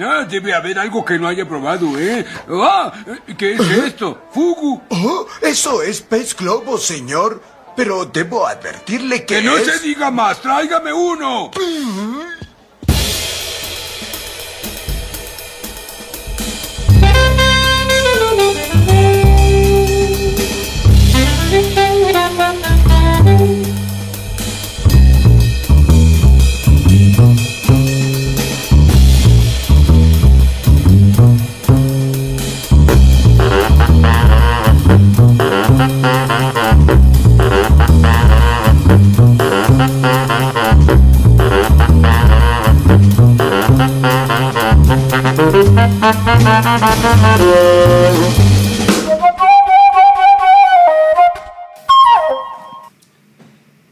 Ah, 0.00 0.24
debe 0.28 0.54
haber 0.54 0.78
algo 0.78 1.04
que 1.04 1.18
no 1.18 1.28
haya 1.28 1.46
probado, 1.46 1.98
¿eh? 1.98 2.24
Ah, 2.48 2.92
¿qué 3.36 3.54
es 3.54 3.60
esto? 3.60 4.22
¿Fugu? 4.32 4.80
Oh, 4.88 5.26
eso 5.42 5.82
es 5.82 6.00
pez 6.00 6.34
globo, 6.36 6.78
señor. 6.78 7.42
Pero 7.76 8.04
debo 8.06 8.46
advertirle 8.46 9.24
que. 9.24 9.36
¡Que 9.36 9.42
no 9.42 9.56
es- 9.56 9.66
se 9.66 9.78
diga 9.80 10.10
más! 10.10 10.40
¡Tráigame 10.42 10.92
uno! 10.92 11.50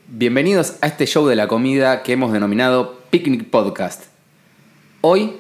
Bienvenidos 0.09 0.75
a 0.81 0.87
este 0.87 1.07
show 1.07 1.27
de 1.27 1.37
la 1.37 1.49
comida 1.49 2.03
que 2.03 2.13
hemos 2.13 2.33
denominado 2.33 2.99
Picnic 3.11 3.49
Podcast. 3.51 4.05
Hoy 5.01 5.35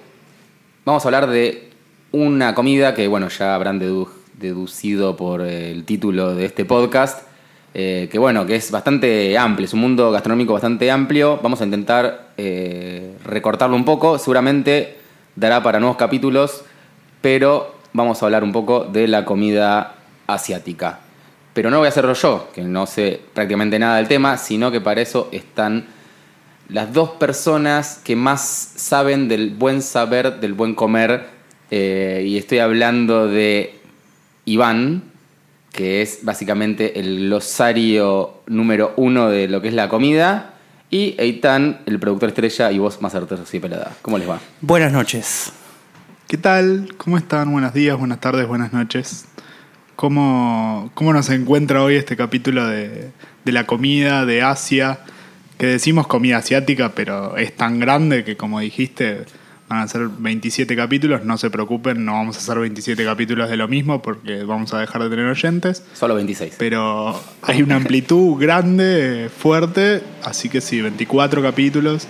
vamos 0.84 1.04
a 1.04 1.08
hablar 1.08 1.28
de 1.28 1.70
una 2.12 2.54
comida 2.54 2.94
que, 2.94 3.06
bueno, 3.08 3.28
ya 3.28 3.54
habrán 3.54 3.80
dedu- 3.80 4.08
deducido 4.38 5.16
por 5.16 5.42
el 5.42 5.84
título 5.84 6.34
de 6.34 6.44
este 6.46 6.64
podcast, 6.64 7.26
eh, 7.74 8.08
que, 8.10 8.18
bueno, 8.18 8.46
que 8.46 8.56
es 8.56 8.70
bastante 8.70 9.36
amplio, 9.38 9.66
es 9.66 9.74
un 9.74 9.80
mundo 9.80 10.10
gastronómico 10.10 10.52
bastante 10.52 10.90
amplio. 10.90 11.38
Vamos 11.42 11.60
a 11.60 11.64
intentar 11.64 12.30
eh, 12.36 13.16
recortarlo 13.24 13.76
un 13.76 13.84
poco, 13.84 14.18
seguramente 14.18 14.98
dará 15.36 15.62
para 15.62 15.78
nuevos 15.78 15.96
capítulos, 15.96 16.64
pero 17.20 17.74
vamos 17.92 18.22
a 18.22 18.26
hablar 18.26 18.44
un 18.44 18.52
poco 18.52 18.84
de 18.84 19.08
la 19.08 19.24
comida 19.24 19.94
asiática. 20.26 21.00
Pero 21.52 21.70
no 21.70 21.78
voy 21.78 21.86
a 21.86 21.88
hacerlo 21.88 22.14
yo, 22.14 22.48
que 22.54 22.62
no 22.62 22.86
sé 22.86 23.20
prácticamente 23.34 23.78
nada 23.78 23.96
del 23.96 24.08
tema, 24.08 24.36
sino 24.36 24.70
que 24.70 24.80
para 24.80 25.00
eso 25.00 25.28
están 25.32 25.86
las 26.68 26.92
dos 26.92 27.10
personas 27.10 28.00
que 28.04 28.14
más 28.14 28.40
saben 28.76 29.28
del 29.28 29.50
buen 29.50 29.82
saber, 29.82 30.40
del 30.40 30.54
buen 30.54 30.74
comer. 30.74 31.26
eh, 31.70 32.24
y 32.26 32.36
estoy 32.36 32.58
hablando 32.58 33.28
de 33.28 33.78
Iván, 34.44 35.02
que 35.72 36.02
es 36.02 36.20
básicamente 36.22 36.98
el 36.98 37.26
glosario 37.26 38.42
número 38.46 38.92
uno 38.96 39.28
de 39.28 39.48
lo 39.48 39.60
que 39.60 39.68
es 39.68 39.74
la 39.74 39.88
comida. 39.88 40.54
Y 40.90 41.14
Eitan, 41.18 41.80
el 41.86 42.00
productor 42.00 42.30
estrella 42.30 42.72
y 42.72 42.78
voz 42.78 43.00
más 43.00 43.12
certero 43.12 43.44
y 43.52 43.58
pelada. 43.60 43.96
¿Cómo 44.02 44.18
les 44.18 44.28
va? 44.28 44.40
Buenas 44.60 44.92
noches. 44.92 45.52
¿Qué 46.30 46.38
tal? 46.38 46.94
¿Cómo 46.96 47.18
están? 47.18 47.50
Buenos 47.50 47.74
días, 47.74 47.98
buenas 47.98 48.20
tardes, 48.20 48.46
buenas 48.46 48.72
noches. 48.72 49.24
¿Cómo, 49.96 50.92
cómo 50.94 51.12
nos 51.12 51.28
encuentra 51.28 51.82
hoy 51.82 51.96
este 51.96 52.16
capítulo 52.16 52.68
de, 52.68 53.10
de 53.44 53.52
la 53.52 53.66
comida 53.66 54.24
de 54.24 54.40
Asia? 54.40 55.00
Que 55.58 55.66
decimos 55.66 56.06
comida 56.06 56.36
asiática, 56.36 56.92
pero 56.94 57.36
es 57.36 57.56
tan 57.56 57.80
grande 57.80 58.22
que 58.22 58.36
como 58.36 58.60
dijiste 58.60 59.24
van 59.68 59.80
a 59.80 59.88
ser 59.88 60.06
27 60.06 60.76
capítulos. 60.76 61.24
No 61.24 61.36
se 61.36 61.50
preocupen, 61.50 62.04
no 62.04 62.12
vamos 62.12 62.36
a 62.36 62.38
hacer 62.38 62.60
27 62.60 63.04
capítulos 63.04 63.50
de 63.50 63.56
lo 63.56 63.66
mismo 63.66 64.00
porque 64.00 64.44
vamos 64.44 64.72
a 64.72 64.78
dejar 64.78 65.02
de 65.02 65.10
tener 65.10 65.26
oyentes. 65.26 65.82
Solo 65.94 66.14
26. 66.14 66.54
Pero 66.60 67.20
hay 67.42 67.60
una 67.62 67.74
amplitud 67.74 68.40
grande, 68.40 69.28
fuerte, 69.36 70.04
así 70.22 70.48
que 70.48 70.60
sí, 70.60 70.80
24 70.80 71.42
capítulos 71.42 72.06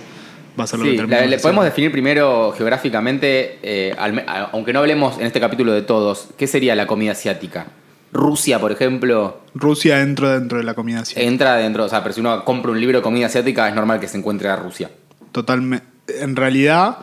va 0.59 0.63
a 0.65 0.77
lo 0.77 0.83
Sí, 0.83 0.91
que 0.91 0.91
la- 0.91 0.97
terminemos 0.97 1.29
le 1.29 1.35
de 1.37 1.41
podemos 1.41 1.65
definir 1.65 1.91
primero 1.91 2.53
geográficamente, 2.57 3.59
eh, 3.63 3.95
al 3.97 4.13
me- 4.13 4.23
a- 4.27 4.49
aunque 4.53 4.73
no 4.73 4.79
hablemos 4.79 5.17
en 5.19 5.25
este 5.25 5.39
capítulo 5.39 5.71
de 5.73 5.81
todos, 5.81 6.29
¿qué 6.37 6.47
sería 6.47 6.75
la 6.75 6.87
comida 6.87 7.11
asiática? 7.13 7.67
Rusia, 8.13 8.59
por 8.59 8.71
ejemplo, 8.73 9.39
Rusia 9.55 10.01
entra 10.01 10.37
dentro 10.37 10.57
de 10.57 10.63
la 10.65 10.73
comida 10.73 10.99
asiática. 10.99 11.25
entra 11.27 11.55
dentro, 11.55 11.85
o 11.85 11.89
sea, 11.89 12.03
pero 12.03 12.13
si 12.13 12.19
uno 12.19 12.43
compra 12.43 12.71
un 12.71 12.79
libro 12.81 12.97
de 12.97 13.01
comida 13.03 13.27
asiática 13.27 13.69
es 13.69 13.75
normal 13.75 13.99
que 14.01 14.07
se 14.09 14.17
encuentre 14.17 14.49
a 14.49 14.55
Rusia. 14.57 14.89
Totalmente. 15.31 15.85
En 16.19 16.35
realidad, 16.35 16.97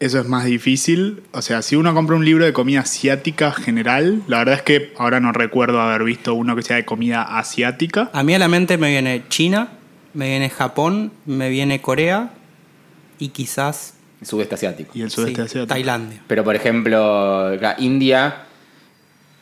eso 0.00 0.20
es 0.20 0.26
más 0.28 0.44
difícil. 0.44 1.22
O 1.32 1.40
sea, 1.40 1.62
si 1.62 1.76
uno 1.76 1.94
compra 1.94 2.16
un 2.16 2.24
libro 2.26 2.44
de 2.44 2.52
comida 2.52 2.80
asiática 2.80 3.52
general, 3.52 4.22
la 4.28 4.38
verdad 4.38 4.56
es 4.56 4.62
que 4.62 4.92
ahora 4.98 5.18
no 5.20 5.32
recuerdo 5.32 5.80
haber 5.80 6.04
visto 6.04 6.34
uno 6.34 6.54
que 6.56 6.62
sea 6.62 6.76
de 6.76 6.84
comida 6.84 7.22
asiática. 7.38 8.10
A 8.12 8.22
mí 8.22 8.34
a 8.34 8.38
la 8.38 8.48
mente 8.48 8.76
me 8.76 8.90
viene 8.90 9.22
China, 9.30 9.68
me 10.12 10.28
viene 10.28 10.50
Japón, 10.50 11.10
me 11.24 11.48
viene 11.48 11.80
Corea 11.80 12.32
y 13.22 13.28
quizás 13.28 13.94
El 14.20 14.26
sudeste 14.26 14.54
asiático. 14.54 14.90
Y 14.94 15.02
el 15.02 15.10
sudeste 15.10 15.36
sí, 15.36 15.40
asiático. 15.42 15.66
Tailandia. 15.66 16.22
Pero 16.26 16.44
por 16.44 16.54
ejemplo, 16.56 17.54
la 17.56 17.74
India, 17.78 18.44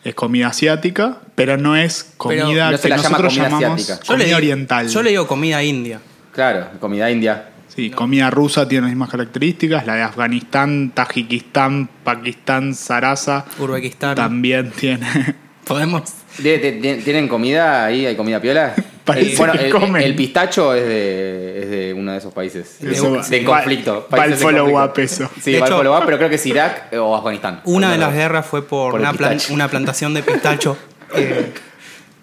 Es 0.05 0.15
comida 0.15 0.49
asiática, 0.49 1.19
pero 1.35 1.57
no 1.59 1.77
es 1.77 2.05
Pero 2.05 2.43
comida 2.45 2.71
no 2.71 2.77
se 2.79 2.83
que 2.85 2.89
la 2.89 2.97
llama 2.97 3.09
nosotros 3.11 3.35
comida 3.35 3.49
llamamos 3.51 3.81
asiática. 3.83 4.07
Yo 4.07 4.13
le 4.17 4.19
comida 4.25 4.27
digo- 4.27 4.37
oriental. 4.39 4.89
Yo 4.89 5.03
le 5.03 5.11
digo 5.11 5.27
comida 5.27 5.63
india. 5.63 6.01
claro, 6.33 6.69
comida 6.81 7.11
india. 7.11 7.47
Sí, 7.69 7.89
comida 7.91 8.31
rusa 8.31 8.67
tiene 8.67 8.83
las 8.83 8.91
mismas 8.91 9.11
características. 9.11 9.87
La 9.87 9.95
de 9.95 10.03
Afganistán, 10.03 10.91
Tajikistán, 10.95 11.89
Pakistán, 12.03 12.75
Sarasa 12.75 13.45
Uzbekistán. 13.59 14.15
también 14.17 14.71
tiene. 14.73 15.07
Podemos. 15.67 16.03
¿De- 16.39 16.59
de- 16.59 16.73
de- 16.81 16.97
¿Tienen 16.97 17.29
comida 17.29 17.85
ahí? 17.85 18.07
¿Hay 18.07 18.17
comida 18.17 18.41
piola? 18.41 18.75
Parece 19.15 19.31
El- 19.33 19.37
bueno, 19.39 19.53
que 19.55 19.67
el, 19.67 19.73
comen. 19.73 20.03
el 20.03 20.15
pistacho 20.15 20.75
es 20.75 20.87
de, 20.87 21.63
es 21.63 21.71
de 21.71 21.95
uno 21.95 22.13
de 22.13 22.19
esos 22.19 22.33
países. 22.33 22.77
De, 22.81 22.93
Eso 22.93 23.05
de 23.29 23.45
va- 23.45 23.57
conflicto. 23.57 23.93
va- 23.93 23.99
va 24.19 24.25
el 24.25 24.31
países 24.31 24.43
follow-up 24.43 24.73
conflicto. 24.89 25.01
eso. 25.03 25.31
Sí, 25.43 25.53
De 25.53 25.61
va 25.61 25.67
el 25.67 25.73
hecho- 25.73 25.79
follow-up, 25.79 26.03
pero 26.05 26.17
creo 26.19 26.29
que 26.29 26.35
es 26.37 26.47
Irak 26.47 26.93
o 26.95 27.17
Afganistán. 27.17 27.61
Una 27.65 27.91
de 27.93 27.99
las 27.99 28.13
guerras 28.13 28.47
fue 28.47 28.67
por, 28.67 28.95
una, 28.95 29.13
plan- 29.13 29.33
pistacho. 29.35 29.55
una 29.55 29.69
plantación 29.69 30.15
de 30.15 30.23
pistacho. 30.23 30.77
eh, 31.17 31.53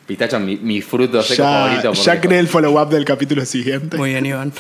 Pistacho, 0.06 0.40
mi, 0.40 0.56
mi 0.56 0.81
fruto 0.81 1.22
seco 1.22 1.44
Ya, 1.44 1.50
favorito. 1.66 1.90
por 1.90 1.98
ya 1.98 2.22
creé 2.22 2.40
el 2.40 2.48
follow-up 2.48 2.90
del 2.90 3.04
capítulo 3.04 3.44
siguiente. 3.46 3.98
muy 3.98 4.12
bien, 4.12 4.25
Iván. 4.25 4.54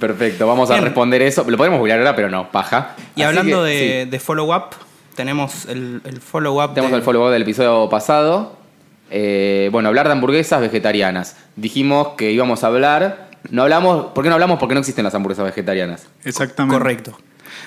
Perfecto, 0.00 0.46
vamos 0.46 0.70
a 0.70 0.80
responder 0.80 1.20
eso. 1.22 1.44
Lo 1.48 1.56
podemos 1.56 1.78
googlear 1.80 1.98
ahora, 1.98 2.14
pero 2.14 2.30
no, 2.30 2.50
paja. 2.52 2.94
Y 3.16 3.22
Así 3.22 3.28
hablando 3.28 3.64
que, 3.64 3.68
de, 3.70 4.02
sí, 4.04 4.10
de 4.10 4.20
follow-up, 4.20 4.76
tenemos 5.16 5.64
el, 5.66 6.00
el 6.04 6.20
follow-up. 6.20 6.70
tenemos 6.72 6.92
de- 6.92 6.96
el 6.98 7.02
follow-up 7.02 7.32
del 7.32 7.42
episodio 7.42 7.88
pasado. 7.90 8.56
Eh, 9.10 9.68
bueno, 9.72 9.88
hablar 9.88 10.06
de 10.06 10.12
hamburguesas 10.12 10.60
vegetarianas. 10.60 11.36
Dijimos 11.56 12.08
que 12.16 12.30
íbamos 12.32 12.64
a 12.64 12.68
hablar. 12.68 13.30
No 13.50 13.62
hablamos. 13.62 14.06
¿Por 14.14 14.22
qué 14.24 14.28
no 14.30 14.34
hablamos? 14.34 14.58
Porque 14.58 14.74
no 14.74 14.80
existen 14.80 15.04
las 15.04 15.14
hamburguesas 15.14 15.44
vegetarianas. 15.46 16.06
Exactamente. 16.24 16.76
Correcto. 16.78 17.18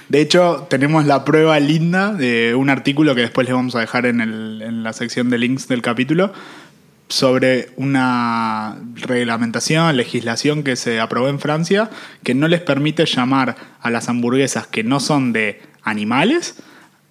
De 0.09 0.22
hecho, 0.22 0.68
tenemos 0.69 1.06
la 1.06 1.24
prueba 1.25 1.59
linda 1.59 2.13
de 2.13 2.53
un 2.56 2.69
artículo 2.69 3.16
que 3.16 3.22
después 3.22 3.47
les 3.47 3.56
vamos 3.56 3.75
a 3.75 3.79
dejar 3.79 4.06
en, 4.06 4.22
el- 4.22 4.62
en 4.62 4.84
la 4.84 4.94
sección 4.94 5.29
de 5.29 5.38
links 5.38 5.68
del 5.68 5.81
capítulo 5.81 6.34
sobre 7.07 7.69
una 7.75 8.78
reglamentación, 8.96 9.97
legislación 9.97 10.63
que 10.63 10.75
se 10.78 11.00
aprobó 11.02 11.28
en 11.28 11.40
Francia 11.40 11.90
que 12.23 12.34
no 12.34 12.47
les 12.47 12.62
permite 12.62 13.06
llamar 13.06 13.56
a 13.81 13.90
las 13.90 14.08
hamburguesas 14.08 14.68
que 14.68 14.84
no 14.84 15.00
son 15.02 15.34
de 15.34 15.62
animales 15.84 16.56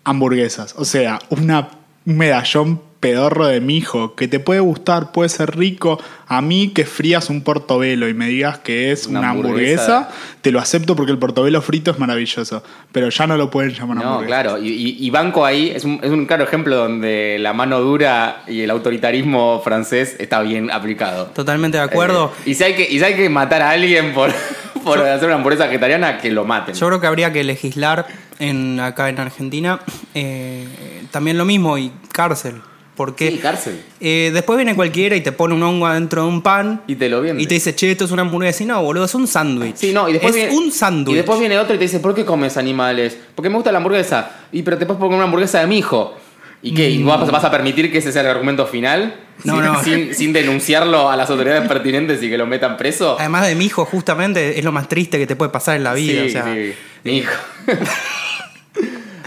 hamburguesas. 0.04 0.74
O 0.78 0.84
sea, 0.86 1.18
una, 1.28 1.68
un 2.06 2.16
medallón 2.16 2.80
pedorro 3.00 3.46
de 3.46 3.60
mijo 3.62 4.14
que 4.14 4.28
te 4.28 4.40
puede 4.40 4.60
gustar, 4.60 5.10
puede 5.10 5.30
ser 5.30 5.56
rico. 5.56 5.98
A 6.28 6.42
mí 6.42 6.68
que 6.74 6.84
frías 6.84 7.30
un 7.30 7.40
portobelo 7.42 8.08
y 8.08 8.14
me 8.14 8.28
digas 8.28 8.58
que 8.58 8.92
es 8.92 9.06
Una 9.06 9.20
una, 9.20 9.30
hamburguesa. 9.30 9.96
hamburguesa, 9.96 10.16
te 10.42 10.52
lo 10.52 10.58
acepto 10.60 10.94
porque 10.94 11.10
el 11.10 11.18
portobelo 11.18 11.62
frito 11.62 11.90
es 11.90 11.98
maravilloso. 11.98 12.62
Pero 12.92 13.08
ya 13.08 13.26
no 13.26 13.36
lo 13.38 13.50
pueden 13.50 13.72
llamar 13.72 13.96
No, 13.96 14.02
hamburguesa. 14.02 14.26
claro. 14.26 14.58
Y, 14.62 14.68
y- 14.68 14.96
y 15.00 15.10
Banco 15.10 15.46
ahí 15.46 15.70
es 15.74 15.84
un, 15.84 15.98
es 16.02 16.10
un 16.10 16.26
claro 16.26 16.44
ejemplo 16.44 16.76
donde 16.76 17.38
la 17.40 17.52
mano 17.54 17.80
dura 17.80 18.42
y 18.46 18.60
el 18.60 18.70
autoritarismo 18.70 19.60
francés 19.64 20.16
está 20.18 20.42
bien 20.42 20.70
aplicado. 20.70 21.26
Totalmente 21.34 21.78
de 21.78 21.84
acuerdo. 21.84 22.32
Eh, 22.44 22.50
y, 22.50 22.54
si 22.54 22.64
hay 22.64 22.74
que, 22.74 22.82
y 22.82 22.98
si 22.98 23.04
hay 23.04 23.14
que 23.14 23.28
matar 23.30 23.62
a 23.62 23.70
alguien 23.70 24.12
por, 24.12 24.30
por 24.84 24.98
hacer 25.00 25.26
una 25.26 25.36
hamburguesa 25.36 25.66
vegetariana, 25.66 26.18
que 26.18 26.30
lo 26.30 26.44
maten. 26.44 26.74
Yo 26.74 26.86
creo 26.86 27.00
que 27.00 27.06
habría 27.06 27.32
que 27.32 27.42
legislar 27.44 28.06
en, 28.38 28.78
acá 28.78 29.08
en 29.08 29.18
Argentina 29.20 29.80
eh, 30.14 30.66
también 31.10 31.38
lo 31.38 31.44
mismo 31.46 31.78
y 31.78 31.90
cárcel. 32.12 32.60
Porque 33.00 33.30
Sí, 33.30 33.38
cárcel. 33.38 33.80
eh, 33.98 34.30
después 34.30 34.58
viene 34.58 34.74
cualquiera 34.76 35.16
y 35.16 35.22
te 35.22 35.32
pone 35.32 35.54
un 35.54 35.62
hongo 35.62 35.86
adentro 35.86 36.20
de 36.24 36.28
un 36.28 36.42
pan 36.42 36.82
Y 36.86 36.96
te 36.96 37.08
lo 37.08 37.22
vende. 37.22 37.42
y 37.42 37.46
te 37.46 37.54
dice, 37.54 37.74
che, 37.74 37.90
esto 37.90 38.04
es 38.04 38.10
una 38.10 38.20
hamburguesa. 38.20 38.62
Y 38.62 38.66
no, 38.66 38.82
boludo, 38.82 39.06
es 39.06 39.14
un 39.14 39.26
sándwich. 39.26 39.76
Sí, 39.76 39.94
no, 39.94 40.06
y 40.06 40.12
después 40.12 40.36
es 40.36 40.42
viene, 40.50 40.54
un 40.58 40.70
sándwich. 40.70 41.14
Y 41.14 41.16
después 41.16 41.40
viene 41.40 41.58
otro 41.58 41.74
y 41.74 41.78
te 41.78 41.84
dice, 41.84 41.98
¿por 42.00 42.14
qué 42.14 42.26
comes 42.26 42.58
animales? 42.58 43.16
Porque 43.34 43.48
me 43.48 43.54
gusta 43.54 43.72
la 43.72 43.78
hamburguesa. 43.78 44.30
Y 44.52 44.60
pero 44.60 44.76
te 44.76 44.84
puedes 44.84 45.00
poner 45.00 45.14
una 45.14 45.24
hamburguesa 45.24 45.60
de 45.60 45.66
mi 45.66 45.78
hijo. 45.78 46.14
¿Y 46.60 46.74
qué? 46.74 46.90
¿Y 46.90 47.02
vas, 47.02 47.30
vas 47.30 47.42
a 47.44 47.50
permitir 47.50 47.90
que 47.90 47.96
ese 47.96 48.12
sea 48.12 48.20
el 48.20 48.28
argumento 48.28 48.66
final? 48.66 49.14
No, 49.44 49.54
sin, 49.54 49.64
no. 49.64 49.82
Sin, 49.82 50.14
sin 50.14 50.32
denunciarlo 50.34 51.08
a 51.08 51.16
las 51.16 51.30
autoridades 51.30 51.66
pertinentes 51.66 52.22
y 52.22 52.28
que 52.28 52.36
lo 52.36 52.46
metan 52.46 52.76
preso. 52.76 53.16
Además 53.18 53.46
de 53.46 53.54
mi 53.54 53.64
hijo, 53.64 53.86
justamente, 53.86 54.58
es 54.58 54.62
lo 54.66 54.72
más 54.72 54.86
triste 54.86 55.16
que 55.16 55.26
te 55.26 55.36
puede 55.36 55.50
pasar 55.50 55.76
en 55.76 55.84
la 55.84 55.94
vida. 55.94 56.20
Sí, 56.24 56.28
o 56.28 56.30
sea, 56.32 56.54
sí. 56.54 56.74
Mi 57.04 57.16
hijo. 57.16 57.32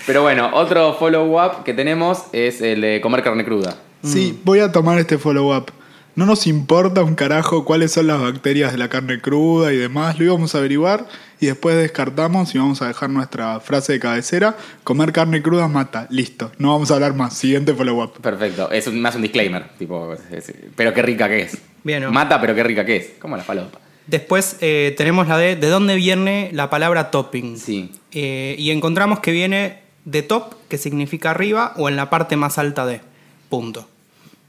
Pero 0.05 0.21
bueno, 0.21 0.49
otro 0.53 0.95
follow-up 0.95 1.63
que 1.63 1.73
tenemos 1.73 2.23
es 2.33 2.61
el 2.61 2.81
de 2.81 3.01
comer 3.01 3.23
carne 3.23 3.45
cruda. 3.45 3.77
Sí, 4.03 4.37
voy 4.43 4.59
a 4.59 4.71
tomar 4.71 4.99
este 4.99 5.17
follow-up. 5.17 5.71
No 6.15 6.25
nos 6.27 6.45
importa 6.45 7.01
un 7.03 7.15
carajo 7.15 7.65
cuáles 7.65 7.93
son 7.93 8.05
las 8.07 8.21
bacterias 8.21 8.71
de 8.73 8.77
la 8.77 8.87
carne 8.89 9.19
cruda 9.19 9.73
y 9.73 9.77
demás, 9.77 10.19
lo 10.19 10.25
íbamos 10.25 10.53
a 10.53 10.59
averiguar 10.59 11.07
y 11.39 11.47
después 11.47 11.75
descartamos 11.75 12.53
y 12.53 12.59
vamos 12.59 12.81
a 12.83 12.87
dejar 12.87 13.09
nuestra 13.09 13.59
frase 13.61 13.93
de 13.93 13.99
cabecera, 13.99 14.55
comer 14.83 15.11
carne 15.11 15.41
cruda 15.41 15.67
mata, 15.67 16.05
listo, 16.11 16.51
no 16.59 16.71
vamos 16.71 16.91
a 16.91 16.95
hablar 16.95 17.15
más, 17.15 17.35
siguiente 17.35 17.73
follow-up. 17.73 18.21
Perfecto, 18.21 18.69
es 18.71 18.85
un- 18.85 19.01
más 19.01 19.15
un 19.15 19.23
disclaimer, 19.23 19.69
tipo, 19.79 20.13
es- 20.13 20.53
pero 20.75 20.93
qué 20.93 21.01
rica 21.01 21.27
que 21.27 21.41
es. 21.41 21.57
Bien, 21.83 22.03
¿no? 22.03 22.11
Mata, 22.11 22.39
pero 22.39 22.53
qué 22.53 22.63
rica 22.63 22.85
que 22.85 22.97
es. 22.97 23.09
Como 23.19 23.35
la 23.35 23.43
falopa. 23.43 23.79
Después 24.05 24.57
eh, 24.61 24.93
tenemos 24.97 25.27
la 25.29 25.37
de 25.37 25.55
de 25.55 25.67
dónde 25.69 25.95
viene 25.95 26.49
la 26.53 26.69
palabra 26.69 27.09
topping. 27.09 27.57
Sí. 27.57 27.89
Eh, 28.11 28.55
y 28.59 28.69
encontramos 28.69 29.19
que 29.21 29.31
viene 29.31 29.79
de 30.05 30.21
top, 30.23 30.55
que 30.69 30.77
significa 30.77 31.31
arriba, 31.31 31.73
o 31.77 31.89
en 31.89 31.95
la 31.95 32.09
parte 32.09 32.35
más 32.35 32.57
alta 32.57 32.85
de. 32.85 33.01
Punto. 33.49 33.87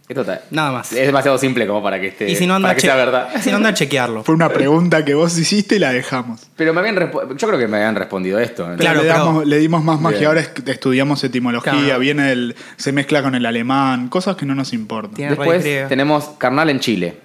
Esto 0.06 0.21
está- 0.21 0.43
Nada 0.51 0.71
más. 0.71 0.93
Es 0.93 1.06
demasiado 1.06 1.39
simple 1.39 1.67
como 1.67 1.83
para 1.83 1.99
que 1.99 2.09
esté. 2.09 2.29
y 2.31 2.37
si 2.37 2.47
no 2.47 2.55
anda, 2.55 2.67
para 2.69 2.73
a 2.73 2.75
que 2.77 2.81
che- 2.83 2.87
sea 2.89 2.97
verdad. 2.97 3.29
si 3.41 3.51
no 3.51 3.56
anda 3.56 3.71
a 3.71 3.75
chequearlo. 3.75 4.23
Fue 4.23 4.35
una 4.35 4.51
pregunta 4.51 5.03
que 5.03 5.15
vos 5.15 5.37
hiciste 5.39 5.77
y 5.77 5.79
la 5.79 5.93
dejamos. 5.95 6.43
Pero 6.56 6.75
me 6.75 6.81
habían 6.81 6.97
yo 7.39 7.49
creo 7.49 7.59
que 7.59 7.67
me 7.69 7.79
habían 7.79 7.95
respondido 7.97 8.39
esto. 8.39 8.69
¿no? 8.69 8.77
Claro, 8.77 9.01
le, 9.03 9.09
pero- 9.09 9.25
damos- 9.25 9.47
le 9.47 9.56
dimos 9.59 9.83
más 9.83 9.99
magia, 10.03 10.19
Bien. 10.19 10.29
ahora 10.29 10.41
es- 10.43 10.51
estudiamos 10.67 11.25
etimología, 11.25 11.73
Claro. 11.73 11.99
viene 12.01 12.33
el, 12.33 12.55
se 12.77 12.93
mezcla 12.93 13.23
con 13.23 13.35
el 13.35 13.47
alemán, 13.47 14.09
cosas 14.11 14.37
que 14.37 14.45
no 14.45 14.55
nos 14.55 14.75
importan. 14.75 15.15
Tiene 15.15 15.31
Después 15.37 15.65
tenemos 15.89 16.31
carnal 16.37 16.69
en 16.69 16.81
Chile. 16.81 17.17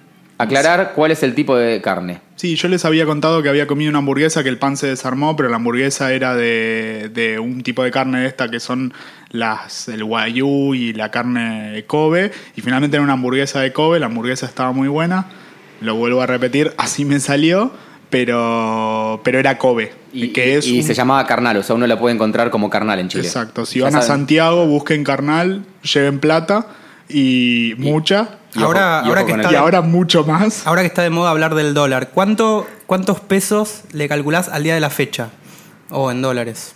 Aclarar 0.42 0.92
cuál 0.94 1.10
es 1.10 1.22
el 1.22 1.34
tipo 1.34 1.56
de 1.56 1.80
carne. 1.80 2.20
Sí, 2.36 2.56
yo 2.56 2.68
les 2.68 2.84
había 2.84 3.04
contado 3.04 3.42
que 3.42 3.48
había 3.50 3.66
comido 3.66 3.90
una 3.90 3.98
hamburguesa 3.98 4.42
que 4.42 4.48
el 4.48 4.58
pan 4.58 4.76
se 4.76 4.86
desarmó, 4.86 5.36
pero 5.36 5.48
la 5.50 5.56
hamburguesa 5.56 6.12
era 6.12 6.34
de, 6.34 7.10
de 7.12 7.38
un 7.38 7.62
tipo 7.62 7.82
de 7.82 7.90
carne 7.90 8.20
de 8.20 8.26
esta 8.26 8.48
que 8.50 8.60
son 8.60 8.94
las 9.30 9.88
el 9.88 10.02
wagyu 10.02 10.74
y 10.74 10.92
la 10.94 11.10
carne 11.10 11.70
de 11.72 11.84
Kobe. 11.84 12.30
Y 12.56 12.60
finalmente 12.62 12.96
era 12.96 13.04
una 13.04 13.12
hamburguesa 13.12 13.60
de 13.60 13.72
Kobe, 13.72 14.00
la 14.00 14.06
hamburguesa 14.06 14.46
estaba 14.46 14.72
muy 14.72 14.88
buena. 14.88 15.26
Lo 15.82 15.94
vuelvo 15.96 16.22
a 16.22 16.26
repetir, 16.26 16.72
así 16.78 17.04
me 17.04 17.20
salió, 17.20 17.72
pero, 18.08 19.20
pero 19.24 19.38
era 19.38 19.58
Kobe. 19.58 19.92
Y, 20.12 20.28
que 20.28 20.56
es 20.56 20.66
y 20.66 20.78
un- 20.80 20.84
se 20.84 20.94
llamaba 20.94 21.26
carnal, 21.26 21.56
o 21.58 21.62
sea, 21.62 21.76
uno 21.76 21.86
la 21.86 21.98
puede 21.98 22.14
encontrar 22.14 22.50
como 22.50 22.68
carnal 22.70 22.98
en 22.98 23.08
Chile. 23.08 23.24
Exacto, 23.26 23.64
si 23.66 23.78
Ya 23.78 23.84
van 23.86 23.96
a 23.96 24.02
saben. 24.02 24.18
Santiago, 24.20 24.66
busquen 24.66 25.04
carnal, 25.04 25.64
lleven 25.82 26.18
plata 26.20 26.66
y, 27.08 27.74
mucha. 27.78 28.36
Y 28.54 28.62
Ahora- 28.62 28.98
ojo- 28.98 29.06
y 29.06 29.08
ahora 29.10 29.26
que 29.26 29.32
está 29.32 29.52
Y 29.52 29.54
ahora 29.54 29.80
mucho 29.80 30.24
más. 30.24 30.66
Ahora 30.66 30.82
que 30.82 30.88
está 30.88 31.02
de 31.02 31.10
moda 31.10 31.30
hablar 31.30 31.54
del 31.54 31.72
dólar, 31.74 32.10
¿cuánto, 32.10 32.66
¿cuántos 32.86 33.20
pesos 33.20 33.82
le 33.92 34.08
calculás 34.08 34.48
al 34.48 34.62
día 34.64 34.74
de 34.74 34.80
la 34.80 34.90
fecha? 34.90 35.30
O 35.90 36.10
en 36.10 36.22
dólares. 36.22 36.74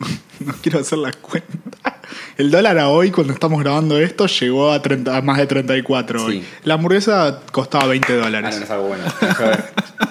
No 0.40 0.52
quiero 0.60 0.80
hacer 0.80 0.98
la 0.98 1.12
cuenta. 1.12 2.00
El 2.36 2.50
dólar 2.50 2.76
a 2.78 2.88
hoy, 2.88 3.12
cuando 3.12 3.32
estamos 3.32 3.60
grabando 3.62 3.98
esto, 4.00 4.26
llegó 4.26 4.72
a, 4.72 4.82
30 4.82 5.16
a 5.16 5.22
más 5.22 5.38
de 5.38 5.46
34 5.46 6.24
hoy. 6.24 6.40
Sí. 6.40 6.48
La 6.64 6.74
hamburguesa 6.74 7.40
costaba 7.52 7.86
20 7.86 8.12
Ah, 8.12 8.16
no, 8.16 8.24
dólares. 8.24 8.56
no 8.58 8.64
es 8.64 8.70
algo 8.70 8.88
bueno. 8.88 9.04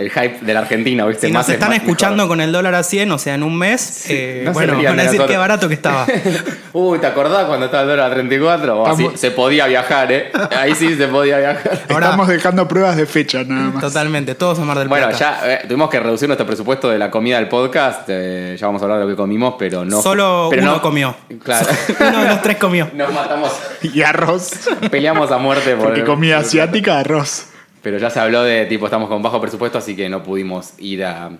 el 0.00 0.10
hype 0.10 0.38
de 0.40 0.54
la 0.54 0.60
Argentina, 0.60 1.04
¿viste? 1.06 1.26
Si 1.28 1.32
Más 1.32 1.40
nos 1.42 1.48
es 1.50 1.54
están 1.54 1.68
más- 1.70 1.78
escuchando 1.78 2.16
mejor. 2.16 2.28
con 2.28 2.40
el 2.40 2.52
dólar 2.52 2.74
a 2.74 2.82
100, 2.82 3.12
o 3.12 3.18
sea, 3.18 3.34
en 3.34 3.42
un 3.42 3.56
mes, 3.56 4.06
eh, 4.08 4.42
no 4.44 4.50
se 4.50 4.54
bueno, 4.54 4.82
van 4.82 4.98
a 4.98 5.02
decir 5.04 5.20
qué 5.26 5.36
barato 5.36 5.68
que 5.68 5.74
estaba. 5.74 6.06
Uy, 6.72 6.98
¿te 6.98 7.06
acordás 7.06 7.44
cuando 7.46 7.66
estaba 7.66 7.82
el 7.82 7.88
dólar 7.90 8.10
a 8.10 8.14
34? 8.14 8.80
O 8.82 8.86
así, 8.86 9.10
se 9.16 9.30
podía 9.32 9.66
viajar, 9.66 10.10
¿eh? 10.12 10.30
Ahí 10.56 10.74
sí 10.74 10.94
se 10.96 11.08
podía 11.08 11.38
viajar. 11.38 11.82
Ahora- 11.90 12.06
Estamos 12.06 12.28
dejando 12.28 12.66
pruebas 12.68 12.96
de 12.96 13.06
fecha 13.06 13.44
nada 13.44 13.70
más. 13.70 13.80
Totalmente, 13.82 14.34
todos 14.34 14.58
a 14.58 14.62
Mar 14.64 14.78
del 14.78 14.88
Bueno, 14.88 15.08
Plata. 15.08 15.40
ya 15.42 15.52
eh, 15.54 15.60
tuvimos 15.68 15.90
que 15.90 16.00
reducir 16.00 16.28
nuestro 16.28 16.46
presupuesto 16.46 16.88
de 16.90 16.98
la 16.98 17.10
comida 17.10 17.36
del 17.36 17.48
podcast. 17.48 18.08
eh, 18.08 18.56
ya 18.58 18.66
vamos 18.66 18.80
a 18.82 18.84
hablar 18.86 18.98
de 19.00 19.04
lo 19.04 19.10
que 19.10 19.16
comimos, 19.16 19.54
pero 19.58 19.84
no. 19.84 20.00
Solo 20.00 20.48
pero 20.50 20.62
uno 20.62 20.72
no- 20.76 20.82
comió. 20.82 21.14
Claro. 21.44 21.66
Uno 22.00 22.22
de 22.22 22.28
los 22.28 22.42
tres 22.42 22.56
comió. 22.56 22.88
Nos 22.94 23.12
matamos. 23.12 23.52
Y 23.82 24.02
arroz. 24.02 24.50
Peleamos 24.90 25.30
a 25.32 25.38
muerte 25.38 25.74
por. 25.74 25.86
Porque 25.86 26.04
comida 26.04 26.38
asiática, 26.38 27.00
arroz. 27.00 27.46
Pero 27.82 27.98
ya 27.98 28.10
se 28.10 28.20
habló 28.20 28.42
de 28.42 28.66
tipo, 28.66 28.84
estamos 28.86 29.08
con 29.08 29.22
bajo 29.22 29.40
presupuesto, 29.40 29.78
así 29.78 29.96
que 29.96 30.08
no 30.08 30.22
pudimos 30.22 30.74
ir 30.78 31.04
a, 31.04 31.30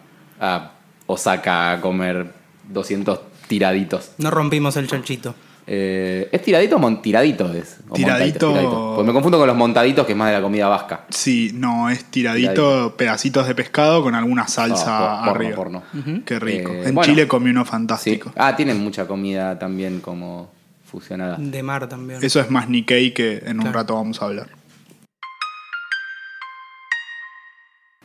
a 0.41 0.71
Osaka 1.07 1.73
a 1.73 1.81
comer 1.81 2.27
200 2.69 3.21
tiraditos. 3.49 4.13
No 4.19 4.31
rompimos 4.31 4.77
el 4.77 4.87
chanchito. 4.87 5.35
Eh, 5.67 6.29
¿Es 6.33 6.43
tiradito 6.43 6.77
o 6.79 6.97
tiradito? 6.99 7.53
Es, 7.53 7.79
o 7.89 7.95
Tiradito. 7.95 8.93
Pues 8.97 9.07
me 9.07 9.13
confundo 9.13 9.39
con 9.39 9.47
los 9.47 9.57
montaditos, 9.57 10.05
que 10.07 10.13
es 10.13 10.19
más 10.19 10.29
de 10.31 10.37
la 10.37 10.43
comida 10.43 10.67
vasca. 10.67 11.03
Sí, 11.11 11.53
no, 11.55 11.89
es 11.91 12.05
tiradito, 12.07 12.53
Tiradito. 12.55 12.97
pedacitos 12.97 13.47
de 13.47 13.55
pescado 13.55 14.03
con 14.03 14.15
alguna 14.17 14.49
salsa 14.49 15.21
No, 15.21 15.27
por- 15.33 15.37
arriba. 15.37 15.55
porno, 15.57 15.83
Qué 16.25 16.41
rico. 16.41 16.73
Eh, 16.73 16.89
en 16.89 16.95
bueno. 16.95 17.03
Chile 17.13 17.29
comí 17.29 17.51
uno 17.51 17.65
Sí. 17.65 17.71
fantástico. 17.71 18.33
Ah, 18.37 18.57
tienen 18.57 18.81
mucha 18.83 19.07
comida 19.07 19.59
también 19.61 20.01
como 20.01 20.51
fusionada. 20.91 21.37
De 21.39 21.63
mar 21.63 21.89
también. 21.89 22.19
Eso 22.25 22.41
es 22.41 22.51
más 22.51 22.69
Nikkei 22.69 23.13
que 23.15 23.43
en 23.47 23.61
un 23.61 23.73
rato 23.73 23.95
vamos 23.95 24.21
a 24.23 24.25
hablar. 24.25 24.49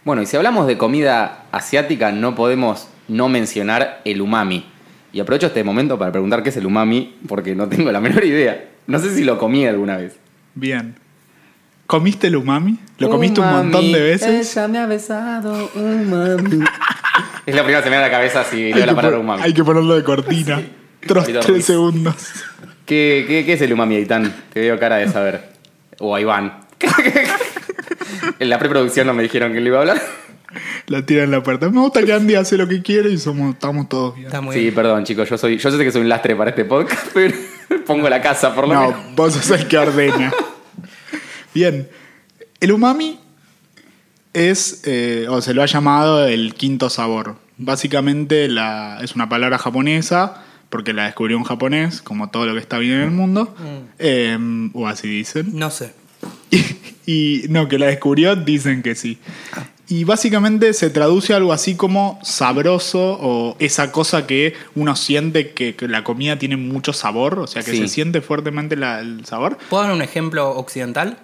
Bueno, 0.05 0.21
y 0.21 0.25
si 0.27 0.37
hablamos 0.37 0.67
de 0.67 0.77
comida 0.77 1.45
asiática, 1.51 2.11
no 2.11 2.35
podemos 2.35 2.87
no 3.07 3.27
mencionar 3.27 4.01
el 4.05 4.21
umami. 4.21 4.65
Y 5.11 5.19
aprovecho 5.19 5.47
este 5.47 5.63
momento 5.63 5.97
para 5.97 6.11
preguntar 6.11 6.43
qué 6.43 6.49
es 6.49 6.57
el 6.57 6.65
umami, 6.65 7.15
porque 7.27 7.55
no 7.55 7.67
tengo 7.67 7.91
la 7.91 7.99
menor 7.99 8.23
idea. 8.23 8.65
No 8.87 8.99
sé 8.99 9.15
si 9.15 9.23
lo 9.23 9.37
comí 9.39 9.65
alguna 9.65 9.97
vez. 9.97 10.15
Bien. 10.53 10.95
¿Comiste 11.87 12.27
el 12.27 12.35
umami? 12.35 12.77
¿Lo 12.97 13.09
comiste 13.09 13.41
un 13.41 13.49
montón 13.51 13.91
de 13.91 13.99
veces? 14.01 14.55
Ella 14.55 14.67
me 14.67 14.77
ha 14.79 14.85
besado, 14.85 15.69
umami. 15.75 16.63
es 17.45 17.55
la 17.55 17.63
primera 17.63 17.79
que 17.79 17.83
se 17.83 17.89
me 17.89 17.95
da 17.95 18.01
la 18.03 18.11
cabeza 18.11 18.43
si 18.43 18.57
Hay 18.57 18.73
leo 18.73 18.81
que, 18.81 18.85
la 18.87 18.95
palabra 18.95 19.19
umami. 19.19 19.43
hay 19.43 19.53
que 19.53 19.63
ponerlo 19.63 19.95
de 19.95 20.03
cortina. 20.03 20.61
Tros- 21.01 21.27
tres 21.45 21.65
segundos. 21.65 22.15
¿Qué, 22.85 23.25
qué, 23.27 23.45
qué 23.45 23.53
es 23.53 23.61
el 23.61 23.73
umami, 23.73 23.95
Aitán? 23.95 24.33
Te 24.53 24.59
veo 24.61 24.79
cara 24.79 24.97
de 24.97 25.07
saber. 25.09 25.49
O 25.99 26.15
a 26.15 26.21
Iván. 26.21 26.59
en 28.39 28.49
la 28.49 28.59
preproducción 28.59 29.07
no 29.07 29.13
me 29.13 29.23
dijeron 29.23 29.53
que 29.53 29.61
le 29.61 29.67
iba 29.67 29.77
a 29.77 29.81
hablar. 29.81 30.01
La 30.87 31.05
tira 31.05 31.23
en 31.23 31.31
la 31.31 31.43
puerta. 31.43 31.69
Me 31.69 31.79
gusta 31.81 32.03
que 32.03 32.13
Andy 32.13 32.35
hace 32.35 32.55
lo 32.57 32.67
que 32.67 32.81
quiere 32.81 33.09
y 33.09 33.17
somos, 33.17 33.55
estamos 33.55 33.89
todos 33.89 34.15
bien. 34.15 34.27
Está 34.27 34.39
muy 34.41 34.53
Sí, 34.55 34.61
bien. 34.61 34.75
perdón, 34.75 35.03
chicos. 35.03 35.29
Yo 35.29 35.37
soy, 35.37 35.57
yo 35.57 35.69
sé 35.71 35.77
que 35.83 35.91
soy 35.91 36.01
un 36.01 36.09
lastre 36.09 36.35
para 36.35 36.51
este 36.51 36.63
podcast, 36.65 37.07
pero 37.13 37.35
pongo 37.85 38.07
la 38.09 38.21
casa 38.21 38.53
por 38.55 38.67
lo 38.67 38.73
No, 38.73 38.81
menos. 38.91 39.15
vos 39.15 39.33
sos 39.33 39.51
el 39.51 39.67
que 39.67 39.77
ordena. 39.77 40.31
Bien. 41.53 41.89
El 42.61 42.71
umami 42.71 43.19
es, 44.33 44.81
eh, 44.85 45.25
o 45.29 45.41
se 45.41 45.53
lo 45.53 45.61
ha 45.61 45.65
llamado 45.65 46.25
el 46.27 46.53
quinto 46.53 46.89
sabor. 46.89 47.35
Básicamente 47.57 48.47
la, 48.47 48.99
es 49.01 49.15
una 49.15 49.27
palabra 49.29 49.57
japonesa, 49.57 50.43
porque 50.69 50.93
la 50.93 51.05
descubrió 51.05 51.37
un 51.37 51.43
japonés, 51.43 52.01
como 52.01 52.29
todo 52.29 52.45
lo 52.45 52.53
que 52.53 52.59
está 52.59 52.77
bien 52.79 52.95
en 52.95 53.01
el 53.03 53.11
mundo. 53.11 53.55
Eh, 53.99 54.37
o 54.73 54.87
así 54.87 55.07
dicen. 55.07 55.51
No 55.57 55.69
sé. 55.69 55.93
Y, 57.05 57.41
y 57.43 57.47
no, 57.49 57.67
que 57.67 57.77
la 57.79 57.87
descubrió, 57.87 58.35
dicen 58.35 58.81
que 58.83 58.95
sí. 58.95 59.17
Y 59.87 60.03
básicamente 60.03 60.73
se 60.73 60.89
traduce 60.89 61.33
algo 61.35 61.53
así 61.53 61.75
como 61.75 62.19
sabroso 62.23 63.17
o 63.21 63.55
esa 63.59 63.91
cosa 63.91 64.25
que 64.25 64.53
uno 64.73 64.95
siente 64.95 65.51
que, 65.51 65.75
que 65.75 65.87
la 65.87 66.03
comida 66.03 66.39
tiene 66.39 66.57
mucho 66.57 66.91
sabor, 66.91 67.37
o 67.37 67.45
sea 67.45 67.61
que 67.61 67.71
Sí. 67.71 67.77
se 67.77 67.87
siente 67.87 68.21
fuertemente 68.21 68.75
la- 68.75 68.99
el 69.01 69.25
sabor. 69.25 69.57
¿Puedo 69.69 69.83
dar 69.83 69.91
un 69.93 70.01
ejemplo 70.01 70.49
occidental? 70.57 71.17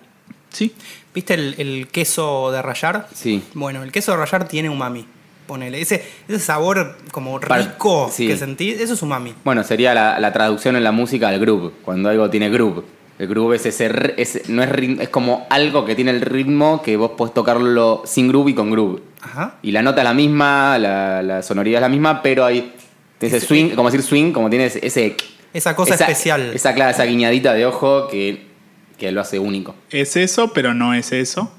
Sí. 0.52 0.74
¿Viste 1.16 1.34
el, 1.34 1.56
el 1.58 1.88
queso 1.88 2.52
de 2.52 2.62
rallar? 2.62 3.08
Sí. 3.16 3.42
Bueno, 3.56 3.82
el 3.84 3.92
queso 3.92 4.12
de 4.12 4.18
rallar 4.18 4.48
tiene 4.48 4.70
umami. 4.70 5.06
Ponele. 5.48 5.82
Ese, 5.82 6.04
ese 6.28 6.40
sabor 6.40 6.98
como 7.12 7.40
Par- 7.40 7.62
rico 7.68 8.10
sí. 8.14 8.28
que 8.28 8.38
sentís, 8.38 8.80
eso 8.80 8.94
es 8.94 9.02
umami. 9.02 9.34
Bueno, 9.44 9.64
sería 9.64 9.94
la, 9.96 10.20
la 10.20 10.32
traducción 10.32 10.76
en 10.76 10.84
la 10.84 10.92
música 10.92 11.32
del 11.32 11.40
groove. 11.42 11.72
Cuando 11.84 12.10
algo 12.10 12.30
tiene 12.30 12.50
groove. 12.50 12.84
El 13.22 13.28
groove 13.28 13.54
es 13.56 13.66
ese, 13.68 13.86
r- 13.86 14.16
ese- 14.18 14.42
no 14.48 14.64
es, 14.64 14.70
rit- 14.72 15.00
es 15.00 15.10
como 15.10 15.46
algo 15.52 15.86
que 15.86 15.94
tiene 15.94 16.10
el 16.10 16.22
ritmo 16.22 16.82
que 16.82 16.98
vos 16.98 17.12
podés 17.12 17.36
tocarlo 17.36 18.02
sin 18.04 18.28
groove 18.30 18.50
y 18.50 18.54
con 18.56 18.72
groove. 18.72 19.00
Ajá. 19.22 19.58
Y 19.62 19.72
la 19.72 19.84
nota 19.84 20.02
es 20.02 20.06
la 20.06 20.14
misma, 20.16 20.80
la, 20.80 21.22
la 21.22 21.44
sonoridad 21.44 21.78
es 21.78 21.82
la 21.82 21.90
misma, 21.90 22.24
pero 22.24 22.44
hay 22.46 22.74
ese 23.20 23.38
Ese- 23.38 23.46
swing, 23.46 23.70
como 23.76 23.90
decir 23.92 24.02
swing, 24.04 24.32
como 24.32 24.50
tiene 24.50 24.66
ese, 24.66 24.84
ese- 24.86 25.16
Esa 25.54 25.76
cosa 25.76 25.94
especial. 25.94 26.52
Esa, 26.56 26.74
clara, 26.74 26.90
esa 26.92 27.04
guiñadita 27.04 27.54
de 27.54 27.68
ojo 27.68 28.08
que, 28.08 28.48
que 28.98 29.12
lo 29.12 29.22
hace 29.22 29.38
único. 29.38 29.76
Es 29.92 30.16
eso, 30.16 30.52
pero 30.54 30.74
no 30.74 30.96
es 30.96 31.12
eso. 31.12 31.52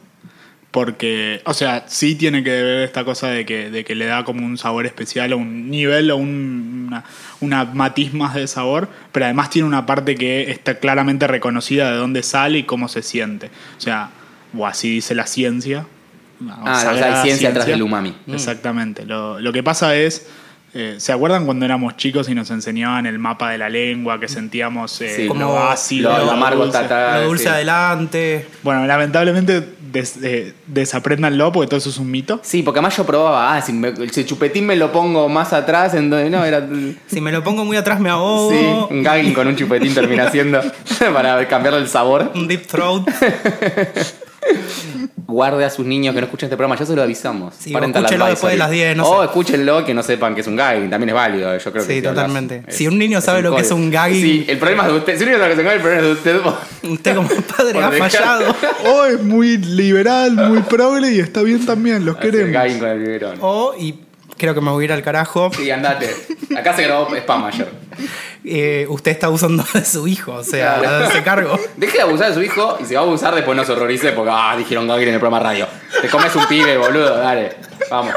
Porque, 0.73 1.41
o 1.45 1.53
sea, 1.55 1.85
sí 1.87 2.15
tiene 2.17 2.43
que 2.43 2.51
ver 2.51 2.83
esta 2.83 3.05
cosa 3.05 3.29
de 3.29 3.45
que, 3.47 3.71
de 3.71 3.85
que 3.85 3.95
le 3.95 4.07
da 4.07 4.25
como 4.25 4.45
un 4.45 4.57
sabor 4.59 4.87
especial 4.87 5.33
o 5.35 5.37
un 5.37 5.71
nivel 5.71 6.11
o 6.11 6.17
un- 6.17 6.87
una, 6.89 7.05
una 7.41 7.65
matiz 7.67 8.13
más 8.15 8.35
de 8.35 8.47
sabor, 8.49 8.89
pero 9.13 9.27
además 9.27 9.51
tiene 9.51 9.69
una 9.69 9.85
parte 9.87 10.15
que 10.17 10.51
está 10.51 10.79
claramente 10.79 11.27
reconocida 11.27 11.91
de 11.91 11.99
dónde 11.99 12.23
sale 12.23 12.59
y 12.59 12.63
cómo 12.65 12.89
se 12.89 13.03
siente. 13.03 13.51
O 13.77 13.81
sea, 13.81 14.11
o 14.57 14.67
así 14.67 14.89
dice 14.91 15.15
la 15.15 15.27
ciencia. 15.27 15.85
Ah, 16.49 16.63
o 16.75 16.81
sea, 16.81 16.91
hay 17.19 17.23
ciencia 17.23 17.51
atrás 17.51 17.67
del 17.67 17.83
umami. 17.83 18.15
Exactamente. 18.33 19.05
Lo, 19.05 19.39
lo 19.41 19.53
que 19.53 19.63
pasa 19.63 19.95
es, 19.95 20.27
Eh, 20.75 20.95
¿Se 20.99 21.13
acuerdan 21.13 21.45
cuando 21.45 21.67
éramos 21.67 21.99
chicos 21.99 22.31
y 22.31 22.35
nos 22.35 22.51
enseñaban 22.51 23.05
el 23.05 23.19
mapa 23.19 23.51
de 23.51 23.59
la 23.59 23.69
lengua, 23.69 24.19
que 24.19 24.27
sentíamos 24.27 24.99
eh, 25.03 25.13
Sí. 25.17 25.23
lo 25.25 25.29
Como 25.29 25.59
ácido, 25.59 26.11
lo- 26.17 26.25
lo 26.25 26.31
amargo 26.31 26.65
dulce? 26.65 26.79
Ah, 26.79 27.19
lo 27.21 27.27
dulce 27.29 27.45
sí. 27.45 27.51
adelante. 27.51 28.47
Bueno, 28.63 28.87
lamentablemente 28.87 29.63
des- 29.93 30.19
eh, 30.23 30.55
desapréndanlo 30.67 31.53
porque 31.53 31.69
todo 31.69 31.77
eso 31.77 31.91
es 31.91 31.99
un 31.99 32.11
mito. 32.11 32.41
Sí, 32.43 32.63
porque 32.63 32.79
además 32.79 32.97
yo 32.97 33.05
probaba, 33.05 33.55
ah, 33.55 33.61
si 33.61 33.75
me- 33.75 33.89
el 33.89 34.11
chupetín 34.27 34.65
me 34.65 34.77
lo 34.77 34.91
pongo 34.93 35.29
más 35.29 35.53
atrás, 35.53 35.93
entonces 35.93 36.31
no, 36.31 36.43
era. 36.43 36.67
Si 37.07 37.21
me 37.21 37.33
lo 37.33 37.45
pongo 37.45 37.67
muy 37.67 37.77
atrás 37.77 38.01
me 38.01 38.09
ahogo. 38.09 38.51
Sí, 38.51 38.95
un 38.95 39.03
gagging 39.03 39.35
con 39.35 39.47
un 39.49 39.57
chupetín 39.57 39.93
termina 39.95 40.31
siendo 40.31 40.63
para 41.13 41.47
cambiarle 41.49 41.81
el 41.81 41.89
sabor. 41.89 42.33
Un 42.35 42.49
deep 42.49 42.67
throat. 42.67 43.07
Guarde 45.27 45.65
a 45.65 45.71
sus 45.71 45.87
niños 45.87 46.15
que 46.15 46.21
no 46.21 46.27
escuchen 46.27 46.47
este 46.49 46.57
programa, 46.57 46.79
ya 46.79 46.85
se 46.85 46.95
lo 46.95 47.03
avisamos. 47.03 47.55
Sí, 47.59 47.71
o 47.71 47.73
Parental 47.75 48.03
escúchenlo 48.05 48.25
advisory. 48.27 48.35
después 48.35 48.53
de 48.53 48.59
las 48.59 48.71
10, 48.71 48.97
no 48.97 49.09
O 49.09 49.19
sé. 49.21 49.25
escúchenlo 49.27 49.85
que 49.85 49.95
no 49.95 50.03
sepan 50.03 50.35
que 50.35 50.41
es 50.43 50.47
un 50.47 50.57
gagging, 50.57 50.91
también 50.91 51.09
es 51.11 51.15
válido, 51.15 51.57
yo 51.57 51.73
creo 51.73 51.87
que 51.87 51.93
Sí, 51.95 52.01
si 52.01 52.07
hablas- 52.07 52.15
totalmente. 52.15 52.63
Si 52.69 52.87
un 52.87 52.99
niño 52.99 53.21
sabe 53.21 53.41
lo 53.41 53.55
que 53.55 53.63
es 53.63 53.69
código. 53.69 53.87
un 53.87 53.93
gagging- 53.93 54.21
Sí, 54.21 54.45
el 54.49 54.59
problema 54.59 54.83
es 54.87 54.93
de 54.93 54.99
usted. 54.99 55.17
Si 55.17 55.23
un 55.25 55.29
niño 55.31 55.39
sabe 55.39 55.49
lo 55.49 55.55
que 55.55 55.61
es 55.61 55.61
un 55.61 55.65
gagging, 55.65 55.77
el 55.77 55.83
problema 55.83 56.01
es 56.03 56.07
de 56.07 56.13
usted. 56.83 56.91
Usted 56.93 57.17
como 57.17 57.29
padre 57.57 57.73
Por 57.73 57.83
ha 57.85 57.91
dejar- 57.91 58.11
fallado. 58.11 58.57
Oh, 58.85 59.05
es 59.07 59.23
muy 59.23 59.57
liberal, 59.59 60.33
muy 60.33 60.61
progre 60.63 61.13
y 61.13 61.21
está 61.21 61.43
bien 61.43 61.65
también, 61.65 62.05
los 62.05 62.17
Hacer 62.17 62.31
queremos. 62.33 62.53
gagging 62.53 62.79
con 62.79 62.89
el 62.89 62.99
biberón. 62.99 63.39
O, 63.41 63.75
y 63.79 63.95
creo 64.37 64.55
que 64.55 64.61
me 64.61 64.71
voy 64.71 64.83
a 64.83 64.87
ir 64.87 64.93
al 64.93 65.03
carajo, 65.03 65.51
Sí, 65.55 65.71
andate. 65.71 66.15
Acá 66.57 66.75
se 66.75 66.83
grabó 66.85 67.15
spam 67.15 67.45
ayer. 67.45 67.69
eh, 68.45 68.87
usted 68.89 69.11
está 69.13 69.27
abusando 69.29 69.65
de 69.75 69.85
su 69.85 70.07
hijo, 70.09 70.33
o 70.35 70.45
sea, 70.45 70.79
Claro. 70.81 71.07
hace 71.07 71.23
cargo. 71.23 71.59
Deje 71.77 71.99
de 71.99 72.03
abusar 72.03 72.29
de 72.29 72.35
su 72.35 72.43
hijo 72.43 72.77
y 72.81 72.85
si 72.85 72.95
va 72.95 73.01
a 73.01 73.05
abusar 73.05 73.35
después 73.35 73.57
no 73.57 73.65
se 73.65 73.73
horrorice 73.73 74.13
porque 74.13 74.31
ah, 74.35 74.55
dijeron 74.57 74.87
gagging 74.89 75.09
en 75.09 75.15
el 75.15 75.21
programa 75.21 75.43
radio. 75.43 75.67
Te 76.01 76.09
comes 76.09 76.35
un 76.35 76.47
pibe, 76.47 76.77
boludo, 76.79 77.17
dale. 77.19 77.57
Vamos. 77.91 78.15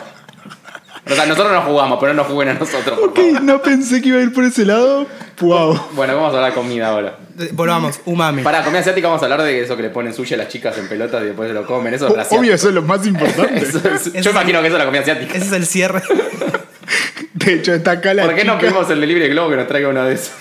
O 1.08 1.14
sea, 1.14 1.26
nosotros 1.28 1.54
no 1.54 1.62
jugamos, 1.62 2.00
pero 2.00 2.14
no 2.14 2.24
nos 2.24 2.32
juguen 2.32 2.50
a 2.50 2.54
nosotros, 2.56 2.98
por 3.00 3.10
Ok, 3.10 3.16
favor. 3.18 3.42
no 3.44 3.62
pensé 3.62 4.02
que 4.02 4.10
iba 4.10 4.18
a 4.20 4.22
ir 4.24 4.34
por 4.34 4.44
ese 4.44 4.66
lado. 4.66 5.06
Wow. 5.40 5.80
Bueno, 5.92 6.16
vamos 6.16 6.34
a 6.34 6.38
hablar 6.38 6.52
de 6.52 6.56
comida 6.56 6.88
ahora. 6.88 7.18
Volvamos, 7.52 8.00
umami. 8.06 8.42
Para 8.42 8.64
comida 8.64 8.80
asiática 8.80 9.08
vamos 9.08 9.22
a 9.22 9.26
hablar 9.26 9.44
de 9.44 9.62
eso 9.62 9.76
que 9.78 9.84
le 9.84 9.90
ponen 9.90 10.14
sushi 10.14 10.34
a 10.34 10.38
las 10.38 10.48
chicas 10.48 10.76
en 10.80 10.88
pelotas 10.88 11.22
y 11.22 11.26
después 11.28 11.48
se 11.50 11.54
lo 11.54 11.66
comen. 11.68 11.94
Eso 11.94 12.08
es 12.08 12.14
asiático. 12.14 12.40
Obvio, 12.42 12.54
eso 12.56 12.70
es 12.70 12.74
lo 12.76 12.82
más 12.82 13.06
importante. 13.06 13.58
Eso 13.60 13.78
es- 13.88 14.08
Eso 14.08 14.20
yo 14.20 14.32
imagino 14.32 14.62
que 14.62 14.68
eso 14.68 14.78
es 14.78 14.80
la 14.80 14.86
comida 14.86 15.02
asiática. 15.02 15.36
Ese 15.38 15.46
es 15.48 15.52
el 15.54 15.66
cierre. 15.68 16.02
De 17.34 17.54
hecho, 17.54 17.74
está 17.74 17.92
acá 17.92 18.14
la 18.14 18.24
¿Por 18.26 18.34
qué 18.36 18.44
no 18.44 18.54
chica. 18.54 18.62
pedimos 18.68 18.90
el 18.90 19.02
delivery 19.02 19.30
globo 19.30 19.50
que 19.52 19.58
nos 19.58 19.68
traiga 19.68 19.90
uno 19.90 20.04
de 20.04 20.14
esos? 20.16 20.32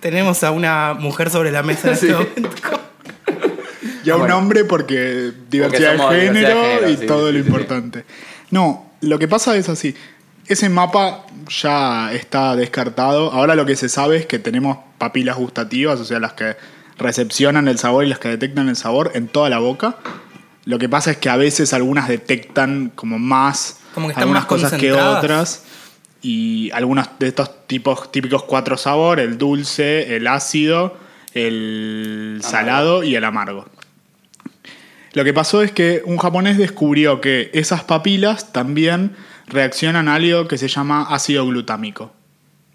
Tenemos 0.00 0.42
a 0.44 0.50
una 0.50 0.94
mujer 0.94 1.30
sobre 1.30 1.50
la 1.52 1.62
mesa 1.62 1.88
en 1.88 1.94
este 1.94 2.06
Sí. 2.08 2.12
momento. 2.12 2.50
Y 4.04 4.10
a 4.10 4.14
un 4.16 4.20
Bueno. 4.22 4.36
hombre 4.38 4.64
porque 4.64 5.30
diversidad 5.48 5.96
somos 5.96 6.12
de 6.12 6.20
género 6.22 6.38
diversidad 6.48 6.64
de 6.64 6.74
género, 6.74 6.90
y 6.90 6.96
sí, 6.96 7.06
todo 7.06 7.26
sí, 7.28 7.32
lo 7.32 7.38
sí, 7.38 7.42
sí. 7.44 7.48
importante. 7.48 8.04
No, 8.50 8.91
lo 9.02 9.18
que 9.18 9.28
pasa 9.28 9.56
es 9.56 9.68
así. 9.68 9.94
Ese 10.46 10.68
mapa 10.68 11.26
ya 11.48 12.12
está 12.12 12.56
descartado. 12.56 13.30
Ahora 13.32 13.54
lo 13.54 13.66
que 13.66 13.76
se 13.76 13.88
sabe 13.88 14.16
es 14.16 14.26
que 14.26 14.38
tenemos 14.38 14.78
papilas 14.98 15.36
gustativas, 15.36 16.00
o 16.00 16.04
sea, 16.04 16.18
las 16.18 16.32
que 16.32 16.56
recepcionan 16.98 17.68
el 17.68 17.78
sabor 17.78 18.04
y 18.04 18.08
las 18.08 18.18
que 18.18 18.28
detectan 18.28 18.68
el 18.68 18.76
sabor 18.76 19.12
en 19.14 19.28
toda 19.28 19.50
la 19.50 19.58
boca. 19.58 19.96
Lo 20.64 20.78
que 20.78 20.88
pasa 20.88 21.10
es 21.10 21.16
que 21.16 21.28
a 21.28 21.36
veces 21.36 21.72
algunas 21.72 22.08
detectan 22.08 22.92
como 22.94 23.18
más 23.18 23.80
Como 23.94 24.06
que 24.06 24.12
están 24.12 24.22
algunas 24.22 24.42
más 24.42 24.48
cosas 24.48 24.72
que 24.74 24.92
otras. 24.92 25.64
Y 26.22 26.70
algunos 26.70 27.08
de 27.18 27.28
estos 27.28 27.66
tipos 27.66 28.12
típicos 28.12 28.44
cuatro 28.44 28.76
sabor, 28.76 29.18
el 29.18 29.38
dulce, 29.38 30.14
el 30.14 30.28
ácido, 30.28 30.96
el 31.34 32.38
Amargo. 32.38 32.48
salado 32.48 33.02
y 33.02 33.16
el 33.16 33.24
amargo. 33.24 33.66
Lo 35.12 35.24
que 35.24 35.34
pasó 35.34 35.62
es 35.62 35.72
que 35.72 36.02
un 36.06 36.16
japonés 36.16 36.56
descubrió 36.56 37.20
que 37.20 37.50
esas 37.52 37.84
papilas 37.84 38.52
también 38.52 39.12
reaccionan 39.46 40.08
a 40.08 40.14
algo 40.14 40.48
que 40.48 40.56
se 40.56 40.68
llama 40.68 41.06
ácido 41.10 41.46
glutámico. 41.46 42.12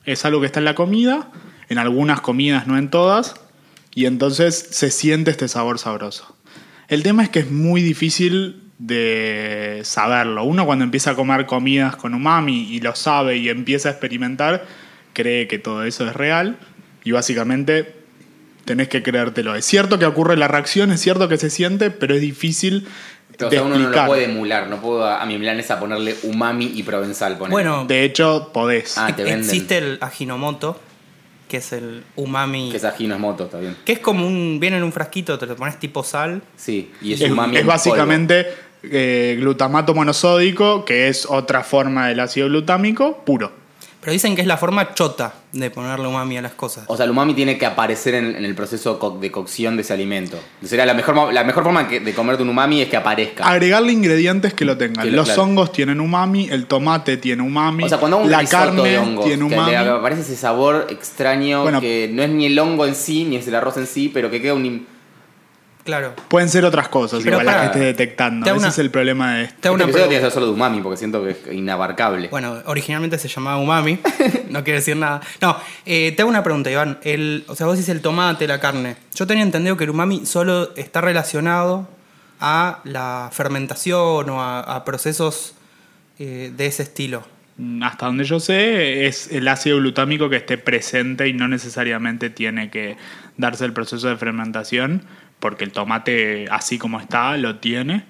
Es 0.06 0.24
algo 0.24 0.40
que 0.40 0.46
está 0.46 0.60
en 0.60 0.66
la 0.66 0.76
comida, 0.76 1.32
en 1.70 1.80
algunas 1.80 2.22
comidas, 2.22 2.68
no 2.68 2.78
en 2.78 2.90
todas, 2.90 3.36
y 3.96 4.06
entonces 4.06 4.68
se 4.70 4.92
siente 4.92 5.32
este 5.32 5.48
sabor 5.48 5.80
sabroso. 5.80 6.36
El 6.88 7.04
tema 7.04 7.24
es 7.24 7.30
que 7.30 7.40
es 7.40 7.52
muy 7.52 7.82
difícil 7.82 8.64
de 8.78 9.82
saberlo. 9.84 10.44
Uno 10.44 10.66
cuando 10.66 10.86
empieza 10.86 11.12
a 11.12 11.16
comer 11.16 11.48
comidas 11.48 11.96
con 11.96 12.14
umami 12.14 12.72
y 12.72 12.80
lo 12.80 12.96
sabe 12.96 13.38
y 13.38 13.50
empieza 13.50 13.90
a 13.90 13.92
experimentar, 13.94 14.66
cree 15.14 15.48
que 15.48 15.58
todo 15.58 15.84
eso 15.84 16.08
es 16.08 16.16
real 16.16 16.58
y 17.04 17.12
básicamente 17.12 17.97
tenés 18.68 18.90
que 18.90 19.02
creértelo. 19.02 19.56
Es 19.56 19.66
cierto 19.66 19.98
que 19.98 20.06
ocurre 20.06 20.38
la 20.38 20.48
reacción, 20.48 20.92
es 20.92 21.02
cierto 21.02 21.28
que 21.28 21.38
se 21.38 21.50
siente, 21.50 21.90
pero 21.90 22.14
es 22.14 22.22
difícil 22.22 22.88
O 23.42 23.50
sea, 23.50 23.64
uno 23.64 23.80
no 23.80 23.90
lo 23.90 24.06
puede 24.06 24.26
emular. 24.26 24.68
No 24.68 24.80
puedo 24.80 25.06
a 25.06 25.26
mi 25.26 25.40
milanesa 25.40 25.80
ponerle 25.80 26.16
umami 26.24 26.72
y 26.76 26.84
provenzal. 26.84 27.38
poner. 27.38 27.52
Bueno, 27.52 27.86
De 27.86 28.04
hecho, 28.04 28.52
podés. 28.54 28.98
Ah, 28.98 29.16
te 29.16 29.24
venden. 29.24 29.40
existe 29.40 29.78
el 29.78 29.98
Ajinomoto, 30.02 30.80
que 31.48 31.58
es 31.58 31.72
el 31.72 32.04
umami. 32.16 32.70
Que 32.70 32.78
es 32.78 32.84
ají, 32.84 33.08
no 33.08 33.16
es 33.16 33.22
moto, 33.22 33.46
está 33.46 33.58
bien. 33.58 33.76
Que 33.86 33.94
es 33.94 34.00
como 34.00 34.28
un. 34.28 34.60
Viene 34.60 34.78
en 34.78 34.84
un 34.84 34.92
frasquito, 34.92 35.40
te 35.40 35.46
lo 35.48 35.56
pones 35.56 35.80
tipo 35.80 36.04
sal. 36.04 36.42
Sí, 36.56 36.92
y 37.02 37.14
es, 37.14 37.22
es, 37.22 37.32
umami. 37.32 37.56
es 37.56 37.62
en 37.62 37.66
polvo. 37.66 37.78
básicamente 37.78 38.48
eh, 38.84 39.38
glutamato 39.40 39.96
monosódico, 39.96 40.84
que 40.84 41.08
es 41.08 41.26
otra 41.26 41.64
forma 41.64 42.10
del 42.10 42.20
ácido 42.20 42.48
glutámico, 42.48 43.24
puro. 43.26 43.67
Pero 44.00 44.14
dicen 44.14 44.36
que 44.36 44.42
es 44.42 44.48
la 44.48 44.58
forma 44.58 44.94
chota 44.94 45.34
de 45.52 45.70
ponerle 45.72 46.08
umami 46.08 46.38
a 46.38 46.42
las 46.42 46.54
cosas. 46.54 46.86
O 46.88 46.96
sea, 46.96 47.06
el 47.06 47.12
umami 47.12 47.34
tiene 47.34 47.58
que 47.58 47.66
aparecer 47.66 48.14
en, 48.14 48.36
en 48.36 48.46
el 48.46 48.56
proceso 48.56 49.00
co- 49.00 49.18
de 49.20 49.32
cocción 49.32 49.76
de 49.76 49.82
ese 49.82 49.92
alimento. 49.94 50.40
Sería 50.64 50.86
la 50.86 50.94
mejor, 50.94 51.34
la 51.34 51.44
mejor 51.44 51.64
forma 51.64 51.88
que- 51.88 52.00
de 52.00 52.14
comerte 52.14 52.44
un 52.44 52.50
umami 52.50 52.82
es 52.82 52.90
que 52.90 52.96
aparezca. 52.96 53.46
Agregarle 53.46 53.92
ingredientes 53.92 54.54
que 54.54 54.66
lo 54.66 54.78
tengan. 54.78 55.04
Que 55.04 55.12
lo- 55.12 55.18
Los 55.18 55.26
claro. 55.28 55.44
hongos 55.44 55.72
tienen 55.72 56.00
umami, 56.00 56.48
el 56.50 56.68
tomate 56.68 57.18
tiene 57.18 57.42
umami, 57.44 57.84
O 57.86 57.90
sea, 57.90 57.98
cuando 57.98 58.18
hago 58.18 58.26
un 58.26 58.32
la 58.32 58.46
carne 58.46 58.82
de 58.84 58.98
hongos, 59.00 59.26
tiene 59.26 59.48
que 59.48 59.54
umami. 59.56 59.72
le 59.72 59.78
aparece 59.78 60.22
ese 60.22 60.36
sabor 60.38 60.88
extraño 60.90 61.64
Bueno. 61.64 61.82
que 61.82 62.10
no 62.14 62.24
es 62.24 62.30
ni 62.30 62.46
el 62.46 62.58
hongo 62.60 62.86
en 62.86 62.96
sí, 62.96 63.26
ni 63.26 63.36
es 63.38 63.48
el 63.48 63.56
arroz 63.56 63.78
en 63.78 63.88
sí, 63.88 64.10
pero 64.14 64.30
que 64.30 64.42
queda 64.42 64.54
un... 64.54 64.86
Claro. 65.88 66.14
Pueden 66.28 66.50
ser 66.50 66.66
otras 66.66 66.90
cosas, 66.90 67.22
Pero 67.24 67.38
igual 67.38 67.46
las 67.46 67.56
que 67.56 67.60
para- 67.60 67.66
estés 67.72 67.82
detectando. 67.98 68.44
te 68.44 68.50
hago 68.50 68.58
Ese 68.58 68.66
una- 68.66 68.72
es 68.74 68.80
el 68.80 68.92
problema 68.92 69.34
de 69.36 69.44
esto. 69.46 69.56
Te 69.62 69.68
hago 69.70 69.78
Este 69.78 69.84
una 69.86 69.90
episodio 69.92 70.10
tiene 70.10 70.20
pregunta. 70.20 70.20
que 70.20 70.22
ser 70.26 70.32
solo 70.34 70.46
de 70.48 70.52
umami 70.52 70.82
porque 70.82 70.98
siento 70.98 71.24
que 71.24 71.30
es 71.32 71.38
inabarcable. 71.54 72.28
Bueno, 72.28 72.58
originalmente 72.66 73.18
se 73.18 73.30
llamaba 73.30 73.56
umami, 73.58 74.00
no 74.50 74.64
quiere 74.66 74.80
decir 74.80 74.98
nada. 74.98 75.22
No, 75.42 75.56
eh, 75.86 76.12
te 76.14 76.22
hago 76.22 76.30
una 76.30 76.44
pregunta, 76.44 76.70
Iván. 76.70 77.00
El, 77.04 77.46
o 77.48 77.56
sea, 77.56 77.66
vos 77.68 77.78
dices 77.78 77.96
el 77.96 78.02
tomate, 78.02 78.48
la 78.48 78.60
carne. 78.60 78.98
Yo 79.16 79.26
tenía 79.26 79.44
entendido 79.44 79.78
que 79.78 79.86
el 79.86 79.92
umami 79.92 80.26
solo 80.26 80.76
está 80.76 81.00
relacionado 81.00 81.88
a 82.42 82.82
la 82.84 83.30
fermentación 83.32 84.30
o 84.30 84.42
a, 84.42 84.60
a 84.60 84.84
procesos 84.84 85.54
eh, 86.20 86.52
de 86.56 86.66
ese 86.66 86.84
estilo. 86.84 87.24
Mm, 87.58 87.82
Hasta 87.82 88.06
donde 88.08 88.24
yo 88.26 88.40
sé, 88.40 89.08
es 89.08 89.32
el 89.32 89.48
ácido 89.48 89.78
glutámico 89.78 90.30
que 90.30 90.36
esté 90.36 90.58
presente 90.58 91.28
y 91.28 91.34
no 91.34 91.48
necesariamente 91.48 92.30
tiene 92.30 92.70
que 92.70 92.98
darse 93.38 93.66
el 93.66 93.74
proceso 93.74 94.08
de 94.08 94.18
fermentación, 94.18 95.04
porque 95.40 95.64
el 95.64 95.72
tomate, 95.72 96.48
así 96.50 96.78
como 96.78 97.00
está, 97.00 97.38
lo 97.38 97.58
tiene. 97.58 98.06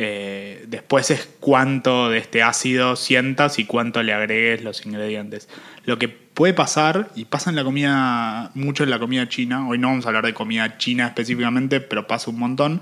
Eh, 0.00 0.64
después 0.68 1.10
es 1.10 1.28
cuánto 1.40 2.08
de 2.08 2.18
este 2.18 2.42
ácido 2.42 2.94
sientas 2.94 3.58
y 3.58 3.64
cuánto 3.64 4.02
le 4.02 4.12
agregues 4.12 4.62
los 4.62 4.86
ingredientes. 4.86 5.48
Lo 5.84 5.98
que 5.98 6.08
puede 6.08 6.54
pasar, 6.54 7.10
y 7.16 7.24
pasa 7.24 7.50
en 7.50 7.56
la 7.56 7.64
comida, 7.64 8.52
mucho 8.54 8.84
en 8.84 8.90
la 8.90 9.00
comida 9.00 9.28
china, 9.28 9.66
hoy 9.68 9.78
no 9.78 9.88
vamos 9.88 10.04
a 10.04 10.10
hablar 10.10 10.24
de 10.24 10.34
comida 10.34 10.78
china 10.78 11.08
específicamente, 11.08 11.80
pero 11.80 12.06
pasa 12.06 12.30
un 12.30 12.38
montón. 12.38 12.80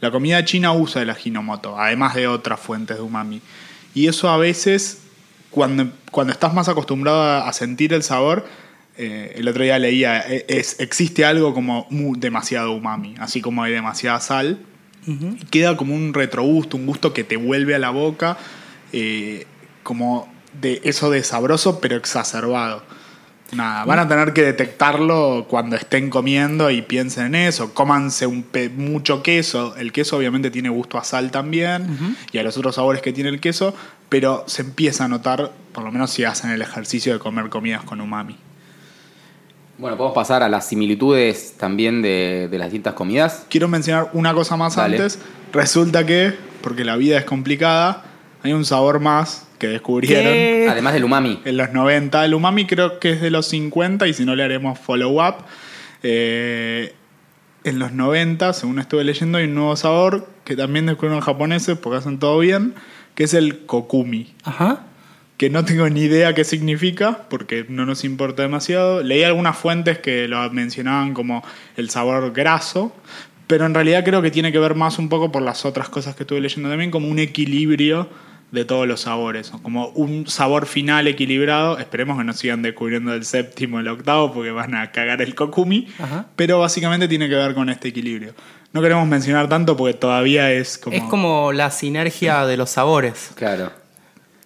La 0.00 0.10
comida 0.10 0.44
china 0.44 0.72
usa 0.72 1.02
el 1.02 1.10
ajinomoto, 1.10 1.78
además 1.78 2.16
de 2.16 2.26
otras 2.26 2.58
fuentes 2.58 2.96
de 2.96 3.02
umami. 3.04 3.40
Y 3.94 4.08
eso 4.08 4.28
a 4.28 4.36
veces, 4.36 5.04
cuando, 5.50 5.88
cuando 6.10 6.32
estás 6.32 6.52
más 6.52 6.68
acostumbrado 6.68 7.44
a, 7.44 7.52
sentir 7.52 7.94
el 7.94 8.02
sabor, 8.02 8.44
eh, 8.98 9.34
el 9.36 9.46
otro 9.48 9.62
día 9.62 9.78
leía, 9.78 10.20
eh, 10.20 10.46
es, 10.48 10.80
existe 10.80 11.24
algo 11.24 11.52
como 11.52 11.86
demasiado 12.16 12.72
umami, 12.72 13.14
así 13.18 13.40
como 13.40 13.62
hay 13.62 13.72
demasiada 13.72 14.20
sal. 14.20 14.58
Y 15.06 15.44
Queda 15.46 15.76
como 15.76 15.94
un 15.94 16.14
retrogusto, 16.14 16.76
un 16.76 16.84
gusto 16.84 17.12
que 17.12 17.22
te 17.22 17.36
vuelve 17.36 17.76
a 17.76 17.78
la 17.78 17.90
boca, 17.90 18.38
eh, 18.92 19.46
como 19.84 20.28
de 20.60 20.80
eso 20.82 21.10
de 21.10 21.22
sabroso 21.22 21.78
pero 21.80 21.94
exacerbado. 21.94 22.82
Nada, 23.52 23.84
van 23.84 24.00
a 24.00 24.08
tener 24.08 24.32
que 24.32 24.42
detectarlo 24.42 25.46
cuando 25.48 25.76
estén 25.76 26.10
comiendo 26.10 26.68
y 26.72 26.82
piensen 26.82 27.26
en 27.26 27.34
eso. 27.36 27.72
Cómanse 27.72 28.26
un 28.26 28.44
mucho 28.76 29.22
queso. 29.22 29.76
El 29.76 29.92
queso 29.92 30.16
obviamente 30.16 30.50
tiene 30.50 30.70
gusto 30.70 30.98
a 30.98 31.04
sal 31.04 31.30
también 31.30 32.16
y 32.32 32.38
a 32.38 32.42
los 32.42 32.56
otros 32.56 32.74
sabores 32.74 33.02
que 33.02 33.12
tiene 33.12 33.30
el 33.30 33.38
queso, 33.38 33.72
pero 34.08 34.42
se 34.48 34.62
empieza 34.62 35.04
a 35.04 35.08
notar, 35.08 35.52
por 35.72 35.84
lo 35.84 35.92
menos 35.92 36.10
si 36.10 36.24
hacen 36.24 36.50
el 36.50 36.62
ejercicio 36.62 37.12
de 37.12 37.20
comer 37.20 37.48
comidas 37.48 37.84
con 37.84 38.00
umami. 38.00 38.36
Bueno, 39.78 39.96
podemos 39.96 40.14
pasar 40.14 40.42
a 40.42 40.48
las 40.48 40.66
similitudes 40.66 41.54
también 41.58 42.00
de, 42.00 42.48
de 42.50 42.58
las 42.58 42.68
distintas 42.68 42.94
comidas. 42.94 43.44
Quiero 43.50 43.68
mencionar 43.68 44.10
una 44.14 44.32
cosa 44.32 44.56
más 44.56 44.76
Dale. 44.76 44.96
antes. 44.96 45.18
Resulta 45.52 46.06
que, 46.06 46.34
porque 46.62 46.84
la 46.84 46.96
vida 46.96 47.18
es 47.18 47.24
complicada, 47.24 48.04
hay 48.42 48.52
un 48.52 48.64
sabor 48.64 49.00
más 49.00 49.46
que 49.58 49.68
descubrieron. 49.68 50.32
¿Qué? 50.32 50.68
Además 50.70 50.94
del 50.94 51.04
umami. 51.04 51.40
En 51.44 51.56
los 51.56 51.72
90, 51.72 52.24
el 52.24 52.34
umami 52.34 52.66
creo 52.66 52.98
que 53.00 53.12
es 53.12 53.20
de 53.20 53.30
los 53.30 53.46
50 53.48 54.06
y 54.06 54.14
si 54.14 54.24
no 54.24 54.34
le 54.34 54.44
haremos 54.44 54.78
follow-up. 54.78 55.44
Eh, 56.02 56.94
en 57.64 57.78
los 57.78 57.92
90, 57.92 58.52
según 58.52 58.78
estuve 58.78 59.04
leyendo, 59.04 59.38
hay 59.38 59.44
un 59.44 59.54
nuevo 59.54 59.76
sabor 59.76 60.28
que 60.44 60.56
también 60.56 60.86
descubrieron 60.86 61.16
los 61.16 61.24
japoneses 61.24 61.76
porque 61.76 61.98
hacen 61.98 62.18
todo 62.18 62.38
bien, 62.38 62.74
que 63.14 63.24
es 63.24 63.34
el 63.34 63.66
kokumi. 63.66 64.34
Ajá. 64.44 64.84
Que 65.36 65.50
no 65.50 65.64
tengo 65.64 65.88
ni 65.88 66.00
idea 66.02 66.34
qué 66.34 66.44
significa, 66.44 67.26
porque 67.28 67.66
no 67.68 67.84
nos 67.84 68.04
importa 68.04 68.42
demasiado. 68.42 69.02
Leí 69.02 69.22
algunas 69.22 69.56
fuentes 69.56 69.98
que 69.98 70.28
lo 70.28 70.50
mencionaban 70.50 71.12
como 71.12 71.44
el 71.76 71.90
sabor 71.90 72.32
graso, 72.32 72.94
pero 73.46 73.66
en 73.66 73.74
realidad 73.74 74.04
creo 74.04 74.22
que 74.22 74.30
tiene 74.30 74.50
que 74.50 74.58
ver 74.58 74.74
más 74.74 74.98
un 74.98 75.08
poco 75.08 75.30
por 75.30 75.42
las 75.42 75.64
otras 75.64 75.88
cosas 75.88 76.16
que 76.16 76.22
estuve 76.22 76.40
leyendo 76.40 76.68
también, 76.68 76.90
como 76.90 77.08
un 77.08 77.18
equilibrio 77.18 78.08
de 78.50 78.64
todos 78.64 78.86
los 78.86 79.00
sabores, 79.02 79.50
como 79.62 79.88
un 79.88 80.26
sabor 80.26 80.66
final 80.66 81.06
equilibrado. 81.06 81.78
Esperemos 81.78 82.16
que 82.16 82.24
no 82.24 82.32
sigan 82.32 82.62
descubriendo 82.62 83.12
el 83.12 83.24
séptimo, 83.24 83.80
el 83.80 83.88
octavo, 83.88 84.32
porque 84.32 84.50
van 84.50 84.74
a 84.74 84.90
cagar 84.92 85.20
el 85.20 85.34
kokumi, 85.34 85.88
Ajá. 85.98 86.26
pero 86.36 86.60
básicamente 86.60 87.08
tiene 87.08 87.28
que 87.28 87.34
ver 87.34 87.54
con 87.54 87.68
este 87.68 87.88
equilibrio. 87.88 88.34
No 88.72 88.80
queremos 88.82 89.06
mencionar 89.06 89.48
tanto 89.48 89.76
porque 89.76 89.94
todavía 89.94 90.52
es 90.52 90.78
como... 90.78 90.96
Es 90.96 91.02
como 91.04 91.52
la 91.52 91.70
sinergia 91.70 92.46
de 92.46 92.56
los 92.56 92.70
sabores. 92.70 93.30
Claro. 93.34 93.85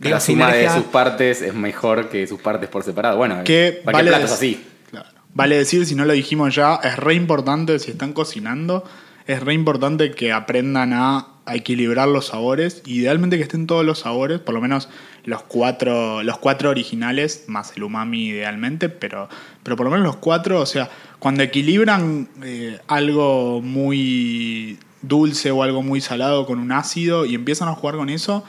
Digo, 0.01 0.15
la 0.15 0.21
suma 0.21 0.51
de 0.53 0.69
sus 0.71 0.85
partes 0.85 1.43
es 1.43 1.55
mejor 1.55 2.09
que 2.09 2.27
sus 2.27 2.41
partes 2.41 2.69
por 2.69 2.83
separado. 2.83 3.17
Bueno, 3.19 3.45
que 3.45 3.83
vale, 3.85 4.09
plato 4.09 4.25
es 4.25 4.31
dec- 4.31 4.35
así. 4.35 4.65
Claro. 4.91 5.09
Vale 5.35 5.57
decir, 5.59 5.87
si 5.87 5.95
no 5.95 6.05
lo 6.05 6.13
dijimos 6.15 6.55
ya, 6.55 6.77
es 6.83 6.97
re 6.97 7.15
importante 7.15 7.79
si 7.79 7.91
están 7.93 8.13
cocinando, 8.13 8.83
es 9.27 9.41
re 9.41 9.55
importante 9.55 10.11
que 10.13 10.33
aprendan 10.33 10.93
a, 10.95 11.27
a 11.45 11.55
equilibrar 11.55 12.09
los 12.09 12.29
sabores. 12.29 12.83
Idealmente 12.87 13.37
que 13.37 13.43
estén 13.43 13.67
todos 13.67 13.85
los 13.85 14.01
sabores, 14.01 14.41
por 14.41 14.55
lo 14.55 14.61
menos 14.61 14.89
los 15.25 15.43
cuatro, 15.43 16.23
los 16.23 16.39
cuatro 16.39 16.71
originales, 16.71 17.45
más 17.47 17.77
el 17.77 17.83
umami 17.83 18.29
idealmente, 18.29 18.89
pero, 18.89 19.29
pero 19.63 19.77
por 19.77 19.85
lo 19.85 19.91
menos 19.91 20.07
los 20.07 20.17
cuatro, 20.17 20.61
o 20.61 20.67
sea, 20.67 20.89
cuando 21.19 21.43
equilibran 21.43 22.27
eh, 22.43 22.79
algo 22.89 23.61
muy 23.61 24.79
dulce 25.03 25.51
o 25.51 25.63
algo 25.63 25.83
muy 25.83 26.01
salado 26.01 26.47
con 26.47 26.59
un 26.59 26.73
ácido 26.73 27.27
y 27.27 27.35
empiezan 27.35 27.69
a 27.69 27.73
jugar 27.75 27.97
con 27.97 28.09
eso, 28.09 28.45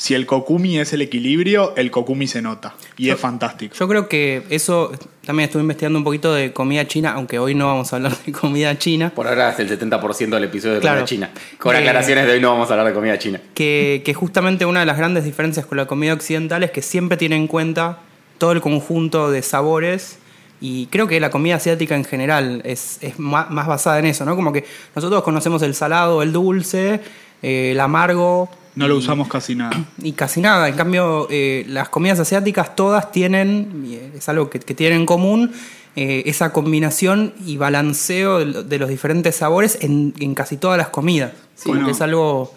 si 0.00 0.14
el 0.14 0.26
kokumi 0.26 0.78
es 0.78 0.92
el 0.92 1.02
equilibrio, 1.02 1.74
el 1.76 1.90
kokumi 1.90 2.28
se 2.28 2.40
nota. 2.40 2.72
Y 2.96 3.10
es 3.10 3.18
fantástico. 3.18 3.74
Yo 3.76 3.88
creo 3.88 4.08
que 4.08 4.44
eso, 4.48 4.92
también 5.26 5.48
estuve 5.48 5.62
investigando 5.62 5.98
un 5.98 6.04
poquito 6.04 6.32
de 6.32 6.52
comida 6.52 6.86
china, 6.86 7.14
aunque 7.16 7.40
hoy 7.40 7.56
no 7.56 7.66
vamos 7.66 7.92
a 7.92 7.96
hablar 7.96 8.12
de 8.24 8.30
comida 8.30 8.78
china, 8.78 9.10
Por 9.12 9.26
ahora 9.26 9.50
es 9.50 9.58
el 9.58 9.68
70% 9.68 10.36
del 10.36 10.44
episodio 10.44 10.76
de 10.76 10.80
Claro. 10.82 10.98
comida 10.98 11.06
china. 11.06 11.30
Con 11.58 11.74
Eh, 11.74 11.78
aclaraciones 11.80 12.26
de 12.28 12.32
hoy 12.34 12.40
no 12.40 12.50
vamos 12.52 12.70
a 12.70 12.74
hablar 12.74 12.86
de 12.86 12.94
comida 12.94 13.18
china. 13.18 13.40
que, 13.54 14.02
que 14.04 14.14
justamente 14.14 14.64
una 14.66 14.78
de 14.80 14.86
las 14.86 14.96
grandes 14.96 15.24
diferencias 15.24 15.66
con 15.66 15.76
la 15.76 15.86
comida 15.86 16.12
occidental 16.12 16.62
es 16.62 16.70
que 16.70 16.80
siempre 16.80 17.16
tiene 17.18 17.34
en 17.34 17.48
cuenta 17.48 17.98
todo 18.38 18.52
el 18.52 18.60
conjunto 18.60 19.32
de 19.32 19.42
sabores 19.42 20.18
y 20.60 20.86
creo 20.86 21.08
que 21.08 21.18
la 21.18 21.30
comida 21.30 21.56
asiática 21.56 21.96
en 21.96 22.04
general 22.04 22.62
es, 22.64 23.00
más, 23.16 23.48
basada 23.50 23.98
en 23.98 24.06
eso, 24.06 24.24
¿no? 24.24 24.36
Como 24.36 24.52
que 24.52 24.64
nosotros 24.94 25.24
conocemos 25.24 25.60
el 25.62 25.74
salado, 25.74 26.22
el 26.22 26.32
dulce, 26.32 27.00
eh, 27.42 27.72
el 27.72 27.80
amargo. 27.80 28.48
No 28.78 28.88
lo 28.88 28.96
usamos 28.96 29.28
casi 29.28 29.54
nada. 29.54 29.76
Y 30.02 30.12
casi 30.12 30.40
nada. 30.40 30.68
En 30.68 30.76
cambio, 30.76 31.26
eh, 31.30 31.64
las 31.68 31.88
comidas 31.88 32.18
asiáticas 32.20 32.74
todas 32.76 33.10
tienen, 33.12 33.84
y 33.86 34.16
es 34.16 34.28
algo 34.28 34.48
que, 34.50 34.60
que 34.60 34.74
tienen 34.74 35.00
en 35.00 35.06
común, 35.06 35.52
eh, 35.96 36.22
esa 36.26 36.52
combinación 36.52 37.34
y 37.44 37.56
balanceo 37.56 38.38
de, 38.38 38.44
lo- 38.46 38.62
de 38.62 38.78
los 38.78 38.88
diferentes 38.88 39.34
sabores 39.36 39.78
en, 39.80 40.14
en 40.20 40.34
casi 40.34 40.56
todas 40.56 40.78
las 40.78 40.88
comidas. 40.88 41.32
Sí, 41.56 41.68
bueno. 41.70 41.88
es 41.90 42.00
algo... 42.00 42.54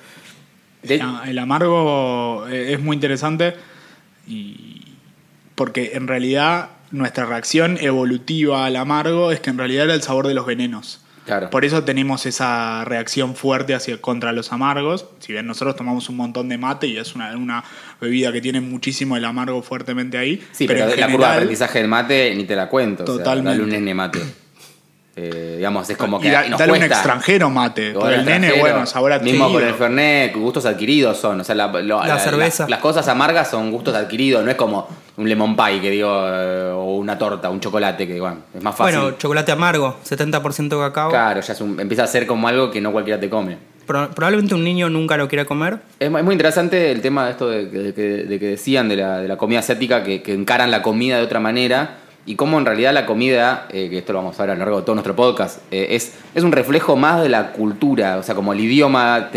De- 0.84 1.02
El 1.26 1.38
amargo 1.40 2.48
eh, 2.48 2.74
es 2.74 2.80
muy 2.82 2.96
interesante 2.96 3.54
y 4.28 4.82
porque 5.56 5.92
en 5.94 6.08
realidad 6.08 6.70
nuestra 6.92 7.26
reacción 7.26 7.78
evolutiva 7.80 8.66
al 8.66 8.76
amargo 8.76 9.32
es 9.32 9.40
que 9.40 9.50
en 9.52 9.58
realidad 9.58 9.86
era 9.86 9.94
el 9.94 10.02
sabor 10.02 10.28
de 10.28 10.34
los 10.34 10.46
venenos. 10.46 11.02
Claro. 11.26 11.50
Por 11.50 11.66
eso 11.66 11.84
tenemos 11.84 12.26
esa 12.26 12.84
reacción 12.86 13.36
fuerte 13.36 13.76
hacia 13.76 14.02
contra 14.02 14.32
los 14.32 14.52
amargos. 14.52 15.06
Si 15.20 15.34
bien 15.34 15.46
nosotros 15.46 15.76
tomamos 15.76 16.10
un 16.10 16.18
montón 16.18 16.50
de 16.50 16.58
mate 16.58 16.88
y 16.88 16.98
es 16.98 17.14
una, 17.16 17.36
una 17.38 17.64
bebida 18.00 18.32
que 18.32 18.42
tiene 18.42 18.60
muchísimo 18.60 19.16
el 19.16 19.26
amargo 19.26 19.62
fuertemente 19.62 20.18
ahí. 20.18 20.42
Sí, 20.52 20.66
pero, 20.68 20.80
en 20.82 20.90
la 20.90 20.92
curva 20.92 21.02
de 21.06 21.12
general- 21.12 21.34
aprendizaje 21.34 21.80
del 21.80 21.88
mate 21.88 22.36
ni 22.36 22.44
te 22.46 22.56
la 22.56 22.68
cuento. 22.68 23.04
Totalmente. 23.06 23.50
O 23.52 23.66
sea, 23.66 23.74
dale 23.74 23.92
un 23.92 23.96
mate. 23.96 24.20
Eh, 25.14 25.56
digamos, 25.58 25.90
es 25.90 25.98
como 25.98 26.22
que 26.22 26.30
y 26.30 26.32
da- 26.32 26.48
nos 26.48 26.58
dale 26.58 26.72
un 26.72 26.84
extranjero 26.84 27.50
mate. 27.50 27.92
Porque 27.92 28.16
el 28.16 28.26
nene, 28.26 28.54
bueno, 28.60 28.86
sabor 28.86 29.12
Mismo 29.22 29.44
adquirido. 29.46 29.52
con 29.60 29.64
el 29.70 29.74
Fernet, 29.76 30.36
gustos 30.36 30.66
adquiridos 30.66 31.18
son. 31.18 31.42
O 31.42 31.44
sea, 31.44 31.54
la, 31.54 31.68
lo- 31.68 32.04
La 32.04 32.18
cerveza. 32.18 32.66
Las, 32.70 32.80
cosas 32.80 33.08
amargas 33.10 33.50
son 33.52 33.72
gustos 33.72 33.94
adquiridos, 33.94 34.44
no 34.46 34.50
es 34.52 34.56
como 34.56 34.88
un 35.18 35.28
lemon 35.28 35.56
pie, 35.58 35.82
que 35.82 35.90
digo, 35.92 36.10
eh, 36.10 36.72
o 36.74 36.96
una 36.96 37.18
torta, 37.18 37.50
un 37.50 37.60
chocolate, 37.60 38.08
que 38.08 38.20
bueno, 38.22 38.38
es 38.56 38.64
más 38.64 38.74
fácil. 38.74 38.98
Bueno, 39.00 39.18
chocolate 39.18 39.52
amargo, 39.52 39.98
70% 40.08 40.80
cacao. 40.80 41.10
claro, 41.10 41.42
ya 41.42 41.54
es 41.54 41.60
un- 41.62 41.78
empieza 41.80 42.04
a 42.04 42.08
ser 42.08 42.26
como 42.26 42.48
algo 42.48 42.72
que 42.72 42.80
no 42.80 42.94
cualquiera 42.94 43.20
te 43.20 43.30
come. 43.30 43.58
Pro- 43.86 44.10
probablemente 44.12 44.56
un 44.56 44.64
niño 44.64 44.90
nunca 44.90 45.18
lo 45.18 45.28
quiera 45.28 45.44
comer. 45.44 45.80
Es 46.00 46.10
mu- 46.10 46.20
es 46.20 46.24
muy 46.24 46.34
interesante 46.34 46.90
el 46.92 47.02
tema 47.02 47.26
de 47.26 47.32
esto 47.32 47.50
de, 47.50 47.66
de 47.66 47.94
que, 47.94 48.02
de 48.02 48.40
que 48.40 48.46
decían 48.46 48.88
de 48.88 48.96
la, 48.96 49.18
de 49.18 49.28
la 49.28 49.36
comida 49.38 49.60
asiática, 49.60 50.04
que, 50.04 50.22
que 50.22 50.34
encaran 50.34 50.72
la 50.72 50.82
comida 50.82 51.18
de 51.18 51.24
otra 51.24 51.42
manera 51.42 51.98
y 52.26 52.36
cómo 52.36 52.60
en 52.60 52.66
realidad 52.66 52.94
la 52.94 53.06
comida, 53.06 53.68
eh, 53.72 53.90
que 53.90 53.98
esto 54.00 54.14
lo 54.14 54.20
vamos 54.20 54.40
a 54.40 54.44
ver 54.44 54.52
a 54.52 54.54
lo 54.54 54.60
largo 54.60 54.78
de 54.78 54.84
todo 54.84 54.96
nuestro 54.96 55.16
podcast, 55.16 55.60
eh, 55.72 55.88
es, 55.92 56.14
es 56.36 56.44
un 56.44 56.52
reflejo 56.52 56.96
más 56.96 57.22
de 57.22 57.30
la 57.30 57.52
cultura, 57.52 58.18
o 58.18 58.24
sea, 58.24 58.36
como 58.36 58.54
el 58.54 58.60
idioma, 58.60 59.30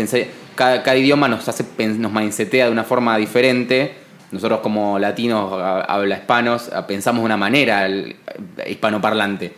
cada, 0.55 0.83
cada 0.83 0.97
idioma 0.97 1.27
nos 1.27 1.47
hace 1.49 1.65
nos 1.97 2.11
mindsetea 2.11 2.65
de 2.65 2.71
una 2.71 2.83
forma 2.83 3.17
diferente. 3.17 3.93
Nosotros 4.31 4.59
como 4.59 4.99
latinos, 4.99 5.51
habla 5.87 6.15
hispanos, 6.15 6.69
pensamos 6.87 7.21
de 7.21 7.25
una 7.25 7.37
manera 7.37 7.85
el- 7.85 8.15
hispanoparlante. 8.67 9.53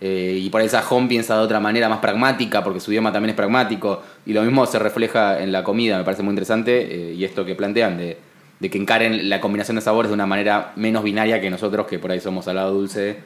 Eh, 0.00 0.38
y 0.42 0.48
por 0.50 0.60
ahí 0.60 0.68
Sajón 0.68 1.08
piensa 1.08 1.36
de 1.36 1.42
otra 1.42 1.60
manera 1.60 1.88
más 1.88 1.98
pragmática, 1.98 2.62
porque 2.62 2.80
su 2.80 2.90
idioma 2.92 3.12
también 3.12 3.30
es 3.30 3.36
pragmático. 3.36 4.02
Y 4.26 4.32
lo 4.32 4.42
mismo 4.42 4.64
se 4.66 4.78
refleja 4.78 5.40
en 5.42 5.52
la 5.52 5.64
comida, 5.64 5.98
me 5.98 6.04
parece 6.04 6.22
muy 6.22 6.30
interesante. 6.30 7.12
y 7.16 7.24
esto 7.24 7.44
que 7.44 7.54
plantean, 7.54 7.98
de, 7.98 8.16
de 8.60 8.70
que 8.70 8.78
encaren 8.78 9.28
la 9.28 9.40
combinación 9.40 9.74
de 9.76 9.80
sabores 9.82 10.10
de 10.10 10.14
una 10.14 10.26
manera 10.26 10.72
menos 10.76 11.02
binaria 11.02 11.40
que 11.40 11.50
nosotros, 11.50 11.86
que 11.86 11.98
por 11.98 12.10
ahí 12.12 12.20
somos 12.20 12.44
salado 12.44 12.72
dulce. 12.72 13.18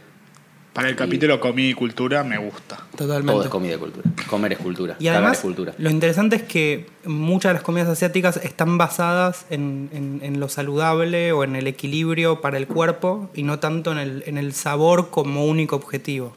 Para 0.73 0.88
el 0.88 0.97
capítulo 0.97 1.38
comida 1.38 1.68
y 1.68 1.75
cultura 1.75 2.25
me 2.25 2.37
gusta. 2.37 2.79
Totalmente. 2.97 3.33
Todo 3.33 3.44
es 3.44 3.49
comida 3.49 3.75
y 3.75 3.79
cultura. 3.79 4.11
Comer 4.29 4.53
es 4.55 4.59
cultura. 4.59 4.97
Y 4.99 5.07
además, 5.07 5.37
es 5.37 5.42
cultura. 5.42 5.73
lo 5.79 5.88
interesante 5.88 6.35
es 6.35 6.42
que 6.42 6.87
muchas 7.05 7.51
de 7.51 7.55
las 7.55 7.62
comidas 7.62 7.88
asiáticas 7.88 8.38
están 8.38 8.77
basadas 8.77 9.47
en, 9.51 9.88
en- 9.92 10.18
en 10.25 10.40
lo 10.40 10.49
saludable 10.49 11.31
o 11.31 11.44
en 11.44 11.55
el 11.55 11.68
equilibrio 11.68 12.40
para 12.40 12.57
el 12.59 12.66
cuerpo 12.66 13.31
y 13.37 13.44
no 13.44 13.61
tanto 13.61 13.92
en 13.92 13.99
el, 13.99 14.25
en 14.27 14.37
el 14.37 14.53
sabor 14.53 15.11
como 15.11 15.47
único 15.47 15.77
objetivo. 15.77 16.35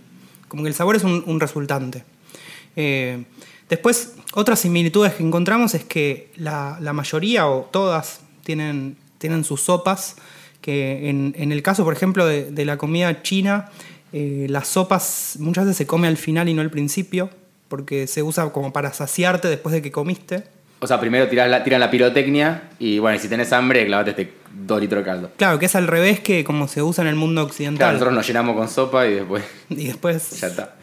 Como 0.49 0.61
que 0.61 0.69
el 0.69 0.75
sabor 0.75 0.95
es 0.95 1.03
un, 1.03 1.23
un 1.25 1.39
resultante. 1.39 2.03
Eh, 2.75 3.23
después, 3.69 4.13
otras 4.33 4.59
similitudes 4.59 5.13
que 5.13 5.23
encontramos 5.23 5.73
es 5.73 5.83
que 5.83 6.31
la, 6.35 6.77
la 6.79 6.93
mayoría 6.93 7.47
o 7.47 7.61
todas 7.71 8.21
tienen, 8.47 8.95
tienen 9.19 9.43
sus 9.43 9.61
sopas, 9.61 10.15
que 10.61 11.09
en, 11.09 11.35
en 11.37 11.51
el 11.51 11.61
caso, 11.61 11.83
por 11.83 11.93
ejemplo, 11.93 12.25
de, 12.25 12.49
de 12.49 12.65
la 12.65 12.77
comida 12.77 13.21
china, 13.21 13.69
eh, 14.13 14.47
las 14.49 14.69
sopas 14.69 15.35
muchas 15.39 15.65
veces 15.65 15.77
se 15.77 15.85
come 15.85 16.07
al 16.07 16.15
final 16.17 16.47
y 16.49 16.53
no 16.53 16.61
al 16.61 16.71
principio, 16.71 17.29
porque 17.67 18.07
se 18.07 18.23
usa 18.23 18.49
como 18.53 18.71
para 18.71 18.93
saciarte 18.93 19.49
después 19.49 19.73
de 19.73 19.81
que 19.81 19.91
comiste. 19.91 20.43
O 20.79 20.87
sea, 20.87 20.99
primero 20.99 21.27
tirás 21.27 21.49
la, 21.49 21.63
tiran 21.63 21.79
la 21.81 21.91
pirotecnia 21.91 22.69
y 22.79 22.99
bueno, 22.99 23.17
y 23.17 23.19
si 23.19 23.27
tenés 23.27 23.51
hambre, 23.51 23.85
clavate 23.85 24.11
este 24.11 24.33
2 24.53 24.79
litros 24.81 25.01
de 25.03 25.05
caldo. 25.05 25.31
Claro, 25.35 25.59
que 25.59 25.65
es 25.65 25.75
al 25.75 25.87
revés 25.87 26.19
que 26.21 26.43
como 26.43 26.67
se 26.67 26.81
usa 26.81 27.01
en 27.03 27.09
el 27.09 27.15
mundo 27.15 27.41
Claro, 27.41 27.49
occidental. 27.49 27.93
nosotros 27.93 28.13
nos 28.15 28.27
llenamos 28.27 28.55
con 28.55 28.69
sopa 28.69 29.05
y 29.07 29.15
después 29.15 29.43
y 29.69 29.87
después 29.87 30.31
ya 30.39 30.47
está. 30.47 30.75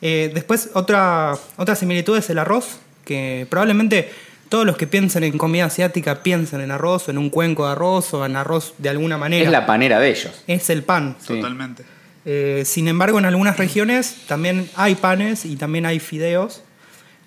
Eh, 0.00 0.30
después, 0.32 0.70
otra, 0.74 1.34
otra 1.56 1.74
similitud 1.74 2.16
es 2.16 2.30
el 2.30 2.38
arroz, 2.38 2.78
que 3.04 3.46
probablemente 3.50 4.08
todos 4.48 4.64
los 4.66 4.76
que 4.76 4.86
piensen 4.86 5.24
en 5.24 5.36
comida 5.38 5.64
asiática 5.66 6.22
piensen 6.22 6.60
en 6.60 6.70
arroz, 6.70 7.08
o 7.08 7.10
en 7.10 7.18
un 7.18 7.30
cuenco 7.30 7.66
de 7.66 7.72
arroz, 7.72 8.12
o 8.14 8.24
en 8.26 8.36
arroz 8.36 8.74
de 8.78 8.88
alguna 8.88 9.18
manera. 9.18 9.44
Es 9.44 9.50
la 9.50 9.66
panera 9.66 9.98
de 10.00 10.10
ellos. 10.10 10.42
Es 10.46 10.70
el 10.70 10.82
pan. 10.82 11.16
Sí. 11.20 11.34
Totalmente. 11.34 11.84
Eh, 12.24 12.62
sin 12.66 12.88
embargo, 12.88 13.18
en 13.18 13.24
algunas 13.24 13.56
regiones 13.56 14.16
también 14.26 14.68
hay 14.76 14.94
panes 14.96 15.44
y 15.44 15.56
también 15.56 15.86
hay 15.86 15.98
fideos, 16.00 16.62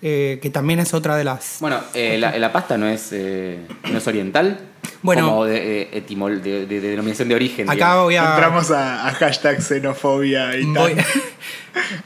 eh, 0.02 0.38
que 0.42 0.50
también 0.50 0.78
es 0.80 0.94
otra 0.94 1.16
de 1.16 1.24
las... 1.24 1.56
Bueno, 1.60 1.80
eh, 1.94 2.18
la, 2.18 2.36
la 2.38 2.52
pasta 2.52 2.76
no 2.76 2.86
es, 2.88 3.08
eh, 3.12 3.60
no 3.90 3.98
es 3.98 4.06
oriental. 4.06 4.58
Bueno. 5.02 5.28
Como 5.28 5.44
de, 5.44 5.90
etimol- 5.92 6.40
de, 6.40 6.66
de- 6.66 6.80
de 6.80 6.88
denominación 6.90 7.28
de 7.28 7.34
origen. 7.36 7.66
Acá 7.68 7.74
digamos. 7.74 8.04
voy 8.04 8.16
a... 8.16 8.30
Entramos 8.30 8.70
a, 8.72 9.08
a 9.08 9.12
hashtag 9.12 9.60
xenofobia 9.62 10.56
y 10.56 10.64
voy, 10.64 10.94
tal. 10.94 11.04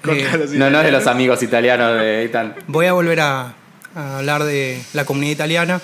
Eh, 0.09 0.47
No, 0.55 0.71
no 0.71 0.79
es 0.79 0.85
de 0.87 0.93
los 0.93 1.07
amigos 1.07 1.43
italianos 1.43 1.99
de 2.01 2.25
Itan. 2.25 2.55
voy 2.69 2.87
a 2.87 2.93
volver 2.93 3.21
a, 3.21 3.55
a 3.97 4.19
hablar 4.19 4.45
de 4.45 4.81
la 4.93 5.05
comunidad 5.05 5.33
italiana. 5.33 5.81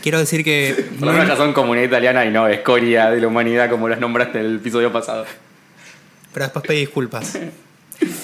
Quiero 0.00 0.18
decir 0.18 0.44
que... 0.44 0.86
Por 0.98 1.08
lo 1.08 1.12
menos 1.12 1.28
ya 1.28 1.36
son 1.36 1.52
comunidad 1.52 1.86
italiana 1.86 2.24
y 2.24 2.30
no 2.30 2.46
escoria 2.46 3.10
de 3.10 3.20
la 3.20 3.26
humanidad 3.26 3.68
como 3.68 3.88
las 3.88 3.98
nombraste 3.98 4.38
en 4.38 4.46
el 4.46 4.56
episodio 4.56 4.92
pasado. 4.92 5.26
Pero 6.32 6.46
después 6.46 6.64
pedí 6.64 6.80
disculpas. 6.80 7.36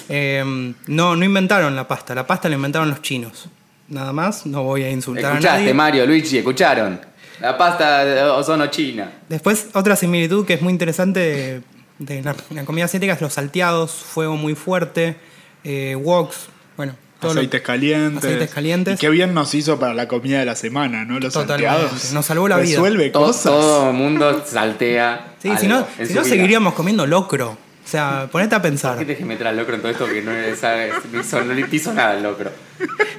Eh, 0.09 0.73
no, 0.87 1.17
no 1.17 1.25
inventaron 1.25 1.75
la 1.75 1.89
pasta. 1.89 2.15
La 2.15 2.25
pasta 2.25 2.49
la 2.49 2.55
inventaron 2.55 2.89
los 2.89 3.03
chinos. 3.03 3.49
Nada 3.89 4.13
más, 4.13 4.47
no 4.47 4.63
voy 4.63 4.85
a 4.85 4.91
insultar 4.91 5.25
a 5.25 5.29
Escuchaste, 5.33 5.61
nadie. 5.61 5.75
Mario, 5.75 6.07
Luigi, 6.07 6.39
escucharon. 6.39 7.01
La 7.41 7.59
pasta 7.59 8.05
de 8.05 8.23
ozono 8.23 8.69
china. 8.69 9.11
Después, 9.29 9.67
otra 9.75 9.97
similitud 9.97 10.47
que 10.47 10.55
es 10.55 10.63
muy 10.63 10.73
interesante 10.73 11.21
de, 11.21 11.63
de 11.99 12.23
la, 12.23 12.37
la 12.51 12.65
comida 12.65 12.85
asiática 12.85 13.13
es 13.15 13.21
los 13.21 13.33
salteados, 13.33 13.91
fuego 13.91 14.37
muy 14.37 14.55
fuerte, 14.55 15.17
eh, 15.65 15.97
woks. 15.97 16.49
Bueno, 16.77 16.95
Todo 17.25 17.35
lo- 17.35 17.41
aceites 17.41 17.61
calientes. 17.63 18.25
aceites 18.25 18.51
calientes. 18.51 18.95
Y 18.95 18.99
qué 19.01 19.09
bien 19.11 19.35
nos 19.35 19.55
hizo 19.55 19.79
para 19.79 19.95
la 19.95 20.07
comida 20.09 20.39
de 20.39 20.45
la 20.47 20.55
semana, 20.57 21.05
¿no? 21.05 21.19
Los 21.21 21.33
Totalmente. 21.33 21.71
salteados. 21.73 22.13
Nos 22.13 22.25
salvó 22.27 22.49
la 22.49 22.57
vida. 22.59 22.71
Resuelve 22.77 23.11
todo, 23.11 23.27
cosas. 23.27 23.43
todo 23.45 23.91
el 23.91 23.97
mundo 23.97 24.45
saltea. 24.47 25.35
Sí, 25.43 25.51
si 25.59 25.67
no, 25.67 25.87
si 25.99 26.07
su 26.07 26.15
no 26.15 26.21
vida. 26.23 26.31
seguiríamos 26.35 26.75
comiendo 26.75 27.07
locro. 27.07 27.59
O 27.85 27.87
sea, 27.87 28.29
ponete 28.33 28.55
a 28.55 28.63
¿Por 28.63 28.71
pensar. 28.71 28.95
qué 28.99 29.05
te 29.05 29.11
dejes 29.13 29.27
meter 29.27 29.47
al 29.47 29.59
locro 29.59 29.75
en 29.75 29.83
todo 29.83 29.93
esto 29.93 30.07
que 30.07 30.23
no, 30.23 30.33
es, 30.33 30.63
no 30.63 31.53
le 31.55 31.67
hizo 31.71 31.93
nada 31.93 32.15
el 32.17 32.23
locro? 32.23 32.51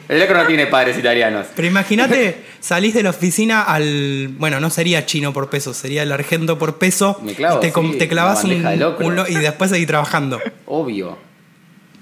El 0.10 0.20
locro 0.20 0.38
no 0.42 0.48
tiene 0.48 0.66
padres 0.66 0.98
italianos. 0.98 1.46
Pero 1.56 1.68
imagínate, 1.68 2.44
salís 2.60 2.96
de 2.96 3.04
la 3.04 3.12
oficina 3.12 3.62
al. 3.62 4.30
Bueno, 4.40 4.60
no 4.60 4.72
sería 4.72 5.06
chino 5.06 5.34
por 5.34 5.52
peso, 5.52 5.74
sería 5.76 6.02
el 6.02 6.12
argento 6.12 6.58
por 6.58 6.80
peso. 6.80 7.20
Me 7.22 7.36
clavo, 7.36 7.60
y 7.60 7.62
te, 7.62 7.72
com- 7.72 7.92
sí, 7.92 7.98
te 8.00 8.08
clavas 8.08 8.44
un, 8.44 8.64
de 8.64 8.76
locro. 8.78 9.06
un 9.06 9.16
lo- 9.16 9.28
y 9.28 9.36
después 9.36 9.70
seguís 9.70 9.86
trabajando. 9.88 10.42
Obvio. 10.66 11.16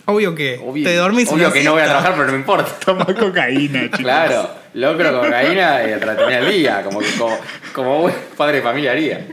Obvio 0.06 0.36
que 0.36 0.60
obvio 0.64 0.84
te 0.84 0.96
dormís 0.96 1.30
Obvio 1.30 1.46
una 1.46 1.54
que 1.54 1.64
no 1.64 1.74
voy 1.74 1.82
a 1.82 1.86
trabajar, 1.86 2.14
pero 2.14 2.26
no 2.26 2.32
me 2.34 2.38
importa. 2.40 2.72
Toma 2.86 3.06
cocaína, 3.06 3.84
chicos. 3.84 4.00
Claro, 4.00 4.50
locro, 4.74 5.22
cocaína 5.22 5.84
y 5.84 6.00
para 6.00 6.18
terminar 6.18 6.44
el 6.44 6.52
día, 6.52 6.82
como, 6.84 7.00
como, 7.18 7.38
como 7.74 8.02
buen 8.02 8.16
padre 8.36 8.58
de 8.58 8.62
familia 8.62 8.92
haría. 8.92 9.28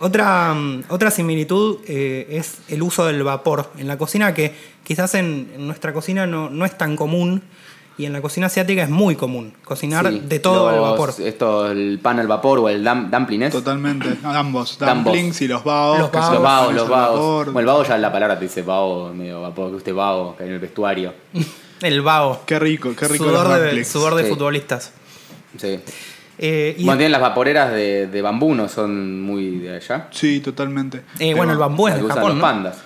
Otra, 0.00 0.54
mm, 0.54 0.84
otra 0.88 1.10
similitud 1.10 1.78
eh, 1.86 2.26
es 2.30 2.58
el 2.68 2.82
uso 2.82 3.06
del 3.06 3.22
vapor 3.22 3.70
en 3.78 3.88
la 3.88 3.98
cocina, 3.98 4.34
que 4.34 4.52
quizás 4.82 5.14
en, 5.14 5.50
en 5.54 5.66
nuestra 5.66 5.92
cocina 5.92 6.26
no, 6.26 6.50
no 6.50 6.64
es 6.64 6.76
tan 6.76 6.96
común 6.96 7.42
y 7.96 8.06
en 8.06 8.12
la 8.12 8.20
cocina 8.20 8.46
asiática 8.48 8.82
es 8.82 8.90
muy 8.90 9.14
común 9.16 9.54
cocinar 9.64 10.08
Sí, 10.10 10.20
de 10.26 10.38
todo 10.40 10.68
al 10.68 10.80
vapor. 10.80 11.14
Esto, 11.18 11.70
el 11.70 11.98
pan 12.02 12.18
al 12.18 12.26
vapor 12.26 12.58
o 12.58 12.68
el 12.68 12.82
dam, 12.82 13.10
dumpling, 13.10 13.42
¿es? 13.44 13.52
Totalmente. 13.52 14.08
Ambos. 14.24 14.78
Dumplings 14.78 15.40
y 15.42 15.48
los 15.48 15.62
baos. 15.62 15.98
Los 15.98 16.10
que 16.10 16.18
son 16.18 16.34
Los 16.34 16.42
baos. 16.42 16.74
los 16.74 16.88
vapor. 16.88 17.44
Bueno, 17.46 17.60
el 17.60 17.66
vago 17.66 17.84
ya 17.84 17.98
la 17.98 18.10
palabra 18.12 18.38
te 18.38 18.44
dice 18.46 18.62
vago, 18.62 19.12
medio 19.14 19.40
vapor, 19.42 19.70
que 19.70 19.76
usted 19.76 19.94
vago, 19.94 20.36
que 20.36 20.42
hay 20.42 20.48
en 20.48 20.54
el 20.56 20.60
vestuario. 20.60 21.12
El 21.82 22.00
vago. 22.02 22.40
Qué 22.46 22.58
rico, 22.58 22.94
qué 22.96 23.06
rico 23.08 23.24
sudor 23.24 23.46
los 23.48 23.60
de, 23.60 23.84
sudor 23.84 24.14
de 24.14 24.22
Sí. 24.24 24.30
futbolistas. 24.30 24.92
Sí. 25.58 25.80
Eh, 26.38 26.74
y- 26.78 26.84
Bueno, 26.84 26.98
tienen 26.98 27.12
las 27.12 27.20
vaporeras 27.20 27.72
de, 27.72 28.06
de 28.06 28.22
bambú, 28.22 28.54
no 28.54 28.68
son 28.68 29.20
muy 29.20 29.58
de 29.58 29.76
allá. 29.76 30.08
Sí, 30.10 30.40
totalmente. 30.40 31.02
eh, 31.18 31.34
bueno, 31.34 31.52
el 31.52 31.58
bambú 31.58 31.88
es 31.88 31.96
de 31.96 32.02
Japón, 32.08 32.22
los 32.28 32.34
¿no? 32.36 32.40
pandas. 32.40 32.78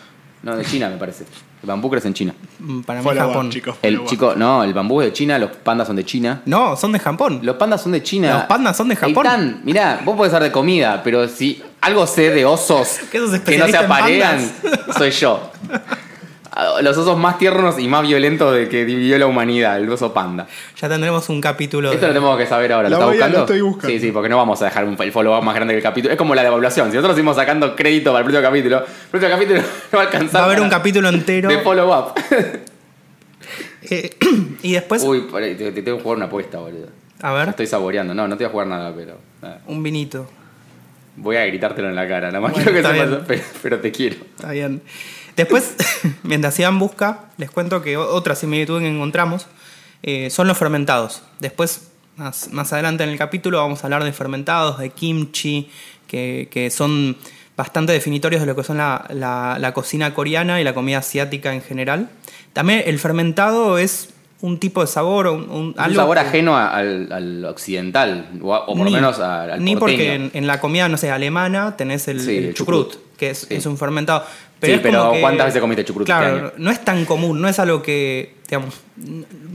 No, 0.43 0.57
de 0.57 0.65
China 0.65 0.89
me 0.89 0.97
parece. 0.97 1.27
El 1.63 1.67
bambú 1.67 1.91
crece 1.91 2.09
en 2.09 2.15
China. 2.15 2.35
Mm, 2.61 2.81
Para 2.83 3.03
mí 3.03 3.09
up, 3.09 3.17
Japón. 3.17 3.51
chicos. 3.51 3.77
El 3.83 4.05
chico, 4.05 4.35
no, 4.37 4.63
el 4.63 4.73
bambú 4.73 5.01
es 5.01 5.09
de 5.09 5.13
China, 5.13 5.39
los 5.39 5.51
pandas 5.51 5.87
son 5.89 5.97
de 5.97 6.05
China. 6.05 6.43
No, 6.47 6.77
son 6.77 6.93
de 6.93 6.99
Japón. 6.99 7.41
Los 7.43 7.57
pandas 7.57 7.83
son 7.83 7.93
de 7.93 8.03
China. 8.03 8.33
Los 8.35 8.43
pandas 8.45 8.77
son 8.77 8.89
de 8.89 8.97
Japón. 8.97 9.27
Eitan, 9.27 9.61
mirá, 9.65 10.01
vos 10.05 10.17
podés 10.17 10.33
saber 10.33 10.49
de 10.49 10.53
comida, 10.53 11.01
pero 11.03 11.27
si 11.27 11.61
algo 11.81 12.07
sé 12.07 12.31
de 12.31 12.45
osos 12.45 12.99
¿Qué 13.11 13.19
sos 13.19 13.31
que 13.41 13.59
no 13.59 13.67
se 13.67 13.77
especialista 13.77 13.79
en 13.81 13.85
aparean, 13.85 14.53
soy 14.97 15.11
yo. 15.11 15.51
Los 16.83 16.97
osos 16.99 17.17
más 17.17 17.39
tiernos 17.39 17.79
y 17.79 17.87
más 17.87 18.03
violentos 18.03 18.53
de 18.53 18.69
que 18.69 18.85
vivió 18.85 19.17
la 19.17 19.27
humanidad, 19.27 19.79
el 19.79 19.89
oso 19.89 20.13
panda. 20.13 20.47
Ya 20.81 20.89
tendremos 20.89 21.29
un 21.29 21.41
capítulo. 21.41 21.93
Esto 21.93 22.09
lo 22.09 22.13
tenemos 22.13 22.37
que 22.37 22.47
saber 22.47 22.73
ahora. 22.73 22.89
¿Lo, 22.89 22.99
Lo 22.99 23.05
a- 23.05 23.07
buscando? 23.11 23.39
lo 23.39 23.45
estoy 23.45 23.61
buscando. 23.61 23.89
Sí, 23.95 24.01
sí, 24.01 24.11
porque 24.11 24.29
no 24.29 24.37
vamos 24.39 24.61
a 24.63 24.65
dejar 24.65 24.85
un, 24.85 24.97
el 25.01 25.13
follow-up 25.13 25.45
más 25.45 25.55
grande 25.55 25.75
que 25.75 25.79
el 25.79 25.83
capítulo. 25.85 26.13
Es 26.13 26.19
como 26.19 26.35
la 26.35 26.43
devaluación. 26.43 26.89
Si 26.91 26.97
nosotros 26.97 27.15
seguimos 27.15 27.37
sacando 27.37 27.77
crédito 27.77 28.11
para 28.13 28.21
el 28.21 28.25
próximo 28.25 28.43
capítulo, 28.49 28.79
el 28.79 28.85
próximo 29.11 29.33
capítulo 29.33 29.61
no 29.93 29.99
va 29.99 30.03
a 30.03 30.07
alcanzar. 30.07 30.41
Va 30.41 30.45
a 30.45 30.47
haber 30.47 30.61
un 30.61 30.69
capítulo 30.69 31.09
entero. 31.09 31.49
de 31.49 31.59
follow-up. 31.59 32.15
Eh, 33.91 34.11
y 34.63 34.73
después, 34.73 35.03
Uy, 35.03 35.27
te, 35.33 35.55
te 35.73 35.83
tengo 35.83 35.97
que 35.99 36.03
jugar 36.03 36.17
una 36.17 36.27
apuesta, 36.27 36.59
boludo. 36.59 36.89
a 37.23 37.33
ver, 37.33 37.49
Estoy 37.51 37.67
saboreando. 37.67 38.13
No, 38.15 38.29
no 38.29 38.37
te 38.37 38.45
voy 38.45 38.49
a 38.49 38.53
jugar 38.53 38.67
nada, 38.67 38.93
pero. 38.95 39.17
nada. 39.41 39.61
un 39.67 39.83
vinito. 39.83 40.29
Voy 41.17 41.37
a 41.37 41.47
gritártelo 41.47 41.89
en 41.89 41.95
la 41.97 42.07
cara. 42.07 42.27
Nada 42.29 42.41
más 42.41 42.53
Bueno, 42.53 42.71
quiero 42.71 42.73
que 42.73 42.79
está 42.81 42.93
bien. 43.07 43.25
pero, 43.27 43.43
pero 43.63 43.81
te 43.81 43.91
quiero. 43.93 44.17
Está 44.37 44.51
bien. 44.53 44.83
Después, 45.39 45.75
mientras 46.23 46.59
Iván 46.59 46.79
busca, 46.79 47.21
les 47.39 47.51
cuento 47.51 47.81
que 47.83 47.97
otra 47.97 48.35
similitud 48.35 48.81
que 48.81 48.89
encontramos 48.89 49.47
eh, 50.03 50.29
son 50.31 50.47
los 50.49 50.59
fermentados. 50.59 51.23
Después, 51.41 51.89
más, 52.17 52.53
más 52.53 52.73
adelante 52.73 53.05
en 53.05 53.11
el 53.11 53.17
capítulo, 53.19 53.59
vamos 53.59 53.83
a 53.83 53.87
hablar 53.87 54.05
de 54.05 54.13
fermentados, 54.13 54.79
de 54.79 54.91
kimchi, 54.91 55.71
que, 56.07 56.49
que 56.51 56.71
son 56.71 57.17
bastante 57.57 57.93
definitorios 57.93 58.41
de 58.43 58.47
lo 58.47 58.55
que 58.55 58.63
son 58.65 58.77
la, 58.79 59.05
la- 59.11 59.57
la 59.59 59.73
cocina 59.73 60.13
coreana 60.15 60.61
y 60.61 60.65
la 60.65 60.75
comida 60.75 60.99
asiática 60.99 61.53
en 61.55 61.63
general. 61.63 62.09
También 62.53 62.83
el 62.87 62.99
fermentado 62.99 63.79
es 63.79 64.11
un 64.41 64.59
tipo 64.61 64.81
de 64.81 64.87
sabor, 64.87 65.27
un, 65.27 65.51
un- 65.51 65.75
algo 65.77 65.91
un 65.91 65.97
sabor 65.97 66.17
que- 66.19 66.23
ajeno 66.29 66.57
al, 66.57 67.13
al 67.13 67.45
occidental, 67.45 68.29
o, 68.41 68.67
por 68.67 68.77
lo 68.85 68.91
menos 68.91 69.19
al, 69.19 69.51
al 69.53 69.65
Ni 69.65 69.75
porque 69.77 69.97
porteño. 69.97 70.13
en, 70.27 70.31
en 70.35 70.47
la 70.47 70.61
comida, 70.61 70.89
no 70.89 70.97
sé, 70.97 71.11
alemana 71.11 71.77
tenés 71.77 72.07
el, 72.09 72.21
Sí, 72.21 72.37
el 72.37 72.45
el 72.47 72.55
chucrut, 72.55 72.93
chucrut. 72.93 73.17
que 73.17 73.31
es, 73.31 73.39
Sí. 73.49 73.55
es 73.55 73.67
un 73.67 73.77
fermentado. 73.77 74.25
Sí, 74.61 74.81
pero 74.83 75.13
que- 75.13 75.21
¿cuántas 75.21 75.47
veces 75.47 75.61
comiste 75.61 75.85
chucrut 75.85 76.09
este 76.09 76.19
Claro, 76.19 76.37
año? 76.37 76.53
no 76.57 76.71
es 76.71 76.85
tan 76.85 77.05
común, 77.05 77.41
no 77.41 77.49
es 77.49 77.59
algo 77.59 77.81
que, 77.83 78.35
digamos, 78.49 78.75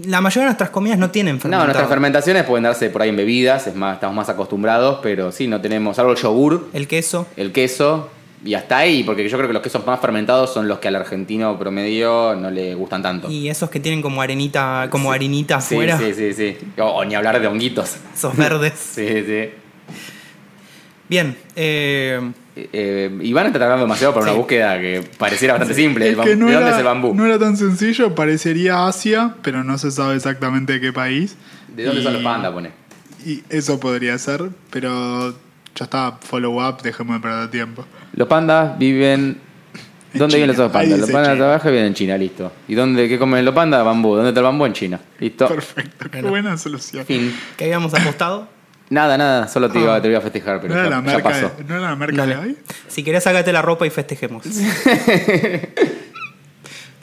la 0.05 0.21
mayoría 0.21 0.43
de 0.43 0.47
nuestras 0.47 0.69
comidas 0.69 0.97
no 0.97 1.09
tienen 1.11 1.35
No, 1.35 1.41
fermentado. 1.41 1.65
nuestras 1.65 1.89
fermentaciones 1.89 2.43
pueden 2.43 2.63
darse 2.63 2.89
por 2.89 3.01
ahí 3.01 3.09
en 3.09 3.17
bebidas, 3.17 3.67
es 3.67 3.75
más, 3.75 3.95
estamos 3.95 4.15
más 4.15 4.29
acostumbrados, 4.29 4.99
pero 5.03 5.31
sí, 5.31 5.47
no 5.47 5.59
tenemos 5.59 5.99
algo 5.99 6.11
el 6.13 6.17
yogur, 6.17 6.69
El 6.73 6.87
queso, 6.87 7.27
el 7.35 7.51
queso, 7.51 8.09
y 8.45 8.53
hasta 8.55 8.77
ahí, 8.77 9.03
porque 9.03 9.27
yo 9.27 9.37
creo 9.37 9.47
que 9.47 9.53
los 9.53 9.61
quesos 9.61 9.85
más 9.85 9.99
fermentados 9.99 10.53
son 10.53 10.67
los 10.67 10.79
que 10.79 10.87
al 10.89 10.95
argentino 10.97 11.57
promedio 11.59 12.35
no 12.35 12.49
le 12.49 12.73
gustan 12.75 13.01
tanto. 13.01 13.29
y 13.29 13.49
esos 13.49 13.69
que 13.69 13.79
tienen 13.81 14.01
como 14.01 14.21
arenita, 14.21 14.87
como 14.89 15.11
harinita 15.11 15.59
Sí, 15.61 15.75
afuera, 15.75 15.97
sí, 15.97 16.13
sí, 16.13 16.33
sí. 16.33 16.57
O, 16.77 16.83
o 16.85 17.05
ni 17.05 17.15
hablar 17.15 17.39
de 17.41 17.47
honguitos. 17.47 17.95
esos 18.13 18.35
verdes. 18.37 18.73
Sí, 18.95 19.07
sí. 19.25 19.49
Bien, 21.13 21.37
eh, 21.55 22.19
Eh, 22.55 23.19
Iván 23.21 23.45
está 23.47 23.59
tardando 23.59 23.83
demasiado 23.83 24.13
para 24.15 24.23
una 24.25 24.31
búsqueda 24.33 24.79
que 24.79 25.03
pareciera 25.19 25.53
bastante 25.53 25.75
simple. 25.75 26.09
Es 26.09 26.17
que 26.17 26.35
no 26.35 26.47
¿De 26.47 26.53
dónde 26.53 26.67
era, 26.67 26.69
es 26.71 26.77
el 26.77 26.83
bambú? 26.85 27.13
no 27.13 27.23
era 27.25 27.37
tan 27.37 27.55
sencillo, 27.55 28.15
parecería 28.15 28.87
Asia, 28.87 29.35
pero 29.43 29.63
no 29.63 29.77
se 29.77 29.91
sabe 29.91 30.15
exactamente 30.15 30.73
de 30.73 30.81
qué 30.81 30.91
país. 30.91 31.35
¿De 31.75 31.83
dónde 31.85 32.01
son 32.01 32.13
los 32.13 32.23
pandas, 32.23 32.51
pone? 32.51 32.71
Y 33.25 33.43
eso 33.49 33.79
podría 33.79 34.17
ser, 34.17 34.49
pero 34.71 35.31
ya 35.75 35.83
está, 35.85 36.17
follow 36.21 36.67
up, 36.67 36.81
dejemos 36.81 37.15
de 37.15 37.21
perder 37.21 37.51
tiempo. 37.51 37.85
Los 38.13 38.27
pandas 38.27 38.77
viven. 38.79 39.37
En 40.13 40.19
¿Dónde 40.19 40.37
viven 40.37 40.55
los 40.55 40.71
pandas? 40.71 40.99
Los 40.99 41.11
pandas 41.11 41.39
abajo 41.39 41.69
viven 41.69 41.85
en 41.85 41.93
China, 41.93 42.17
listo. 42.17 42.51
¿Y 42.67 42.73
dónde 42.73 43.07
qué 43.07 43.19
comen 43.19 43.45
los 43.45 43.53
pandas? 43.53 43.85
Bambú. 43.85 44.15
¿Dónde 44.15 44.29
está 44.29 44.39
el 44.39 44.45
bambú? 44.45 44.65
En 44.65 44.73
China. 44.73 44.99
Listo. 45.19 45.47
Perfecto, 45.47 46.05
qué 46.09 46.17
Bueno. 46.21 46.29
buena 46.29 46.57
solución. 46.57 47.05
Fin. 47.05 47.35
que 47.57 47.65
habíamos 47.65 47.93
apostado. 47.93 48.47
Nada, 48.89 49.17
nada. 49.17 49.47
Solo 49.47 49.69
te, 49.71 49.79
iba, 49.79 49.95
Ah. 49.95 50.01
te 50.01 50.07
voy 50.07 50.15
a 50.17 50.21
festejar, 50.21 50.61
pero 50.61 50.73
¿No 50.75 50.79
era, 50.79 50.89
ya, 50.89 50.95
la 50.95 50.95
ya 50.97 51.01
merca 51.17 51.29
pasó. 51.29 51.51
de, 51.57 51.63
¿No 51.63 51.75
era 51.77 51.89
la 51.89 51.95
merca 51.95 52.17
Dale. 52.17 52.35
de 52.35 52.39
hoy? 52.41 52.57
Si 52.87 53.03
querés, 53.03 53.23
sácate 53.23 53.51
la 53.51 53.61
ropa 53.61 53.85
y 53.87 53.89
festejemos. 53.89 54.43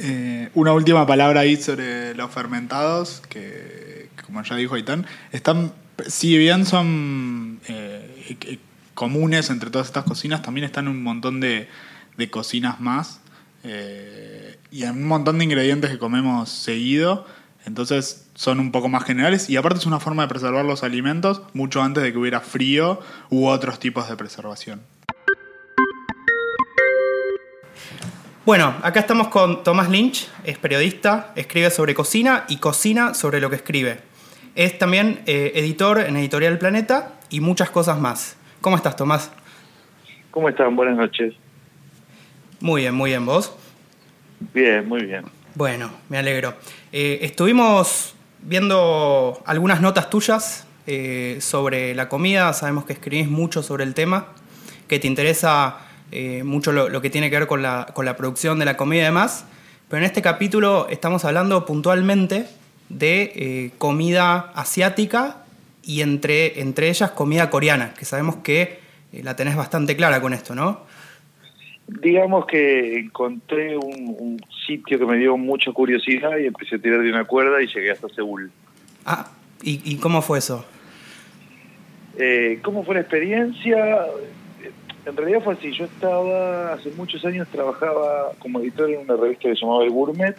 Eh, 0.03 0.49
una 0.55 0.73
última 0.73 1.07
palabra 1.07 1.41
ahí 1.41 1.57
sobre 1.57 2.15
los 2.15 2.31
fermentados, 2.31 3.23
que 3.29 4.09
como 4.25 4.43
ya 4.43 4.57
dijo 4.57 4.75
Aitán, 4.75 5.05
están, 5.31 5.73
si 6.07 6.39
bien 6.39 6.65
son 6.65 7.61
eh, 7.69 8.37
eh, 8.47 8.59
comunes 8.95 9.51
entre 9.51 9.69
todas 9.69 9.89
estas 9.89 10.05
cocinas, 10.05 10.41
también 10.41 10.65
están 10.65 10.89
un 10.89 11.03
montón 11.03 11.39
de, 11.41 11.69
de 12.17 12.31
cocinas 12.31 12.81
más 12.81 13.21
eh, 13.63 14.57
y 14.71 14.85
en 14.85 14.93
un 14.93 15.05
montón 15.07 15.37
de 15.37 15.45
ingredientes 15.45 15.91
que 15.91 15.99
comemos 15.99 16.49
seguido, 16.49 17.27
entonces 17.67 18.25
son 18.41 18.59
un 18.59 18.73
poco 18.73 18.89
más 18.89 19.05
generales 19.05 19.51
y 19.51 19.59
aparte 19.59 19.81
es 19.81 19.85
una 19.85 20.01
forma 20.01 20.23
de 20.23 20.29
preservar 20.29 20.65
los 20.65 20.83
alimentos 20.83 21.43
mucho 21.53 21.83
antes 21.83 22.03
de 22.03 22.11
que 22.11 22.17
hubiera 22.17 22.41
frío 22.41 22.99
u 23.29 23.47
otros 23.47 23.79
tipos 23.79 24.09
de 24.09 24.17
preservación. 24.17 24.81
Bueno, 28.47 28.75
acá 28.83 29.01
estamos 29.01 29.29
con 29.29 29.63
Tomás 29.63 29.91
Lynch, 29.91 30.27
es 30.45 30.57
periodista, 30.57 31.35
escribe 31.37 31.69
sobre 31.69 31.93
cocina 31.93 32.47
y 32.49 32.57
cocina 32.57 33.13
sobre 33.13 33.43
lo 33.43 33.51
que 33.51 33.57
escribe. 33.57 33.99
Es 34.55 34.79
también 34.79 35.21
eh, 35.27 35.53
editor 35.57 36.01
en 36.01 36.17
Editorial 36.17 36.57
Planeta 36.57 37.21
y 37.29 37.41
muchas 37.41 37.69
cosas 37.69 38.01
más. 38.01 38.39
¿Cómo 38.63 38.75
estás, 38.75 38.97
Tomás? 38.97 39.31
¿Cómo 40.31 40.49
están? 40.49 40.77
Buenas 40.77 40.97
noches. 40.97 41.35
Muy 42.59 42.81
bien, 42.81 42.95
muy 42.95 43.11
bien, 43.11 43.27
¿vos? 43.27 43.55
Bien, 44.55 44.89
muy 44.89 45.05
bien. 45.05 45.27
Bueno, 45.55 45.91
me 46.09 46.17
alegro. 46.17 46.55
Eh, 46.91 47.19
estuvimos 47.21 48.15
viendo 48.43 49.43
algunas 49.45 49.81
notas 49.81 50.11
tuyas 50.11 50.67
eh, 50.87 51.39
sobre 51.41 51.95
la 51.95 52.09
comida, 52.09 52.53
sabemos 52.53 52.85
que 52.85 52.93
escribís 52.93 53.29
mucho 53.29 53.63
sobre 53.63 53.85
el 53.85 53.95
tema, 53.95 54.29
que 54.89 54.99
te 54.99 55.07
interesa 55.07 55.79
eh, 56.11 56.43
mucho 56.43 56.73
lo, 56.73 57.01
que 57.01 57.11
tiene 57.11 57.31
que 57.31 57.39
ver 57.39 57.47
con 57.47 57.63
la, 57.63 57.87
con 57.93 58.05
la 58.05 58.17
producción 58.17 58.59
de 58.59 58.65
la 58.65 58.77
comida 58.77 59.03
y 59.03 59.05
demás, 59.05 59.45
pero 59.89 59.99
en 59.99 60.07
este 60.07 60.23
capítulo 60.23 60.89
estamos 60.89 61.25
hablando 61.25 61.65
puntualmente 61.65 62.49
de 62.89 63.33
eh, 63.35 63.71
comida 63.79 64.53
asiática 64.55 65.45
y 65.83 66.01
entre, 66.01 66.61
entre 66.61 66.89
ellas 66.89 67.11
comida 67.13 67.51
coreana, 67.51 67.95
que 67.95 68.05
sabemos 68.05 68.37
que 68.43 68.81
la 69.13 69.35
tenés 69.37 69.57
bastante 69.57 69.97
clara 69.97 70.21
con 70.21 70.33
esto, 70.33 70.55
¿no? 70.55 70.83
Digamos 72.03 72.47
que 72.47 73.01
encontré 73.01 73.77
un, 73.77 74.17
un 74.19 74.41
sitio 74.67 74.99
que 74.99 75.07
me 75.07 75.17
dio 75.17 75.37
mucha 75.37 75.73
curiosidad 75.73 76.39
y 76.39 76.47
empecé 76.47 76.77
a 76.77 76.79
tirar 76.79 77.03
de 77.03 77.11
una 77.11 77.25
cuerda 77.25 77.61
y 77.61 77.67
llegué 77.67 77.91
hasta 77.91 78.09
Seúl. 78.09 78.51
Ah, 79.05 79.33
¿y, 79.63 79.81
y 79.85 79.97
cómo 79.97 80.23
fue 80.23 80.39
eso? 80.39 80.65
Eh, 82.17 82.61
¿Cómo 82.63 82.85
fue 82.85 82.95
la 82.95 83.01
experiencia? 83.01 84.07
En 85.07 85.17
realidad 85.17 85.43
fue 85.43 85.55
así. 85.55 85.73
Yo 85.73 85.87
estaba, 85.87 86.75
hace 86.75 86.91
muchos 86.93 87.25
años 87.25 87.49
trabajaba 87.49 88.33
como 88.39 88.61
editor 88.61 88.91
en 88.91 89.01
una 89.01 89.17
revista 89.17 89.49
que 89.49 89.57
se 89.57 89.61
llamaba 89.63 89.85
El 89.85 89.91
Gourmet 89.91 90.37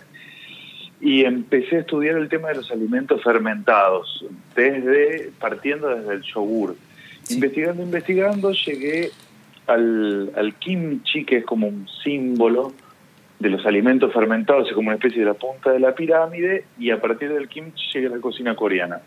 y 1.02 1.26
empecé 1.26 1.78
a 1.78 1.80
estudiar 1.80 2.18
el 2.18 2.30
tema 2.30 2.50
de 2.50 2.56
los 2.56 2.72
alimentos 2.72 3.24
fermentados, 3.24 4.24
desde 4.56 5.32
partiendo 5.40 5.90
desde 5.90 6.14
el 6.14 6.22
yogur. 6.22 6.76
Investigando, 7.30 7.82
investigando, 7.82 8.52
llegué 8.52 9.12
al, 9.74 10.32
al 10.36 10.56
kimchi, 10.56 11.26
que 11.26 11.38
es 11.38 11.46
como 11.46 11.68
un 11.68 11.88
símbolo 12.04 12.74
de 13.40 13.50
los 13.50 13.66
alimentos 13.66 14.14
fermentados, 14.14 14.68
es 14.68 14.74
como 14.74 14.90
una 14.90 14.96
especie 14.96 15.20
de 15.20 15.26
la 15.26 15.34
punta 15.34 15.72
de 15.72 15.80
la 15.80 15.96
pirámide, 15.96 16.66
y 16.78 16.92
a 16.92 17.02
partir 17.02 17.34
del 17.34 17.48
kimchi 17.48 17.92
llegué 17.94 18.08
a 18.08 18.12
la 18.12 18.20
cocina 18.20 18.56
coreana. 18.56 19.02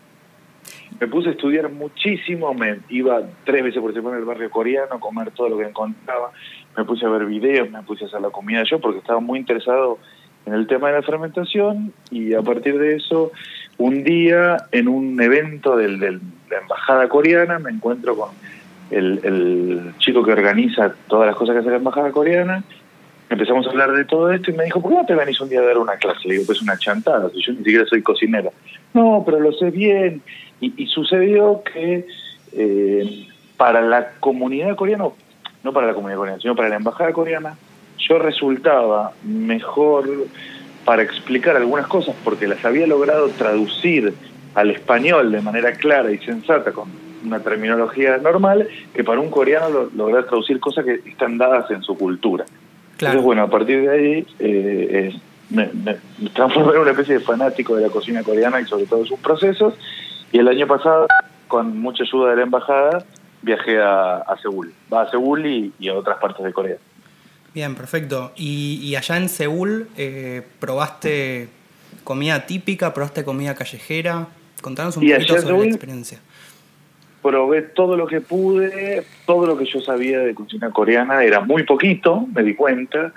Me 0.99 1.07
puse 1.07 1.29
a 1.29 1.31
estudiar 1.31 1.69
muchísimo, 1.69 2.53
me 2.53 2.79
iba 2.89 3.21
tres 3.43 3.63
veces 3.63 3.81
por 3.81 3.93
semana 3.93 4.17
al 4.17 4.25
barrio 4.25 4.49
coreano 4.49 4.95
a 4.95 4.99
comer 4.99 5.31
todo 5.31 5.49
lo 5.49 5.57
que 5.57 5.65
encontraba, 5.65 6.31
me 6.75 6.83
puse 6.83 7.05
a 7.05 7.09
ver 7.09 7.25
videos, 7.25 7.69
me 7.69 7.81
puse 7.83 8.05
a 8.05 8.07
hacer 8.07 8.21
la 8.21 8.29
comida 8.29 8.63
yo 8.63 8.79
porque 8.79 8.99
estaba 8.99 9.19
muy 9.19 9.39
interesado 9.39 9.99
en 10.45 10.53
el 10.53 10.67
tema 10.67 10.89
de 10.89 10.95
la 10.95 11.01
fermentación 11.01 11.93
y 12.11 12.33
a 12.33 12.41
partir 12.41 12.77
de 12.77 12.95
eso, 12.95 13.31
un 13.77 14.03
día 14.03 14.57
en 14.71 14.87
un 14.87 15.19
evento 15.21 15.75
de 15.75 15.89
la 15.89 16.57
embajada 16.61 17.09
coreana 17.09 17.59
me 17.59 17.71
encuentro 17.71 18.15
con 18.15 18.29
el, 18.95 19.19
el 19.23 19.93
chico 19.99 20.23
que 20.23 20.31
organiza 20.31 20.93
todas 21.07 21.27
las 21.27 21.35
cosas 21.35 21.53
que 21.53 21.59
hace 21.59 21.69
la 21.69 21.77
embajada 21.77 22.11
coreana 22.11 22.63
empezamos 23.29 23.65
a 23.65 23.69
hablar 23.69 23.91
de 23.91 24.05
todo 24.05 24.31
esto 24.31 24.51
y 24.51 24.53
me 24.53 24.65
dijo, 24.65 24.81
¿por 24.81 24.91
qué 24.91 24.97
no 24.97 25.05
te 25.05 25.15
venís 25.15 25.39
un 25.41 25.49
día 25.49 25.59
a 25.59 25.65
dar 25.65 25.77
una 25.77 25.95
clase? 25.97 26.27
Le 26.27 26.35
digo, 26.35 26.45
pues 26.45 26.61
una 26.61 26.77
chantada, 26.77 27.29
yo 27.33 27.53
ni 27.53 27.57
siquiera 27.59 27.85
soy 27.85 28.01
cocinera. 28.01 28.51
No, 28.93 29.23
pero 29.25 29.39
lo 29.39 29.51
sé 29.53 29.71
bien. 29.71 30.21
Y, 30.61 30.87
sucedió 30.87 31.61
que 31.63 32.07
eh, 32.53 33.27
para 33.57 33.81
la 33.81 34.11
comunidad 34.19 34.75
coreana, 34.75 35.05
no 35.63 35.73
para 35.73 35.87
la 35.87 35.93
comunidad 35.93 36.17
coreana, 36.17 36.41
sino 36.41 36.55
para 36.55 36.69
la 36.69 36.77
embajada 36.77 37.11
coreana, 37.11 37.57
yo 37.97 38.19
resultaba 38.19 39.13
mejor 39.23 40.07
para 40.85 41.01
explicar 41.01 41.55
algunas 41.55 41.87
cosas 41.87 42.15
porque 42.23 42.47
las 42.47 42.63
había 42.63 42.87
logrado 42.87 43.29
traducir 43.29 44.13
al 44.53 44.71
español 44.71 45.31
de 45.31 45.41
manera 45.41 45.73
clara 45.73 46.11
y 46.11 46.19
sensata 46.19 46.71
con 46.71 46.89
una 47.25 47.39
terminología 47.39 48.17
normal 48.17 48.67
que 48.93 49.03
para 49.03 49.19
un 49.19 49.29
coreano 49.29 49.89
lograr 49.95 50.25
traducir 50.25 50.59
cosas 50.59 50.85
que 50.85 51.01
están 51.05 51.37
dadas 51.37 51.69
en 51.71 51.81
su 51.83 51.97
cultura. 51.97 52.45
Entonces, 52.93 53.21
bueno, 53.21 53.43
a 53.43 53.49
partir 53.49 53.81
de 53.81 53.89
ahí 53.89 54.27
eh, 54.39 55.19
me, 55.49 55.69
transformé 56.33 56.73
en 56.73 56.79
una 56.79 56.91
especie 56.91 57.15
de 57.15 57.19
fanático 57.19 57.75
de 57.75 57.83
la 57.83 57.89
cocina 57.89 58.23
coreana 58.23 58.61
y 58.61 58.65
sobre 58.65 58.85
todo 58.85 59.05
sus 59.05 59.19
procesos. 59.19 59.73
Y 60.31 60.39
el 60.39 60.47
año 60.47 60.65
pasado, 60.65 61.07
con 61.47 61.77
mucha 61.77 62.03
ayuda 62.03 62.29
de 62.31 62.35
la 62.37 62.43
embajada, 62.43 63.05
viajé 63.41 63.81
a, 63.81 64.23
Seúl. 64.41 64.73
Va 64.91 65.01
a 65.01 65.11
Seúl 65.11 65.45
y, 65.45 65.87
a 65.89 65.93
otras 65.93 66.17
partes 66.19 66.45
de 66.45 66.53
Corea. 66.53 66.77
Bien, 67.53 67.75
perfecto. 67.75 68.31
Y, 68.35 68.95
allá 68.95 69.17
en 69.17 69.29
Seúl, 69.29 69.89
eh, 69.97 70.41
¿probaste 70.59 71.49
comida 72.03 72.45
típica? 72.45 72.93
¿Probaste 72.93 73.23
comida 73.25 73.55
callejera? 73.55 74.27
Contanos 74.61 74.97
un 74.97 75.07
poquito 75.07 75.41
sobre 75.41 75.59
la 75.59 75.65
experiencia 75.65 76.19
probé 77.25 77.63
todo 77.63 77.97
lo 77.97 78.05
que 78.05 78.21
pude, 78.21 79.03
todo 79.25 79.47
lo 79.47 79.57
que 79.57 79.65
yo 79.65 79.79
sabía 79.81 80.19
de 80.19 80.35
cocina 80.35 80.69
coreana 80.69 81.23
era 81.23 81.39
muy 81.39 81.63
poquito, 81.63 82.27
me 82.31 82.43
di 82.43 82.53
cuenta. 82.53 83.13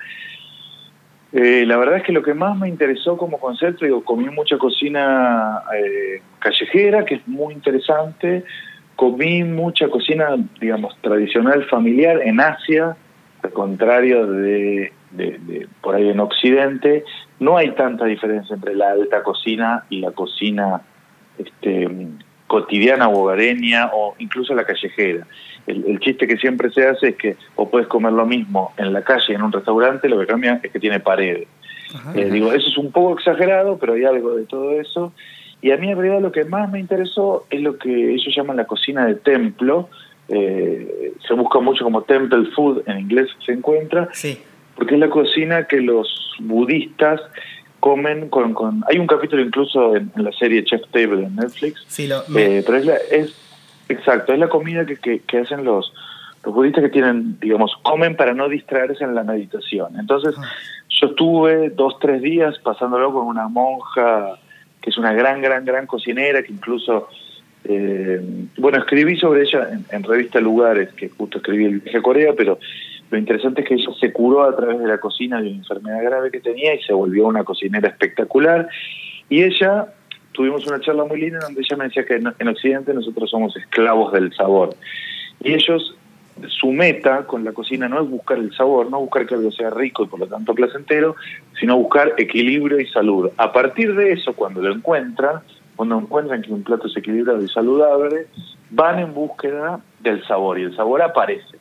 Eh, 1.35 1.65
la 1.67 1.77
verdad 1.77 1.99
es 1.99 2.05
que 2.05 2.13
lo 2.13 2.23
que 2.23 2.33
más 2.33 2.57
me 2.57 2.71
interesó 2.71 3.19
como 3.19 3.39
concepto, 3.39 3.85
digo, 3.85 4.03
comí 4.03 4.31
mucha 4.31 4.57
cocina 4.57 5.63
eh, 5.77 6.23
callejera, 6.39 7.05
que 7.05 7.17
es 7.17 7.29
muy 7.29 7.53
interesante, 7.53 8.45
comí 8.97 9.45
mucha 9.45 9.91
cocina, 9.91 10.37
digamos, 10.59 10.97
tradicional 11.03 11.67
familiar 11.67 12.23
en 12.25 12.41
Asia, 12.41 12.97
al 13.43 13.53
contrario 13.53 14.27
de, 14.27 14.91
de, 15.11 15.69
por 15.83 15.97
ahí 15.97 16.09
en 16.09 16.21
Occidente, 16.21 17.05
no 17.41 17.59
hay 17.59 17.73
tanta 17.73 18.07
diferencia 18.07 18.57
entre 18.57 18.75
la 18.75 18.93
alta 18.93 19.23
cocina 19.23 19.85
y 19.91 20.01
la 20.01 20.13
cocina 20.13 20.81
este, 21.37 21.87
cotidiana 22.49 23.09
o 23.09 23.23
hogareña 23.23 23.91
o 23.95 24.17
incluso 24.19 24.55
la 24.55 24.65
callejera. 24.65 25.25
El, 25.67 26.01
chiste 26.01 26.27
que 26.27 26.39
siempre 26.39 26.71
se 26.71 26.87
hace 26.87 27.09
es 27.09 27.17
que 27.17 27.37
o 27.55 27.69
puedes 27.69 27.87
comer 27.89 28.13
lo 28.15 28.25
mismo 28.27 28.73
en 28.79 28.93
la 28.93 29.03
calle, 29.03 29.35
en 29.35 29.43
un 29.43 29.53
restaurante, 29.53 30.09
lo 30.09 30.19
que 30.19 30.27
cambia 30.27 30.59
es 30.63 30.73
que 30.73 30.81
tiene 30.81 30.99
paredes. 30.99 31.47
Eh, 32.15 32.29
digo, 32.31 32.53
eso 32.53 32.69
es 32.69 32.79
un 32.79 32.91
poco 32.91 33.19
exagerado, 33.19 33.79
pero 33.79 33.93
hay 33.93 34.05
algo 34.05 34.35
de 34.35 34.45
todo 34.45 34.81
eso. 34.81 35.13
Y 35.61 35.71
a 35.71 35.77
mí 35.77 35.91
en 35.91 35.99
realidad 35.99 36.23
lo 36.23 36.33
que 36.33 36.45
más 36.45 36.71
me 36.71 36.81
interesó 36.81 37.45
es 37.51 37.61
lo 37.61 37.77
que 37.77 38.15
ellos 38.15 38.35
llaman 38.35 38.57
la 38.57 38.67
cocina 38.67 39.07
de 39.07 39.17
templo. 39.17 39.91
Eh, 40.29 41.13
se 41.27 41.35
busca 41.35 41.61
mucho 41.61 41.85
como 41.85 42.03
temple 42.03 42.47
food, 42.55 42.83
en 42.87 43.01
inglés 43.01 43.29
se 43.45 43.53
encuentra, 43.53 44.09
sí. 44.13 44.39
porque 44.75 44.95
es 44.95 45.01
la 45.01 45.11
cocina 45.11 45.67
que 45.67 45.81
los 45.81 46.37
budistas 46.41 47.21
comen 47.81 48.29
con, 48.29 48.55
con... 48.55 48.85
Hay 48.89 48.99
un 48.99 49.07
capítulo 49.07 49.43
incluso 49.43 49.97
en, 49.97 50.11
la 50.17 50.33
serie 50.33 50.65
Chef 50.65 50.83
Table 50.91 51.25
en 51.25 51.37
Netflix. 51.37 51.85
Sí, 51.89 52.07
lo, 52.07 52.21
eh, 52.37 52.63
pero 52.65 52.79
es, 52.79 52.87
la, 52.87 52.97
es 53.11 53.35
exacto, 53.89 54.33
es 54.33 54.39
la 54.39 54.49
comida 54.49 54.85
que, 54.85 54.97
que, 54.97 55.21
que, 55.21 55.39
hacen 55.39 55.65
los, 55.65 55.93
los 56.45 56.55
budistas 56.55 56.85
que 56.85 56.91
tienen, 56.91 57.39
digamos, 57.41 57.73
comen 57.83 58.17
para 58.17 58.35
no 58.35 58.49
distraerse 58.49 59.05
en 59.05 59.15
la 59.15 59.23
meditación. 59.23 59.99
Entonces, 59.99 60.35
ah. 60.39 60.43
yo 60.89 61.09
estuve 61.09 61.71
dos, 61.71 61.99
tres 62.01 62.23
días 62.23 62.59
pasándolo 62.59 63.13
con 63.13 63.27
una 63.27 63.49
monja 63.49 64.39
que 64.81 64.91
es 64.91 64.99
una 64.99 65.13
gran, 65.13 65.43
gran, 65.43 65.65
gran 65.65 65.87
cocinera, 65.87 66.43
que 66.43 66.53
incluso, 66.53 67.09
eh, 67.65 68.21
bueno, 68.57 68.79
escribí 68.79 69.17
sobre 69.17 69.43
ella 69.43 69.69
en, 69.73 69.85
en, 69.91 70.03
revista 70.05 70.41
Lugares, 70.41 70.93
que 70.95 71.09
justo 71.09 71.39
escribí 71.39 71.65
el 71.65 71.81
viaje 71.81 71.99
a 71.99 72.03
Corea, 72.03 72.33
pero 72.37 72.59
lo 73.11 73.19
interesante 73.19 73.63
es 73.63 73.69
que 73.69 73.75
ella 73.75 73.91
se 73.99 74.13
curó 74.13 74.45
a 74.45 74.55
través 74.55 74.79
de 74.79 74.87
la 74.87 74.99
cocina 74.99 75.41
de 75.41 75.49
una 75.49 75.59
enfermedad 75.59 76.03
grave 76.03 76.31
que 76.31 76.41
tenía 76.41 76.75
y 76.75 76.83
se 76.83 76.93
volvió 76.93 77.27
una 77.27 77.45
cocinera 77.45 77.89
espectacular. 77.89 78.69
Y 79.31 79.43
ella, 79.43 79.87
tuvimos 80.33 80.67
una 80.67 80.81
charla 80.81 81.05
muy 81.05 81.21
linda 81.21 81.39
donde 81.41 81.63
ella 81.63 81.77
me 81.77 81.85
decía 81.85 82.05
que 82.05 82.17
en, 82.17 82.49
Occidente 82.49 82.93
nosotros 82.93 83.31
somos 83.31 83.57
esclavos 83.57 84.13
del 84.13 84.33
sabor. 84.35 84.77
Y 85.43 85.55
ellos, 85.55 85.97
su 86.49 86.71
meta 86.71 87.27
con 87.27 87.45
la 87.45 87.53
cocina 87.53 87.89
no 87.89 88.03
es 88.03 88.11
buscar 88.11 88.39
el 88.39 88.55
sabor, 88.55 88.91
no 88.91 89.01
buscar 89.01 89.27
que 89.27 89.35
algo 89.35 89.51
sea 89.53 89.71
rico 89.71 90.05
y 90.05 90.09
por 90.09 90.21
lo 90.21 90.27
tanto 90.27 90.55
placentero, 90.55 91.17
sino 91.59 91.79
buscar 91.79 92.13
equilibrio 92.19 92.79
y 92.79 92.87
salud. 92.89 93.31
A 93.39 93.53
partir 93.53 93.95
de 93.95 94.13
eso, 94.13 94.35
cuando 94.35 94.61
lo 94.61 94.75
encuentran, 94.75 95.41
cuando 95.77 95.99
encuentran 95.99 96.43
que 96.43 96.53
un 96.53 96.63
plato 96.63 96.89
es 96.89 96.97
equilibrado 96.97 97.43
y 97.43 97.49
saludable, 97.49 98.27
van 98.71 98.99
en 98.99 99.15
búsqueda 99.15 99.81
del 100.01 100.23
sabor 100.27 100.59
y 100.59 100.65
el 100.65 100.77
sabor 100.77 101.01
aparece. 101.01 101.57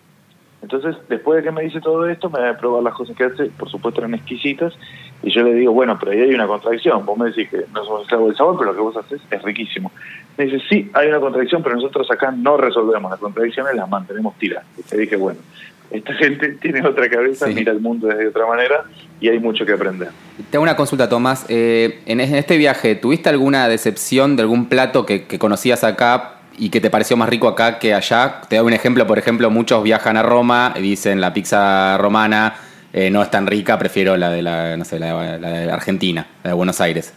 Entonces, 0.62 0.96
después 1.08 1.38
de 1.38 1.44
que 1.44 1.52
me 1.52 1.62
dice 1.64 1.80
todo 1.80 2.08
esto, 2.08 2.30
me 2.30 2.40
va 2.40 2.50
a 2.50 2.58
probar 2.58 2.84
las 2.84 2.94
cosas 2.94 3.16
que 3.16 3.24
hace, 3.24 3.46
por 3.46 3.70
supuesto 3.70 4.02
eran 4.02 4.16
exquisitas, 4.16 4.74
y 5.22 5.32
yo 5.32 5.44
le 5.44 5.54
digo, 5.54 5.72
bueno, 5.72 5.98
pero 6.00 6.12
ahí 6.12 6.22
hay 6.22 6.34
una 6.34 6.48
contradicción. 6.48 7.06
Vos 7.06 7.18
me 7.18 7.28
decís 7.28 7.50
que 7.50 7.66
no 7.74 7.84
somos 7.86 8.02
esclavos 8.04 8.30
del 8.30 8.38
sabor, 8.38 8.58
pero 8.58 8.72
lo 8.72 8.76
que 8.76 8.82
vos 8.82 8.98
haces 8.98 9.22
es 9.30 9.42
riquísimo. 9.44 9.92
Me 10.38 10.46
dice, 10.46 10.62
sí, 10.68 10.90
hay 10.94 11.10
una 11.10 11.20
contradicción, 11.20 11.64
pero 11.64 11.76
nosotros 11.76 12.10
acá 12.12 12.32
no 12.32 12.58
resolvemos 12.58 13.10
las 13.10 13.20
contradicciones, 13.20 13.76
las 13.76 13.90
mantenemos 13.90 14.38
tiradas. 14.38 14.66
Y 14.78 14.84
te 14.84 14.98
dije, 14.98 15.16
bueno, 15.16 15.40
esta 15.92 16.14
gente 16.16 16.50
tiene 16.54 16.86
otra 16.86 17.10
cabeza, 17.10 17.48
mira 17.48 17.72
el 17.72 17.80
mundo 17.80 18.08
desde 18.08 18.28
otra 18.28 18.46
manera 18.46 18.86
y 19.20 19.30
hay 19.30 19.40
mucho 19.40 19.66
que 19.66 19.74
aprender. 19.74 20.10
Tengo 20.52 20.64
una 20.64 20.76
consulta, 20.76 21.10
Tomás. 21.10 21.46
Eh, 21.50 22.02
en 22.06 22.20
este 22.20 22.58
viaje, 22.58 22.96
¿tuviste 22.96 23.30
alguna 23.30 23.68
decepción 23.68 24.36
de 24.36 24.44
algún 24.44 24.68
plato 24.70 25.06
que, 25.06 25.26
que 25.26 25.40
conocías 25.40 25.84
acá 25.84 26.37
y 26.58 26.70
que 26.70 26.82
te 26.82 26.90
pareció 26.90 27.16
más 27.18 27.30
rico 27.30 27.48
acá 27.48 27.80
que 27.80 27.94
allá. 27.94 28.42
Te 28.50 28.58
doy 28.58 28.68
un 28.68 28.74
ejemplo, 28.74 29.06
por 29.08 29.20
ejemplo, 29.20 29.50
muchos 29.50 29.84
viajan 29.84 30.18
a 30.18 30.24
Roma 30.24 30.74
y 30.76 30.82
dicen 30.82 31.22
la 31.22 31.34
pizza 31.34 31.98
romana 31.98 32.56
eh, 32.94 33.10
no 33.10 33.22
es 33.22 33.30
tan 33.30 33.46
rica, 33.46 33.78
prefiero 33.78 34.18
la 34.18 34.30
de 34.30 34.42
la, 34.42 34.78
no 34.78 34.86
sé, 34.86 35.00
la, 35.00 35.38
de 35.38 35.72
Argentina, 35.72 36.26
la 36.44 36.52
de 36.52 36.56
Buenos 36.56 36.82
Aires. 36.82 37.14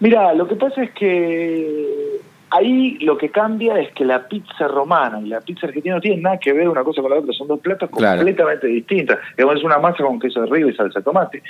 Mira, 0.00 0.34
lo 0.34 0.48
que 0.48 0.56
pasa 0.56 0.82
es 0.82 0.90
que 0.92 2.20
ahí 2.50 2.98
lo 3.00 3.16
que 3.16 3.30
cambia 3.30 3.78
es 3.78 3.92
que 3.92 4.04
la 4.04 4.26
pizza 4.26 4.66
romana 4.66 5.20
y 5.20 5.28
la 5.28 5.40
pizza 5.40 5.66
argentina 5.66 5.94
no 5.96 6.00
tienen 6.00 6.22
nada 6.22 6.38
que 6.38 6.52
ver 6.52 6.68
una 6.68 6.82
cosa 6.82 7.02
con 7.02 7.10
la 7.10 7.18
otra, 7.18 7.32
son 7.32 7.48
dos 7.48 7.60
platos 7.60 7.90
completamente 7.90 8.66
distintas. 8.66 9.18
Es 9.36 9.44
una 9.62 9.78
masa 9.78 10.02
con 10.02 10.18
queso 10.18 10.40
de 10.40 10.46
río 10.46 10.68
y 10.68 10.74
salsa 10.74 10.98
de 11.00 11.04
tomate. 11.04 11.42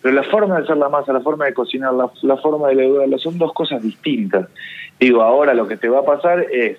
Pero 0.00 0.14
la 0.14 0.22
forma 0.22 0.56
de 0.56 0.62
hacer 0.62 0.76
la 0.76 0.88
masa, 0.88 1.12
la 1.12 1.20
forma 1.20 1.44
de 1.44 1.54
cocinar, 1.54 1.92
la, 1.92 2.10
la 2.22 2.36
forma 2.38 2.68
de 2.68 2.76
leudurarla 2.76 3.18
son 3.18 3.36
dos 3.36 3.52
cosas 3.52 3.82
distintas. 3.82 4.48
Digo, 5.00 5.22
ahora 5.22 5.54
lo 5.54 5.66
que 5.66 5.78
te 5.78 5.88
va 5.88 6.00
a 6.00 6.04
pasar 6.04 6.46
es, 6.52 6.76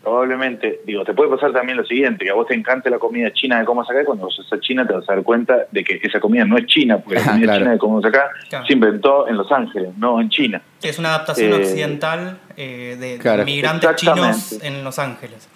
probablemente, 0.00 0.82
digo, 0.86 1.04
te 1.04 1.12
puede 1.12 1.30
pasar 1.30 1.52
también 1.52 1.76
lo 1.76 1.84
siguiente, 1.84 2.24
que 2.24 2.30
a 2.30 2.34
vos 2.34 2.46
te 2.46 2.54
encante 2.54 2.88
la 2.88 3.00
comida 3.00 3.32
china 3.32 3.58
de 3.58 3.64
cómo 3.64 3.82
acá, 3.82 4.00
y 4.00 4.04
cuando 4.04 4.26
vas 4.26 4.52
a 4.52 4.60
China 4.60 4.86
te 4.86 4.94
vas 4.94 5.08
a 5.08 5.14
dar 5.14 5.24
cuenta 5.24 5.66
de 5.72 5.82
que 5.82 5.98
esa 6.00 6.20
comida 6.20 6.44
no 6.44 6.56
es 6.56 6.66
china, 6.66 6.98
porque 6.98 7.16
la 7.16 7.32
comida 7.32 7.58
china 7.58 7.70
de 7.72 7.78
cómo 7.78 7.98
acá 7.98 8.30
se 8.64 8.72
inventó 8.72 9.26
en 9.26 9.36
Los 9.36 9.50
Ángeles, 9.50 9.90
no 9.98 10.20
en 10.20 10.28
China. 10.28 10.62
Es 10.80 10.96
una 11.00 11.08
adaptación 11.08 11.54
eh, 11.54 11.56
occidental 11.56 12.38
eh, 12.56 13.18
de, 13.20 13.44
migrantes 13.44 13.96
chinos 13.96 14.62
en 14.62 14.84
Los 14.84 15.00
Ángeles. 15.00 15.48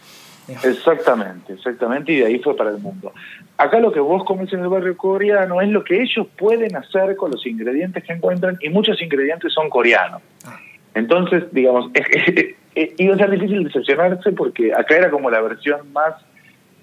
Exactamente, 0.64 1.52
exactamente, 1.52 2.10
y 2.12 2.16
de 2.16 2.26
ahí 2.26 2.40
fue 2.40 2.56
para 2.56 2.70
el 2.70 2.78
mundo. 2.78 3.12
Acá 3.56 3.78
lo 3.78 3.92
que 3.92 4.00
vos 4.00 4.24
comes 4.24 4.52
en 4.52 4.60
el 4.60 4.68
barrio 4.68 4.96
coreano 4.96 5.60
es 5.60 5.68
lo 5.68 5.84
que 5.84 6.02
ellos 6.02 6.26
pueden 6.36 6.74
hacer 6.74 7.14
con 7.14 7.30
los 7.30 7.46
ingredientes 7.46 8.02
que 8.02 8.12
encuentran, 8.14 8.58
y 8.60 8.68
muchos 8.68 9.00
ingredientes 9.00 9.52
son 9.52 9.70
coreanos. 9.70 10.22
Ah. 10.44 10.58
Entonces, 10.94 11.44
digamos, 11.52 11.90
iba 12.74 13.14
a 13.14 13.18
ser 13.18 13.30
difícil 13.30 13.64
decepcionarse 13.64 14.32
porque 14.32 14.72
acá 14.72 14.96
era 14.96 15.10
como 15.10 15.30
la 15.30 15.40
versión 15.40 15.92
más 15.92 16.14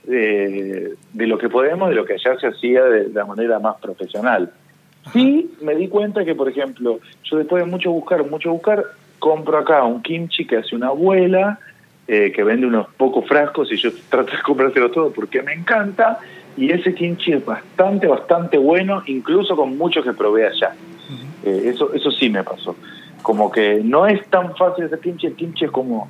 de, 0.05 0.93
de 1.13 1.27
lo 1.27 1.37
que 1.37 1.49
podemos, 1.49 1.89
de 1.89 1.95
lo 1.95 2.05
que 2.05 2.13
allá 2.13 2.39
se 2.39 2.47
hacía 2.47 2.83
de, 2.85 3.09
la 3.09 3.25
manera 3.25 3.59
más 3.59 3.75
profesional. 3.77 4.51
Sí, 5.13 5.51
me 5.61 5.75
di 5.75 5.87
cuenta 5.87 6.25
que, 6.25 6.35
por 6.35 6.49
ejemplo, 6.49 6.99
yo 7.23 7.37
después 7.37 7.63
de 7.63 7.69
mucho 7.69 7.91
buscar, 7.91 8.29
mucho 8.29 8.51
buscar, 8.51 8.83
compro 9.19 9.57
acá 9.57 9.83
un 9.83 10.01
kimchi 10.01 10.45
que 10.45 10.57
hace 10.57 10.75
una 10.75 10.87
abuela, 10.87 11.59
eh, 12.07 12.31
que 12.33 12.43
vende 12.43 12.65
unos 12.67 12.87
pocos 12.95 13.25
frascos 13.27 13.71
y 13.71 13.75
yo 13.75 13.89
trato 14.09 14.31
de 14.31 14.41
comprárselo 14.41 14.91
todo 14.91 15.11
porque 15.11 15.41
me 15.41 15.53
encanta. 15.53 16.19
Y 16.55 16.71
ese 16.71 16.93
kimchi 16.95 17.33
es 17.33 17.45
bastante, 17.45 18.07
bastante 18.07 18.57
bueno, 18.57 19.03
incluso 19.05 19.55
con 19.55 19.77
muchos 19.77 20.03
que 20.03 20.13
probé 20.13 20.47
allá. 20.47 20.73
Eh, 21.43 21.63
eso, 21.65 21.93
eso 21.93 22.11
sí 22.11 22.29
me 22.29 22.43
pasó. 22.43 22.75
Como 23.27 23.51
que 23.51 23.81
no 23.83 24.07
es 24.07 24.25
tan 24.29 24.55
fácil 24.55 24.85
ese 24.85 24.97
kimchi, 25.01 25.27
el 25.27 25.35
kimchi 25.35 25.65
es 25.65 25.71
como 25.71 26.09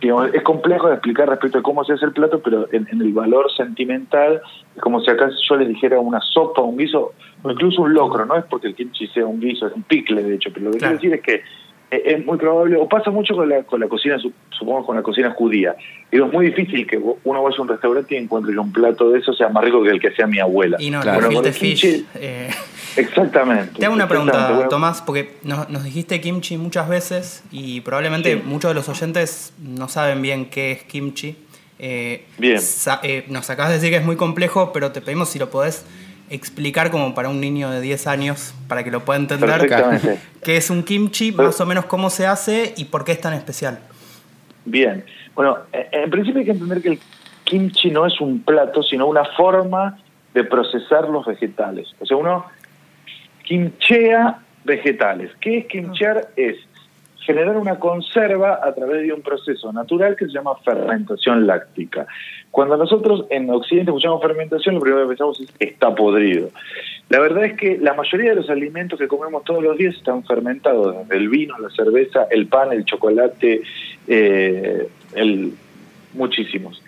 digamos, 0.00 0.30
es 0.32 0.42
complejo 0.42 0.88
de 0.88 0.94
explicar 0.94 1.28
respecto 1.28 1.58
a 1.58 1.62
cómo 1.62 1.84
se 1.84 1.92
hace 1.92 2.06
el 2.06 2.12
plato, 2.12 2.40
pero 2.40 2.66
en, 2.72 2.88
en 2.90 3.00
el 3.02 3.12
valor 3.12 3.50
sentimental 3.54 4.40
es 4.74 4.80
como 4.82 5.00
si 5.00 5.10
acá 5.10 5.28
yo 5.48 5.56
les 5.56 5.68
dijera 5.68 6.00
una 6.00 6.20
sopa, 6.22 6.62
un 6.62 6.78
guiso, 6.78 7.12
o 7.42 7.50
incluso 7.50 7.82
un 7.82 7.92
locro, 7.92 8.24
no 8.24 8.36
es 8.36 8.44
porque 8.46 8.68
el 8.68 8.74
kimchi 8.74 9.06
sea 9.08 9.26
un 9.26 9.38
guiso, 9.38 9.66
es 9.66 9.74
un 9.74 9.82
picle 9.82 10.22
de 10.22 10.34
hecho, 10.36 10.48
pero 10.52 10.66
lo 10.66 10.72
que 10.72 10.78
Claro. 10.78 10.98
quiero 10.98 11.14
decir 11.16 11.34
es 11.34 11.42
que 11.42 11.44
es 12.04 12.24
muy 12.24 12.38
probable, 12.38 12.76
o 12.76 12.88
pasa 12.88 13.10
mucho 13.10 13.34
con 13.34 13.48
la, 13.48 13.62
con 13.64 13.80
la 13.80 13.88
cocina, 13.88 14.18
su- 14.18 14.32
supongo 14.50 14.86
con 14.86 14.96
la 14.96 15.02
cocina 15.02 15.30
judía. 15.30 15.74
Digo, 16.10 16.26
es 16.26 16.32
muy 16.32 16.46
difícil 16.46 16.86
que 16.86 16.96
uno 16.96 17.42
vaya 17.42 17.56
a 17.58 17.62
un 17.62 17.68
restaurante 17.68 18.14
y 18.14 18.18
encuentre 18.18 18.52
que 18.52 18.58
un 18.58 18.72
plato 18.72 19.10
de 19.10 19.18
eso 19.18 19.32
sea 19.32 19.48
más 19.48 19.64
rico 19.64 19.82
que 19.82 19.90
el 19.90 20.00
que 20.00 20.08
hacía 20.08 20.26
mi 20.26 20.38
abuela. 20.38 20.76
Y 20.80 20.90
no, 20.90 21.00
Claro. 21.00 21.26
el 21.28 21.34
Bueno, 21.34 21.52
fish. 21.52 21.84
kimchi- 21.84 22.04
eh, 22.14 22.50
Exactamente. 22.96 23.78
Te 23.78 23.86
hago 23.86 23.94
una 23.94 24.08
pregunta, 24.08 24.52
Bueno, 24.52 24.68
Tomás, 24.68 25.02
porque 25.02 25.34
nos, 25.42 25.68
nos 25.68 25.82
dijiste 25.84 26.20
kimchi 26.20 26.56
muchas 26.56 26.88
veces 26.88 27.42
y 27.50 27.80
probablemente 27.80 28.34
Sí. 28.34 28.42
muchos 28.44 28.70
de 28.70 28.74
los 28.74 28.88
oyentes 28.88 29.52
no 29.58 29.88
saben 29.88 30.22
bien 30.22 30.46
qué 30.48 30.72
es 30.72 30.82
kimchi. 30.84 31.36
Eh, 31.80 32.24
Bien. 32.38 32.60
eh, 33.02 33.24
nos 33.28 33.50
acabas 33.50 33.70
de 33.70 33.76
decir 33.78 33.90
que 33.90 33.96
es 33.96 34.04
muy 34.04 34.16
complejo, 34.16 34.72
pero 34.72 34.92
te 34.92 35.00
pedimos 35.00 35.28
si 35.28 35.38
lo 35.40 35.50
podés 35.50 35.84
explicar 36.34 36.90
como 36.90 37.14
para 37.14 37.28
un 37.28 37.40
niño 37.40 37.70
de 37.70 37.80
10 37.80 38.06
años, 38.06 38.54
para 38.68 38.84
que 38.84 38.90
lo 38.90 39.04
pueda 39.04 39.20
entender. 39.20 39.68
¿Qué 40.42 40.56
es 40.56 40.70
un 40.70 40.82
kimchi? 40.82 41.32
Más 41.32 41.60
o 41.60 41.66
menos 41.66 41.86
cómo 41.86 42.10
se 42.10 42.26
hace 42.26 42.74
y 42.76 42.86
por 42.86 43.04
qué 43.04 43.12
es 43.12 43.20
tan 43.20 43.34
especial. 43.34 43.78
Bien. 44.64 45.04
Bueno, 45.34 45.58
eh, 45.72 45.88
en 45.92 46.10
principio 46.10 46.40
hay 46.40 46.46
que 46.46 46.52
entender 46.52 46.82
que 46.82 46.88
el 46.90 47.00
kimchi 47.44 47.90
no 47.90 48.06
es 48.06 48.20
un 48.20 48.42
plato, 48.42 48.82
sino 48.82 49.06
una 49.06 49.24
forma 49.36 49.98
de 50.32 50.44
procesar 50.44 51.08
los 51.08 51.26
vegetales. 51.26 51.88
O 52.00 52.06
sea, 52.06 52.16
uno 52.16 52.46
kimchea 53.44 54.38
vegetales. 54.64 55.30
¿Qué 55.40 55.58
es 55.58 55.66
kimchear? 55.66 56.28
Es 56.36 56.56
generar 57.24 57.56
una 57.56 57.78
conserva 57.78 58.60
a 58.62 58.74
través 58.74 59.02
de 59.02 59.12
un 59.12 59.22
proceso 59.22 59.72
natural 59.72 60.14
que 60.16 60.26
se 60.26 60.32
llama 60.32 60.56
fermentación 60.64 61.46
láctica. 61.46 62.06
Cuando 62.50 62.76
nosotros 62.76 63.24
en 63.30 63.50
Occidente 63.50 63.90
escuchamos 63.90 64.20
fermentación, 64.20 64.74
lo 64.74 64.80
primero 64.80 65.02
que 65.04 65.08
pensamos 65.08 65.40
es 65.40 65.48
está 65.58 65.94
podrido. 65.94 66.50
La 67.08 67.20
verdad 67.20 67.44
es 67.44 67.54
que 67.54 67.78
la 67.78 67.94
mayoría 67.94 68.30
de 68.30 68.36
los 68.36 68.50
alimentos 68.50 68.98
que 68.98 69.08
comemos 69.08 69.44
todos 69.44 69.62
los 69.62 69.76
días 69.76 69.94
están 69.94 70.24
fermentados, 70.24 70.96
el 71.10 71.28
vino, 71.28 71.58
la 71.58 71.70
cerveza, 71.70 72.26
el 72.30 72.46
pan, 72.46 72.72
el 72.72 72.84
chocolate, 72.84 73.62
eh, 74.06 74.88
el, 75.14 75.54
muchísimos. 76.12 76.82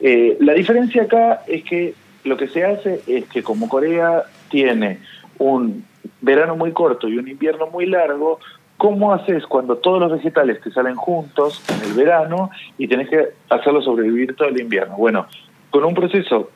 Eh, 0.00 0.36
la 0.40 0.54
diferencia 0.54 1.02
acá 1.02 1.42
es 1.46 1.64
que 1.64 1.94
lo 2.24 2.36
que 2.36 2.48
se 2.48 2.64
hace 2.64 3.00
es 3.06 3.26
que 3.26 3.42
como 3.42 3.68
Corea 3.68 4.24
tiene 4.50 4.98
un 5.38 5.84
verano 6.20 6.56
muy 6.56 6.72
corto 6.72 7.08
y 7.08 7.18
un 7.18 7.28
invierno 7.28 7.66
muy 7.68 7.86
largo, 7.86 8.38
¿cómo 8.80 9.12
haces 9.12 9.44
cuando 9.46 9.76
todos 9.76 10.00
los 10.00 10.10
vegetales 10.12 10.58
te 10.62 10.70
salen 10.70 10.94
juntos 10.96 11.62
en 11.68 11.90
el 11.90 11.92
verano 11.94 12.48
y 12.78 12.88
tenés 12.88 13.10
que 13.10 13.28
hacerlo 13.50 13.82
sobrevivir 13.82 14.34
todo 14.34 14.48
el 14.48 14.58
invierno? 14.58 14.96
Bueno, 14.96 15.26
con 15.68 15.84
un 15.84 15.92
proceso 15.92 16.50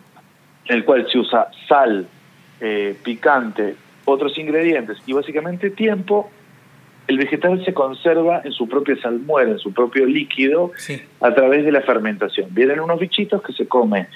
en 0.66 0.76
el 0.76 0.84
cual 0.86 1.06
se 1.12 1.18
usa 1.18 1.48
sal, 1.68 2.06
eh, 2.62 2.96
picante, 3.04 3.76
otros 4.06 4.38
ingredientes 4.38 4.96
y 5.06 5.12
básicamente 5.12 5.68
tiempo, 5.68 6.30
el 7.08 7.18
vegetal 7.18 7.62
se 7.62 7.74
conserva 7.74 8.40
en 8.42 8.52
su 8.52 8.66
propia 8.66 8.96
salmuera, 9.02 9.50
en 9.50 9.58
su 9.58 9.74
propio 9.74 10.06
líquido, 10.06 10.70
Sí. 10.78 11.02
a 11.20 11.34
través 11.34 11.66
de 11.66 11.72
la 11.72 11.82
fermentación. 11.82 12.48
Vienen 12.52 12.80
unos 12.80 12.98
bichitos 12.98 13.42
que 13.42 13.52
se 13.52 13.68
comen, 13.68 14.08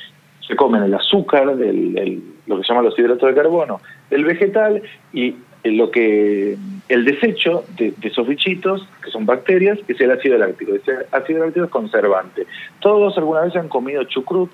se 0.47 0.57
comen 0.57 0.83
el 0.83 0.95
azúcar, 0.95 1.55
del, 1.57 1.99
el- 1.99 2.23
lo 2.47 2.57
que 2.57 2.63
se 2.65 2.69
llama 2.73 2.81
los 2.89 2.99
hidratos 2.99 3.29
de 3.29 3.35
carbono, 3.35 3.83
del 4.09 4.25
vegetal 4.25 4.81
y 5.13 5.35
lo 5.65 5.91
que 5.91 6.57
el 6.89 7.05
desecho 7.05 7.65
de, 7.77 7.93
de 7.97 8.09
esos 8.09 8.27
bichitos, 8.27 8.87
que 9.03 9.11
son 9.11 9.27
bacterias, 9.27 9.79
es 9.87 10.01
el 10.01 10.11
ácido 10.11 10.39
láctico. 10.39 10.75
Ese 10.75 10.93
ácido 11.13 11.45
láctico 11.45 11.67
es 11.67 11.71
conservante. 11.71 12.47
Todos 12.81 13.17
alguna 13.19 13.43
vez 13.43 13.57
han 13.57 13.69
comido 13.69 14.05
chucrut, 14.05 14.51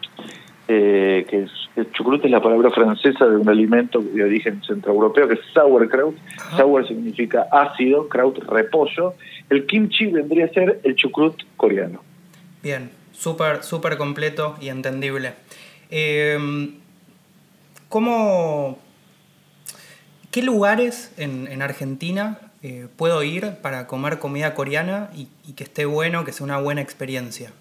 eh, 0.66 1.26
que 1.28 1.42
es, 1.42 1.50
el 1.76 1.90
chucrut 1.92 2.24
es 2.24 2.30
la 2.30 2.42
palabra 2.42 2.70
francesa 2.70 3.26
de 3.26 3.36
un 3.36 3.48
alimento 3.48 4.00
de 4.00 4.24
origen 4.24 4.62
centroeuropeo, 4.66 5.28
que 5.28 5.34
es 5.34 5.40
sauerkraut. 5.52 6.16
Sour 6.56 6.86
significa 6.88 7.46
ácido, 7.52 8.08
kraut 8.08 8.38
repollo. 8.38 9.14
El 9.50 9.66
kimchi 9.66 10.06
vendría 10.06 10.46
a 10.46 10.48
ser 10.48 10.80
el 10.82 10.96
chucrut 10.96 11.42
coreano. 11.56 12.00
Bien, 12.62 12.90
súper, 13.12 13.62
súper 13.62 13.98
completo 13.98 14.56
y 14.60 14.68
entendible. 14.68 15.34
Eh, 15.90 16.38
¿Cómo, 17.90 18.78
qué 20.34 20.42
lugares 20.42 21.14
en, 21.16 21.46
en 21.46 21.62
Argentina 21.62 22.38
eh, 22.60 22.88
puedo 22.96 23.22
ir 23.22 23.52
para 23.62 23.86
comer 23.86 24.18
comida 24.18 24.52
coreana 24.56 25.10
y, 25.14 25.28
y 25.46 25.52
que 25.52 25.62
esté 25.62 25.84
bueno, 25.84 26.24
que 26.24 26.32
sea 26.32 26.44
una 26.44 26.58
buena 26.58 26.80
experiencia? 26.80 27.52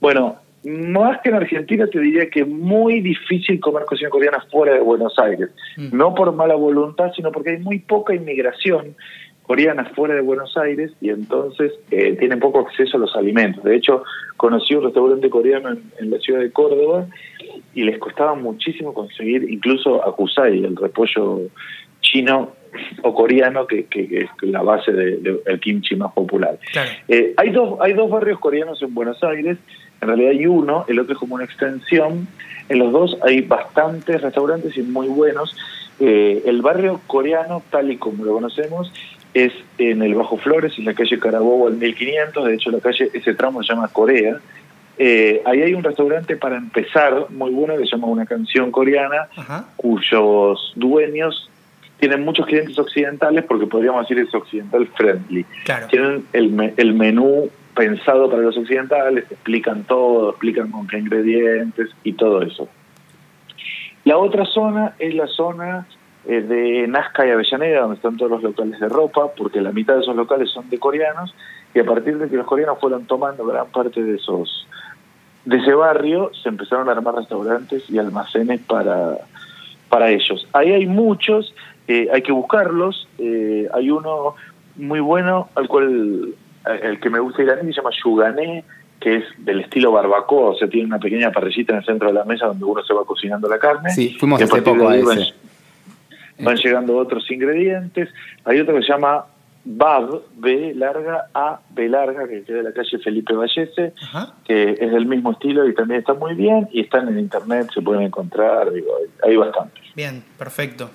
Bueno, 0.00 0.36
más 0.64 1.20
que 1.20 1.28
en 1.28 1.34
Argentina 1.34 1.86
te 1.86 2.00
diría 2.00 2.30
que 2.30 2.40
es 2.40 2.48
muy 2.48 3.02
difícil 3.02 3.60
comer 3.60 3.84
cocina 3.84 4.08
coreana 4.08 4.42
fuera 4.50 4.72
de 4.72 4.80
Buenos 4.80 5.18
Aires. 5.18 5.50
Mm. 5.76 5.94
No 5.94 6.14
por 6.14 6.32
mala 6.32 6.54
voluntad, 6.54 7.12
sino 7.14 7.30
porque 7.30 7.50
hay 7.50 7.58
muy 7.58 7.78
poca 7.78 8.14
inmigración 8.14 8.96
coreana 9.44 9.84
fuera 9.94 10.14
de 10.14 10.20
Buenos 10.22 10.56
Aires 10.56 10.90
y 11.00 11.10
entonces 11.10 11.72
eh, 11.90 12.16
tienen 12.18 12.40
poco 12.40 12.60
acceso 12.60 12.96
a 12.96 13.00
los 13.00 13.14
alimentos. 13.14 13.62
De 13.62 13.76
hecho, 13.76 14.02
conocí 14.36 14.74
un 14.74 14.84
restaurante 14.84 15.28
coreano 15.30 15.70
en, 15.70 15.82
en 16.00 16.10
la 16.10 16.18
ciudad 16.18 16.40
de 16.40 16.50
Córdoba 16.50 17.06
y 17.74 17.84
les 17.84 17.98
costaba 17.98 18.34
muchísimo 18.34 18.92
conseguir 18.94 19.44
incluso 19.50 20.02
akusai, 20.06 20.64
el 20.64 20.74
repollo 20.76 21.42
chino 22.00 22.52
o 23.02 23.14
coreano, 23.14 23.66
que, 23.66 23.84
que- 23.84 24.08
que 24.08 24.18
es 24.18 24.28
la 24.42 24.62
base 24.62 24.92
del 24.92 25.22
de, 25.22 25.40
el 25.46 25.60
kimchi 25.60 25.94
más 25.94 26.12
popular. 26.12 26.58
Claro. 26.72 26.90
Eh, 27.08 27.34
hay, 27.36 27.50
dos, 27.50 27.78
hay 27.80 27.92
dos 27.92 28.10
barrios 28.10 28.38
coreanos 28.40 28.82
en 28.82 28.92
Buenos 28.94 29.22
Aires, 29.22 29.58
en 30.00 30.08
realidad 30.08 30.30
hay 30.32 30.46
uno, 30.46 30.84
el 30.88 30.98
otro 30.98 31.12
es 31.14 31.18
como 31.18 31.34
una 31.36 31.44
extensión. 31.44 32.26
En 32.68 32.78
los 32.78 32.92
dos 32.92 33.16
hay 33.22 33.42
bastantes 33.42 34.20
restaurantes 34.22 34.76
y 34.76 34.82
muy 34.82 35.06
buenos. 35.06 35.56
Eh, 36.00 36.42
el 36.46 36.62
barrio 36.62 37.00
coreano, 37.06 37.62
tal 37.70 37.92
y 37.92 37.96
como 37.98 38.24
lo 38.24 38.32
conocemos, 38.32 38.92
es 39.34 39.52
en 39.78 40.00
el 40.02 40.14
Bajo 40.14 40.38
Flores, 40.38 40.78
en 40.78 40.84
la 40.86 40.94
calle 40.94 41.18
Carabobo 41.18 41.66
al 41.66 41.74
1500. 41.74 42.44
De 42.46 42.54
hecho, 42.54 42.70
la 42.70 42.80
calle, 42.80 43.10
ese 43.12 43.34
tramo 43.34 43.62
se 43.62 43.72
llama 43.74 43.88
Corea. 43.88 44.38
Eh, 44.96 45.42
ahí 45.44 45.60
hay 45.60 45.74
un 45.74 45.82
restaurante 45.82 46.36
para 46.36 46.56
empezar 46.56 47.26
muy 47.30 47.50
bueno 47.50 47.76
que 47.76 47.84
se 47.84 47.90
llama 47.90 48.06
Una 48.06 48.26
Canción 48.26 48.70
Coreana, 48.70 49.28
Ajá. 49.36 49.64
cuyos 49.76 50.72
dueños 50.76 51.50
tienen 51.98 52.24
muchos 52.24 52.46
clientes 52.46 52.78
occidentales 52.78 53.44
porque 53.44 53.66
podríamos 53.66 54.06
decir 54.08 54.24
es 54.24 54.32
occidental 54.34 54.86
friendly. 54.96 55.44
Claro. 55.64 55.86
Tienen 55.88 56.24
el, 56.32 56.50
me- 56.50 56.74
el 56.76 56.94
menú 56.94 57.48
pensado 57.74 58.30
para 58.30 58.42
los 58.42 58.56
occidentales, 58.56 59.24
explican 59.30 59.82
todo, 59.82 60.30
explican 60.30 60.70
con 60.70 60.86
qué 60.86 60.98
ingredientes 60.98 61.88
y 62.04 62.12
todo 62.12 62.42
eso. 62.42 62.68
La 64.04 64.16
otra 64.18 64.44
zona 64.44 64.94
es 64.98 65.14
la 65.14 65.26
zona 65.26 65.86
eh, 66.26 66.40
de 66.40 66.86
Nazca 66.88 67.26
y 67.26 67.30
Avellaneda, 67.30 67.80
donde 67.82 67.96
están 67.96 68.16
todos 68.16 68.30
los 68.30 68.42
locales 68.42 68.78
de 68.80 68.88
ropa, 68.88 69.32
porque 69.36 69.60
la 69.60 69.72
mitad 69.72 69.94
de 69.94 70.00
esos 70.00 70.16
locales 70.16 70.50
son 70.50 70.68
de 70.70 70.78
coreanos, 70.78 71.34
y 71.74 71.80
a 71.80 71.84
partir 71.84 72.18
de 72.18 72.28
que 72.28 72.36
los 72.36 72.46
coreanos 72.46 72.78
fueron 72.80 73.06
tomando 73.06 73.44
gran 73.46 73.66
parte 73.66 74.02
de 74.02 74.16
esos 74.16 74.66
de 75.44 75.58
ese 75.58 75.74
barrio, 75.74 76.30
se 76.42 76.48
empezaron 76.48 76.88
a 76.88 76.92
armar 76.92 77.16
restaurantes 77.16 77.90
y 77.90 77.98
almacenes 77.98 78.60
para, 78.60 79.18
para 79.90 80.10
ellos. 80.10 80.48
Ahí 80.54 80.72
hay 80.72 80.86
muchos, 80.86 81.54
eh, 81.86 82.08
hay 82.10 82.22
que 82.22 82.32
buscarlos. 82.32 83.06
eh, 83.18 83.68
hay 83.74 83.90
uno 83.90 84.36
muy 84.76 85.00
bueno 85.00 85.50
al 85.54 85.68
cual 85.68 86.34
el 86.82 87.00
que 87.00 87.10
me 87.10 87.18
gusta 87.18 87.42
ir 87.42 87.50
a 87.50 87.56
mí 87.56 87.72
se 87.72 87.80
llama 87.80 87.90
Yugané, 88.02 88.64
que 89.00 89.16
es 89.16 89.24
del 89.38 89.60
estilo 89.60 89.92
barbacoa, 89.92 90.50
o 90.50 90.54
sea, 90.56 90.68
tiene 90.68 90.86
una 90.86 90.98
pequeña 90.98 91.30
parrillita 91.30 91.74
en 91.74 91.80
el 91.80 91.84
centro 91.84 92.08
de 92.08 92.14
la 92.14 92.24
mesa 92.24 92.46
donde 92.46 92.64
uno 92.64 92.82
se 92.82 92.94
va 92.94 93.04
cocinando 93.04 93.48
la 93.48 93.58
carne. 93.58 93.90
Sí, 93.90 94.16
fuimos 94.18 94.40
hace 94.40 94.62
poco 94.62 94.88
a 94.88 94.96
ese. 94.96 95.34
Van 96.38 96.56
llegando 96.56 96.96
otros 96.96 97.30
ingredientes. 97.30 98.08
Hay 98.44 98.60
otro 98.60 98.74
que 98.74 98.82
se 98.82 98.88
llama 98.88 99.26
BAB, 99.64 100.22
B 100.36 100.74
larga, 100.74 101.26
A, 101.32 101.60
B 101.70 101.88
larga, 101.88 102.28
que 102.28 102.42
queda 102.42 102.58
en 102.58 102.64
la 102.64 102.72
calle 102.72 102.98
Felipe 102.98 103.34
Vallese, 103.34 103.94
Ajá. 104.02 104.34
que 104.44 104.72
es 104.72 104.92
del 104.92 105.06
mismo 105.06 105.32
estilo 105.32 105.66
y 105.68 105.74
también 105.74 106.00
está 106.00 106.14
muy 106.14 106.34
bien, 106.34 106.68
y 106.72 106.80
están 106.80 107.08
en 107.08 107.18
internet, 107.18 107.70
se 107.72 107.80
pueden 107.80 108.02
encontrar, 108.02 108.72
digo, 108.72 108.88
hay, 108.98 109.30
hay 109.30 109.36
bastantes. 109.36 109.82
Bien, 109.94 110.22
perfecto. 110.38 110.90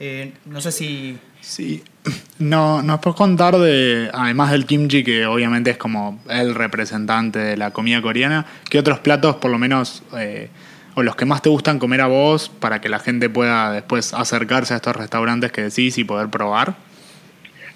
Eh, 0.00 0.32
no 0.46 0.60
sé 0.60 0.72
si. 0.72 1.18
Sí. 1.40 1.82
No, 2.40 2.82
nos 2.82 2.98
puedes 2.98 3.16
contar 3.16 3.56
de, 3.58 4.10
además 4.12 4.50
del 4.50 4.66
kimchi, 4.66 5.04
que 5.04 5.24
obviamente 5.24 5.70
es 5.70 5.76
como 5.76 6.20
el 6.28 6.56
representante 6.56 7.38
de 7.38 7.56
la 7.56 7.70
comida 7.70 8.02
coreana, 8.02 8.44
¿qué 8.68 8.80
otros 8.80 8.98
platos, 8.98 9.36
por 9.36 9.52
lo 9.52 9.58
menos, 9.58 10.02
eh, 10.18 10.50
o 10.94 11.02
los 11.02 11.16
que 11.16 11.24
más 11.24 11.42
te 11.42 11.48
gustan 11.48 11.78
comer 11.78 12.00
a 12.00 12.06
vos 12.06 12.48
para 12.48 12.80
que 12.80 12.88
la 12.88 12.98
gente 12.98 13.28
pueda 13.28 13.72
después 13.72 14.14
acercarse 14.14 14.74
a 14.74 14.76
estos 14.76 14.96
restaurantes 14.96 15.52
que 15.52 15.62
decís 15.62 15.98
y 15.98 16.04
poder 16.04 16.28
probar? 16.28 16.74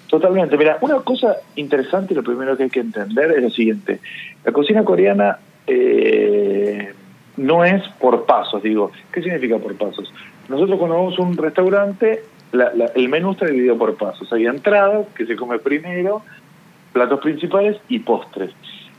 Totalmente. 0.07 0.57
Mira, 0.57 0.77
una 0.81 0.99
cosa 1.01 1.35
interesante, 1.55 2.15
lo 2.15 2.23
primero 2.23 2.57
que 2.57 2.63
hay 2.63 2.69
que 2.69 2.79
entender 2.79 3.31
es 3.31 3.43
lo 3.43 3.49
siguiente. 3.49 3.99
La 4.43 4.51
cocina 4.51 4.83
coreana 4.83 5.37
eh, 5.67 6.93
no 7.37 7.63
es 7.63 7.87
por 7.99 8.25
pasos, 8.25 8.63
digo. 8.63 8.91
¿Qué 9.11 9.21
significa 9.21 9.57
por 9.57 9.75
pasos? 9.75 10.11
Nosotros 10.47 10.79
cuando 10.79 10.97
vamos 10.97 11.19
a 11.19 11.21
un 11.21 11.37
restaurante, 11.37 12.23
el 12.95 13.09
menú 13.09 13.31
está 13.31 13.45
dividido 13.45 13.77
por 13.77 13.95
pasos. 13.95 14.31
Hay 14.33 14.47
entradas, 14.47 15.05
que 15.15 15.27
se 15.27 15.35
come 15.35 15.59
primero, 15.59 16.23
platos 16.91 17.19
principales 17.19 17.77
y 17.87 17.99
postres. 17.99 18.51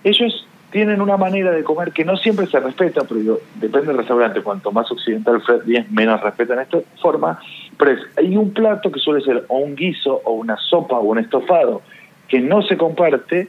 Ellos 0.05 0.47
tienen 0.71 1.01
una 1.01 1.16
manera 1.16 1.51
de 1.51 1.64
comer 1.64 1.93
que 1.93 2.05
no 2.05 2.16
siempre 2.16 2.47
se 2.47 2.61
respeta, 2.61 3.03
pero 3.03 3.21
digo, 3.21 3.39
depende 3.57 3.89
del 3.89 3.99
restaurante. 3.99 4.41
Cuanto 4.43 4.71
más 4.73 4.91
occidental 4.91 5.41
Fred 5.43 5.62
es, 5.68 5.91
menos 5.91 6.21
respetan 6.21 6.61
esta 6.61 6.79
forma. 7.01 7.39
Pero 7.79 7.91
es- 7.93 8.18
hay 8.18 8.37
un 8.37 8.53
plato 8.53 8.91
que 8.93 9.01
suele 9.01 9.25
ser 9.25 9.45
o 9.49 9.59
un 9.59 9.75
guiso, 9.75 10.21
o 10.25 10.33
una 10.33 10.57
sopa, 10.57 10.97
o 10.97 11.03
un 11.03 11.18
estofado, 11.18 11.83
que 12.29 12.41
no 12.41 12.62
se 12.62 12.77
comparte. 12.77 13.49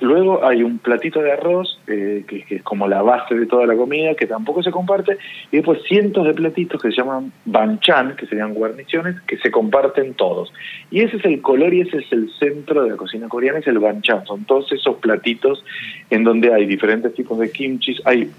Luego 0.00 0.44
hay 0.46 0.62
un 0.62 0.78
platito 0.78 1.20
de 1.20 1.32
arroz, 1.32 1.78
eh, 1.86 2.24
que, 2.26 2.44
es 2.48 2.62
como 2.62 2.86
la 2.88 3.02
base 3.02 3.34
de 3.34 3.46
toda 3.46 3.66
la 3.66 3.76
comida, 3.76 4.14
que 4.14 4.26
tampoco 4.26 4.62
se 4.62 4.70
comparte. 4.70 5.18
Y 5.50 5.56
después 5.56 5.82
cientos 5.88 6.26
de 6.26 6.34
platitos 6.34 6.80
que 6.80 6.90
se 6.90 6.96
llaman 6.96 7.32
banchan, 7.44 8.16
que 8.16 8.26
serían 8.26 8.54
guarniciones, 8.54 9.20
que 9.22 9.38
se 9.38 9.50
comparten 9.50 10.14
todos. 10.14 10.52
Y 10.90 11.00
ese 11.00 11.16
es 11.16 11.24
el 11.24 11.40
color 11.40 11.74
y 11.74 11.82
ese 11.82 11.98
es 11.98 12.12
el 12.12 12.30
centro 12.38 12.84
de 12.84 12.90
la 12.90 12.96
cocina 12.96 13.28
coreana, 13.28 13.58
es 13.58 13.66
el 13.66 13.78
banchan. 13.78 14.26
Son 14.26 14.44
todos 14.44 14.70
esos 14.72 14.96
platitos 14.96 15.64
en 16.10 16.24
donde 16.24 16.52
hay 16.52 16.66
diferentes 16.66 17.14
tipos 17.14 17.38
de 17.38 17.50
kimchis, 17.50 18.00
hay 18.04 18.30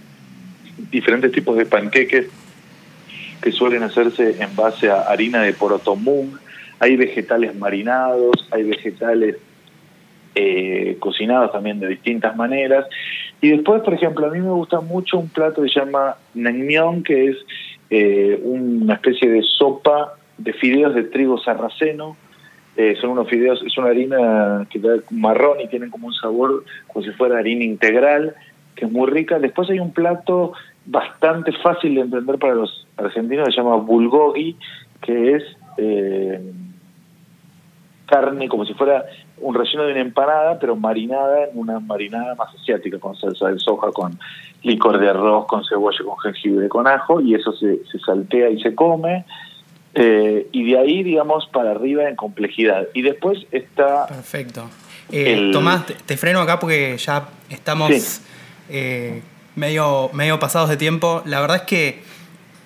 diferentes 0.92 1.32
tipos 1.32 1.58
de 1.58 1.66
panqueques 1.66 2.30
que 3.42 3.52
suelen 3.52 3.84
hacerse 3.84 4.42
en 4.42 4.56
base 4.56 4.90
a 4.90 5.02
harina 5.02 5.42
de 5.42 5.54
porotomung, 5.54 6.38
hay 6.80 6.96
vegetales 6.96 7.56
marinados, 7.56 8.48
hay 8.52 8.64
vegetales 8.64 9.38
eh, 10.42 10.96
cocinados 11.02 11.52
también 11.52 11.82
de 11.82 11.88
distintas 11.90 12.34
maneras. 12.34 12.86
Y 13.42 13.50
después, 13.50 13.82
por 13.82 13.94
ejemplo, 13.94 14.26
a 14.26 14.30
mí 14.30 14.40
me 14.40 14.52
gusta 14.52 14.80
mucho 14.80 15.20
un 15.20 15.28
plato 15.28 15.62
que 15.62 15.68
se 15.68 15.82
llama 15.82 16.16
naengmyeon, 16.34 17.04
que 17.04 17.28
es 17.28 17.38
eh, 17.90 18.40
una 18.42 18.94
especie 18.94 19.30
de 19.30 19.44
sopa 19.44 20.14
de 20.38 20.54
fideos 20.54 20.96
de 20.96 21.04
trigo 21.04 21.38
sarraceno. 21.40 22.16
Eh, 22.78 22.96
son 23.02 23.10
unos 23.10 23.28
fideos, 23.28 23.62
es 23.68 23.78
una 23.78 23.90
harina 23.90 24.66
que 24.70 24.80
da 24.80 24.96
marrón 25.10 25.60
y 25.60 25.68
tienen 25.68 25.90
como 25.90 26.08
un 26.08 26.14
sabor 26.14 26.64
como 26.88 27.04
si 27.04 27.12
fuera 27.12 27.40
harina 27.40 27.66
integral, 27.66 28.34
que 28.76 28.86
es 28.86 28.92
muy 28.92 29.10
rica. 29.10 29.40
Después 29.40 29.70
hay 29.70 29.80
un 29.80 29.92
plato 29.92 30.54
bastante 30.86 31.52
fácil 31.52 31.96
de 31.96 32.02
entender 32.02 32.38
para 32.40 32.56
los 32.56 32.88
argentinos, 32.96 33.48
que 33.48 33.52
se 33.52 33.58
llama 33.58 33.76
bulgogi, 33.76 34.56
que 35.02 35.36
es 35.36 35.44
eh, 35.78 36.40
carne 38.06 38.48
como 38.48 38.66
si 38.66 38.74
fuera 38.74 39.04
un 39.42 39.56
relleno 39.56 39.84
de 39.84 39.92
una 39.94 40.02
empanada, 40.02 40.60
pero 40.60 40.76
marinada 40.76 41.46
en 41.46 41.50
una 41.58 41.80
marinada 41.80 42.36
más 42.36 42.54
asiática, 42.56 43.00
con 43.00 43.16
salsa 43.16 43.50
de 43.50 43.60
soja, 43.60 43.92
con 43.92 44.20
licor 44.64 45.00
de 45.00 45.10
arroz, 45.10 45.46
con 45.48 45.64
cebolla, 45.66 46.00
con 46.06 46.18
jengibre, 46.20 46.68
con 46.70 46.88
ajo, 46.88 47.22
y 47.22 47.36
eso 47.36 47.52
se, 47.54 47.80
se 47.92 48.00
saltea 48.00 48.50
y 48.50 48.62
se 48.62 48.76
come. 48.76 49.26
Eh, 49.96 50.48
y 50.52 50.72
de 50.72 50.78
ahí, 50.78 51.04
digamos, 51.04 51.48
para 51.48 51.72
arriba 51.72 52.08
en 52.08 52.16
complejidad. 52.16 52.88
Y 52.94 53.02
después 53.02 53.40
está 53.52 54.06
Perfecto. 54.08 54.70
Eh, 55.12 55.34
El- 55.34 55.52
Tomás, 55.52 55.86
te, 55.88 55.94
te 55.96 56.16
freno 56.18 56.40
acá 56.42 56.60
porque 56.60 56.96
ya 56.98 57.30
estamos 57.50 57.90
Sí. 57.94 58.22
eh, 58.70 59.22
medio, 59.56 60.10
medio 60.14 60.38
pasados 60.40 60.70
de 60.70 60.78
tiempo. 60.78 61.24
La 61.26 61.42
verdad 61.42 61.58
es 61.58 61.64
que 61.64 62.04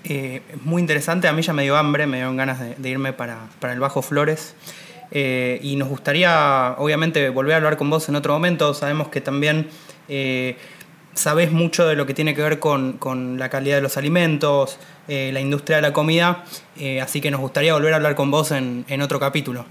eh, 0.03 0.41
es 0.51 0.61
muy 0.65 0.81
interesante. 0.81 1.29
A 1.29 1.33
mí 1.33 1.41
ya 1.41 1.53
me 1.53 1.63
dio 1.63 1.77
hambre, 1.77 2.05
me 2.07 2.17
dieron 2.17 2.35
ganas 2.35 2.59
de, 2.59 2.75
de 2.75 2.89
irme 2.89 3.13
para, 3.13 3.37
para 3.61 3.71
el 3.71 3.79
Bajo 3.79 4.01
Flores. 4.01 4.53
Eh, 5.15 5.59
y 5.61 5.75
nos 5.75 5.87
gustaría, 5.89 6.73
obviamente, 6.79 7.29
volver 7.29 7.53
a 7.53 7.57
hablar 7.57 7.77
con 7.77 7.89
vos 7.89 8.09
en 8.09 8.15
otro 8.15 8.33
momento. 8.33 8.73
Sabemos 8.73 9.09
que 9.09 9.21
también 9.21 9.67
eh, 10.09 10.57
sabés 11.13 11.51
mucho 11.51 11.85
de 11.87 11.95
lo 11.95 12.05
que 12.07 12.13
tiene 12.15 12.33
que 12.33 12.41
ver 12.41 12.57
con, 12.59 12.93
con 12.93 13.37
la 13.37 13.49
calidad 13.49 13.75
de 13.75 13.83
los 13.83 13.95
alimentos, 13.97 14.79
eh, 15.07 15.29
la 15.31 15.39
industria 15.39 15.77
de 15.77 15.81
la 15.83 15.93
comida. 15.93 16.43
eh, 16.79 16.99
así 16.99 17.21
que 17.21 17.29
nos 17.29 17.39
gustaría 17.41 17.73
volver 17.73 17.93
a 17.93 17.97
hablar 17.97 18.15
con 18.15 18.31
vos 18.31 18.51
en, 18.51 18.85
en 18.87 19.01
otro 19.01 19.19
capítulo. 19.19 19.65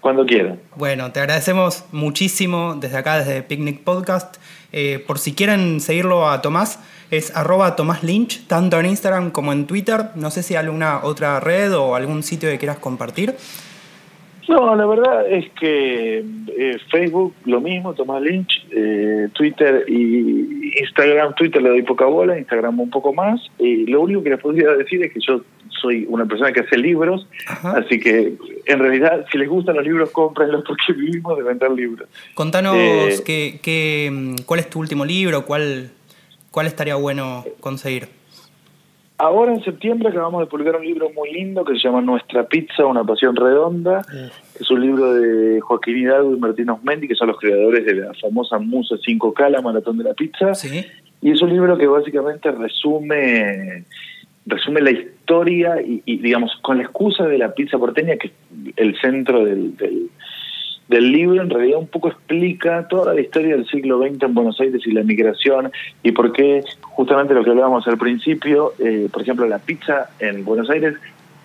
cuando 0.00 0.24
quieran. 0.26 0.58
Bueno, 0.76 1.12
te 1.12 1.20
agradecemos 1.20 1.84
muchísimo 1.92 2.74
desde 2.74 2.96
acá, 2.96 3.18
desde 3.18 3.42
Picnic 3.42 3.84
Podcast. 3.84 4.36
Eh, 4.72 5.02
por 5.06 5.18
si 5.18 5.34
quieren 5.34 5.80
seguirlo 5.80 6.28
a 6.28 6.40
Tomás, 6.42 6.78
es 7.10 7.36
arroba 7.36 7.76
Tomás 7.76 8.02
Lynch, 8.02 8.46
tanto 8.46 8.78
en 8.80 8.86
Instagram 8.86 9.30
como 9.30 9.52
en 9.52 9.66
Twitter. 9.66 10.10
No 10.14 10.30
sé 10.30 10.42
si 10.42 10.54
hay 10.54 10.64
alguna 10.64 11.00
otra 11.04 11.38
red 11.40 11.76
o 11.76 11.94
algún 11.94 12.22
sitio 12.22 12.48
que 12.48 12.58
quieras 12.58 12.78
compartir. 12.78 13.36
No, 14.50 14.74
la 14.74 14.84
verdad 14.84 15.30
es 15.30 15.48
que 15.60 16.24
eh, 16.58 16.76
Facebook 16.90 17.32
lo 17.44 17.60
mismo, 17.60 17.94
Tomás 17.94 18.20
Lynch, 18.20 18.66
eh, 18.72 19.28
Twitter 19.32 19.84
y 19.88 20.76
Instagram, 20.80 21.34
Twitter 21.36 21.62
le 21.62 21.68
doy 21.68 21.82
poca 21.82 22.06
bola, 22.06 22.36
Instagram 22.36 22.80
un 22.80 22.90
poco 22.90 23.12
más. 23.14 23.40
Y 23.60 23.86
lo 23.86 24.00
único 24.00 24.24
que 24.24 24.30
les 24.30 24.40
podría 24.40 24.70
decir 24.72 25.04
es 25.04 25.12
que 25.12 25.20
yo 25.20 25.42
soy 25.80 26.04
una 26.08 26.26
persona 26.26 26.52
que 26.52 26.60
hace 26.60 26.76
libros, 26.76 27.26
Ajá. 27.46 27.78
así 27.78 28.00
que 28.00 28.34
en 28.66 28.78
realidad 28.80 29.24
si 29.30 29.38
les 29.38 29.48
gustan 29.48 29.76
los 29.76 29.84
libros, 29.84 30.10
cómprenlos 30.10 30.64
porque 30.66 30.92
vivimos 31.00 31.36
de 31.38 31.44
vender 31.44 31.70
libros. 31.70 32.08
Contanos 32.34 32.74
Eh, 32.76 33.22
qué- 33.24 33.60
qué, 33.62 34.10
mm, 34.12 34.34
cuál 34.46 34.60
es 34.60 34.68
tu 34.68 34.80
último 34.80 35.04
libro, 35.04 35.46
cuál, 35.46 35.90
cuál 36.50 36.66
estaría 36.66 36.96
bueno 36.96 37.44
conseguir. 37.60 38.08
Ahora 39.20 39.52
en 39.52 39.62
septiembre 39.62 40.08
acabamos 40.08 40.40
de 40.40 40.46
publicar 40.46 40.76
un 40.76 40.86
libro 40.86 41.10
muy 41.10 41.30
lindo 41.30 41.62
que 41.62 41.74
se 41.74 41.80
llama 41.80 42.00
Nuestra 42.00 42.46
Pizza, 42.46 42.86
una 42.86 43.04
pasión 43.04 43.36
redonda, 43.36 44.00
que 44.10 44.62
es 44.62 44.70
un 44.70 44.80
libro 44.80 45.12
de 45.12 45.60
Joaquín 45.60 45.98
Hidalgo 45.98 46.34
y 46.34 46.38
Martín 46.38 46.70
Osmendi, 46.70 47.06
que 47.06 47.14
son 47.14 47.28
los 47.28 47.38
creadores 47.38 47.84
de 47.84 47.96
la 47.96 48.14
famosa 48.14 48.58
Musa 48.58 48.94
5K, 48.94 49.50
la 49.50 49.60
Maratón 49.60 49.98
de 49.98 50.04
la 50.04 50.14
Pizza. 50.14 50.54
Sí. 50.54 50.86
Y 51.20 51.32
es 51.32 51.42
un 51.42 51.50
libro 51.50 51.76
que 51.76 51.86
básicamente 51.86 52.50
resume 52.50 53.84
resume 54.46 54.80
la 54.80 54.90
historia 54.90 55.82
y, 55.82 56.02
y, 56.06 56.16
digamos, 56.16 56.56
con 56.62 56.78
la 56.78 56.84
excusa 56.84 57.24
de 57.24 57.36
la 57.36 57.52
pizza 57.52 57.76
porteña, 57.76 58.16
que 58.16 58.28
es 58.28 58.32
el 58.76 58.98
centro 59.02 59.44
del, 59.44 59.76
del, 59.76 60.08
del 60.90 61.12
libro, 61.12 61.40
en 61.40 61.48
realidad 61.48 61.78
un 61.78 61.86
poco 61.86 62.08
explica 62.08 62.88
toda 62.88 63.14
la 63.14 63.20
historia 63.20 63.54
del 63.54 63.64
siglo 63.68 64.00
XX 64.00 64.24
en 64.24 64.34
Buenos 64.34 64.60
Aires 64.60 64.82
y 64.84 64.90
la 64.90 65.04
migración 65.04 65.70
y 66.02 66.10
por 66.10 66.32
qué 66.32 66.64
justamente 66.80 67.32
lo 67.32 67.44
que 67.44 67.50
hablábamos 67.50 67.86
al 67.86 67.96
principio, 67.96 68.74
eh, 68.80 69.08
por 69.12 69.22
ejemplo, 69.22 69.46
la 69.46 69.60
pizza 69.60 70.10
en 70.18 70.44
Buenos 70.44 70.68
Aires, 70.68 70.96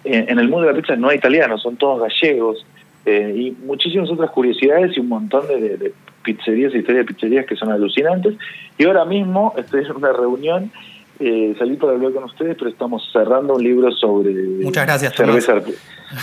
en 0.03 0.37
el 0.37 0.49
mundo 0.49 0.67
de 0.67 0.73
la 0.73 0.79
pizza 0.79 0.95
no 0.95 1.09
hay 1.09 1.17
italianos, 1.17 1.61
son 1.61 1.77
todos 1.77 2.01
gallegos 2.01 2.65
eh, 3.05 3.33
y 3.35 3.51
muchísimas 3.65 4.09
otras 4.09 4.31
curiosidades 4.31 4.97
y 4.97 4.99
un 4.99 5.09
montón 5.09 5.47
de, 5.47 5.59
de, 5.59 5.77
de 5.77 5.93
pizzerías, 6.23 6.73
historias 6.73 7.05
de 7.05 7.13
pizzerías 7.13 7.45
que 7.45 7.55
son 7.55 7.71
alucinantes. 7.71 8.35
Y 8.79 8.85
ahora 8.85 9.05
mismo 9.05 9.53
estoy 9.57 9.85
en 9.85 9.95
una 9.95 10.11
reunión 10.11 10.71
eh, 11.19 11.55
salí 11.57 11.75
para 11.77 11.93
hablar 11.93 12.11
con 12.13 12.23
ustedes, 12.25 12.55
pero 12.57 12.69
estamos 12.69 13.07
cerrando 13.13 13.53
un 13.55 13.63
libro 13.63 13.91
sobre 13.91 14.33
Muchas 14.33 14.85
gracias, 14.85 15.13
cerveza, 15.15 15.53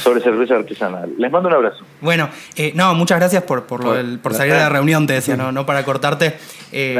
sobre 0.02 0.20
cerveza 0.20 0.56
artesanal. 0.56 1.12
Les 1.18 1.30
mando 1.30 1.48
un 1.48 1.54
abrazo. 1.54 1.84
Bueno, 2.00 2.28
eh, 2.56 2.72
no, 2.74 2.94
muchas 2.94 3.18
gracias 3.18 3.42
por, 3.44 3.64
por, 3.66 3.82
lo 3.84 3.94
del- 3.94 4.18
por 4.18 4.34
salir 4.34 4.52
de 4.52 4.58
la 4.60 4.68
reunión, 4.68 5.06
te 5.06 5.14
decía, 5.14 5.36
no, 5.36 5.50
no 5.52 5.64
para 5.66 5.84
cortarte. 5.84 6.34
Eh, 6.74 6.96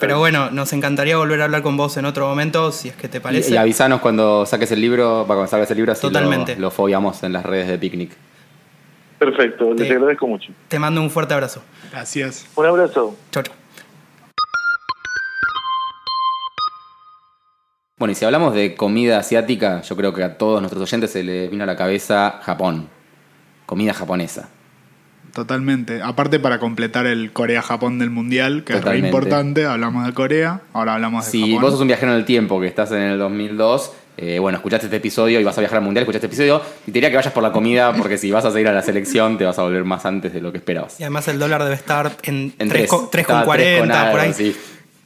pero 0.00 0.18
bueno, 0.18 0.50
nos 0.50 0.72
encantaría 0.72 1.16
volver 1.16 1.40
a 1.42 1.44
hablar 1.44 1.62
con 1.62 1.76
vos 1.76 1.96
en 1.96 2.06
otro 2.06 2.26
momento, 2.26 2.72
si 2.72 2.88
es 2.88 2.96
que 2.96 3.06
te 3.06 3.18
Y, 3.18 3.20
parece. 3.20 3.54
y 3.54 3.56
avisanos 3.56 4.00
cuando 4.00 4.44
saques 4.46 4.72
el 4.72 4.80
libro, 4.80 5.20
para 5.28 5.36
cuando 5.36 5.46
salgas 5.46 5.70
el 5.70 5.76
libro, 5.76 5.92
así 5.92 6.00
Totalmente. 6.02 6.56
lo, 6.56 6.62
lo 6.62 6.70
fobiamos 6.72 7.22
en 7.22 7.32
las 7.32 7.46
redes 7.46 7.68
de 7.68 7.78
Picnic. 7.78 8.10
Perfecto, 9.20 9.74
les 9.74 9.86
Sí. 9.86 9.92
agradezco 9.94 10.26
mucho. 10.26 10.50
Te 10.66 10.76
mando 10.80 11.00
un 11.00 11.08
fuerte 11.08 11.34
abrazo. 11.34 11.62
Gracias. 11.92 12.48
Un 12.56 12.66
abrazo. 12.66 13.14
Chau, 13.30 13.44
chau. 13.44 13.54
Bueno, 18.02 18.10
y 18.10 18.14
si 18.16 18.24
hablamos 18.24 18.52
de 18.52 18.74
comida 18.74 19.18
asiática, 19.20 19.80
yo 19.82 19.94
creo 19.94 20.12
que 20.12 20.24
a 20.24 20.36
todos 20.36 20.60
nuestros 20.60 20.82
oyentes 20.82 21.12
se 21.12 21.22
les 21.22 21.48
vino 21.48 21.62
a 21.62 21.68
la 21.68 21.76
cabeza 21.76 22.40
Japón. 22.42 22.88
Comida 23.64 23.94
japonesa. 23.94 24.48
Totalmente. 25.32 26.02
Aparte 26.02 26.40
para 26.40 26.58
completar 26.58 27.06
el 27.06 27.32
Corea-Japón 27.32 28.00
del 28.00 28.10
Mundial, 28.10 28.64
que 28.64 28.72
Totalmente. 28.72 28.96
es 29.06 29.12
re 29.12 29.18
importante, 29.20 29.66
hablamos 29.66 30.04
de 30.04 30.12
Corea, 30.14 30.62
ahora 30.72 30.94
hablamos 30.94 31.26
de 31.26 31.30
Si 31.30 31.40
Japón. 31.42 31.62
vos 31.62 31.70
sos 31.70 31.80
un 31.82 31.86
viajero 31.86 32.10
en 32.10 32.18
el 32.18 32.24
tiempo, 32.24 32.60
que 32.60 32.66
estás 32.66 32.90
en 32.90 33.02
el 33.02 33.18
2002, 33.20 33.92
eh, 34.16 34.40
bueno, 34.40 34.58
escuchaste 34.58 34.86
este 34.86 34.96
episodio 34.96 35.38
y 35.38 35.44
vas 35.44 35.56
a 35.56 35.60
viajar 35.60 35.78
al 35.78 35.84
mundial, 35.84 36.02
escuchaste 36.02 36.26
este 36.26 36.34
episodio, 36.42 36.60
y 36.82 36.86
te 36.86 36.92
diría 36.94 37.08
que 37.10 37.14
vayas 37.16 37.32
por 37.32 37.44
la 37.44 37.52
comida, 37.52 37.92
porque 37.94 38.18
si 38.18 38.32
vas 38.32 38.44
a 38.44 38.50
seguir 38.50 38.66
a 38.66 38.72
la 38.72 38.82
selección, 38.82 39.38
te 39.38 39.44
vas 39.44 39.60
a 39.60 39.62
volver 39.62 39.84
más 39.84 40.04
antes 40.06 40.32
de 40.32 40.40
lo 40.40 40.50
que 40.50 40.58
esperabas. 40.58 40.98
Y 40.98 41.04
además 41.04 41.28
el 41.28 41.38
dólar 41.38 41.62
debe 41.62 41.76
estar 41.76 42.10
en, 42.24 42.52
En 42.58 42.68
3 42.68 42.90
con- 42.90 43.10
tres 43.12 43.24
con 43.28 43.36
Estaba 43.36 43.54
tres 43.54 43.78
40, 43.78 44.00
algo, 44.00 44.10
por 44.10 44.20
ahí. 44.20 44.32
sí. 44.34 44.56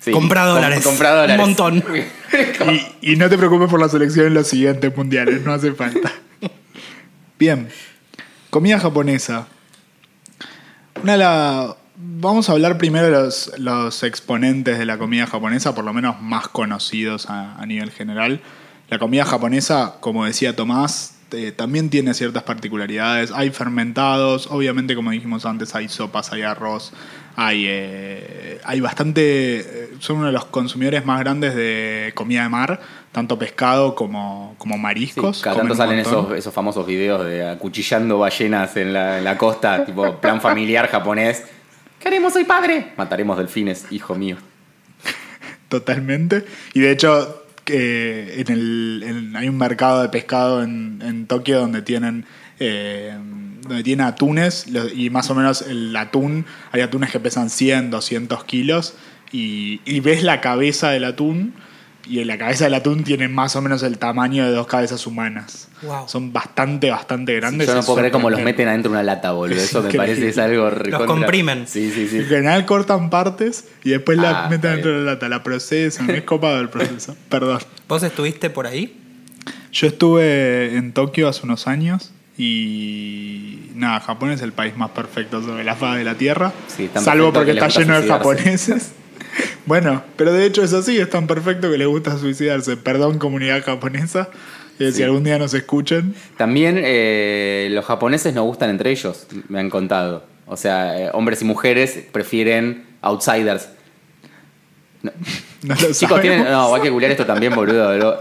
Sí. 0.06 0.12
Compra 0.12 0.44
Com- 0.44 0.54
dólares. 0.54 0.84
compra 0.84 1.10
dólares. 1.10 1.36
Un 1.38 1.42
montón. 1.50 1.84
Y, 3.02 3.12
y 3.12 3.16
no 3.16 3.28
te 3.28 3.36
preocupes 3.38 3.68
por 3.70 3.80
la 3.80 3.88
selección 3.88 4.26
en 4.26 4.34
los 4.34 4.48
siguientes 4.48 4.94
mundiales, 4.96 5.42
no 5.42 5.52
hace 5.52 5.72
falta. 5.72 6.10
Bien, 7.38 7.68
comida 8.50 8.78
japonesa. 8.80 9.46
Una 11.02 11.12
de, 11.12 11.18
la- 11.18 11.76
Vamos 11.98 12.48
a 12.48 12.52
hablar 12.52 12.76
primero 12.78 13.06
de 13.06 13.12
los, 13.12 13.52
los 13.58 14.02
exponentes 14.02 14.78
de 14.78 14.84
la 14.84 14.98
comida 14.98 15.26
japonesa, 15.26 15.74
por 15.74 15.84
lo 15.84 15.92
menos 15.94 16.20
más 16.20 16.48
conocidos 16.48 17.30
a, 17.30 17.54
a 17.56 17.64
nivel 17.66 17.90
general. 17.90 18.40
La 18.90 18.98
comida 18.98 19.24
japonesa, 19.24 19.94
como 20.00 20.24
decía 20.26 20.54
Tomás, 20.54 21.14
eh, 21.32 21.52
también 21.52 21.90
tiene 21.90 22.14
ciertas 22.14 22.42
particularidades. 22.44 23.30
Hay 23.32 23.50
fermentados, 23.50 24.46
obviamente 24.50 24.94
como 24.94 25.10
dijimos 25.10 25.44
antes, 25.46 25.74
hay 25.74 25.88
sopas, 25.88 26.32
hay 26.32 26.42
arroz, 26.42 26.92
hay, 27.34 27.64
eh, 27.68 28.60
hay 28.64 28.80
bastante... 28.80 29.58
eh, 29.60 29.90
Son 29.98 30.18
uno 30.18 30.26
de 30.26 30.32
los 30.32 30.44
consumidores 30.46 31.04
más 31.04 31.18
grandes 31.20 31.54
de 31.54 32.12
comida 32.14 32.42
de 32.42 32.48
mar, 32.48 32.80
tanto 33.12 33.38
pescado 33.38 33.94
como, 33.94 34.54
como 34.58 34.74
Sí, 34.76 34.80
mariscos. 34.80 35.40
cada 35.42 35.56
Comen 35.56 35.68
tanto 35.70 35.82
salen 35.82 35.98
esos, 35.98 36.32
esos 36.32 36.52
famosos 36.54 36.86
videos 36.86 37.24
de 37.24 37.48
acuchillando 37.48 38.18
ballenas 38.18 38.76
en 38.76 38.92
la, 38.92 39.18
en 39.18 39.24
la 39.24 39.36
costa, 39.38 39.84
tipo 39.86 40.20
plan 40.20 40.40
familiar 40.40 40.88
japonés. 40.88 41.44
¿Qué 41.98 42.08
haremos 42.08 42.36
hoy, 42.36 42.44
padre? 42.44 42.92
Mataremos 42.96 43.38
delfines, 43.38 43.86
hijo 43.90 44.14
mío. 44.14 44.36
Totalmente. 45.68 46.44
Y 46.74 46.80
de 46.80 46.90
hecho, 46.92 47.45
en 47.68 48.52
el, 48.52 49.32
hay 49.36 49.48
un 49.48 49.58
mercado 49.58 50.02
de 50.02 50.08
pescado 50.08 50.62
en, 50.62 51.00
en 51.04 51.26
Tokio 51.26 51.58
donde 51.60 51.82
tienen. 51.82 52.24
eh, 52.58 53.14
donde 53.66 53.82
tiene 53.82 54.04
atunes 54.04 54.66
y 54.94 55.10
más 55.10 55.28
o 55.30 55.34
menos 55.34 55.62
el 55.62 55.94
atún, 55.96 56.46
hay 56.70 56.82
atunes 56.82 57.10
que 57.10 57.18
pesan 57.18 57.50
100, 57.50 57.90
200 57.90 58.44
kilos 58.44 58.94
y, 59.32 59.80
y 59.84 59.98
ves 60.00 60.22
la 60.22 60.40
cabeza 60.40 60.90
del 60.90 61.04
atún 61.04 61.52
y 62.08 62.22
la 62.24 62.38
cabeza 62.38 62.64
del 62.64 62.74
atún 62.74 63.02
tiene 63.04 63.26
más 63.28 63.56
o 63.56 63.62
menos 63.62 63.82
el 63.82 63.98
tamaño 63.98 64.44
de 64.46 64.52
dos 64.52 64.66
cabezas 64.66 65.06
humanas. 65.06 65.68
Wow. 65.82 66.08
Son 66.08 66.32
bastante, 66.32 66.90
bastante 66.90 67.34
grandes. 67.34 67.66
Yo 67.66 67.74
no 67.74 67.82
puedo 67.82 67.98
creer 67.98 68.12
cómo 68.12 68.30
los 68.30 68.40
meten 68.40 68.68
adentro 68.68 68.90
de 68.92 68.96
una 68.98 69.02
lata, 69.02 69.32
boludo. 69.32 69.56
Es 69.58 69.64
Eso 69.64 69.82
me 69.82 69.92
parece 69.94 70.28
es 70.28 70.38
algo 70.38 70.70
recontra- 70.70 71.06
comprimen. 71.06 71.66
Sí, 71.66 71.90
sí, 71.92 72.02
En 72.02 72.08
sí. 72.08 72.24
general 72.28 72.64
cortan 72.64 73.10
partes 73.10 73.64
y 73.84 73.90
después 73.90 74.18
la 74.18 74.44
Ah, 74.44 74.48
meten 74.48 74.72
dentro 74.72 74.92
de 74.92 74.98
la 75.04 75.12
lata, 75.14 75.28
la 75.28 75.42
procesan, 75.42 76.08
es 76.10 76.22
copado 76.22 76.60
el 76.60 76.68
proceso. 76.68 77.16
Perdón. 77.28 77.58
¿Vos 77.88 78.02
estuviste 78.02 78.50
por 78.50 78.66
ahí? 78.66 78.96
Yo 79.72 79.86
estuve 79.88 80.76
en 80.76 80.92
Tokio 80.92 81.28
hace 81.28 81.42
unos 81.44 81.66
años 81.66 82.12
y 82.38 83.70
nada, 83.74 84.00
Japón 84.00 84.30
es 84.30 84.42
el 84.42 84.52
país 84.52 84.76
más 84.76 84.90
perfecto 84.90 85.42
sobre 85.42 85.64
la 85.64 85.74
faz 85.74 85.96
de 85.98 86.04
la 86.04 86.14
Tierra, 86.14 86.52
Sí, 86.68 86.88
salvo 86.94 87.32
porque 87.32 87.52
está 87.52 87.68
lleno 87.68 88.00
de 88.00 88.06
japoneses. 88.08 88.92
bueno, 89.66 90.02
pero 90.16 90.32
de 90.32 90.46
hecho 90.46 90.62
es 90.62 90.72
así, 90.72 90.98
es 90.98 91.10
tan 91.10 91.26
perfecto 91.26 91.70
que 91.70 91.78
les 91.78 91.86
gusta 91.88 92.18
suicidarse. 92.18 92.76
Perdón 92.76 93.18
comunidad 93.18 93.62
japonesa, 93.64 94.28
eh, 94.78 94.92
si 94.92 95.02
algún 95.02 95.24
día 95.24 95.38
nos 95.38 95.54
escuchan. 95.54 96.14
También 96.36 96.80
eh, 96.82 97.68
los 97.70 97.84
japoneses 97.84 98.34
no 98.34 98.44
gustan 98.44 98.70
entre 98.70 98.90
ellos, 98.90 99.26
me 99.48 99.60
han 99.60 99.70
contado. 99.70 100.24
O 100.46 100.56
sea, 100.56 100.98
eh, 100.98 101.10
hombres 101.12 101.42
y 101.42 101.44
mujeres 101.44 101.98
prefieren 102.12 102.84
outsiders. 103.02 103.68
No 105.02 105.74
lo 105.74 105.92
Chicos, 105.92 106.20
tienen. 106.20 106.44
No, 106.44 106.74
hay 106.74 106.82
que 106.82 106.90
googlear 106.90 107.12
esto 107.12 107.26
también, 107.26 107.54
boludo. 107.54 107.96
Lo- 107.96 108.18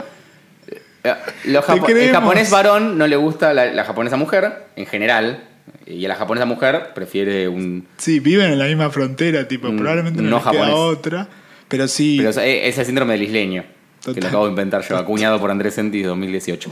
eh, 1.04 1.14
los 1.46 1.64
japo- 1.66 1.88
el 1.90 2.12
japonés 2.12 2.50
varón 2.50 2.98
no 2.98 3.06
le 3.08 3.16
gusta 3.16 3.54
la, 3.54 3.66
la 3.66 3.84
japonesa 3.84 4.18
mujer, 4.18 4.66
en 4.76 4.86
general. 4.88 5.44
Y 5.88 6.04
a 6.06 6.08
la 6.10 6.16
japonesa 6.16 6.46
mujer 6.46 6.92
prefiere 6.96 7.48
un. 7.48 7.86
Sí, 7.98 8.20
viven 8.20 8.52
en 8.52 8.60
la 8.60 8.66
misma 8.66 8.90
frontera, 8.90 9.48
tipo, 9.48 9.72
Mm, 9.72 9.78
probablemente 9.78 10.22
no, 10.22 10.30
no 10.30 10.36
les 10.38 10.46
queda 10.46 10.54
japonés. 10.66 10.76
otra, 10.76 11.28
pero 11.68 11.88
sí. 11.88 12.16
Pero 12.18 12.30
es, 12.32 12.38
es 12.38 12.78
el 12.78 12.86
síndrome 12.86 13.14
del 13.14 13.24
isleño. 13.24 13.64
Que 14.04 14.22
lo 14.22 14.28
acabo 14.28 14.44
de 14.46 14.52
inventar 14.52 14.88
yo, 14.88 14.98
acuñado 14.98 15.40
por 15.40 15.50
Andrés 15.50 15.74
Sentis 15.76 16.06
2018. 16.06 16.70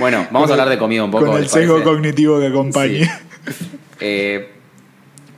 Bueno, 0.00 0.26
vamos 0.32 0.50
a 0.50 0.54
hablar 0.54 0.68
de 0.68 0.76
comida 0.78 1.04
un 1.04 1.10
poco. 1.12 1.26
Con 1.26 1.36
el 1.36 1.42
¿les 1.42 1.50
sesgo 1.52 1.82
cognitivo 1.84 2.40
que 2.40 2.46
acompañe. 2.48 3.04
Sí. 3.04 3.10
Eh, 4.00 4.50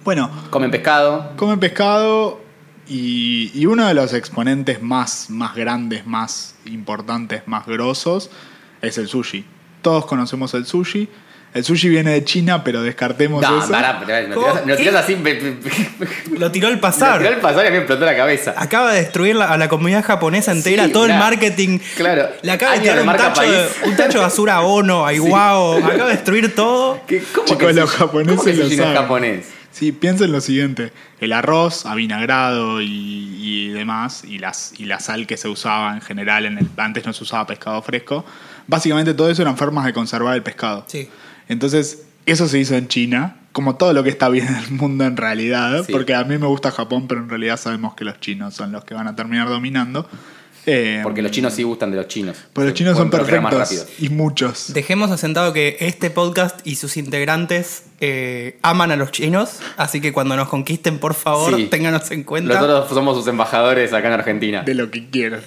Bueno, 0.03 0.31
comen 0.51 0.71
pescado. 0.71 1.33
Comen 1.37 1.59
pescado 1.61 2.41
y, 2.89 3.51
y 3.55 3.67
uno 3.67 3.87
de 3.87 3.93
los 3.95 4.15
exponentes 4.15 4.81
más, 4.81 5.29
más 5.29 5.55
grandes, 5.55 6.07
más 6.07 6.55
importantes, 6.65 7.43
más 7.47 7.67
grosos 7.67 8.31
es 8.81 8.97
el 8.97 9.09
sushi. 9.09 9.45
Todos 9.83 10.07
conocemos 10.07 10.55
el 10.55 10.65
sushi. 10.65 11.09
El 11.55 11.65
sushi 11.65 11.89
viene 11.89 12.11
de 12.13 12.23
China, 12.23 12.63
pero 12.63 12.83
descartemos 12.83 13.41
No, 13.41 13.59
eso. 13.65 13.73
tirás 14.77 14.95
así. 14.97 15.17
Me, 15.17 15.35
me- 15.35 15.57
me- 16.31 16.39
Lo 16.39 16.51
tiró 16.53 16.69
al 16.69 16.79
pasar. 16.81 17.19
tiró 17.19 17.31
el 17.33 17.39
pasar 17.41 17.65
y 17.65 17.69
a 17.69 17.71
mí 17.71 17.77
me 17.77 17.83
explotó 17.85 18.05
la 18.05 18.15
cabeza. 18.15 18.55
Acaba 18.59 18.93
de 18.93 19.01
destruir 19.01 19.37
la- 19.37 19.47
a 19.47 19.57
la 19.57 19.69
comunidad 19.69 20.05
japonesa 20.05 20.53
entera, 20.53 20.85
Sí, 20.85 20.93
todo 20.93 21.07
el 21.07 21.15
marketing. 21.15 21.79
claro. 21.97 22.29
Le 22.43 22.53
acaba 22.53 22.73
de 22.75 22.81
tirar 22.81 23.01
un 23.01 23.07
tacho, 23.17 23.41
de, 23.41 23.69
un 23.87 23.97
tacho 23.97 24.19
de 24.19 24.25
basura 24.25 24.57
a 24.57 24.61
Ono, 24.63 25.07
a 25.07 25.15
Iwao. 25.15 25.79
Acaba 25.79 26.05
de 26.07 26.13
destruir 26.13 26.55
todo. 26.55 27.01
¿Qué- 27.07 27.23
¿Cómo 27.33 27.47
Chicos, 27.47 27.67
que 27.67 27.73
los 27.73 27.91
sushi- 27.91 27.97
japoneses 27.99 28.37
cómo 28.37 28.45
que 28.45 28.51
el 28.51 28.59
lo 28.59 28.65
sushi 28.65 28.77
no 28.77 28.83
es 28.83 28.89
saben. 28.89 29.03
japonés? 29.03 29.47
Sí, 29.73 29.93
piensen 29.93 30.33
lo 30.33 30.41
siguiente: 30.43 30.93
el 31.21 31.33
arroz 31.33 31.87
avinagrado 31.87 32.83
y, 32.83 32.87
y 32.89 33.69
demás, 33.71 34.25
y, 34.25 34.39
las, 34.39 34.73
y 34.79 34.85
la 34.85 35.01
sal 35.01 35.27
que 35.27 35.37
se 35.39 35.49
usaba 35.49 35.95
en 35.95 36.01
general, 36.03 36.45
en 36.47 36.59
el, 36.59 36.67
antes 36.77 37.07
no 37.07 37.13
se 37.15 37.25
usaba 37.25 37.47
pescado 37.47 37.81
fresco. 37.83 38.25
Básicamente 38.67 39.15
todo 39.15 39.31
eso 39.31 39.41
eran 39.43 39.57
formas 39.57 39.85
de 39.87 39.93
conservar 39.93 40.35
el 40.35 40.43
pescado. 40.43 40.85
Sí. 40.89 41.09
Entonces, 41.49 42.03
eso 42.27 42.49
se 42.49 42.59
hizo 42.59 42.75
en 42.75 42.89
China, 42.89 43.37
como 43.53 43.77
todo 43.77 43.93
lo 43.93 44.03
que 44.03 44.11
está 44.11 44.29
bien 44.29 44.47
en 44.49 44.57
el 44.57 44.71
mundo 44.73 45.05
en 45.05 45.17
realidad, 45.17 45.85
Sí. 45.87 45.93
porque 45.93 46.15
a 46.15 46.25
mí 46.25 46.37
me 46.39 46.47
gusta 46.47 46.71
Japón, 46.71 47.07
pero 47.09 47.21
en 47.23 47.29
realidad 47.29 47.57
sabemos 47.57 47.95
que 47.95 48.05
los 48.05 48.19
chinos 48.21 48.55
son 48.55 48.73
los 48.73 48.85
que 48.85 48.95
van 48.95 49.09
a 49.09 49.17
terminar 49.17 49.49
dominando. 49.49 50.09
Eh, 50.69 50.99
Porque 51.05 51.23
los 51.23 51.31
chinos 51.31 51.53
sí 51.55 51.63
gustan 51.63 51.93
de 51.93 51.97
los 51.97 52.09
chinos. 52.09 52.37
Porque 52.53 52.71
los 52.71 52.75
chinos 52.77 52.97
son 52.97 53.09
perfectos 53.09 53.87
y 54.01 54.09
muchos. 54.09 54.73
Dejemos 54.75 55.13
asentado 55.13 55.53
que 55.53 55.77
este 55.79 56.11
podcast 56.11 56.59
y 56.67 56.75
sus 56.75 56.97
integrantes 56.97 57.85
eh, 58.01 58.59
aman 58.63 58.91
a 58.91 58.97
los 58.97 59.13
chinos, 59.13 59.61
así 59.77 60.01
que 60.01 60.13
cuando 60.13 60.35
nos 60.35 60.49
conquisten, 60.49 60.99
por 60.99 61.15
favor, 61.15 61.55
Sí. 61.55 61.67
ténganos 61.71 62.11
en 62.11 62.25
cuenta. 62.25 62.55
Nosotros 62.55 62.89
somos 62.89 63.17
sus 63.17 63.29
embajadores 63.29 63.93
acá 63.93 64.09
en 64.09 64.15
Argentina. 64.15 64.63
de 64.63 64.75
lo 64.75 64.91
que 64.91 65.09
quieran. 65.09 65.41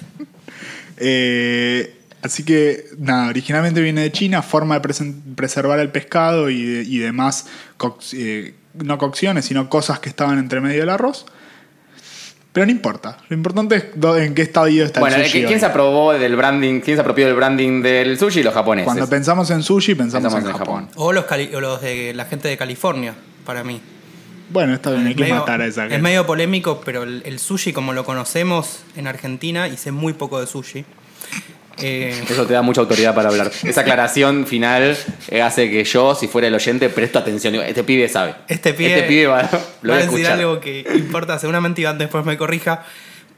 Eh, 0.96 1.96
así 2.22 2.44
que, 2.44 2.84
nada, 2.98 3.28
originalmente 3.28 3.80
viene 3.80 4.02
de 4.02 4.12
China, 4.12 4.42
forma 4.42 4.78
de 4.78 4.82
presen- 4.88 5.34
preservar 5.34 5.78
el 5.80 5.90
pescado 5.90 6.50
y, 6.50 6.62
de- 6.64 6.82
y 6.82 6.98
demás, 6.98 7.46
eh, 8.12 8.54
no 8.74 8.98
cocciones, 8.98 9.44
sino 9.44 9.68
cosas 9.68 9.98
que 10.00 10.08
estaban 10.08 10.38
entre 10.38 10.60
medio 10.60 10.80
del 10.80 10.90
arroz. 10.90 11.26
Pero 12.52 12.66
no 12.66 12.72
importa, 12.72 13.18
lo 13.28 13.36
importante 13.36 13.76
es 13.76 13.84
en 14.26 14.34
qué 14.34 14.42
estadio 14.42 14.84
está 14.84 14.98
Bueno, 14.98 15.14
el 15.16 15.22
sushi. 15.26 15.38
¿quién 15.42 15.54
hoy. 15.54 15.60
se 15.60 15.66
aprobó 15.66 16.12
del 16.12 16.34
branding? 16.34 16.80
¿Quién 16.80 16.96
se 16.96 17.00
apropió 17.00 17.26
del 17.26 17.36
branding 17.36 17.80
del 17.80 18.18
sushi? 18.18 18.42
Los 18.42 18.52
japoneses. 18.54 18.86
Cuando 18.86 19.08
pensamos 19.08 19.48
en 19.50 19.62
sushi, 19.62 19.94
pensamos, 19.94 20.24
Pensamos 20.32 20.44
en, 20.44 20.50
en 20.50 20.58
Japón. 20.58 20.86
Japón. 20.88 21.02
O 21.04 21.12
los, 21.12 21.26
cali- 21.26 21.54
o 21.54 21.60
los 21.60 21.80
de 21.80 22.12
la 22.12 22.24
gente 22.24 22.48
de 22.48 22.56
California, 22.56 23.14
para 23.46 23.62
mí. 23.62 23.80
Bueno, 24.52 24.74
está 24.74 24.90
bien, 24.90 25.04
hay 25.06 25.10
Es 25.12 25.16
que 25.16 25.22
medio- 25.22 25.36
matar 25.36 25.60
a 25.62 25.66
esa 25.66 25.82
gente. 25.82 25.94
Es 25.94 26.02
medio 26.02 26.26
polémico, 26.26 26.80
pero 26.84 27.04
el, 27.04 27.22
el 27.24 27.38
sushi 27.38 27.72
como 27.72 27.92
lo 27.92 28.04
conocemos 28.04 28.80
en 28.96 29.06
Argentina, 29.06 29.68
y 29.68 29.76
sé 29.76 29.92
muy 29.92 30.12
poco 30.12 30.40
de 30.40 30.48
sushi. 30.48 30.84
Eh, 31.82 32.24
Eso 32.28 32.46
te 32.46 32.52
da 32.54 32.62
mucha 32.62 32.80
autoridad 32.80 33.14
para 33.14 33.28
hablar. 33.28 33.50
Esa 33.64 33.80
aclaración 33.82 34.46
final 34.46 34.96
eh, 35.28 35.42
hace 35.42 35.70
que 35.70 35.84
yo, 35.84 36.14
si 36.14 36.28
fuera 36.28 36.48
el 36.48 36.54
oyente, 36.54 36.88
presto 36.88 37.18
atención. 37.18 37.52
Digo, 37.52 37.64
Este 37.64 37.84
pibe 37.84 38.08
sabe. 38.08 38.34
Este 38.48 38.72
pibe, 38.74 38.94
Este 38.94 39.08
pibe 39.08 39.26
va, 39.26 39.42
lo 39.82 39.92
va 39.92 39.98
voy 39.98 40.06
a 40.06 40.10
decir 40.10 40.26
algo 40.26 40.60
que 40.60 40.86
importa, 40.94 41.38
seguramente 41.38 41.80
Iván 41.80 41.98
después 41.98 42.24
me 42.24 42.36
corrija, 42.36 42.84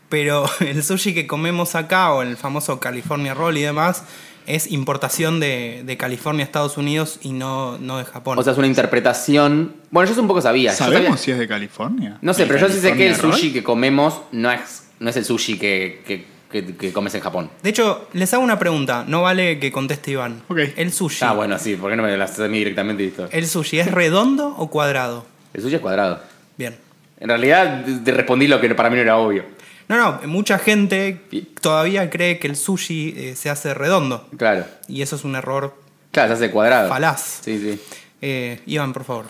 pero 0.08 0.44
el 0.60 0.82
sushi 0.82 1.14
que 1.14 1.26
comemos 1.26 1.74
acá, 1.74 2.12
o 2.12 2.22
el 2.22 2.36
famoso 2.36 2.78
California 2.80 3.34
Roll 3.34 3.56
y 3.58 3.62
demás, 3.62 4.04
es 4.44 4.72
importación 4.72 5.38
de, 5.38 5.82
de 5.84 5.96
California 5.96 6.44
a 6.44 6.46
Estados 6.46 6.76
Unidos 6.76 7.20
y 7.22 7.30
no, 7.32 7.78
no 7.78 7.98
de 7.98 8.04
Japón. 8.04 8.36
O 8.38 8.42
sea, 8.42 8.52
es 8.52 8.58
una 8.58 8.66
interpretación. 8.66 9.76
Bueno, 9.90 10.08
yo 10.08 10.12
eso 10.14 10.20
un 10.20 10.26
poco 10.26 10.40
sabía. 10.42 10.72
¿Sabemos 10.72 11.04
sabía- 11.04 11.16
si 11.16 11.30
es 11.30 11.38
de 11.38 11.46
California? 11.46 12.18
No 12.22 12.34
sé, 12.34 12.42
¿El 12.42 12.48
pero 12.48 12.66
yo 12.66 12.72
sí 12.74 12.80
sé 12.80 12.94
que 12.94 13.06
el 13.06 13.14
sushi 13.14 13.42
Roll? 13.44 13.52
que 13.52 13.62
comemos 13.62 14.20
no 14.32 14.50
es, 14.50 14.88
no 14.98 15.10
es 15.10 15.16
el 15.16 15.24
sushi 15.24 15.58
que, 15.58 16.02
que, 16.06 16.26
que- 16.52 16.76
que 16.76 16.92
comes 16.92 17.12
en 17.16 17.20
Japón. 17.22 17.50
de 17.62 17.70
hecho, 17.70 18.08
les 18.12 18.32
hago 18.32 18.44
una 18.44 18.58
pregunta, 18.60 19.04
no 19.08 19.22
vale 19.22 19.58
que 19.58 19.72
conteste 19.72 20.12
Iván. 20.12 20.42
Ok. 20.48 20.58
El 20.76 20.92
sushi. 20.92 21.24
Ah, 21.24 21.32
bueno, 21.32 21.58
sí, 21.58 21.74
¿por 21.74 21.90
qué 21.90 21.96
no 21.96 22.04
me 22.04 22.16
lo 22.16 22.22
haces 22.22 22.38
a 22.40 22.48
mí 22.48 22.58
directamente 22.58 23.02
y 23.02 23.06
listo? 23.06 23.28
¿El 23.32 23.48
sushi 23.48 23.80
es 23.80 23.90
redondo 23.90 24.54
o 24.56 24.68
cuadrado? 24.70 25.26
El 25.54 25.62
sushi 25.62 25.74
es 25.76 25.80
cuadrado. 25.80 26.20
Bien. 26.56 26.76
En 27.18 27.28
realidad, 27.28 27.84
te 28.04 28.12
respondí 28.12 28.46
lo 28.46 28.60
que 28.60 28.72
para 28.74 28.90
mí 28.90 28.96
no 28.96 29.02
era 29.02 29.16
obvio. 29.16 29.44
No, 29.88 29.96
no, 29.96 30.20
mucha 30.28 30.58
gente 30.58 31.20
todavía 31.60 32.08
cree 32.08 32.38
que 32.38 32.46
el 32.46 32.56
sushi 32.56 33.14
eh, 33.16 33.36
se 33.36 33.50
hace 33.50 33.74
redondo. 33.74 34.28
Claro. 34.36 34.64
Y 34.88 35.02
eso 35.02 35.16
es 35.16 35.24
un 35.24 35.34
error 35.34 35.74
Claro, 36.12 36.28
se 36.28 36.44
hace 36.44 36.50
cuadrado. 36.52 36.88
falaz. 36.88 37.40
Sí, 37.42 37.58
sí. 37.58 37.80
Eh, 38.20 38.60
Iván, 38.66 38.92
por 38.92 39.04
favor. 39.04 39.24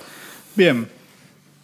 Bien, 0.54 0.88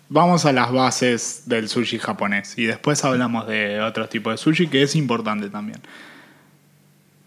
vamos 0.08 0.44
a 0.46 0.52
las 0.52 0.72
bases 0.72 1.42
del 1.46 1.68
sushi 1.68 1.98
japonés 1.98 2.56
y 2.56 2.64
después 2.64 3.04
hablamos 3.04 3.46
de 3.46 3.80
otros 3.80 4.08
tipos 4.08 4.32
de 4.32 4.38
sushi 4.38 4.68
que 4.68 4.82
es 4.82 4.96
importante 4.96 5.50
también. 5.50 5.80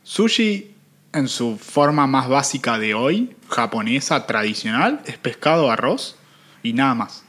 Sushi 0.04 0.72
en 1.14 1.28
su 1.28 1.58
forma 1.58 2.08
más 2.08 2.28
básica 2.28 2.80
de 2.80 2.94
hoy, 2.94 3.36
japonesa, 3.50 4.26
tradicional, 4.26 5.02
es 5.06 5.18
pescado, 5.18 5.72
arroz 5.72 6.18
y 6.64 6.74
nada 6.74 6.96
más. 6.96 7.24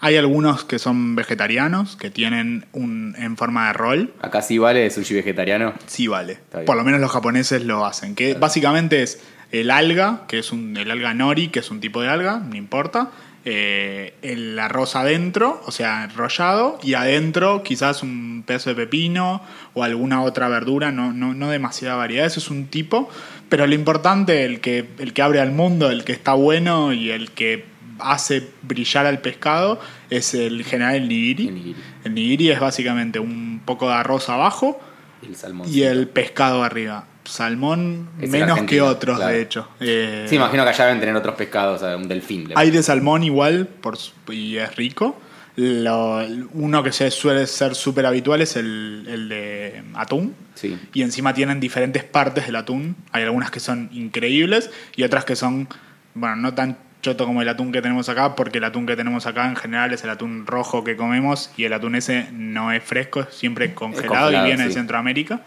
Hay 0.00 0.16
algunos 0.16 0.64
que 0.64 0.80
son 0.80 1.14
vegetarianos, 1.14 1.94
que 1.96 2.10
tienen 2.10 2.66
un 2.72 3.14
en 3.16 3.36
forma 3.36 3.68
de 3.68 3.72
rol. 3.72 4.14
Acá 4.20 4.42
sí 4.42 4.58
vale 4.58 4.90
sushi 4.90 5.14
vegetariano. 5.14 5.74
Sí 5.86 6.08
vale. 6.08 6.40
Por 6.66 6.76
lo 6.76 6.82
menos 6.82 7.00
los 7.00 7.12
japoneses 7.12 7.64
lo 7.64 7.86
hacen. 7.86 8.16
Que 8.16 8.34
básicamente 8.34 9.04
es 9.04 9.22
el 9.52 9.70
alga, 9.70 10.24
que 10.26 10.40
es 10.40 10.50
un, 10.50 10.76
el 10.76 10.90
alga 10.90 11.14
nori, 11.14 11.48
que 11.48 11.60
es 11.60 11.70
un 11.70 11.78
tipo 11.78 12.02
de 12.02 12.08
alga, 12.08 12.38
no 12.40 12.56
importa. 12.56 13.12
Eh, 13.44 14.14
el 14.22 14.58
arroz 14.58 14.94
adentro, 14.94 15.60
o 15.66 15.72
sea, 15.72 16.04
enrollado, 16.04 16.78
y 16.82 16.94
adentro 16.94 17.62
quizás 17.62 18.02
un 18.02 18.44
pedazo 18.46 18.70
de 18.70 18.76
pepino 18.76 19.42
o 19.74 19.82
alguna 19.82 20.22
otra 20.22 20.48
verdura, 20.48 20.92
no, 20.92 21.12
no, 21.12 21.34
no 21.34 21.50
demasiada 21.50 21.96
variedad, 21.96 22.26
eso 22.26 22.40
es 22.40 22.50
un 22.50 22.66
tipo, 22.66 23.08
pero 23.48 23.66
lo 23.66 23.74
importante, 23.74 24.44
el 24.44 24.60
que, 24.60 24.88
el 24.98 25.12
que 25.12 25.22
abre 25.22 25.40
al 25.40 25.52
mundo, 25.52 25.90
el 25.90 26.04
que 26.04 26.12
está 26.12 26.34
bueno 26.34 26.92
y 26.92 27.10
el 27.10 27.32
que 27.32 27.64
hace 27.98 28.48
brillar 28.62 29.06
al 29.06 29.20
pescado 29.20 29.80
es 30.10 30.34
el 30.34 30.64
general 30.64 30.96
el 30.96 31.08
nigiri. 31.08 31.48
El 31.48 31.54
nigiri. 31.54 31.80
El 32.04 32.14
nigiri 32.14 32.50
es 32.50 32.60
básicamente 32.60 33.18
un 33.18 33.60
poco 33.64 33.88
de 33.88 33.94
arroz 33.94 34.28
abajo 34.28 34.80
Y 35.22 35.26
el 35.26 35.36
salmón. 35.36 35.68
y 35.70 35.82
el 35.82 36.08
pescado 36.08 36.62
arriba. 36.64 37.06
Salmón 37.24 38.08
Es 38.20 38.28
menos 38.30 38.60
que 38.62 38.80
otros, 38.80 39.16
claro. 39.18 39.32
de 39.32 39.40
hecho. 39.42 39.68
Eh, 39.80 40.26
Sí, 40.28 40.36
imagino 40.36 40.64
que 40.64 40.70
allá 40.70 40.86
deben 40.86 41.00
tener 41.00 41.14
otros 41.16 41.34
pescados, 41.36 41.80
o 41.82 41.86
sea, 41.86 41.96
un 41.96 42.08
delfín. 42.08 42.48
hay 42.54 42.70
de 42.70 42.82
salmón 42.82 43.22
igual 43.22 43.66
por, 43.66 43.96
y 44.30 44.56
es 44.56 44.74
rico. 44.76 45.18
Lo- 45.54 46.26
uno 46.54 46.82
que 46.82 46.92
se 46.92 47.10
suele 47.10 47.46
ser 47.46 47.74
súper 47.74 48.06
habitual 48.06 48.40
es 48.40 48.56
el, 48.56 49.06
el 49.08 49.28
de 49.28 49.82
atún. 49.94 50.34
Sí. 50.54 50.78
Y 50.94 51.02
encima 51.02 51.34
tienen 51.34 51.60
diferentes 51.60 52.04
partes 52.04 52.46
del 52.46 52.56
atún. 52.56 52.96
Hay 53.12 53.22
algunas 53.24 53.50
que 53.50 53.60
son 53.60 53.90
increíbles 53.92 54.70
y 54.96 55.02
otras 55.02 55.24
que 55.24 55.36
son, 55.36 55.68
bueno, 56.14 56.36
no 56.36 56.54
tan 56.54 56.78
choto 57.02 57.26
como 57.26 57.42
el 57.42 57.48
atún 57.48 57.72
que 57.72 57.82
tenemos 57.82 58.08
acá, 58.08 58.34
porque 58.36 58.58
el 58.58 58.64
atún 58.64 58.86
que 58.86 58.94
tenemos 58.96 59.26
acá 59.26 59.46
en 59.46 59.56
general 59.56 59.92
es 59.92 60.04
el 60.04 60.10
atún 60.10 60.46
rojo 60.46 60.84
que 60.84 60.96
comemos 60.96 61.50
y 61.56 61.64
el 61.64 61.72
atún 61.72 61.96
ese 61.96 62.28
no 62.32 62.70
es 62.72 62.82
fresco, 62.82 63.20
es 63.20 63.34
siempre 63.34 63.74
congelado, 63.74 64.08
congelado, 64.08 64.44
y 64.44 64.46
viene 64.48 64.68
de. 64.68 64.72
Centroamérica. 64.72 65.40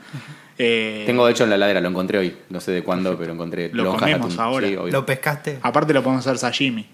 Eh, 0.57 1.03
Tengo 1.05 1.25
de 1.25 1.31
hecho 1.33 1.43
en 1.43 1.49
la 1.49 1.55
heladera, 1.57 1.81
lo 1.81 1.89
encontré 1.89 2.17
hoy. 2.17 2.35
No 2.49 2.59
sé 2.61 2.71
de 2.71 2.81
cuándo, 2.83 3.17
pero 3.17 3.33
encontré 3.33 3.69
Lo 3.73 3.83
lonjas 3.83 4.01
comemos 4.01 4.33
atún. 4.33 4.39
ahora. 4.39 4.67
Sí. 4.67 4.75
¿Lo 4.91 5.05
pescaste? 5.05 5.59
Aparte 5.61 5.93
lo 5.93 6.01
podemos 6.03 6.25
hacer 6.25 6.37
sashimi. 6.37 6.85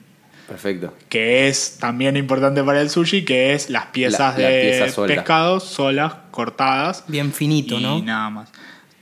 Perfecto. 0.47 0.93
que 1.07 1.47
es 1.47 1.78
también 1.80 2.18
importante 2.18 2.62
para 2.62 2.82
el 2.82 2.89
sushi, 2.89 3.24
que 3.24 3.53
es 3.53 3.70
las 3.70 3.86
piezas 3.86 4.36
La- 4.38 4.43
la 4.43 4.49
de 4.49 4.62
pieza 4.82 5.05
pescado 5.05 5.62
solas, 5.62 6.14
cortadas. 6.30 7.05
Bien 7.07 7.32
finito, 7.32 7.80
y 7.80 7.84
¿no? 7.84 8.01
nada 8.01 8.30
más. 8.30 8.49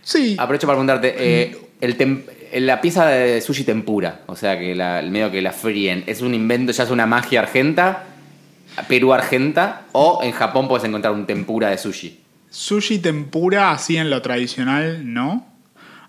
Sí, 0.04 0.36
Aprovecho 0.38 0.68
para 0.68 0.76
preguntarte, 0.78 1.16
eh, 1.18 1.58
el 1.82 1.98
tem- 1.98 2.22
la 2.54 2.80
pieza 2.82 3.08
de 3.08 3.42
sushi 3.42 3.64
tempura, 3.64 4.20
o 4.28 4.36
sea, 4.36 4.60
que 4.60 4.76
la, 4.76 5.00
el 5.00 5.10
medio 5.10 5.32
que 5.32 5.42
la 5.42 5.52
fríen, 5.52 6.04
¿es 6.06 6.22
un 6.22 6.36
invento, 6.36 6.72
ya 6.72 6.84
es 6.84 6.92
una 6.92 7.08
magia 7.08 7.40
argenta, 7.40 8.04
Perú 8.88 9.12
argenta, 9.14 9.84
o 9.94 10.20
en 10.22 10.32
Japón 10.34 10.68
puedes 10.68 10.86
encontrar 10.88 11.14
un 11.14 11.26
tempura 11.26 11.70
de 11.72 11.80
sushi? 11.80 12.20
Sushi 12.50 13.00
tempura 13.00 13.72
así 13.72 13.98
en 13.98 14.10
lo 14.10 14.22
tradicional, 14.22 15.12
no. 15.14 15.48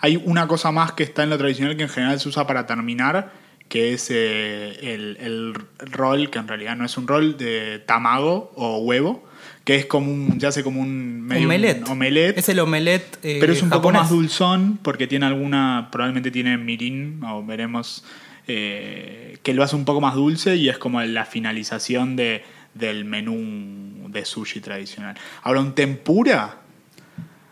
Hay 0.01 0.16
una 0.24 0.47
cosa 0.49 0.72
más 0.72 0.93
que 0.93 1.03
está 1.03 1.22
en 1.22 1.30
lo 1.30 1.38
tradicional 1.38 1.76
que 1.76 1.82
en 1.84 1.88
general 1.88 2.18
se 2.20 2.28
usa 2.28 2.47
para 2.47 2.66
terminar, 2.66 3.32
que 3.68 3.93
es 3.93 4.09
eh, 4.11 4.95
el, 4.95 5.16
el 5.20 5.55
rol, 5.93 6.30
que 6.30 6.38
en 6.38 6.49
realidad 6.49 6.74
no 6.76 6.84
es 6.84 6.97
un 6.97 7.07
rol, 7.07 7.36
de 7.36 7.78
tamago 7.86 8.51
o 8.57 8.78
huevo, 8.78 9.28
que 9.64 9.76
es 9.76 9.86
como 9.86 10.11
un, 10.11 10.38
ya 10.41 10.51
sé, 10.53 10.64
como 10.64 10.80
un 10.80 11.20
medio 11.20 11.45
Omelette. 11.47 11.82
un 11.84 11.91
omelette. 11.93 12.38
Es 12.38 12.49
el 12.49 12.59
omelette. 12.61 13.18
eh, 13.22 13.36
Pero 13.41 13.53
es 13.53 13.62
un 13.62 13.70
poco 13.70 13.93
más 13.93 14.09
dulzón 14.11 14.78
porque 14.82 15.07
tiene 15.07 15.26
alguna, 15.26 15.88
probablemente 15.93 16.30
tiene 16.30 16.57
mirin 16.57 17.22
o 17.22 17.45
veremos 17.45 18.03
eh, 18.49 19.38
que 19.43 19.53
lo 19.55 19.62
hace 19.62 19.76
un 19.76 19.84
poco 19.84 20.01
más 20.01 20.14
dulce 20.14 20.57
y 20.57 20.68
es 20.70 20.78
como 20.78 21.01
la 21.03 21.26
finalización 21.26 22.16
de, 22.16 22.43
del 22.74 23.05
menú 23.05 23.36
de 24.13 24.25
sushi 24.25 24.61
tradicional. 24.61 25.17
Ahora, 25.43 25.61
un 25.61 25.75
tempura, 25.75 26.57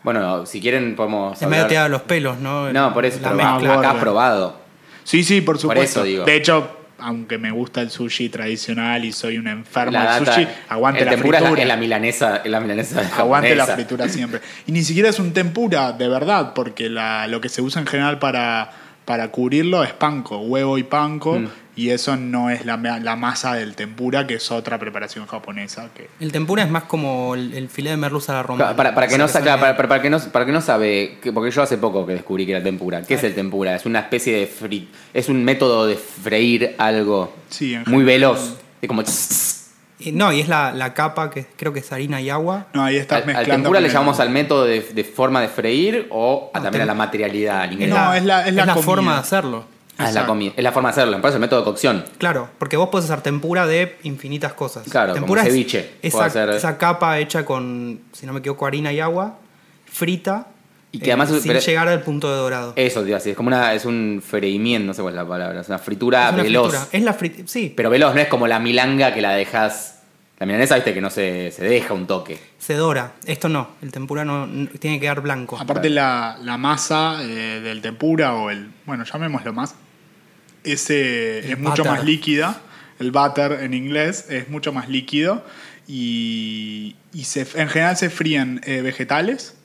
Bueno, 0.03 0.45
si 0.45 0.61
quieren 0.61 0.95
podemos 0.95 1.33
Es 1.41 1.41
medio 1.47 1.55
hablar- 1.63 1.67
tirado 1.69 1.85
a 1.87 1.89
los 1.89 2.01
pelos, 2.03 2.37
¿no? 2.39 2.71
No, 2.71 2.93
por 2.93 3.05
eso, 3.05 3.19
La 3.21 3.31
mezcla. 3.31 3.73
acá 3.75 3.91
has 3.91 3.97
probado. 3.97 4.59
sí, 5.03 5.23
sí, 5.23 5.41
por 5.41 5.57
supuesto. 5.59 5.99
eso 5.99 6.03
digo. 6.03 6.23
De 6.25 6.35
hecho, 6.35 6.77
aunque 6.99 7.37
me 7.37 7.51
gusta 7.51 7.81
el 7.81 7.89
sushi 7.89 8.29
tradicional 8.29 9.03
y 9.05 9.11
soy 9.11 9.37
un 9.37 9.47
enfermo 9.47 9.91
La 9.93 10.15
del 10.19 10.25
sushi, 10.25 10.47
aguante 10.69 10.99
el 11.01 11.05
la 11.05 11.11
tempura 11.11 11.37
es 11.37 11.41
la- 11.43 11.49
fritura. 11.49 11.61
es 11.63 11.67
la 11.67 11.75
milanesa, 11.77 12.37
es 12.37 12.51
la 12.51 12.59
milanesa 12.61 13.09
Aguante 13.17 13.55
la 13.55 13.65
fritura 13.67 14.07
siempre. 14.09 14.39
Y 14.67 14.71
ni 14.71 14.83
siquiera 14.83 15.09
es 15.09 15.19
un 15.19 15.33
tempura 15.33 15.91
de 15.93 16.07
verdad, 16.07 16.53
porque 16.53 16.89
la- 16.89 17.27
lo 17.27 17.41
que 17.41 17.49
se 17.49 17.61
usa 17.61 17.81
en 17.81 17.87
general 17.87 18.19
para, 18.19 18.71
para 19.09 19.29
cubrirlo 19.29 19.83
es 19.83 19.91
panko, 19.91 20.37
huevo 20.37 20.77
y 20.77 20.83
panko, 20.83 21.39
Mm. 21.39 21.47
y 21.75 21.89
eso 21.89 22.15
no 22.15 22.51
es 22.51 22.63
la, 22.63 22.77
la 22.77 23.15
masa 23.15 23.55
del 23.55 23.73
tempura, 23.73 24.27
que 24.27 24.35
es 24.35 24.51
otra 24.51 24.77
preparación 24.77 25.25
japonesa. 25.25 25.89
Que, 25.95 26.07
El 26.19 26.31
tempura 26.31 26.61
es 26.61 26.69
más 26.69 26.83
como 26.83 27.33
el, 27.33 27.55
el 27.55 27.69
filete 27.69 27.95
de 27.95 27.97
merluza 27.97 28.33
a 28.33 28.35
la 28.35 28.43
romana. 28.43 28.65
Para, 28.65 28.77
para, 28.77 28.93
para 28.93 29.07
que 29.07 29.17
no, 29.17 29.25
O 29.25 29.27
sea, 29.27 29.39
sa- 29.39 29.41
claro, 29.41 29.61
para, 29.61 29.75
para- 29.75 29.89
para 29.89 30.01
que 30.03 30.11
no, 30.11 30.19
para 30.19 30.45
que 30.45 30.51
no 30.51 30.61
sabe, 30.61 31.17
que- 31.23 31.33
porque 31.33 31.49
yo 31.49 31.63
hace 31.63 31.79
poco 31.79 32.05
que 32.05 32.13
descubrí 32.13 32.45
que 32.45 32.51
era 32.51 32.61
tempura. 32.63 33.01
¿Qué 33.01 33.15
es 33.15 33.23
el 33.23 33.33
tempura? 33.33 33.73
Es 33.75 33.87
una 33.87 33.97
especie 34.01 34.37
de 34.37 34.47
fri- 34.47 34.85
es 35.11 35.27
un 35.27 35.43
método 35.43 35.87
de 35.87 35.95
freír 35.95 36.75
algo 36.77 37.33
Sí, 37.49 37.73
en 37.73 37.85
muy 37.87 38.03
veloz. 38.03 38.57
Es 38.79 38.87
como 38.87 39.01
tss, 39.03 39.27
tss. 39.29 39.58
Y 39.99 40.13
no, 40.13 40.31
y 40.31 40.39
es 40.39 40.47
la, 40.47 40.71
la 40.71 40.93
capa 40.93 41.29
que 41.29 41.45
creo 41.57 41.73
que 41.73 41.79
es 41.79 41.91
harina 41.91 42.21
y 42.21 42.29
agua. 42.29 42.67
no, 42.73 42.83
ahí 42.85 42.95
estás 42.95 43.17
al, 43.17 43.21
al 43.23 43.27
mezclando. 43.27 43.53
tempura 43.63 43.79
con 43.79 43.83
le 43.83 43.89
llamamos 43.89 44.19
al 44.21 44.29
método 44.29 44.63
de, 44.65 44.81
de 44.81 45.03
forma 45.03 45.41
de 45.41 45.49
freír 45.49 46.07
o 46.11 46.49
a 46.53 46.57
No, 46.59 46.63
también 46.63 46.83
a 46.83 46.85
la 46.85 46.93
materialidad 46.93 47.63
Es 47.63 47.67
alimentaria. 47.69 48.05
No, 48.05 48.13
es 48.13 48.23
la- 48.23 48.47
es 48.47 48.53
la 48.53 48.65
comida. 48.73 48.85
forma 48.85 49.13
de 49.15 49.19
hacerlo. 49.19 49.65
Ah, 49.97 50.07
es 50.07 50.15
la 50.15 50.21
es 50.55 50.63
la 50.63 50.71
forma 50.71 50.87
de 50.87 50.91
hacerlo, 50.93 51.19
por 51.19 51.27
eso 51.27 51.35
el 51.35 51.41
método 51.41 51.59
de 51.59 51.65
cocción. 51.65 52.05
Claro, 52.17 52.47
porque 52.57 52.77
vos 52.77 52.87
podés 52.87 53.09
hacer 53.09 53.21
tempura 53.21 53.67
de 53.67 53.97
infinitas 54.03 54.53
cosas. 54.53 54.87
Claro, 54.89 55.11
tempura 55.13 55.41
como 55.41 55.47
es 55.49 55.53
ceviche. 55.53 55.95
Esa, 56.01 56.25
hacer- 56.25 56.49
esa 56.51 56.77
capa 56.77 57.19
hecha 57.19 57.43
con, 57.43 57.99
si 58.13 58.25
no 58.25 58.31
me 58.31 58.39
equivoco, 58.39 58.65
harina 58.65 58.93
y 58.93 59.01
agua, 59.01 59.35
frita. 59.91 60.47
Y 60.91 60.99
que 60.99 61.11
además- 61.11 61.29
sin 61.29 61.43
pero- 61.43 61.59
llegar 61.59 61.87
al 61.87 62.01
punto 62.01 62.31
de 62.31 62.37
dorado. 62.37 62.73
Eso, 62.75 63.01
te 63.01 63.09
iba 63.09 63.17
a 63.17 63.19
decir, 63.19 63.31
es 63.31 63.37
como 63.37 63.47
una, 63.49 63.73
es 63.73 63.85
un 63.85 64.23
freimiento, 64.25 64.87
no 64.87 64.93
sé 64.93 65.01
cuál 65.03 65.13
es 65.13 65.17
la 65.17 65.27
palabra, 65.27 65.61
es 65.61 65.67
una 65.67 65.77
fritura 65.77 66.29
es 66.29 66.33
una 66.33 66.43
veloz. 66.43 66.69
fritura. 66.71 66.87
Es 66.91 67.03
la 67.03 67.13
fritura. 67.13 67.47
Sí, 67.47 67.73
Pero 67.75 67.89
veloz, 67.91 68.15
no 68.15 68.21
es 68.21 68.27
como 68.27 68.47
la 68.47 68.59
milanga 68.59 69.13
que 69.13 69.21
la 69.21 69.31
dejas. 69.33 69.95
La 70.39 70.45
milanesa, 70.45 70.75
viste, 70.75 70.93
que 70.93 71.01
no 71.01 71.09
se, 71.09 71.51
se 71.51 71.65
deja 71.65 71.93
un 71.93 72.07
toque. 72.07 72.39
se 72.57 72.73
dora. 72.73 73.11
Esto 73.25 73.49
no. 73.49 73.71
El 73.81 73.91
tempura 73.91 74.23
no, 74.23 74.47
no- 74.47 74.67
tiene 74.79 74.95
que 74.97 75.01
quedar 75.01 75.19
blanco. 75.21 75.57
Aparte 75.59 75.89
la, 75.89 76.37
la 76.41 76.57
masa 76.57 77.17
eh, 77.23 77.59
del 77.61 77.81
tempura 77.81 78.33
o 78.35 78.49
el, 78.49 78.69
bueno, 78.85 79.03
llamémoslo 79.03 79.51
más, 79.53 79.75
ese 80.63 81.39
El 81.39 81.51
es 81.51 81.59
mucho 81.59 81.83
butter. 81.83 81.91
más 81.91 82.03
líquida, 82.05 82.61
el 82.99 83.11
butter 83.11 83.63
en 83.63 83.73
inglés 83.73 84.25
es 84.29 84.49
mucho 84.49 84.71
más 84.73 84.87
líquido 84.89 85.43
y, 85.87 86.95
y 87.13 87.23
se, 87.25 87.41
en 87.55 87.67
general 87.69 87.97
se 87.97 88.09
fríen 88.09 88.61
eh, 88.65 88.81
vegetales, 88.81 89.55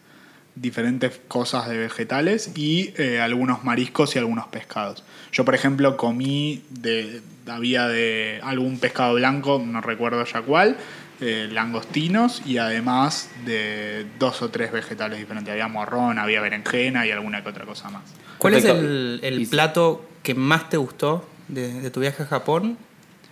diferentes 0.55 1.21
cosas 1.29 1.69
de 1.69 1.77
vegetales 1.77 2.53
y 2.57 2.93
eh, 2.97 3.21
algunos 3.21 3.65
mariscos 3.65 4.15
y 4.15 4.19
algunos 4.19 4.47
pescados. 4.49 5.05
Yo, 5.33 5.45
por 5.45 5.55
ejemplo, 5.55 5.97
comí 5.97 6.63
de, 6.71 7.23
había 7.47 7.89
de 7.89 8.41
algún 8.43 8.79
pescado 8.79 9.15
blanco, 9.15 9.63
no 9.65 9.81
recuerdo 9.81 10.25
ya 10.25 10.43
cuál, 10.43 10.77
eh, 11.21 11.49
langostinos 11.51 12.43
y 12.47 12.59
además 12.59 13.31
de 13.45 14.07
dos 14.19 14.43
o 14.43 14.51
tres 14.51 14.71
vegetales 14.71 15.19
diferentes. 15.19 15.51
Había 15.53 15.69
morrón, 15.69 16.19
había 16.19 16.41
berenjena 16.41 17.07
y 17.07 17.11
alguna 17.11 17.43
que 17.43 17.49
otra 17.49 17.65
cosa 17.65 17.91
más. 17.91 18.03
¿Cuál 18.39 18.55
es 18.55 18.65
el, 18.65 19.21
el 19.23 19.49
plato 19.49 20.09
que 20.23 20.35
más 20.35 20.69
te 20.69 20.77
gustó 20.77 21.29
de, 21.49 21.81
de 21.81 21.91
tu 21.91 22.01
viaje 22.01 22.23
a 22.23 22.27
Japón 22.27 22.79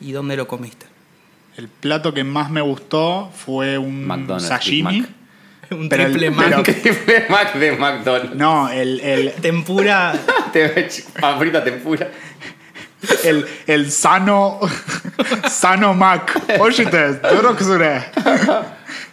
y 0.00 0.12
dónde 0.12 0.36
lo 0.36 0.48
comiste? 0.48 0.86
El 1.56 1.68
plato 1.68 2.14
que 2.14 2.24
más 2.24 2.50
me 2.50 2.62
gustó 2.62 3.30
fue 3.34 3.76
un 3.78 4.06
McDonald's, 4.06 4.48
sashimi. 4.48 5.04
Un 5.70 5.88
Pero 5.88 6.04
el- 6.04 6.12
triple 6.12 6.32
pero- 6.36 6.56
Mac. 6.58 6.64
Triple 6.82 7.26
Mac 7.30 7.54
de 7.54 7.72
McDonald's. 7.72 8.34
No, 8.36 8.68
el, 8.68 9.00
el, 9.00 9.32
Tempura. 9.40 10.12
Te 10.52 10.68
frita 11.38 11.64
tempura. 11.64 12.08
el, 13.24 13.46
el 13.66 13.90
sano 13.90 14.60
sano 15.50 15.94
Mac. 15.94 16.58
Oshite, 16.60 17.14
dorokuzure. 17.14 18.02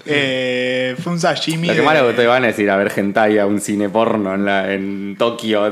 Eh, 0.05 0.95
fue 1.01 1.13
un 1.13 1.19
sashimi. 1.19 1.67
Lo 1.67 1.73
que 1.73 1.79
de- 1.79 1.85
más 1.85 1.95
le 1.95 2.01
gustó 2.05 2.23
Iván 2.23 2.45
es 2.45 2.57
ir 2.59 2.69
a 2.69 2.75
ver 2.77 2.91
hentai 2.95 3.37
a 3.37 3.45
un 3.45 3.61
cine 3.61 3.89
porno 3.89 4.33
en, 4.35 4.45
la, 4.45 4.73
en 4.73 5.15
Tokio. 5.17 5.71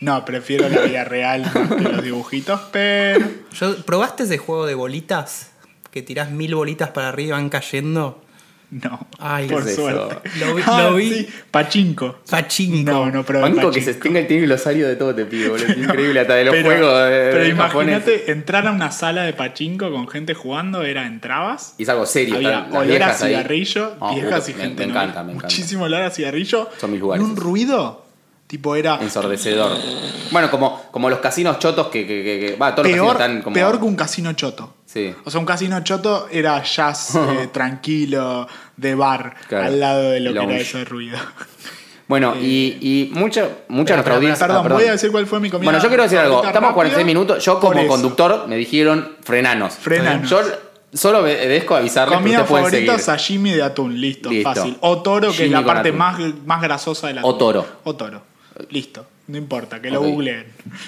No, 0.00 0.24
prefiero 0.24 0.68
la 0.68 0.82
vida 0.82 1.04
real 1.04 1.50
que 1.52 1.82
los 1.88 2.02
dibujitos, 2.02 2.60
pero. 2.72 3.24
Yo- 3.52 3.84
¿Probaste 3.84 4.24
ese 4.24 4.38
juego 4.38 4.66
de 4.66 4.74
bolitas? 4.74 5.50
Que 5.90 6.02
tirás 6.02 6.30
mil 6.30 6.54
bolitas 6.54 6.90
para 6.90 7.08
arriba 7.08 7.28
y 7.30 7.40
van 7.40 7.48
cayendo. 7.48 8.22
No, 8.82 9.06
Ay, 9.20 9.46
por 9.48 9.62
suerte. 9.62 10.28
Lo 10.40 10.54
vi- 10.56 10.62
Ah, 10.66 10.82
lo 10.90 10.96
vi. 10.96 11.08
sí, 11.10 11.28
Pachinko. 11.52 12.16
Pachinko. 12.28 12.90
No, 12.90 13.10
no 13.12 13.24
probé 13.24 13.42
Banco 13.42 13.70
que 13.70 13.80
se 13.80 13.94
pachinko. 13.94 14.02
tenga 14.18 14.34
el 14.34 14.42
glosario 14.46 14.88
de 14.88 14.96
todo 14.96 15.14
te 15.14 15.24
pido, 15.24 15.52
boludo. 15.52 15.66
Es 15.68 15.76
increíble, 15.78 16.18
hasta 16.20 16.34
de 16.34 16.44
los 16.46 16.52
Pero, 16.54 16.66
juegos 16.66 17.04
de, 17.04 17.10
pero 17.30 17.38
de 17.44 17.48
imagínate, 17.48 18.30
entrar 18.32 18.66
a 18.66 18.72
una 18.72 18.90
sala 18.90 19.22
de 19.22 19.32
pachinko 19.34 19.92
con 19.92 20.08
gente 20.08 20.34
jugando, 20.34 20.82
era 20.82 21.06
entrabas. 21.06 21.74
Y 21.78 21.84
es 21.84 21.88
algo 21.88 22.06
serio. 22.06 22.36
Había 22.36 22.66
olor 22.72 23.02
a 23.04 23.10
ahí. 23.10 23.14
cigarrillo, 23.14 23.96
viejas 24.12 24.48
y 24.48 24.54
me- 24.54 24.60
gente. 24.62 24.86
Me 24.86 24.92
¿no? 24.92 24.98
encanta, 25.00 25.22
me 25.22 25.32
encanta. 25.32 25.46
Muchísimo 25.46 25.84
olor 25.84 26.02
a 26.02 26.10
cigarrillo. 26.10 26.68
Son 26.78 26.90
mis 26.90 27.00
lugares 27.00 27.24
Y 27.24 27.30
un 27.30 27.36
ruido, 27.36 28.05
tipo 28.46 28.76
era 28.76 28.98
Ensordecedor. 29.00 29.72
Bueno, 30.30 30.50
como, 30.50 30.82
como 30.90 31.08
los 31.10 31.18
casinos 31.20 31.58
chotos 31.58 31.88
que. 31.88 32.06
que, 32.06 32.22
que- 32.22 32.40
que- 32.52 32.56
va, 32.56 32.74
todos 32.74 32.88
los 32.88 32.94
peor, 32.94 33.06
casinos 33.08 33.26
están 33.30 33.42
como. 33.42 33.54
peor 33.54 33.78
que 33.78 33.84
un 33.84 33.96
casino 33.96 34.32
choto. 34.34 34.74
Sí. 34.86 35.14
O 35.24 35.30
sea, 35.30 35.40
un 35.40 35.46
casino 35.46 35.82
choto 35.82 36.28
era 36.30 36.62
jazz 36.62 37.14
eh, 37.16 37.48
tranquilo, 37.52 38.46
de 38.76 38.94
bar, 38.94 39.34
Claro. 39.48 39.64
al 39.66 39.80
lado 39.80 40.10
de 40.10 40.20
lo 40.20 40.32
que 40.32 40.42
era 40.44 40.56
ese 40.56 40.84
ruido. 40.84 41.18
Bueno, 42.08 42.36
y, 42.40 42.78
y 42.80 43.10
mucha, 43.18 43.48
mucha 43.66 43.94
de 43.94 43.96
nuestra 43.96 44.14
audiencia. 44.14 44.46
Perdón, 44.46 44.60
ah, 44.60 44.62
perdón. 44.62 44.78
voy 44.78 44.88
a 44.88 44.92
decir 44.92 45.10
cuál 45.10 45.26
fue 45.26 45.40
mi 45.40 45.50
comida. 45.50 45.64
Bueno, 45.72 45.82
yo 45.82 45.88
quiero 45.88 46.04
decir 46.04 46.18
algo. 46.20 46.36
Estamos 46.36 46.54
rápido. 46.68 46.74
46 46.74 47.04
minutos. 47.04 47.44
Yo, 47.44 47.58
como 47.58 47.72
eso. 47.80 47.88
conductor, 47.88 48.46
me 48.46 48.54
dijeron 48.54 49.16
frenanos. 49.24 49.74
Frenanos. 49.74 50.30
Yo 50.30 50.40
solo 50.92 51.18
obedezco 51.18 51.74
a 51.74 51.78
avisarles 51.78 52.16
que 52.16 52.22
Comida 52.22 52.46
pueden 52.46 52.66
favorita, 52.66 52.98
sashimi 53.00 53.50
de 53.50 53.62
atún. 53.64 54.00
Listo, 54.00 54.30
Listo. 54.30 54.54
fácil. 54.54 54.76
O 54.82 55.02
toro, 55.02 55.32
que 55.32 55.46
es 55.46 55.50
la 55.50 55.64
parte 55.64 55.88
atún. 55.88 55.98
más, 55.98 56.16
más 56.46 56.62
grasosa 56.62 57.08
del 57.08 57.18
atún. 57.18 57.30
O 57.32 57.34
toro. 57.34 57.66
O 57.82 57.96
toro. 57.96 58.22
Listo. 58.70 59.06
No 59.28 59.36
importa, 59.38 59.82
que 59.82 59.90
lo 59.90 60.00
Ok. 60.00 60.06
googleen. 60.06 60.44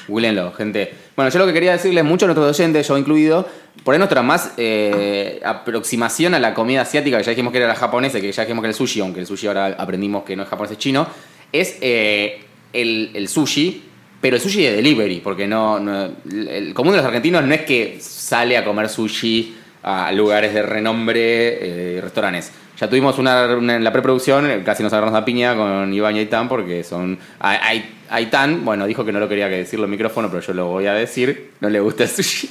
Googleenlo, 0.07 0.53
gente. 0.53 0.93
Bueno, 1.17 1.31
yo 1.31 1.39
lo 1.41 1.47
que 1.47 1.53
quería 1.53 1.73
decirles, 1.73 2.05
mucho 2.05 2.25
a 2.25 2.29
nuestros 2.29 2.57
oyentes, 2.59 2.87
yo 2.87 2.97
incluido, 2.97 3.49
por 3.83 3.95
ahí 3.95 3.99
nuestra 3.99 4.23
más 4.23 4.53
eh, 4.57 5.41
aproximación 5.45 6.35
a 6.35 6.39
la 6.39 6.55
comida 6.55 6.83
asiática, 6.83 7.19
que 7.19 7.25
ya 7.25 7.31
dijimos 7.31 7.51
que 7.53 7.59
era 7.59 7.67
la 7.69 7.75
japonesa, 7.75 8.21
que 8.21 8.31
ya 8.31 8.43
dijimos 8.45 8.63
que 8.63 8.67
era 8.67 8.71
el 8.73 8.77
sushi, 8.77 9.01
aunque 9.01 9.21
el 9.21 9.27
sushi 9.27 9.49
ahora 9.49 9.67
aprendimos 9.79 10.23
que 10.23 10.37
no 10.37 10.45
es 10.45 10.49
japonés, 10.49 10.73
es 10.73 10.79
chino, 10.79 11.07
es 11.53 11.79
eh, 11.81 12.41
el, 12.73 13.11
el 13.15 13.27
sushi, 13.29 13.83
pero 14.21 14.37
el 14.37 14.43
sushi 14.43 14.63
de 14.63 14.73
delivery, 14.73 15.21
porque 15.21 15.47
no, 15.49 15.81
no- 15.81 16.09
el 16.31 16.73
común 16.75 16.93
de 16.93 16.99
los 16.99 17.07
argentinos 17.07 17.43
no 17.45 17.53
es 17.55 17.63
que 17.63 17.99
sale 18.01 18.57
a 18.57 18.65
comer 18.65 18.89
sushi 18.89 19.57
a 19.83 20.13
lugares 20.13 20.53
de 20.55 20.63
renombre, 20.63 21.97
eh, 21.97 22.01
restaurantes. 22.01 22.53
Ya 22.81 22.89
tuvimos 22.89 23.19
una, 23.19 23.57
una- 23.57 23.75
en 23.77 23.83
la 23.85 23.93
preproducción, 23.93 24.49
eh, 24.51 24.63
casi 24.65 24.83
nos 24.85 24.93
agarramos 24.93 25.15
la 25.19 25.25
piña 25.25 25.57
con 25.57 25.93
Iván 25.93 26.15
y 26.17 26.21
Aitán, 26.21 26.49
porque 26.49 26.85
son. 26.85 27.19
A- 27.41 27.51
Ai- 27.69 27.95
Aitán, 28.11 28.65
bueno, 28.65 28.87
dijo 28.87 29.05
que 29.05 29.13
no 29.13 29.19
lo 29.19 29.29
quería 29.29 29.49
que 29.49 29.57
decirlo 29.57 29.85
en 29.87 29.91
micrófono, 29.91 30.29
pero 30.31 30.41
yo 30.41 30.53
lo 30.55 30.67
voy 30.69 30.87
a 30.87 30.95
decir. 30.95 31.51
No 31.61 31.69
le 31.71 31.81
gusta 31.81 32.05
el 32.05 32.09
sushi. 32.11 32.49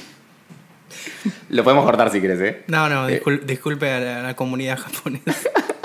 lo 1.50 1.64
podemos 1.64 1.84
cortar 1.84 2.10
si 2.10 2.20
quieres, 2.20 2.40
¿eh? 2.40 2.62
No, 2.66 2.88
no, 2.88 3.08
Eh, 3.08 3.20
discul- 3.22 3.40
disculpe 3.42 3.90
a 3.90 4.00
la, 4.00 4.20
a 4.20 4.22
la 4.22 4.36
comunidad 4.36 4.78
japonesa. 4.78 5.50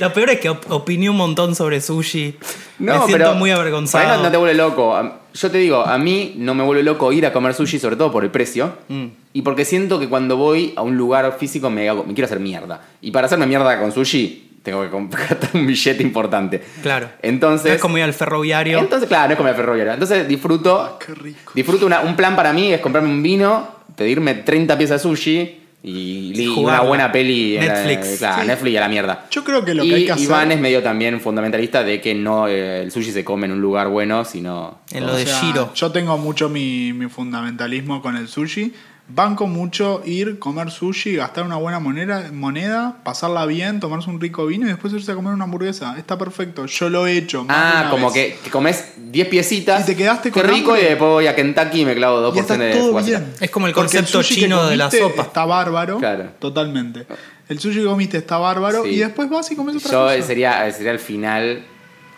Lo 0.00 0.12
peor 0.12 0.30
es 0.30 0.40
que 0.40 0.50
op- 0.50 0.70
opiné 0.70 1.08
un 1.10 1.16
montón 1.16 1.54
sobre 1.54 1.80
sushi. 1.80 2.36
me 2.78 2.86
No, 2.92 3.06
siento 3.06 3.12
pero 3.12 3.34
muy 3.34 3.50
avergonzado. 3.50 4.16
No, 4.16 4.22
no 4.24 4.30
te 4.30 4.36
vuelve 4.36 4.54
loco. 4.54 4.98
Yo 5.34 5.50
te 5.50 5.58
digo, 5.58 5.84
a 5.84 5.98
mí 5.98 6.34
no 6.36 6.54
me 6.54 6.62
vuelve 6.62 6.82
loco 6.82 7.10
ir 7.12 7.26
a 7.26 7.32
comer 7.32 7.54
sushi, 7.54 7.78
sobre 7.78 7.96
todo 7.96 8.12
por 8.12 8.22
el 8.24 8.30
precio. 8.30 8.72
Mm. 8.88 9.06
Y 9.32 9.42
porque 9.42 9.64
siento 9.64 9.98
que 9.98 10.08
cuando 10.08 10.36
voy 10.36 10.72
a 10.76 10.82
un 10.82 10.96
lugar 10.96 11.36
físico 11.38 11.70
me, 11.70 11.88
hago- 11.90 12.04
me 12.04 12.14
quiero 12.14 12.26
hacer 12.26 12.40
mierda. 12.40 12.80
Y 13.00 13.10
para 13.10 13.26
hacerme 13.26 13.46
mierda 13.46 13.80
con 13.80 13.90
sushi, 13.92 14.58
tengo 14.62 14.82
que 14.82 14.90
comprar 14.90 15.36
un 15.54 15.66
billete 15.66 16.02
importante. 16.02 16.62
Claro. 16.82 17.08
Entonces. 17.20 17.66
No 17.68 17.74
es 17.74 17.80
como 17.80 17.98
ir 17.98 18.04
al 18.04 18.14
ferroviario. 18.14 18.78
Entonces, 18.78 19.08
claro, 19.08 19.26
no 19.26 19.32
es 19.32 19.36
como 19.36 19.48
la 19.48 19.54
ferroviaria. 19.56 19.94
Entonces 19.94 20.26
disfruto. 20.28 20.98
Qué 21.04 21.14
rico. 21.14 21.52
Disfruto 21.54 21.84
una- 21.86 22.00
un 22.02 22.14
plan 22.16 22.36
para 22.36 22.52
mí 22.52 22.72
es 22.72 22.80
comprarme 22.80 23.10
un 23.10 23.22
vino, 23.22 23.68
pedirme 23.96 24.34
30 24.34 24.78
piezas 24.78 25.02
de 25.02 25.08
sushi 25.08 25.60
y, 25.86 26.32
y 26.34 26.46
una 26.48 26.80
buena 26.80 27.12
peli 27.12 27.56
en 27.58 27.66
la- 27.68 27.84
Netflix. 27.84 28.18
claro, 28.18 28.40
Sí. 28.42 28.46
Netflix 28.48 28.72
y 28.72 28.76
a 28.76 28.80
la 28.80 28.88
mierda. 28.88 29.26
Yo 29.30 29.44
creo 29.44 29.64
que 29.64 29.74
lo 29.74 29.84
y 29.84 29.88
que 29.90 29.94
hay 29.96 30.06
que 30.06 30.12
hacer. 30.12 30.24
Iván 30.24 30.50
es 30.52 30.58
medio 30.58 30.82
también 30.82 31.20
fundamentalista 31.20 31.84
de 31.84 32.00
que 32.00 32.14
no 32.14 32.48
eh, 32.48 32.82
el 32.82 32.90
sushi 32.90 33.12
se 33.12 33.22
come 33.22 33.46
en 33.46 33.52
un 33.52 33.60
lugar 33.60 33.88
bueno, 33.88 34.24
sino. 34.24 34.78
En 34.90 35.06
lo 35.06 35.14
de 35.14 35.26
Shiro. 35.26 35.72
Yo 35.74 35.92
tengo 35.92 36.16
mucho 36.16 36.48
mi, 36.48 36.92
mi 36.94 37.08
fundamentalismo 37.10 38.00
con 38.00 38.16
el 38.16 38.28
sushi. 38.28 38.72
Banco 39.06 39.46
mucho 39.46 40.00
ir, 40.06 40.38
comer 40.38 40.70
sushi, 40.70 41.16
gastar 41.16 41.44
una 41.44 41.56
buena 41.56 41.78
moneda, 41.78 42.30
moneda, 42.32 42.96
pasarla 43.04 43.44
bien, 43.44 43.78
tomarse 43.78 44.08
un 44.08 44.18
rico 44.18 44.46
vino 44.46 44.64
y 44.64 44.70
después 44.70 44.94
irse 44.94 45.12
a 45.12 45.14
comer 45.14 45.34
una 45.34 45.44
hamburguesa. 45.44 45.94
Está 45.98 46.16
perfecto. 46.16 46.64
Yo 46.64 46.88
lo 46.88 47.06
he 47.06 47.18
hecho. 47.18 47.44
más 47.44 47.54
de 47.56 47.62
Ah, 47.62 47.80
una 47.82 47.90
como 47.90 48.10
vez. 48.10 48.14
que, 48.36 48.38
que 48.44 48.50
comes 48.50 48.92
10 48.96 49.28
piecitas. 49.28 49.82
Y 49.82 49.86
te 49.92 49.96
quedaste 49.96 50.30
Qué 50.32 50.40
con 50.40 50.48
rico 50.50 50.70
hambre. 50.70 50.86
y 50.86 50.88
después 50.88 51.10
voy 51.10 51.26
a 51.26 51.34
Kentucky 51.36 51.82
y 51.82 51.84
me 51.84 51.94
clavo 51.94 52.20
dos 52.20 52.34
Y 52.34 52.38
porciones 52.38 52.74
de 52.74 52.80
todo 52.80 52.88
fugaceta. 52.92 53.18
bien. 53.18 53.32
Es 53.40 53.50
como 53.50 53.66
el 53.66 53.74
concepto 53.74 54.22
chino 54.22 54.66
de 54.66 54.76
la 54.78 54.90
sopa. 54.90 55.22
Está 55.22 55.44
bárbaro. 55.44 55.98
Claro. 55.98 56.30
Totalmente. 56.38 57.06
El 57.50 57.58
sushi 57.60 57.80
que 57.80 57.84
comiste 57.84 58.16
está 58.16 58.38
bárbaro 58.38 58.84
Sí. 58.84 58.88
y 58.90 58.96
después 59.00 59.28
vas 59.28 59.50
y 59.50 59.54
comes 59.56 59.76
otra 59.76 59.90
Yo 59.90 60.04
cosa. 60.06 60.22
sería, 60.22 60.72
sería 60.72 60.92
el 60.92 60.98
final. 60.98 61.62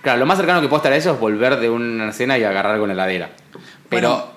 Claro, 0.03 0.21
lo 0.21 0.27
más 0.27 0.39
cercano 0.39 0.61
que 0.61 0.69
puedo 0.69 0.77
estar 0.79 0.93
a 0.93 0.97
eso 0.97 1.13
es 1.15 1.19
volver 1.19 1.59
de 1.59 1.69
una 1.69 2.13
cena 2.13 2.39
y 2.39 2.45
agarrar 2.45 2.79
con 2.79 2.87
la 2.87 2.95
heladera. 2.95 3.31
Pero, 3.89 4.31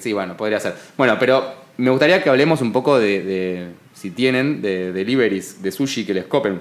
sí, 0.00 0.12
bueno, 0.12 0.36
podría 0.36 0.60
ser. 0.60 0.76
Bueno, 0.96 1.16
pero 1.18 1.66
me 1.78 1.90
gustaría 1.90 2.22
que 2.22 2.28
hablemos 2.28 2.60
un 2.60 2.72
poco 2.72 2.98
de, 2.98 3.22
de- 3.22 3.68
si 3.94 4.10
tienen, 4.10 4.60
de 4.62 4.92
deliveries 4.92 5.62
de 5.62 5.72
sushi 5.72 6.04
que 6.04 6.12
les 6.14 6.26
copen. 6.26 6.60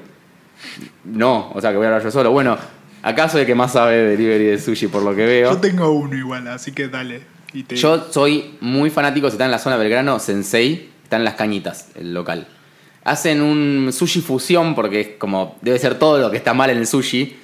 No, 1.03 1.51
o 1.53 1.61
sea 1.61 1.72
que 1.72 1.78
voy 1.78 1.86
a 1.86 1.89
hablar 1.89 2.03
yo 2.03 2.09
solo. 2.11 2.32
Bueno, 2.32 2.57
acá 3.03 3.30
soy 3.30 3.41
el 3.41 3.47
que 3.47 3.55
más 3.55 3.74
sabe 3.74 3.95
de 3.97 4.09
delivery 4.11 4.45
de 4.45 4.59
sushi 4.59 4.88
por 4.88 5.03
lo 5.03 5.15
que 5.15 5.26
veo. 5.26 5.51
Yo 5.51 5.57
tengo 5.59 5.91
uno 5.91 6.15
igual, 6.15 6.47
así 6.47 6.72
que 6.72 6.88
dale. 6.88 7.22
Y 7.53 7.63
te- 7.63 7.76
Yo 7.76 8.11
soy 8.11 8.55
muy 8.61 8.89
fanático, 8.89 9.28
si 9.30 9.34
están 9.34 9.45
en 9.47 9.51
la 9.51 9.59
zona 9.59 9.78
de 9.78 9.84
Belgrano, 9.84 10.20
Sensei, 10.20 10.89
están 11.03 11.22
en 11.22 11.26
las 11.26 11.36
cañitas, 11.36 11.89
el 11.95 12.13
local. 12.13 12.47
Hacen 13.03 13.41
un 13.41 13.91
sushi 13.93 14.22
fusión, 14.22 14.76
porque 14.76 14.99
es 14.99 15.07
como, 15.18 15.57
debe 15.61 15.80
ser 15.80 15.97
todo 15.99 16.18
lo 16.20 16.30
que 16.32 16.38
está 16.38 16.53
mal 16.53 16.70
en 16.72 16.78
el 16.80 16.88
sushi, 16.88 17.38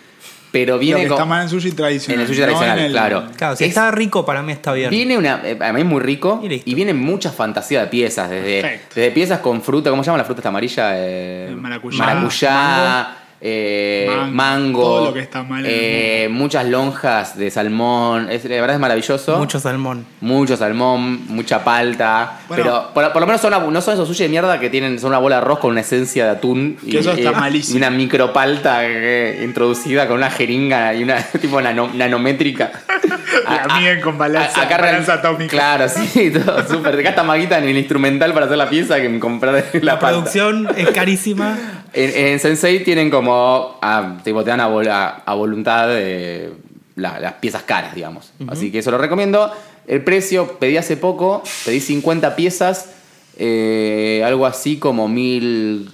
pero 0.53 0.75
lo 0.75 0.79
viene 0.79 1.01
que 1.01 1.07
con- 1.07 1.15
está 1.15 1.25
mal 1.25 1.41
en 1.41 1.49
sushi 1.49 1.71
tradicional. 1.71 2.13
en 2.15 2.21
el 2.21 2.27
sushi 2.27 2.39
no 2.41 2.45
tradicional, 2.45 2.79
el- 2.79 2.91
claro. 2.91 3.23
Claro, 3.35 3.55
si 3.55 3.63
Es- 3.63 3.69
está 3.69 3.89
rico, 3.91 4.23
para 4.25 4.41
mí 4.43 4.51
está 4.53 4.71
bien. 4.71 4.89
Viene 4.91 5.17
una, 5.17 5.41
eh, 5.43 5.57
a 5.59 5.73
mí 5.73 5.81
es 5.81 5.85
muy 5.87 5.99
rico 5.99 6.39
Y 6.43 6.61
y 6.63 6.73
viene 6.75 6.93
mucha 6.93 7.31
fantasía 7.31 7.81
de 7.81 7.87
piezas, 7.87 8.29
desde, 8.29 8.81
desde 8.93 9.11
piezas 9.11 9.39
con 9.39 9.61
fruta, 9.63 9.89
¿cómo 9.89 10.03
se 10.03 10.07
llama 10.07 10.19
la 10.19 10.25
fruta 10.25 10.39
esta 10.41 10.49
amarilla? 10.49 10.91
Eh, 10.95 11.53
maracuyá. 11.59 11.97
maracuyá, 11.97 13.17
eh, 13.45 14.05
Mango, 14.09 14.31
mango, 14.31 14.81
todo 14.83 15.05
lo 15.07 15.13
que 15.13 15.19
está 15.19 15.43
mal 15.43 15.65
en 15.65 15.71
el 15.71 15.77
eh, 15.77 16.27
muchas 16.31 16.65
lonjas 16.65 17.37
de 17.37 17.51
salmón, 17.51 18.29
es, 18.31 18.45
la 18.45 18.55
verdad 18.61 18.75
es 18.75 18.79
maravilloso. 18.79 19.37
Mucho 19.37 19.59
salmón. 19.59 20.05
Mucho 20.21 20.55
salmón, 20.55 21.25
mucha 21.27 21.61
palta. 21.61 22.39
Bueno. 22.47 22.63
pero 22.63 22.93
por, 22.93 23.11
por 23.11 23.21
lo 23.21 23.25
menos 23.27 23.41
son 23.41 23.53
una- 23.53 23.65
no 23.69 23.81
son 23.81 23.95
esos 23.95 24.07
sushi 24.07 24.23
de 24.23 24.29
mierda 24.29 24.59
que 24.61 24.69
tienen 24.69 24.97
son 24.97 25.09
una 25.09 25.17
bola 25.17 25.35
de 25.35 25.41
arroz 25.41 25.59
con 25.59 25.71
una 25.71 25.81
esencia 25.81 26.23
de 26.23 26.31
atún. 26.31 26.77
Que 26.89 26.99
eso 26.99 27.11
está 27.11 27.33
malísimo. 27.33 27.75
Y 27.75 27.77
una 27.79 27.89
micropalta 27.89 28.85
eh, 28.85 29.41
introducida 29.43 30.07
con 30.07 30.15
una 30.17 30.29
jeringa 30.31 30.93
y 30.93 31.03
una 31.03 31.17
tipo 31.41 31.59
nano- 31.61 31.91
nanométrica. 31.93 32.71
La 33.43 34.01
con 34.01 34.17
balanza- 34.17 34.61
acá 34.61 34.77
balanza 34.77 35.13
atómica. 35.15 35.49
Claro, 35.49 35.89
sí, 35.89 36.31
todo 36.45 36.65
súper. 36.67 37.01
Gasta 37.03 37.23
maguita 37.23 37.57
en 37.57 37.65
el 37.65 37.77
instrumental 37.77 38.33
para 38.33 38.45
hacer 38.45 38.57
la 38.57 38.69
pieza 38.69 39.01
que 39.01 39.19
comprar 39.19 39.53
la, 39.53 39.63
La 39.81 39.99
palta. 39.99 40.07
producción 40.19 40.69
es 40.77 40.89
carísima. 40.91 41.57
En, 41.93 42.27
en 42.33 42.39
Sensei 42.39 42.83
tienen 42.83 43.09
como. 43.09 43.77
ah, 43.81 44.17
tipo, 44.23 44.43
te 44.43 44.49
dan 44.49 44.59
a, 44.61 44.69
vol- 44.69 44.89
a- 44.89 45.21
a 45.25 45.33
voluntad 45.35 45.87
de 45.87 46.51
la- 46.95 47.19
las 47.19 47.33
piezas 47.33 47.63
caras, 47.63 47.93
digamos. 47.95 48.33
Así 48.47 48.71
que 48.71 48.79
eso 48.79 48.91
lo 48.91 48.97
recomiendo. 48.97 49.51
El 49.87 50.03
precio, 50.03 50.57
pedí 50.59 50.77
hace 50.77 50.95
poco, 50.97 51.43
pedí 51.65 51.79
50 51.81 52.35
piezas, 52.35 52.89
eh, 53.37 54.23
algo 54.25 54.45
así 54.45 54.77
como 54.77 55.07
mil, 55.07 55.89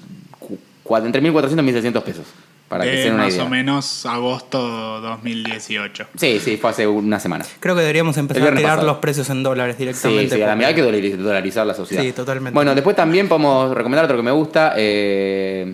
entre 1.04 1.22
1.400 1.22 1.52
y 1.52 1.74
1.600 1.74 2.02
pesos. 2.04 2.26
Para 2.70 2.84
que 2.86 2.92
de 2.92 2.98
se 2.98 3.04
den 3.06 3.14
una 3.16 3.24
más 3.24 3.34
idea. 3.34 3.44
o 3.46 3.50
menos 3.50 4.06
agosto 4.06 5.02
2018. 5.02 6.06
Sí, 6.16 6.40
sí, 6.40 6.56
fue 6.58 6.70
hace 6.70 6.88
una 6.88 7.20
semana. 7.20 7.44
Creo 7.60 7.74
que 7.76 7.82
deberíamos 7.82 8.16
empezar 8.18 8.44
a 8.44 8.56
tirar 8.56 8.64
pasado. 8.76 8.88
los 8.88 8.98
precios 9.00 9.30
en 9.32 9.42
dólares 9.44 9.76
Sí, 9.78 9.84
directamente. 9.84 10.36
sí, 10.36 10.40
la 10.42 10.52
porque- 10.54 10.66
hay 10.66 10.76
que 10.76 10.84
dolari- 10.84 11.16
dolarizar 11.18 11.66
la 11.66 11.74
sociedad. 11.74 12.04
Sí, 12.04 12.12
totalmente. 12.14 12.54
Bueno, 12.54 12.76
después 12.76 12.96
también 12.96 13.28
podemos 13.28 13.74
recomendar 13.74 14.06
otro 14.06 14.18
que 14.18 14.24
me 14.24 14.32
gusta. 14.32 14.74
Eh, 14.78 15.66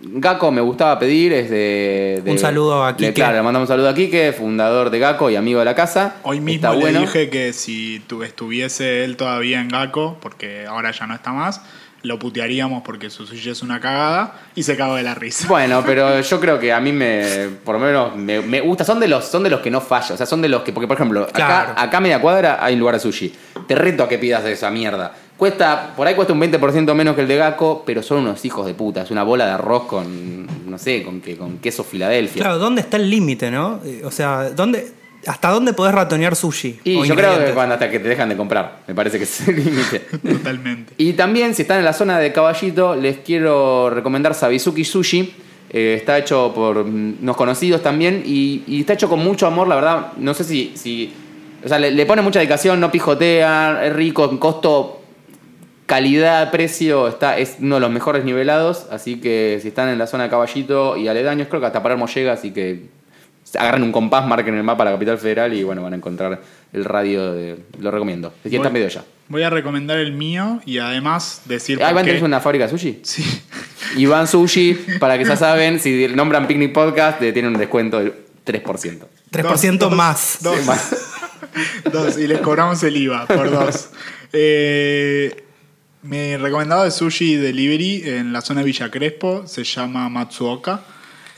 Gaco 0.00 0.52
me 0.52 0.60
gustaba 0.60 0.96
pedir, 0.98 1.32
es 1.32 1.50
de... 1.50 2.20
de- 2.24 2.30
Un 2.30 2.38
saludo 2.38 2.84
a 2.84 2.90
le- 2.92 2.96
Quique. 2.96 3.14
Claro, 3.14 3.36
le 3.38 3.42
mandamos 3.42 3.68
un 3.68 3.74
saludo 3.74 3.88
a 3.88 3.94
Quique, 3.94 4.32
fundador 4.32 4.90
de 4.90 4.98
Gaco 5.00 5.28
y 5.28 5.34
amigo 5.34 5.58
de 5.58 5.64
la 5.64 5.74
casa. 5.74 6.16
Hoy 6.22 6.38
mismo 6.40 6.54
Está 6.68 6.72
le 6.72 6.80
bueno. 6.80 7.00
dije 7.00 7.28
que 7.30 7.52
si 7.52 8.00
tu- 8.06 8.22
estuviese 8.22 9.02
él 9.02 9.16
todavía 9.16 9.60
en 9.60 9.68
Gaco, 9.68 10.16
porque 10.20 10.66
ahora 10.66 10.92
ya 10.92 11.06
no 11.08 11.14
está 11.14 11.32
más, 11.32 11.62
lo 12.02 12.18
putearíamos 12.18 12.82
porque 12.84 13.10
su 13.10 13.26
sushi 13.26 13.50
es 13.50 13.62
una 13.62 13.80
cagada 13.80 14.40
y 14.54 14.62
se 14.62 14.76
cagó 14.76 14.94
de 14.94 15.02
la 15.02 15.14
risa. 15.14 15.48
Bueno, 15.48 15.82
pero 15.86 16.20
yo 16.20 16.40
creo 16.40 16.58
que 16.58 16.72
a 16.72 16.80
mí 16.80 16.92
me, 16.92 17.48
por 17.64 17.74
lo 17.78 17.80
menos, 17.84 18.16
me, 18.16 18.40
me 18.40 18.60
gusta. 18.60 18.84
Son 18.84 19.00
de 19.00 19.08
los, 19.08 19.24
son 19.24 19.42
de 19.42 19.50
los 19.50 19.60
que 19.60 19.70
no 19.70 19.80
fallan. 19.80 20.12
O 20.12 20.16
sea, 20.16 20.26
son 20.26 20.40
de 20.42 20.48
los 20.48 20.62
que, 20.62 20.72
porque 20.72 20.86
por 20.86 20.96
ejemplo, 20.96 21.26
Claro. 21.32 21.72
acá, 21.72 21.82
acá 21.82 21.96
a 21.98 22.00
media 22.00 22.20
cuadra 22.20 22.58
hay 22.64 22.74
un 22.74 22.80
lugar 22.80 22.94
de 22.94 23.00
sushi. 23.00 23.34
Te 23.66 23.74
reto 23.74 24.04
a 24.04 24.08
que 24.08 24.18
pidas 24.18 24.44
esa 24.44 24.70
mierda. 24.70 25.12
Cuesta, 25.36 25.92
por 25.96 26.06
ahí 26.06 26.14
cuesta 26.16 26.32
un 26.32 26.40
20% 26.40 26.94
menos 26.94 27.14
que 27.14 27.20
el 27.22 27.28
de 27.28 27.36
Gaco, 27.36 27.84
pero 27.86 28.02
son 28.02 28.18
unos 28.18 28.44
hijos 28.44 28.66
de 28.66 28.74
puta. 28.74 29.02
Es 29.02 29.10
una 29.12 29.22
bola 29.22 29.46
de 29.46 29.52
arroz 29.52 29.84
con, 29.84 30.68
no 30.68 30.78
sé, 30.78 31.02
con, 31.04 31.20
que, 31.20 31.36
con 31.36 31.58
queso 31.58 31.84
Filadelfia. 31.84 32.42
Claro, 32.42 32.58
¿dónde 32.58 32.80
está 32.80 32.96
el 32.96 33.08
límite, 33.08 33.48
no? 33.50 33.80
Eh, 33.84 34.02
O 34.04 34.10
sea, 34.10 34.50
¿dónde, 34.50 34.92
¿hasta 35.28 35.50
dónde 35.50 35.72
podés 35.72 35.94
ratonear 35.94 36.34
sushi? 36.34 36.80
Y 36.84 37.06
yo 37.06 37.14
creo 37.14 37.44
que 37.44 37.52
cuando 37.52 37.74
hasta 37.74 37.90
que 37.90 37.98
te 37.98 38.08
dejan 38.08 38.28
de 38.28 38.36
comprar, 38.36 38.78
me 38.86 38.94
parece 38.94 39.18
que 39.18 39.24
es 39.24 39.46
el 39.46 39.56
límite. 39.56 40.00
Totalmente. 40.28 40.94
Y 40.96 41.12
también, 41.12 41.54
si 41.54 41.62
están 41.62 41.78
en 41.78 41.84
la 41.84 41.92
zona 41.92 42.18
de 42.18 42.32
Caballito, 42.32 42.96
les 42.96 43.18
quiero 43.18 43.90
recomendar 43.90 44.34
Sabizuki 44.34 44.84
Sushi. 44.84 45.34
Eh, 45.70 45.96
está 45.98 46.16
hecho 46.16 46.52
por 46.54 46.82
mm, 46.82 47.18
unos 47.20 47.36
conocidos 47.36 47.82
también 47.82 48.22
y, 48.24 48.64
y 48.66 48.80
está 48.80 48.94
hecho 48.94 49.08
con 49.08 49.20
mucho 49.20 49.46
amor, 49.46 49.68
la 49.68 49.74
verdad. 49.74 50.12
No 50.16 50.32
sé 50.34 50.44
si. 50.44 50.72
si 50.74 51.12
o 51.62 51.68
sea, 51.68 51.78
le, 51.78 51.90
le 51.90 52.06
pone 52.06 52.22
mucha 52.22 52.38
dedicación, 52.38 52.80
no 52.80 52.90
pijotea, 52.90 53.84
es 53.84 53.92
rico, 53.92 54.30
en 54.30 54.38
costo, 54.38 55.02
calidad, 55.86 56.50
precio, 56.50 57.08
está, 57.08 57.36
es 57.36 57.56
uno 57.60 57.74
de 57.74 57.80
los 57.82 57.90
mejores 57.90 58.24
nivelados. 58.24 58.86
Así 58.90 59.20
que 59.20 59.58
si 59.60 59.68
están 59.68 59.88
en 59.88 59.98
la 59.98 60.06
zona 60.06 60.24
de 60.24 60.30
Caballito 60.30 60.96
y 60.96 61.08
aledaños, 61.08 61.48
creo 61.48 61.60
que 61.60 61.66
hasta 61.66 61.82
Palermo 61.82 62.06
llega, 62.06 62.32
así 62.32 62.52
que 62.52 62.97
agarren 63.56 63.82
un 63.82 63.92
compás, 63.92 64.26
marquen 64.26 64.54
el 64.54 64.64
mapa 64.64 64.82
a 64.82 64.86
la 64.86 64.92
capital 64.92 65.18
federal 65.18 65.54
y 65.54 65.62
bueno, 65.62 65.82
van 65.82 65.92
a 65.92 65.96
encontrar 65.96 66.40
el 66.72 66.84
radio. 66.84 67.32
De, 67.32 67.58
lo 67.80 67.90
recomiendo. 67.90 68.32
Si 68.42 68.48
están 68.48 68.62
Voy- 68.64 68.72
medio 68.72 68.88
ya. 68.88 69.04
Voy 69.28 69.42
a 69.42 69.50
recomendar 69.50 69.98
el 69.98 70.12
mío 70.12 70.60
y 70.64 70.78
además 70.78 71.42
decir 71.44 71.78
¿Ahí 71.82 71.88
por 71.88 71.96
van 71.96 72.06
tenés 72.06 72.22
una 72.22 72.40
fábrica 72.40 72.64
de 72.64 72.70
sushi? 72.70 73.00
Sí. 73.02 73.24
Iván 73.96 74.26
Sushi, 74.26 74.74
para 74.98 75.18
que 75.18 75.24
ya 75.24 75.36
saben, 75.36 75.80
si 75.80 76.08
nombran 76.08 76.46
Picnic 76.46 76.72
Podcast, 76.72 77.18
tienen 77.20 77.48
un 77.48 77.58
descuento 77.58 77.98
del 77.98 78.14
3%. 78.46 78.62
3% 79.30 79.78
Dos, 79.78 79.78
dos, 79.78 79.94
más. 79.94 80.38
Dos. 80.42 80.58
Dos, 81.92 82.18
y 82.18 82.26
les 82.26 82.40
cobramos 82.40 82.82
el 82.82 82.96
IVA 82.96 83.26
por 83.26 83.50
dos. 83.50 83.90
Eh, 84.32 85.44
mi 86.02 86.36
recomendado 86.36 86.84
de 86.84 86.90
sushi 86.90 87.36
delivery 87.36 88.02
en 88.06 88.32
la 88.32 88.40
zona 88.40 88.60
de 88.60 88.66
Villa 88.66 88.90
Crespo 88.90 89.46
se 89.46 89.64
llama 89.64 90.08
Matsuoka. 90.08 90.82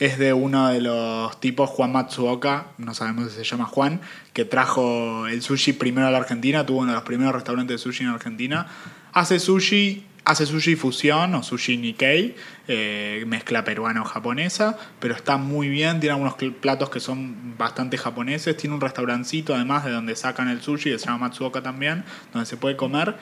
Es 0.01 0.17
de 0.17 0.33
uno 0.33 0.69
de 0.69 0.81
los 0.81 1.39
tipos, 1.39 1.69
Juan 1.69 1.91
Matsuoka, 1.91 2.71
no 2.79 2.95
sabemos 2.95 3.29
si 3.29 3.37
se 3.37 3.43
llama 3.43 3.65
Juan, 3.65 4.01
que 4.33 4.45
trajo 4.45 5.27
el 5.27 5.43
sushi 5.43 5.73
primero 5.73 6.07
a 6.07 6.09
la 6.09 6.17
Argentina, 6.17 6.65
tuvo 6.65 6.79
uno 6.79 6.87
de 6.87 6.95
los 6.95 7.03
primeros 7.03 7.35
restaurantes 7.35 7.75
de 7.75 7.77
sushi 7.77 8.05
en 8.05 8.09
Argentina. 8.09 8.65
Hace 9.13 9.37
sushi, 9.37 10.03
hace 10.25 10.47
sushi 10.47 10.75
fusión 10.75 11.35
o 11.35 11.43
sushi 11.43 11.77
Nikkei, 11.77 12.35
eh, 12.67 13.23
mezcla 13.27 13.63
peruano-japonesa, 13.63 14.75
pero 14.99 15.13
está 15.13 15.37
muy 15.37 15.69
bien, 15.69 15.99
tiene 15.99 16.13
algunos 16.13 16.33
platos 16.59 16.89
que 16.89 16.99
son 16.99 17.55
bastante 17.59 17.95
japoneses, 17.99 18.57
tiene 18.57 18.73
un 18.73 18.81
restaurancito 18.81 19.53
además 19.53 19.85
de 19.85 19.91
donde 19.91 20.15
sacan 20.15 20.47
el 20.47 20.61
sushi, 20.61 20.89
que 20.89 20.97
se 20.97 21.05
llama 21.05 21.27
Matsuoka 21.27 21.61
también, 21.61 22.05
donde 22.33 22.47
se 22.47 22.57
puede 22.57 22.75
comer. 22.75 23.17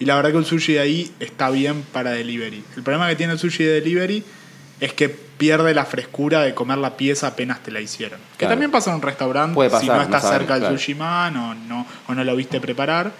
Y 0.00 0.04
la 0.06 0.16
verdad 0.16 0.32
que 0.32 0.38
el 0.38 0.44
sushi 0.44 0.72
de 0.72 0.80
ahí 0.80 1.12
está 1.20 1.50
bien 1.50 1.84
para 1.92 2.10
delivery. 2.10 2.64
El 2.76 2.82
problema 2.82 3.08
que 3.08 3.14
tiene 3.14 3.34
el 3.34 3.38
sushi 3.38 3.62
de 3.62 3.80
delivery 3.80 4.24
es 4.80 4.92
que 4.92 5.08
pierde 5.08 5.74
la 5.74 5.84
frescura 5.84 6.42
de 6.42 6.54
comer 6.54 6.78
la 6.78 6.96
pieza 6.96 7.28
apenas 7.28 7.60
te 7.62 7.70
la 7.70 7.80
hicieron. 7.80 8.18
Que 8.38 8.46
también 8.46 8.70
pasa 8.70 8.90
en 8.90 8.96
un 8.96 9.02
restaurante 9.02 9.54
Puede 9.54 9.70
si 9.80 9.86
no 9.86 10.00
estás 10.02 10.22
no 10.24 10.30
cerca 10.30 10.54
del 10.54 10.62
claro. 10.62 10.78
sushi 10.78 10.94
man 10.94 11.36
o 11.36 11.54
no, 11.54 11.86
o 12.08 12.14
no 12.14 12.24
lo 12.24 12.36
viste 12.36 12.60
preparar. 12.60 13.10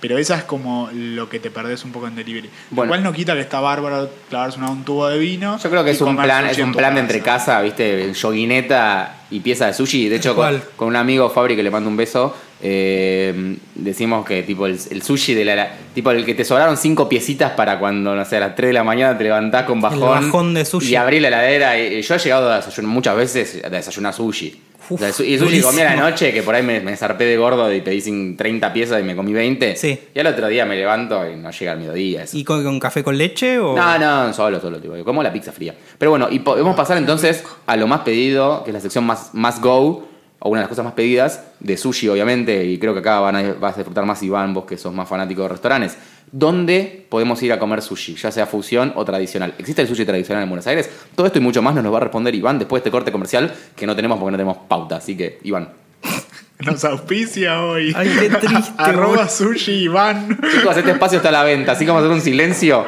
Pero 0.00 0.18
esa 0.18 0.36
es 0.36 0.42
como 0.42 0.90
lo 0.92 1.28
que 1.28 1.38
te 1.38 1.48
perdés 1.52 1.84
un 1.84 1.92
poco 1.92 2.08
en 2.08 2.16
delivery. 2.16 2.50
Bueno. 2.70 2.88
Igual 2.88 3.04
no 3.04 3.12
quita 3.12 3.34
que 3.34 3.40
está 3.42 3.60
bárbaro 3.60 4.10
clavarse 4.28 4.58
una- 4.58 4.68
un 4.70 4.82
tubo 4.84 5.06
de 5.06 5.16
vino. 5.16 5.58
Yo 5.62 5.70
creo 5.70 5.84
que 5.84 5.92
es 5.92 6.00
un 6.00 6.16
plan, 6.16 6.44
es 6.46 6.58
un 6.58 6.72
plan 6.72 6.94
de 6.96 7.00
entre 7.02 7.20
casa, 7.20 7.60
viste, 7.60 8.12
yoguineta 8.12 9.20
y 9.30 9.38
pieza 9.40 9.66
de 9.66 9.74
sushi. 9.74 10.08
De 10.08 10.16
hecho, 10.16 10.34
con, 10.34 10.60
con 10.74 10.88
un 10.88 10.96
amigo 10.96 11.30
Fabri 11.30 11.54
que 11.54 11.62
le 11.62 11.70
mando 11.70 11.88
un 11.88 11.96
beso, 11.96 12.36
eh, 12.64 13.56
decimos 13.74 14.24
que 14.24 14.42
tipo 14.42 14.66
el, 14.66 14.78
el 14.90 15.02
sushi 15.02 15.34
de 15.34 15.44
la, 15.44 15.56
la- 15.56 15.70
tipo 15.94 16.10
el 16.10 16.24
que 16.24 16.34
te 16.34 16.44
sobraron 16.44 16.76
cinco 16.76 17.08
piecitas 17.08 17.52
para 17.52 17.78
cuando, 17.78 18.14
no 18.14 18.24
sé, 18.24 18.36
a 18.36 18.40
las 18.40 18.54
3 18.54 18.68
de 18.68 18.72
la 18.74 18.84
mañana 18.84 19.16
te 19.18 19.24
levantás 19.24 19.64
con 19.64 19.80
bajón. 19.80 20.00
bajón 20.00 20.54
de 20.54 20.64
sushi. 20.64 20.92
Y 20.92 20.96
abrí 20.96 21.20
la 21.20 21.28
heladera. 21.28 21.78
Y, 21.78 21.94
y 21.98 22.02
yo 22.02 22.14
he 22.14 22.18
llegado 22.18 22.50
a 22.50 22.56
desayunar 22.56 22.90
muchas 22.92 23.16
veces 23.16 23.62
a 23.64 23.68
desayunar 23.68 24.14
sushi. 24.14 24.60
Uf, 24.90 25.00
O 25.00 25.12
sea, 25.12 25.26
y 25.26 25.38
sushi 25.38 25.60
comí 25.60 25.80
a 25.80 25.94
la 25.94 25.96
noche, 25.96 26.32
que 26.32 26.42
por 26.42 26.54
ahí 26.56 26.62
me, 26.62 26.80
me 26.80 26.96
zarpé 26.96 27.24
de 27.24 27.36
gordo 27.36 27.72
y 27.72 27.80
pedí 27.82 28.00
sin 28.00 28.36
30 28.36 28.72
piezas 28.72 29.00
y 29.00 29.04
me 29.04 29.14
comí 29.14 29.32
20. 29.32 29.76
Sí. 29.76 29.98
Y 30.14 30.18
al 30.18 30.26
otro 30.26 30.48
día 30.48 30.64
me 30.66 30.76
levanto 30.76 31.28
y 31.30 31.36
no 31.36 31.50
llega 31.50 31.72
al 31.72 31.78
mediodía. 31.78 32.24
eso. 32.24 32.36
¿Y 32.36 32.42
con, 32.44 32.62
con 32.64 32.80
café 32.80 33.02
con 33.04 33.16
leche 33.16 33.58
o...? 33.60 33.76
No, 33.76 33.98
no, 33.98 34.32
solo, 34.32 34.60
solo, 34.60 34.78
tipo, 34.80 34.94
como 35.04 35.22
la 35.22 35.32
pizza 35.32 35.52
fría. 35.52 35.74
Pero 35.98 36.10
bueno, 36.10 36.28
y 36.30 36.40
podemos 36.40 36.74
pasar 36.74 36.96
entonces 36.98 37.44
a 37.66 37.76
lo 37.76 37.86
más 37.86 38.00
pedido, 38.00 38.64
que 38.64 38.70
es 38.70 38.74
la 38.74 38.80
sección 38.80 39.04
más, 39.04 39.30
más 39.34 39.60
go, 39.60 40.08
o 40.44 40.50
una 40.50 40.60
de 40.60 40.62
las 40.64 40.68
cosas 40.68 40.84
más 40.84 40.94
pedidas, 40.94 41.44
de 41.60 41.76
sushi, 41.76 42.08
obviamente, 42.08 42.64
y 42.64 42.78
creo 42.78 42.92
que 42.92 42.98
acá 42.98 43.20
van 43.20 43.36
a, 43.36 43.52
vas 43.54 43.74
a 43.74 43.76
disfrutar 43.78 44.04
más 44.04 44.22
Iván, 44.22 44.52
vos 44.52 44.64
que 44.64 44.76
sos 44.76 44.92
más 44.92 45.08
fanático 45.08 45.42
de 45.42 45.48
restaurantes. 45.48 45.96
¿Dónde 46.32 47.06
podemos 47.08 47.40
ir 47.42 47.52
a 47.52 47.58
comer 47.58 47.80
sushi, 47.80 48.16
ya 48.16 48.32
sea 48.32 48.46
fusión 48.46 48.92
o 48.96 49.04
tradicional? 49.04 49.54
¿Existe 49.58 49.82
el 49.82 49.88
sushi 49.88 50.04
tradicional 50.04 50.42
en 50.42 50.48
Buenos 50.48 50.66
Aires? 50.66 50.90
Todo 51.14 51.26
esto 51.26 51.38
y 51.38 51.42
mucho 51.42 51.62
más 51.62 51.74
nos 51.74 51.84
lo 51.84 51.92
va 51.92 51.98
a 51.98 52.00
responder 52.00 52.34
Iván 52.34 52.58
después 52.58 52.82
de 52.82 52.88
este 52.88 52.90
corte 52.90 53.12
comercial 53.12 53.54
que 53.76 53.86
no 53.86 53.94
tenemos 53.94 54.18
porque 54.18 54.32
no 54.32 54.38
tenemos 54.38 54.56
pauta. 54.66 54.96
Así 54.96 55.16
que, 55.16 55.38
Iván. 55.44 55.68
Nos 56.58 56.84
auspicia 56.84 57.60
hoy. 57.60 57.92
Ay, 57.96 58.08
qué 58.20 58.30
triste, 58.30 58.72
Arroba 58.78 59.28
sushi 59.28 59.82
Iván. 59.82 60.38
Chicos, 60.52 60.76
este 60.76 60.92
espacio 60.92 61.16
está 61.16 61.30
a 61.30 61.32
la 61.32 61.42
venta, 61.42 61.72
así 61.72 61.84
que 61.84 61.90
vamos 61.90 62.02
a 62.02 62.06
hacer 62.06 62.16
un 62.16 62.22
silencio 62.22 62.86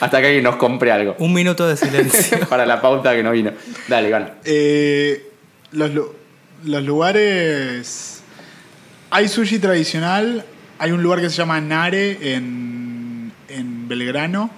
hasta 0.00 0.20
que 0.20 0.26
alguien 0.26 0.44
nos 0.44 0.56
compre 0.56 0.90
algo. 0.90 1.14
Un 1.18 1.32
minuto 1.32 1.66
de 1.68 1.76
silencio. 1.76 2.40
Para 2.48 2.66
la 2.66 2.80
pauta 2.80 3.14
que 3.14 3.22
no 3.22 3.30
vino. 3.30 3.52
Dale, 3.88 4.08
Iván. 4.08 4.34
Eh, 4.44 5.30
los, 5.72 5.90
los 6.64 6.82
lugares. 6.84 8.22
Hay 9.10 9.28
sushi 9.28 9.58
tradicional. 9.58 10.44
Hay 10.78 10.92
un 10.92 11.02
lugar 11.02 11.20
que 11.20 11.30
se 11.30 11.36
llama 11.36 11.60
Nare 11.60 12.34
en, 12.34 13.32
en 13.48 13.88
Belgrano. 13.88 14.50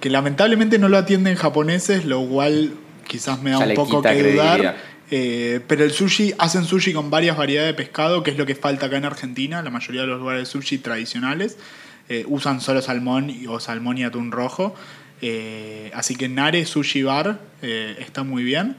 Que 0.00 0.10
lamentablemente 0.10 0.78
no 0.78 0.88
lo 0.88 0.98
atienden 0.98 1.36
japoneses, 1.36 2.04
lo 2.04 2.26
cual 2.26 2.72
quizás 3.06 3.40
me 3.42 3.50
da 3.50 3.60
Ya 3.60 3.66
un 3.66 3.74
poco 3.74 4.02
que 4.02 4.08
credibilidad. 4.08 4.58
dudar. 4.58 4.76
Eh, 5.10 5.60
pero 5.68 5.84
el 5.84 5.92
sushi, 5.92 6.34
hacen 6.38 6.64
sushi 6.64 6.92
con 6.92 7.10
varias 7.10 7.36
variedades 7.36 7.70
de 7.70 7.74
pescado, 7.74 8.22
que 8.22 8.32
es 8.32 8.36
lo 8.36 8.44
que 8.44 8.54
falta 8.54 8.86
acá 8.86 8.96
en 8.96 9.04
Argentina. 9.04 9.62
La 9.62 9.70
mayoría 9.70 10.02
de 10.02 10.08
los 10.08 10.18
lugares 10.18 10.42
de 10.42 10.46
sushi 10.46 10.78
tradicionales 10.78 11.56
eh, 12.08 12.24
usan 12.28 12.60
solo 12.60 12.82
salmón 12.82 13.32
o 13.48 13.58
salmón 13.60 13.98
y 13.98 14.04
atún 14.04 14.32
rojo. 14.32 14.74
Eh, 15.22 15.90
así 15.94 16.14
que 16.16 16.28
Nare 16.28 16.66
Sushi 16.66 17.02
Bar 17.02 17.40
eh, 17.62 17.96
está 18.00 18.22
muy 18.22 18.42
bien. 18.44 18.76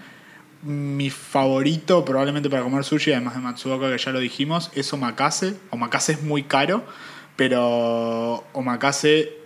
Mi 0.63 1.09
favorito 1.09 2.03
probablemente 2.03 2.49
para 2.49 2.63
comer 2.63 2.83
sushi, 2.83 3.11
además 3.11 3.35
de 3.35 3.41
Matsuoka, 3.41 3.91
que 3.91 3.97
ya 3.97 4.11
lo 4.11 4.19
dijimos, 4.19 4.71
es 4.73 4.91
Omakase. 4.91 5.55
Omakase 5.69 6.13
es 6.13 6.23
muy 6.23 6.43
caro, 6.43 6.83
pero 7.35 8.43
Omakase 8.53 9.37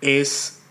es 0.00 0.62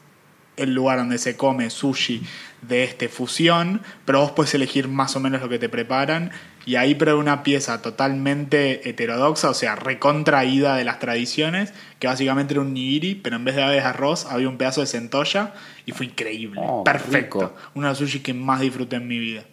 el 0.58 0.74
lugar 0.74 1.00
donde 1.00 1.18
se 1.18 1.36
come 1.38 1.70
sushi 1.70 2.22
de 2.62 2.84
este 2.84 3.10
fusión, 3.10 3.82
pero 4.06 4.20
vos 4.20 4.32
puedes 4.32 4.54
elegir 4.54 4.88
más 4.88 5.16
o 5.16 5.20
menos 5.20 5.42
lo 5.42 5.50
que 5.50 5.58
te 5.58 5.70
preparan. 5.70 6.32
Y 6.64 6.76
ahí 6.76 6.94
probé 6.94 7.16
una 7.16 7.42
pieza 7.42 7.82
totalmente 7.82 8.88
heterodoxa, 8.88 9.50
o 9.50 9.54
sea, 9.56 9.76
recontraída 9.76 10.76
de 10.76 10.84
las 10.84 11.00
tradiciones, 11.00 11.74
que 11.98 12.06
básicamente 12.06 12.54
era 12.54 12.62
un 12.62 12.74
nigiri, 12.74 13.16
pero 13.16 13.38
en 13.38 13.46
vez 13.46 13.56
de 13.56 13.64
haber 13.64 13.82
arroz 13.82 14.28
había 14.28 14.48
un 14.48 14.58
pedazo 14.58 14.82
de 14.82 14.88
centolla 14.88 15.56
y 15.88 15.92
fue 15.92 16.06
increíble, 16.06 16.62
Oh, 16.64 16.84
perfecto. 16.84 17.56
Uno 17.74 17.88
de 17.88 17.92
los 17.94 17.98
sushi 17.98 18.20
que 18.20 18.36
más 18.36 18.60
disfruté 18.60 18.98
en 18.98 19.08
mi 19.08 19.18
vida. 19.18 19.44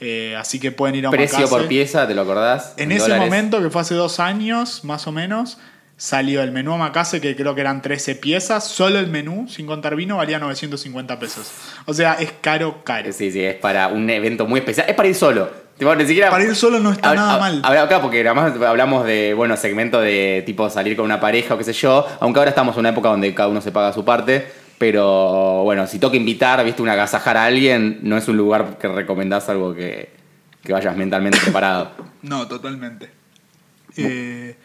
Eh, 0.00 0.36
así 0.38 0.60
que 0.60 0.72
pueden 0.72 0.94
ir 0.96 1.06
a 1.06 1.10
Precio 1.10 1.38
Omakase. 1.38 1.56
por 1.56 1.68
pieza, 1.68 2.06
¿te 2.06 2.14
lo 2.14 2.22
acordás? 2.22 2.74
En 2.76 2.92
ese 2.92 3.02
dólares. 3.02 3.24
momento, 3.24 3.62
que 3.62 3.70
fue 3.70 3.80
hace 3.80 3.94
dos 3.94 4.20
años, 4.20 4.84
más 4.84 5.06
o 5.06 5.12
menos, 5.12 5.56
salió 5.96 6.42
el 6.42 6.52
menú 6.52 6.74
Omakase, 6.74 7.20
que 7.22 7.34
creo 7.34 7.54
que 7.54 7.62
eran 7.62 7.80
13 7.80 8.14
piezas. 8.16 8.64
Solo 8.64 8.98
el 8.98 9.06
menú, 9.06 9.48
sin 9.48 9.66
contar 9.66 9.96
vino, 9.96 10.18
valía 10.18 10.38
950 10.38 11.18
pesos. 11.18 11.50
O 11.86 11.94
sea, 11.94 12.14
es 12.14 12.30
caro, 12.42 12.82
caro. 12.84 13.10
Sí, 13.12 13.30
sí, 13.32 13.42
es 13.42 13.54
para 13.54 13.88
un 13.88 14.08
evento 14.10 14.46
muy 14.46 14.60
especial. 14.60 14.86
Es 14.88 14.94
para 14.94 15.08
ir 15.08 15.14
solo. 15.14 15.48
Tipo, 15.78 15.94
ni 15.94 16.06
siquiera... 16.06 16.30
Para 16.30 16.44
ir 16.44 16.54
solo 16.56 16.78
no 16.78 16.90
está 16.92 17.10
A- 17.10 17.14
nada 17.14 17.34
a- 17.34 17.38
mal. 17.38 17.60
A 17.64 17.70
ver, 17.70 17.78
acá, 17.80 18.00
porque 18.02 18.20
además 18.20 18.52
hablamos 18.66 19.06
de, 19.06 19.32
bueno, 19.34 19.56
segmento 19.56 20.00
de 20.00 20.42
tipo 20.44 20.68
salir 20.70 20.96
con 20.96 21.04
una 21.06 21.20
pareja 21.20 21.54
o 21.54 21.58
qué 21.58 21.64
sé 21.64 21.72
yo. 21.72 22.06
Aunque 22.20 22.38
ahora 22.38 22.50
estamos 22.50 22.74
en 22.76 22.80
una 22.80 22.88
época 22.90 23.08
donde 23.08 23.34
cada 23.34 23.48
uno 23.48 23.60
se 23.62 23.72
paga 23.72 23.92
su 23.94 24.04
parte. 24.04 24.65
Pero 24.78 25.62
bueno, 25.64 25.86
si 25.86 25.98
toca 25.98 26.16
invitar, 26.16 26.62
viste, 26.64 26.82
una 26.82 26.92
agasajar 26.92 27.36
a 27.36 27.44
alguien, 27.44 28.00
no 28.02 28.16
es 28.16 28.28
un 28.28 28.36
lugar 28.36 28.78
que 28.78 28.88
recomendás 28.88 29.48
algo 29.48 29.74
que, 29.74 30.10
que 30.62 30.72
vayas 30.72 30.96
mentalmente 30.96 31.38
preparado. 31.40 31.92
No, 32.22 32.48
totalmente. 32.48 33.08
Eh, 33.96 34.56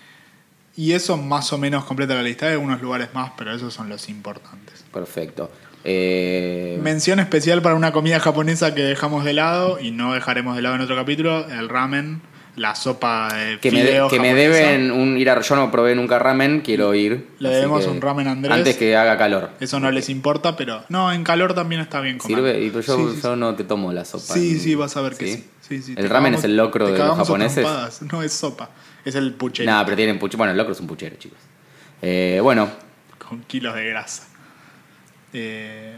y 0.75 0.93
eso 0.93 1.15
más 1.15 1.53
o 1.53 1.59
menos 1.59 1.85
completa 1.85 2.15
la 2.15 2.23
lista. 2.23 2.47
Hay 2.47 2.53
algunos 2.53 2.81
lugares 2.81 3.13
más, 3.13 3.33
pero 3.37 3.53
esos 3.53 3.71
son 3.71 3.87
los 3.87 4.09
importantes. 4.09 4.83
Perfecto. 4.91 5.51
Eh, 5.83 6.79
Mención 6.81 7.19
especial 7.19 7.61
para 7.61 7.75
una 7.75 7.91
comida 7.91 8.19
japonesa 8.19 8.73
que 8.73 8.81
dejamos 8.81 9.25
de 9.25 9.33
lado 9.33 9.79
y 9.79 9.91
no 9.91 10.13
dejaremos 10.13 10.55
de 10.55 10.63
lado 10.63 10.75
en 10.75 10.81
otro 10.81 10.95
capítulo, 10.95 11.47
el 11.49 11.69
ramen, 11.69 12.21
la 12.57 12.75
sopa 12.75 13.33
de 13.33 13.59
que 13.59 13.71
me, 13.71 13.83
de- 13.83 14.07
que 14.09 14.19
me 14.19 14.33
deben 14.33 14.91
un 14.91 15.17
ir 15.17 15.29
a, 15.29 15.39
yo 15.39 15.55
no 15.55 15.71
probé 15.71 15.95
nunca 15.95 16.19
ramen, 16.19 16.61
quiero 16.61 16.93
ir. 16.93 17.29
Le 17.39 17.49
debemos 17.49 17.85
un 17.85 18.01
ramen 18.01 18.27
a 18.27 18.31
Andrés. 18.31 18.53
Antes 18.57 18.77
que 18.77 18.95
haga 18.95 19.17
calor. 19.17 19.51
Eso 19.59 19.79
no 19.79 19.89
les 19.91 20.09
importa, 20.09 20.55
pero 20.57 20.83
no, 20.89 21.11
en 21.11 21.23
calor 21.23 21.53
también 21.53 21.81
está 21.81 22.01
bien 22.01 22.17
comer. 22.17 22.37
¿Sirve? 22.37 22.61
Y 22.63 22.69
pues 22.69 22.85
yo, 22.87 22.97
Sí, 22.97 23.15
sí, 23.15 23.21
yo 23.23 23.35
no 23.35 23.55
te 23.55 23.63
tomo 23.63 23.93
la 23.93 24.03
sopa. 24.05 24.33
Sí, 24.33 24.59
sí, 24.59 24.75
vas 24.75 24.95
a 24.97 25.01
ver 25.01 25.15
que 25.15 25.27
sí. 25.33 25.45
Sí, 25.61 25.81
sí, 25.81 25.93
el 25.97 26.09
ramen 26.09 26.33
cagamos- 26.33 26.39
es 26.39 26.43
el 26.45 26.57
locro 26.57 26.91
de 26.91 26.97
los 26.97 27.17
japoneses. 27.17 27.65
No 28.11 28.21
es 28.21 28.33
sopa, 28.33 28.69
es 29.05 29.15
el 29.15 29.33
puchero 29.33 29.71
Nada, 29.71 29.85
pero 29.85 29.95
tienen 29.95 30.19
puchero. 30.19 30.39
Bueno, 30.39 30.51
el 30.51 30.57
locro 30.57 30.73
es 30.73 30.79
un 30.81 30.87
puchero, 30.87 31.15
chicos. 31.15 31.39
Eh, 32.01 32.39
bueno, 32.43 32.69
con 33.17 33.41
kilos 33.43 33.73
de 33.75 33.85
grasa. 33.85 34.27
Eh, 35.33 35.95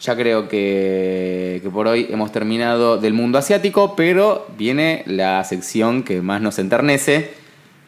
ya 0.00 0.14
creo 0.14 0.48
que, 0.48 1.60
que 1.62 1.70
por 1.70 1.86
hoy 1.86 2.06
hemos 2.10 2.32
terminado 2.32 2.98
del 2.98 3.14
mundo 3.14 3.38
asiático, 3.38 3.96
pero 3.96 4.46
viene 4.58 5.02
la 5.06 5.42
sección 5.44 6.02
que 6.02 6.20
más 6.20 6.40
nos 6.40 6.58
enternece, 6.58 7.30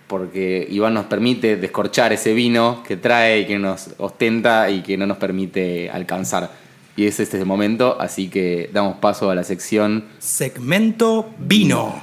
porque 0.07 0.67
Iván 0.71 0.95
nos 0.95 1.05
permite 1.07 1.57
descorchar 1.57 2.13
ese 2.13 2.33
vino 2.33 2.83
que 2.87 2.97
trae 2.97 3.41
y 3.41 3.47
que 3.47 3.59
nos 3.59 3.91
ostenta 3.99 4.71
y 4.71 4.83
que 4.83 4.97
no 4.97 5.07
nos 5.07 5.19
permite 5.19 5.91
alcanzar. 5.91 6.51
Y 6.97 7.07
es 7.07 7.21
este 7.21 7.45
momento, 7.45 7.97
así 8.01 8.29
que 8.29 8.71
damos 8.73 8.97
paso 8.97 9.31
a 9.31 9.35
la 9.35 9.45
sección 9.45 10.07
Segmento 10.19 11.31
vino. 11.39 12.03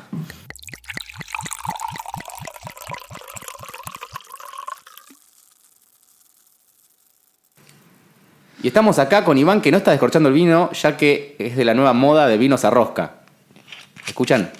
Y 8.65 8.69
estamos 8.69 8.97
acá 8.97 9.23
con 9.23 9.37
Iván 9.37 9.61
que 9.61 9.69
no 9.69 9.77
está 9.77 9.91
descorchando 9.91 10.27
el 10.27 10.33
vino, 10.33 10.71
ya 10.71 10.97
que 10.97 11.35
es 11.37 11.55
de 11.55 11.63
la 11.65 11.75
nueva 11.75 11.93
moda 11.93 12.25
de 12.25 12.35
vinos 12.39 12.65
a 12.65 12.71
rosca. 12.71 13.17
¿Escuchan? 14.07 14.51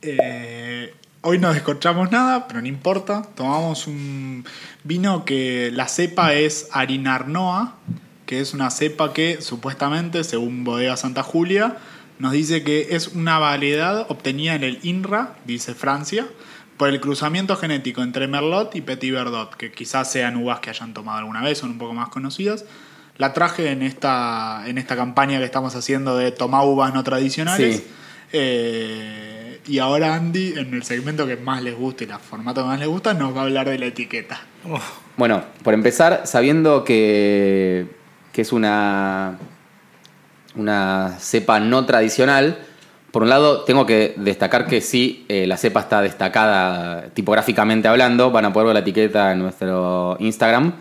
eh, 0.00 0.94
hoy 1.20 1.38
no 1.38 1.52
descorchamos 1.52 2.10
nada, 2.10 2.48
pero 2.48 2.62
no 2.62 2.68
importa. 2.68 3.28
Tomamos 3.34 3.86
un 3.86 4.46
vino 4.82 5.26
que 5.26 5.72
la 5.74 5.86
cepa 5.86 6.32
es 6.32 6.70
Arinarnoa, 6.72 7.74
que 8.24 8.40
es 8.40 8.54
una 8.54 8.70
cepa 8.70 9.12
que 9.12 9.42
supuestamente, 9.42 10.24
según 10.24 10.64
Bodega 10.64 10.96
Santa 10.96 11.22
Julia, 11.22 11.76
nos 12.18 12.32
dice 12.32 12.64
que 12.64 12.96
es 12.96 13.08
una 13.08 13.38
variedad 13.38 14.06
obtenida 14.08 14.54
en 14.54 14.64
el 14.64 14.78
INRA, 14.84 15.36
dice 15.44 15.74
Francia, 15.74 16.26
por 16.76 16.88
el 16.88 17.00
cruzamiento 17.00 17.56
genético 17.56 18.02
entre 18.02 18.26
Merlot 18.26 18.74
y 18.74 18.80
Petit 18.80 19.12
Verdot, 19.12 19.54
que 19.54 19.72
quizás 19.72 20.10
sean 20.10 20.36
uvas 20.36 20.60
que 20.60 20.70
hayan 20.70 20.92
tomado 20.94 21.18
alguna 21.18 21.42
vez, 21.42 21.58
son 21.58 21.70
un 21.70 21.78
poco 21.78 21.94
más 21.94 22.08
conocidas. 22.08 22.64
La 23.16 23.32
traje 23.32 23.70
en 23.70 23.82
esta, 23.82 24.64
en 24.66 24.76
esta 24.78 24.96
campaña 24.96 25.38
que 25.38 25.44
estamos 25.44 25.76
haciendo 25.76 26.16
de 26.16 26.32
tomar 26.32 26.66
uvas 26.66 26.92
no 26.92 27.04
tradicionales. 27.04 27.76
Sí. 27.76 27.86
Eh, 28.32 29.60
y 29.66 29.78
ahora 29.78 30.14
Andy, 30.16 30.54
en 30.56 30.74
el 30.74 30.82
segmento 30.82 31.26
que 31.26 31.36
más 31.36 31.62
les 31.62 31.76
gusta 31.76 32.04
y 32.04 32.10
el 32.10 32.18
formato 32.18 32.62
que 32.62 32.66
más 32.66 32.78
les 32.80 32.88
gusta, 32.88 33.14
nos 33.14 33.34
va 33.34 33.42
a 33.42 33.44
hablar 33.44 33.68
de 33.68 33.78
la 33.78 33.86
etiqueta. 33.86 34.40
Bueno, 35.16 35.44
por 35.62 35.74
empezar, 35.74 36.22
sabiendo 36.24 36.82
que, 36.82 37.86
que 38.32 38.42
es 38.42 38.52
una, 38.52 39.38
una 40.56 41.16
cepa 41.20 41.60
no 41.60 41.86
tradicional, 41.86 42.58
por 43.14 43.22
un 43.22 43.28
lado 43.28 43.60
tengo 43.60 43.86
que 43.86 44.14
destacar 44.16 44.66
que 44.66 44.80
sí, 44.80 45.24
eh, 45.28 45.46
la 45.46 45.56
cepa 45.56 45.78
está 45.78 46.02
destacada 46.02 47.10
tipográficamente 47.14 47.86
hablando, 47.86 48.32
van 48.32 48.46
a 48.46 48.52
poder 48.52 48.66
ver 48.66 48.74
la 48.74 48.80
etiqueta 48.80 49.30
en 49.30 49.38
nuestro 49.38 50.16
Instagram. 50.18 50.72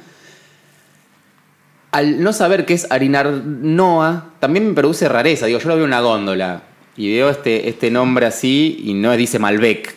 Al 1.92 2.24
no 2.24 2.34
saber 2.34 2.66
qué 2.66 2.74
es 2.74 2.90
Harinarnoa, 2.90 4.32
también 4.40 4.68
me 4.68 4.74
produce 4.74 5.08
rareza. 5.08 5.46
Digo, 5.46 5.60
yo 5.60 5.70
lo 5.70 5.76
veo 5.76 5.86
una 5.86 6.02
góndola 6.02 6.64
y 6.98 7.14
veo 7.14 7.30
este, 7.30 7.70
este 7.70 7.92
nombre 7.92 8.26
así 8.26 8.82
y 8.84 8.96
no 8.96 9.16
dice 9.16 9.38
Malbec. 9.38 9.96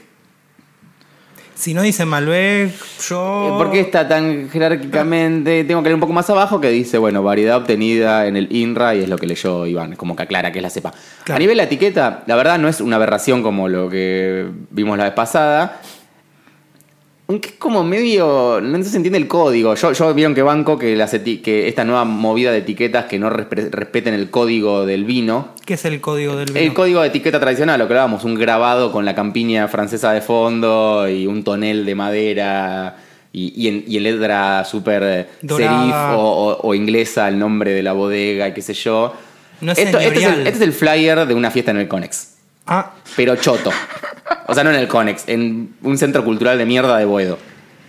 Si 1.56 1.72
no 1.72 1.80
dice 1.80 2.04
Malbec, 2.04 2.70
yo. 3.08 3.48
Eh, 3.48 3.56
¿Por 3.56 3.70
qué 3.70 3.80
está 3.80 4.06
tan 4.06 4.50
jerárquicamente? 4.50 5.64
Tengo 5.68 5.82
que 5.82 5.88
leer 5.88 5.94
un 5.94 6.00
poco 6.00 6.12
más 6.12 6.28
abajo 6.28 6.60
que 6.60 6.68
dice, 6.68 6.98
bueno, 6.98 7.22
variedad 7.22 7.56
obtenida 7.56 8.26
en 8.26 8.36
el 8.36 8.54
INRA 8.54 8.94
y 8.94 9.02
es 9.02 9.08
lo 9.08 9.16
que 9.16 9.26
leyó 9.26 9.66
Iván, 9.66 9.96
como 9.96 10.14
que 10.14 10.24
aclara 10.24 10.52
que 10.52 10.58
es 10.58 10.62
la 10.62 10.68
cepa. 10.68 10.92
Claro. 11.24 11.36
A 11.36 11.38
nivel 11.38 11.56
de 11.56 11.62
la 11.62 11.62
etiqueta, 11.62 12.24
la 12.26 12.36
verdad 12.36 12.58
no 12.58 12.68
es 12.68 12.82
una 12.82 12.96
aberración 12.96 13.42
como 13.42 13.68
lo 13.68 13.88
que 13.88 14.46
vimos 14.70 14.98
la 14.98 15.04
vez 15.04 15.14
pasada. 15.14 15.80
Aunque 17.28 17.48
es 17.48 17.54
como 17.56 17.82
medio. 17.82 18.60
No 18.62 18.82
se 18.84 18.96
entiende 18.96 19.18
el 19.18 19.26
código. 19.26 19.74
Yo, 19.74 19.92
yo 19.92 20.14
vieron 20.14 20.34
que 20.34 20.42
banco 20.42 20.78
que, 20.78 20.94
las 20.94 21.12
eti- 21.12 21.42
que 21.42 21.66
esta 21.66 21.84
nueva 21.84 22.04
movida 22.04 22.52
de 22.52 22.58
etiquetas 22.58 23.06
que 23.06 23.18
no 23.18 23.30
respeten 23.30 24.14
el 24.14 24.30
código 24.30 24.86
del 24.86 25.04
vino. 25.04 25.48
¿Qué 25.64 25.74
es 25.74 25.84
el 25.84 26.00
código 26.00 26.36
del 26.36 26.46
vino? 26.52 26.60
El 26.60 26.72
código 26.72 27.00
de 27.00 27.08
etiqueta 27.08 27.40
tradicional, 27.40 27.80
lo 27.80 27.88
que 27.88 27.94
hablábamos, 27.94 28.22
un 28.22 28.36
grabado 28.36 28.92
con 28.92 29.04
la 29.04 29.14
campiña 29.16 29.66
francesa 29.66 30.12
de 30.12 30.20
fondo 30.20 31.08
y 31.08 31.26
un 31.26 31.42
tonel 31.42 31.84
de 31.84 31.94
madera 31.96 32.96
y, 33.32 33.52
y 33.60 33.68
en, 33.68 33.84
y 33.88 33.96
en 33.96 34.02
letra 34.04 34.64
súper 34.64 35.02
eh, 35.02 35.26
serif 35.48 35.94
o, 36.14 36.18
o- 36.18 36.60
o 36.68 36.74
inglesa 36.74 37.26
el 37.26 37.38
nombre 37.40 37.72
de 37.72 37.82
la 37.82 37.92
bodega 37.92 38.46
y 38.48 38.52
qué 38.54 38.62
sé 38.62 38.72
yo. 38.74 39.12
No 39.60 39.72
es 39.72 39.78
Esto- 39.78 39.98
este, 39.98 40.10
es 40.10 40.12
el, 40.12 40.20
señorial. 40.22 40.46
este 40.46 40.58
es 40.58 40.64
el 40.68 40.72
flyer 40.72 41.26
de 41.26 41.34
una 41.34 41.50
fiesta 41.50 41.72
en 41.72 41.78
el 41.78 41.88
Conex, 41.88 42.34
Ah, 42.68 42.92
pero 43.16 43.34
choto. 43.36 43.70
O 44.46 44.54
sea, 44.54 44.64
no 44.64 44.70
en 44.70 44.76
el 44.76 44.88
Conex, 44.88 45.24
en 45.28 45.74
un 45.82 45.98
centro 45.98 46.24
cultural 46.24 46.56
de 46.58 46.64
mierda 46.66 46.96
de 46.98 47.04
Boedo. 47.04 47.38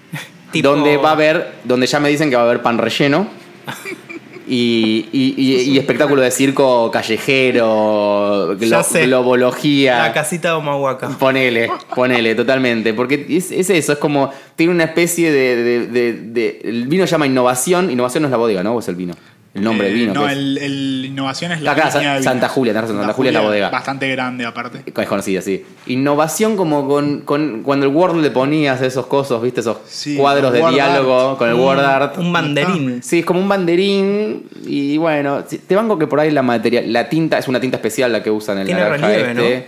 tipo. 0.51 0.69
Donde 0.69 0.97
va 0.97 1.09
a 1.09 1.13
haber, 1.13 1.53
donde 1.63 1.87
ya 1.87 1.99
me 1.99 2.09
dicen 2.09 2.29
que 2.29 2.35
va 2.35 2.41
a 2.43 2.45
haber 2.45 2.61
pan 2.61 2.77
relleno. 2.77 3.27
Y, 4.49 5.09
y- 5.11 5.33
y- 5.37 5.61
y 5.73 5.77
espectáculo 5.77 6.21
de 6.21 6.31
circo 6.31 6.89
callejero, 6.89 8.53
Ya 8.59 8.79
glo- 8.79 8.83
sé. 8.83 9.05
globología. 9.05 9.97
La 9.99 10.13
casita 10.13 10.47
de 10.47 10.53
Omahuaca. 10.55 11.09
Ponele, 11.19 11.69
ponele, 11.93 12.33
totalmente. 12.33 12.93
Porque 12.93 13.25
es, 13.29 13.51
es 13.51 13.69
eso, 13.69 13.91
es 13.91 13.99
como. 13.99 14.31
Tiene 14.55 14.71
una 14.71 14.85
especie 14.85 15.33
de, 15.33 15.55
de- 15.57 15.87
de- 15.87 16.13
de- 16.13 16.61
El 16.63 16.87
vino 16.87 17.05
se 17.05 17.11
llama 17.11 17.27
innovación. 17.27 17.91
Innovación 17.91 18.21
no 18.21 18.27
es 18.27 18.31
la 18.31 18.37
bodega, 18.37 18.63
¿no? 18.63 18.73
¿O 18.75 18.79
es 18.79 18.87
el 18.87 18.95
vino? 18.95 19.13
El 19.57 19.63
nombre 19.63 19.87
del 19.87 19.95
Eh, 19.95 19.99
vino. 19.99 20.13
No, 20.13 20.21
¿qué 20.25 20.31
es? 20.31 20.37
el, 20.37 20.57
el 20.59 21.05
innovación 21.05 21.51
es 21.51 21.61
la 21.61 21.71
Acá, 21.71 21.89
línea 21.93 22.13
vino. 22.13 22.23
Santa 22.23 22.47
Julia, 22.49 22.73
tenés 22.73 22.83
razón, 22.83 22.97
Santa 22.97 23.13
Julia 23.13 23.29
es 23.29 23.33
la 23.33 23.41
bodega. 23.41 23.69
Bastante 23.69 24.09
grande 24.09 24.45
aparte. 24.45 24.83
Es 24.85 25.07
conocida, 25.07 25.41
sí. 25.41 25.65
Innovación 25.87 26.55
como 26.57 26.87
con, 26.87 27.21
con- 27.21 27.63
cuando 27.63 27.85
el 27.85 27.91
Word 27.93 28.17
le 28.21 28.29
ponías 28.31 28.81
esos 28.81 29.07
cosos, 29.07 29.41
¿viste? 29.41 29.61
Esos 29.61 29.77
Sí, 29.87 30.15
cuadros 30.15 30.53
de 30.53 30.59
diálogo 30.69 31.29
Art. 31.31 31.37
con 31.39 31.49
el 31.49 31.55
Un- 31.55 31.61
Word 31.61 31.79
Art. 31.79 32.17
Un 32.17 32.31
banderín. 32.31 33.01
Sí, 33.03 33.19
es 33.19 33.25
como 33.25 33.39
un 33.39 33.49
banderín 33.49 34.43
y 34.65 34.97
bueno, 34.97 35.43
te 35.43 35.75
banco 35.75 35.97
que 35.97 36.07
por 36.07 36.19
ahí 36.19 36.31
la 36.31 36.41
material, 36.43 36.91
la 36.93 37.09
tinta 37.09 37.37
es 37.37 37.47
una 37.47 37.59
tinta 37.59 37.77
especial 37.77 38.11
la 38.11 38.21
que 38.23 38.31
usan 38.31 38.57
en 38.57 38.61
el 38.61 38.67
Tiene 38.67 38.89
relieve, 38.89 39.31
este. 39.31 39.67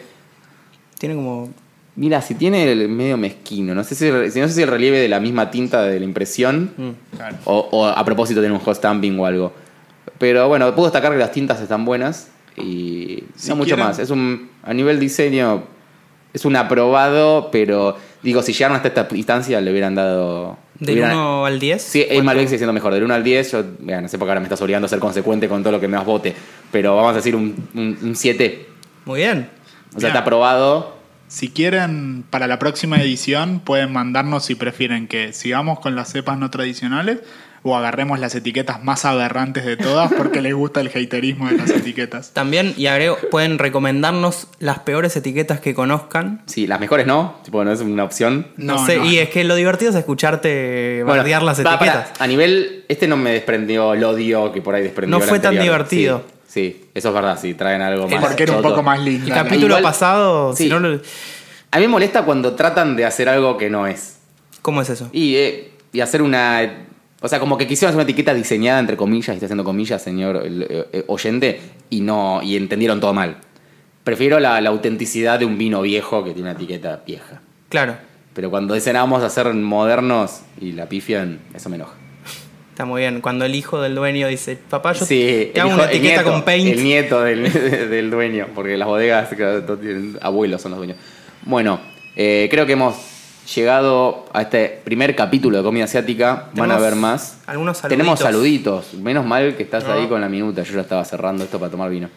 Tiene 0.98 1.16
como. 1.16 1.50
Mira, 1.96 2.22
si 2.22 2.36
tiene 2.36 2.72
el 2.72 2.88
medio 2.88 3.18
mezquino, 3.18 3.76
no 3.76 3.84
sé 3.84 3.94
si, 3.96 4.06
si- 4.32 4.40
no 4.40 4.48
sé 4.48 4.54
si 4.54 4.62
el 4.62 4.70
relieve 4.70 5.00
de 5.00 5.10
la 5.10 5.20
misma 5.20 5.52
tinta 5.52 5.82
de 5.84 6.00
la 6.00 6.06
impresión 6.06 6.72
mm. 6.78 7.16
Claro. 7.18 7.36
o, 7.46 7.68
o 7.72 7.86
a 7.88 8.06
propósito 8.06 8.40
tiene 8.40 8.54
un 8.56 8.62
hot 8.62 8.76
stamping 8.76 9.20
o 9.20 9.26
algo. 9.26 9.52
Pero 10.18 10.48
bueno, 10.48 10.74
puedo 10.76 10.88
destacar 10.88 11.12
que 11.12 11.18
las 11.18 11.32
tintas 11.32 11.62
están 11.62 11.86
buenas 11.86 12.30
y 12.58 13.24
Si 13.36 13.50
no 13.50 13.56
mucho 13.58 13.76
quieren- 13.76 13.86
más. 13.86 14.00
Es 14.00 14.10
un 14.10 14.50
a 14.64 14.74
nivel 14.74 15.00
diseño 15.00 15.64
es 16.34 16.46
un 16.46 16.56
aprobado, 16.56 17.50
pero 17.52 17.98
digo, 18.22 18.42
si 18.44 18.54
llegaron 18.54 18.76
hasta 18.78 18.90
esta 18.90 19.08
instancia 19.16 19.60
le 19.62 19.72
hubieran 19.72 19.96
dado 19.96 20.58
Del 20.80 20.96
hubieran- 20.96 21.12
1 21.18 21.46
al 21.46 21.60
10. 21.60 21.82
Sí, 21.82 22.06
el. 22.08 22.24
Malbec 22.24 22.48
sigue 22.48 22.60
siendo 22.60 22.74
mejor. 22.74 22.94
Del 22.94 23.04
1 23.04 23.14
al 23.16 23.24
10, 23.24 23.52
yo, 23.52 23.64
bueno, 23.80 24.02
no 24.02 24.08
sé 24.08 24.18
por 24.20 24.28
qué 24.28 24.32
ahora 24.32 24.40
me 24.42 24.46
estás 24.46 24.62
obligando 24.62 24.86
a 24.86 24.90
ser 24.90 25.00
consecuente 25.00 25.48
con 25.50 25.64
todo 25.64 25.72
lo 25.72 25.80
que 25.80 25.88
me 25.88 25.98
das 25.98 26.06
vote. 26.06 26.36
Pero 26.72 26.96
vamos 26.96 27.14
a 27.14 27.16
decir 27.16 27.36
un, 27.36 27.56
un, 27.74 27.98
un 28.02 28.16
7. 28.16 28.68
Muy 29.06 29.22
bien. 29.22 29.50
O 29.90 29.92
sea, 29.94 29.98
Bien. 30.00 30.08
está 30.10 30.20
aprobado. 30.20 30.98
Si 31.28 31.50
quieren, 31.50 32.24
para 32.30 32.46
la 32.48 32.60
próxima 32.60 33.02
edición, 33.02 33.60
pueden 33.60 33.92
mandarnos 33.92 34.46
si 34.46 34.56
prefieren 34.56 35.08
que 35.08 35.34
sigamos 35.34 35.80
con 35.80 35.96
las 35.96 36.12
cepas 36.12 36.38
no 36.38 36.50
tradicionales 36.52 37.20
o 37.64 37.76
agarremos 37.76 38.20
las 38.20 38.34
etiquetas 38.36 38.84
más 38.84 39.06
aberrantes 39.06 39.66
de 39.66 39.76
todas 39.78 40.12
porque 40.14 40.42
les 40.42 40.54
gusta 40.54 40.80
el 40.82 40.88
haterismo 40.88 41.50
de 41.50 41.58
las 41.58 41.70
etiquetas. 41.70 42.32
También, 42.32 42.74
y 42.78 42.88
agrego, 42.88 43.18
pueden 43.32 43.60
recomendarnos 43.60 44.48
las 44.60 44.80
peores 44.80 45.16
etiquetas 45.16 45.60
que 45.60 45.74
conozcan. 45.74 46.42
Sí, 46.46 46.68
las 46.68 46.80
mejores 46.80 47.06
no. 47.06 47.36
Tipo, 47.44 47.64
no 47.64 47.72
es 47.72 47.82
una 47.82 48.04
opción. 48.04 48.48
No, 48.58 48.76
No, 48.76 48.86
sé, 48.86 48.98
no. 48.98 49.06
y 49.06 49.20
es 49.20 49.30
que 49.30 49.44
lo 49.44 49.56
divertido 49.56 49.92
es 49.92 49.98
escucharte 49.98 51.02
Bueno, 51.04 51.18
bardear 51.20 51.44
las 51.44 51.60
para- 51.60 51.76
etiquetas. 51.76 52.12
a 52.20 52.28
nivel. 52.28 52.86
Este 52.88 53.08
no 53.08 53.18
me 53.18 53.32
desprendió 53.32 53.94
el 53.94 54.04
odio 54.04 54.52
que 54.52 54.62
por 54.62 54.76
ahí 54.76 54.84
desprendió. 54.84 55.18
No 55.18 55.24
el 55.24 55.30
fue 55.30 55.40
tan 55.40 55.60
divertido. 55.60 56.24
Sí, 56.48 56.76
sí, 56.82 56.86
eso 56.96 57.10
es 57.10 57.14
verdad. 57.14 57.38
Sí, 57.40 57.54
traen 57.54 57.82
algo 57.82 58.08
más. 58.08 58.24
Porque 58.24 58.44
era 58.44 58.54
un 58.56 58.62
poco 58.64 58.82
más 58.84 59.00
El 59.00 59.06
linda. 59.06 59.36
capítulo 59.36 59.68
Igual- 59.78 59.84
pasado, 59.84 60.56
Sí. 60.56 60.64
si 60.64 60.70
no 60.70 60.80
lo- 60.80 61.00
A 61.72 61.78
mí 61.78 61.82
me 61.84 61.88
molesta 61.90 62.24
cuando 62.24 62.54
tratan 62.56 62.96
de 62.96 63.06
hacer 63.06 63.30
algo 63.30 63.58
que 63.58 63.70
no 63.70 63.86
es. 63.86 64.16
¿cómo 64.62 64.82
es 64.82 64.90
eso? 64.90 65.10
Y, 65.14 65.36
eh, 65.36 65.72
y 65.94 66.02
hacer 66.02 66.22
una. 66.22 66.86
O 67.22 67.28
sea, 67.28 67.40
como 67.40 67.58
que 67.58 67.68
quisieron 67.68 67.90
hacer 67.90 67.98
una 67.98 68.04
etiqueta 68.04 68.34
diseñada, 68.34 68.80
entre 68.80 68.96
comillas, 68.96 69.30
y 69.30 69.32
estoy 69.34 69.46
haciendo 69.48 69.64
comillas, 69.66 70.02
señor 70.02 70.42
el, 70.46 70.62
eh, 70.64 70.86
eh, 70.94 71.04
oyente, 71.08 71.60
y 71.90 72.02
no 72.02 72.42
y 72.42 72.56
entendieron 72.56 73.00
todo 73.02 73.14
mal. 73.14 73.38
Prefiero 74.04 74.40
la, 74.40 74.60
la 74.62 74.70
autenticidad 74.70 75.38
de 75.38 75.46
un 75.46 75.58
vino 75.58 75.82
viejo 75.82 76.24
que 76.24 76.32
tiene 76.32 76.50
una 76.50 76.58
etiqueta 76.58 77.02
vieja. 77.06 77.42
Claro, 77.68 77.98
Pero 78.34 78.50
cuando 78.50 78.74
dicen 78.74 78.96
"Ah, 78.96 79.02
vamos 79.02 79.22
a 79.22 79.30
ser 79.30 79.54
modernos 79.54 80.42
y 80.62 80.72
la 80.72 80.88
pifian, 80.88 81.40
eso 81.54 81.70
me 81.70 81.76
enoja. 81.76 81.94
está 82.72 82.86
muy 82.86 83.02
bien. 83.02 83.20
Cuando 83.20 83.44
el 83.44 83.54
hijo 83.54 83.82
del 83.82 83.96
dueño 83.96 84.28
dice, 84.30 84.58
papá, 84.70 84.94
yo 84.94 85.06
Sí, 85.06 85.52
te 85.54 85.60
hago 85.60 85.74
una 85.74 85.86
etiqueta 85.92 86.22
nieto- 86.22 86.32
con 86.32 86.44
paint. 86.44 86.70
El 86.70 86.84
nieto 86.84 87.22
del, 87.22 87.52
del 87.90 88.10
dueño, 88.10 88.48
porque 88.56 88.78
las 88.78 88.88
bodegas 88.88 89.30
abuelos 90.22 90.62
son 90.62 90.72
los 90.72 90.78
dueños. 90.80 90.98
Bueno, 91.44 91.80
eh, 92.16 92.48
creo 92.50 92.66
que 92.66 92.74
hemos 92.74 92.96
llegado 93.56 94.26
a 94.34 94.42
este 94.44 94.82
primer 94.84 95.16
capítulo 95.16 95.58
de 95.58 95.64
comida 95.64 95.86
asiática. 95.86 96.46
Van 96.54 96.72
a 96.72 96.78
ver 96.78 96.96
más. 96.96 97.40
algunos 97.48 97.78
saluditos. 97.78 97.98
Tenemos 97.98 98.20
saluditos. 98.20 98.94
Menos 98.96 99.26
mal 99.26 99.56
que 99.56 99.64
estás 99.64 99.86
No. 99.86 99.94
ahí 99.94 100.08
con 100.08 100.22
la 100.22 100.30
minuta. 100.30 100.64
Yo 100.64 100.74
ya 100.76 100.82
estaba 100.82 101.04
cerrando 101.06 101.44
esto 101.44 101.60
para 101.60 101.72
tomar 101.72 101.90
vino. 101.90 102.10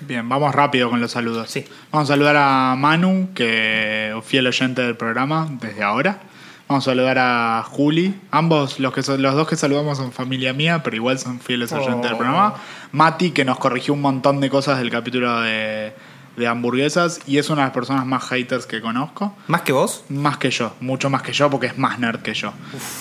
Bien, 0.00 0.28
vamos 0.28 0.54
rápido 0.54 0.90
con 0.90 1.00
los 1.00 1.10
saludos. 1.10 1.50
Sí. 1.50 1.64
Vamos 1.90 2.08
a 2.10 2.12
saludar 2.14 2.36
a 2.36 2.74
Manu, 2.76 3.30
que 3.34 4.12
es 4.16 4.24
fiel 4.24 4.46
oyente 4.46 4.82
del 4.82 4.96
programa 4.96 5.48
desde 5.60 5.82
ahora. 5.82 6.20
Vamos 6.68 6.84
a 6.86 6.90
saludar 6.90 7.16
a 7.18 7.62
Juli. 7.68 8.14
Ambos, 8.32 8.80
los, 8.80 8.92
que 8.92 9.00
los 9.18 9.34
dos 9.34 9.46
que 9.48 9.56
saludamos 9.56 9.98
son 9.98 10.10
familia 10.12 10.52
mía, 10.52 10.82
pero 10.82 10.96
igual 10.96 11.18
son 11.18 11.38
fieles 11.40 11.72
oyentes 11.72 12.02
del 12.02 12.14
Oh. 12.14 12.18
programa. 12.18 12.54
Mati, 12.92 13.30
que 13.30 13.44
nos 13.44 13.58
corrigió 13.58 13.94
un 13.94 14.00
montón 14.00 14.40
de 14.40 14.50
cosas 14.50 14.78
del 14.78 14.90
capítulo 14.90 15.40
de, 15.42 15.92
de 16.36 16.46
hamburguesas 16.46 17.20
y 17.26 17.38
es 17.38 17.48
una 17.48 17.62
de 17.62 17.66
las 17.68 17.74
personas 17.74 18.06
más 18.06 18.24
haters 18.28 18.66
que 18.66 18.80
conozco. 18.80 19.36
¿Más 19.46 19.62
que 19.62 19.72
vos? 19.72 20.04
Más 20.08 20.38
que 20.38 20.50
yo, 20.50 20.74
mucho 20.80 21.10
más 21.10 21.22
que 21.22 21.32
yo, 21.32 21.50
porque 21.50 21.66
es 21.66 21.78
más 21.78 21.98
nerd 21.98 22.20
que 22.20 22.34
yo 22.34 22.52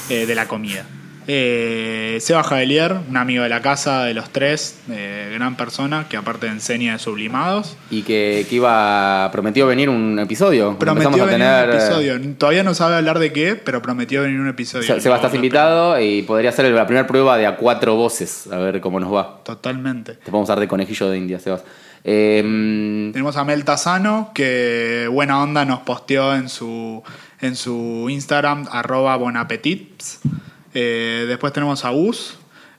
eh, 0.10 0.26
de 0.26 0.36
la 0.36 0.48
comida. 0.48 0.86
Eh, 1.28 2.18
Seba 2.22 2.44
Javelier, 2.44 2.96
un 3.10 3.18
amigo 3.18 3.44
de 3.44 3.50
la 3.50 3.62
casa 3.62 4.04
de 4.04 4.14
los 4.14 4.30
tres, 4.30 4.80
eh, 4.92 5.32
gran 5.34 5.58
persona, 5.58 6.06
que 6.08 6.18
aparte 6.18 6.48
enseña 6.48 6.94
de 6.94 7.00
sublimados. 7.00 7.76
Y 7.90 8.04
que, 8.04 8.46
que 8.48 8.56
iba. 8.56 9.30
Prometió 9.32 9.66
venir 9.66 9.90
un 9.90 10.20
episodio. 10.20 10.78
Prometió 10.78 11.24
a 11.24 11.26
venir 11.26 11.30
tener. 11.30 11.70
un 11.70 11.76
episodio. 11.76 12.36
Todavía 12.38 12.64
no 12.64 12.74
sabe 12.76 12.96
hablar 12.96 13.20
de 13.20 13.34
qué, 13.34 13.56
pero 13.56 13.82
prometió 13.82 14.22
venir 14.22 14.40
un 14.40 14.50
episodio. 14.50 14.86
Se, 14.86 15.02
Seba, 15.02 15.16
estás 15.16 15.34
invitado 15.34 16.00
y 16.00 16.22
podría 16.22 16.52
ser 16.52 16.72
la 16.72 16.86
primera 16.86 17.08
prueba 17.08 17.38
de 17.38 17.48
a 17.48 17.56
cuatro 17.56 17.96
voces. 17.96 18.48
A 18.52 18.58
ver 18.58 18.80
cómo 18.80 19.00
nos 19.00 19.12
va. 19.12 19.40
Totalmente. 19.44 20.14
Te 20.14 20.30
podemos 20.30 20.48
dar 20.48 20.60
de 20.60 20.68
conejillo 20.68 21.10
de 21.10 21.18
India, 21.18 21.40
Sebas. 21.40 21.64
Eh, 22.08 22.42
Tenemos 23.12 23.36
a 23.36 23.44
Mel 23.44 23.66
Tazano, 23.66 24.32
que 24.34 25.10
buena 25.12 25.42
onda 25.42 25.66
nos 25.66 25.80
posteó 25.80 26.36
en 26.36 26.50
su, 26.50 27.02
en 27.42 27.56
su 27.56 28.08
Instagram, 28.10 28.68
arroba 28.72 29.16
bonapetits. 29.16 30.20
Eh, 30.74 31.26
después 31.28 31.52
tenemos 31.52 31.84
a 31.84 31.92
Us, 31.92 32.38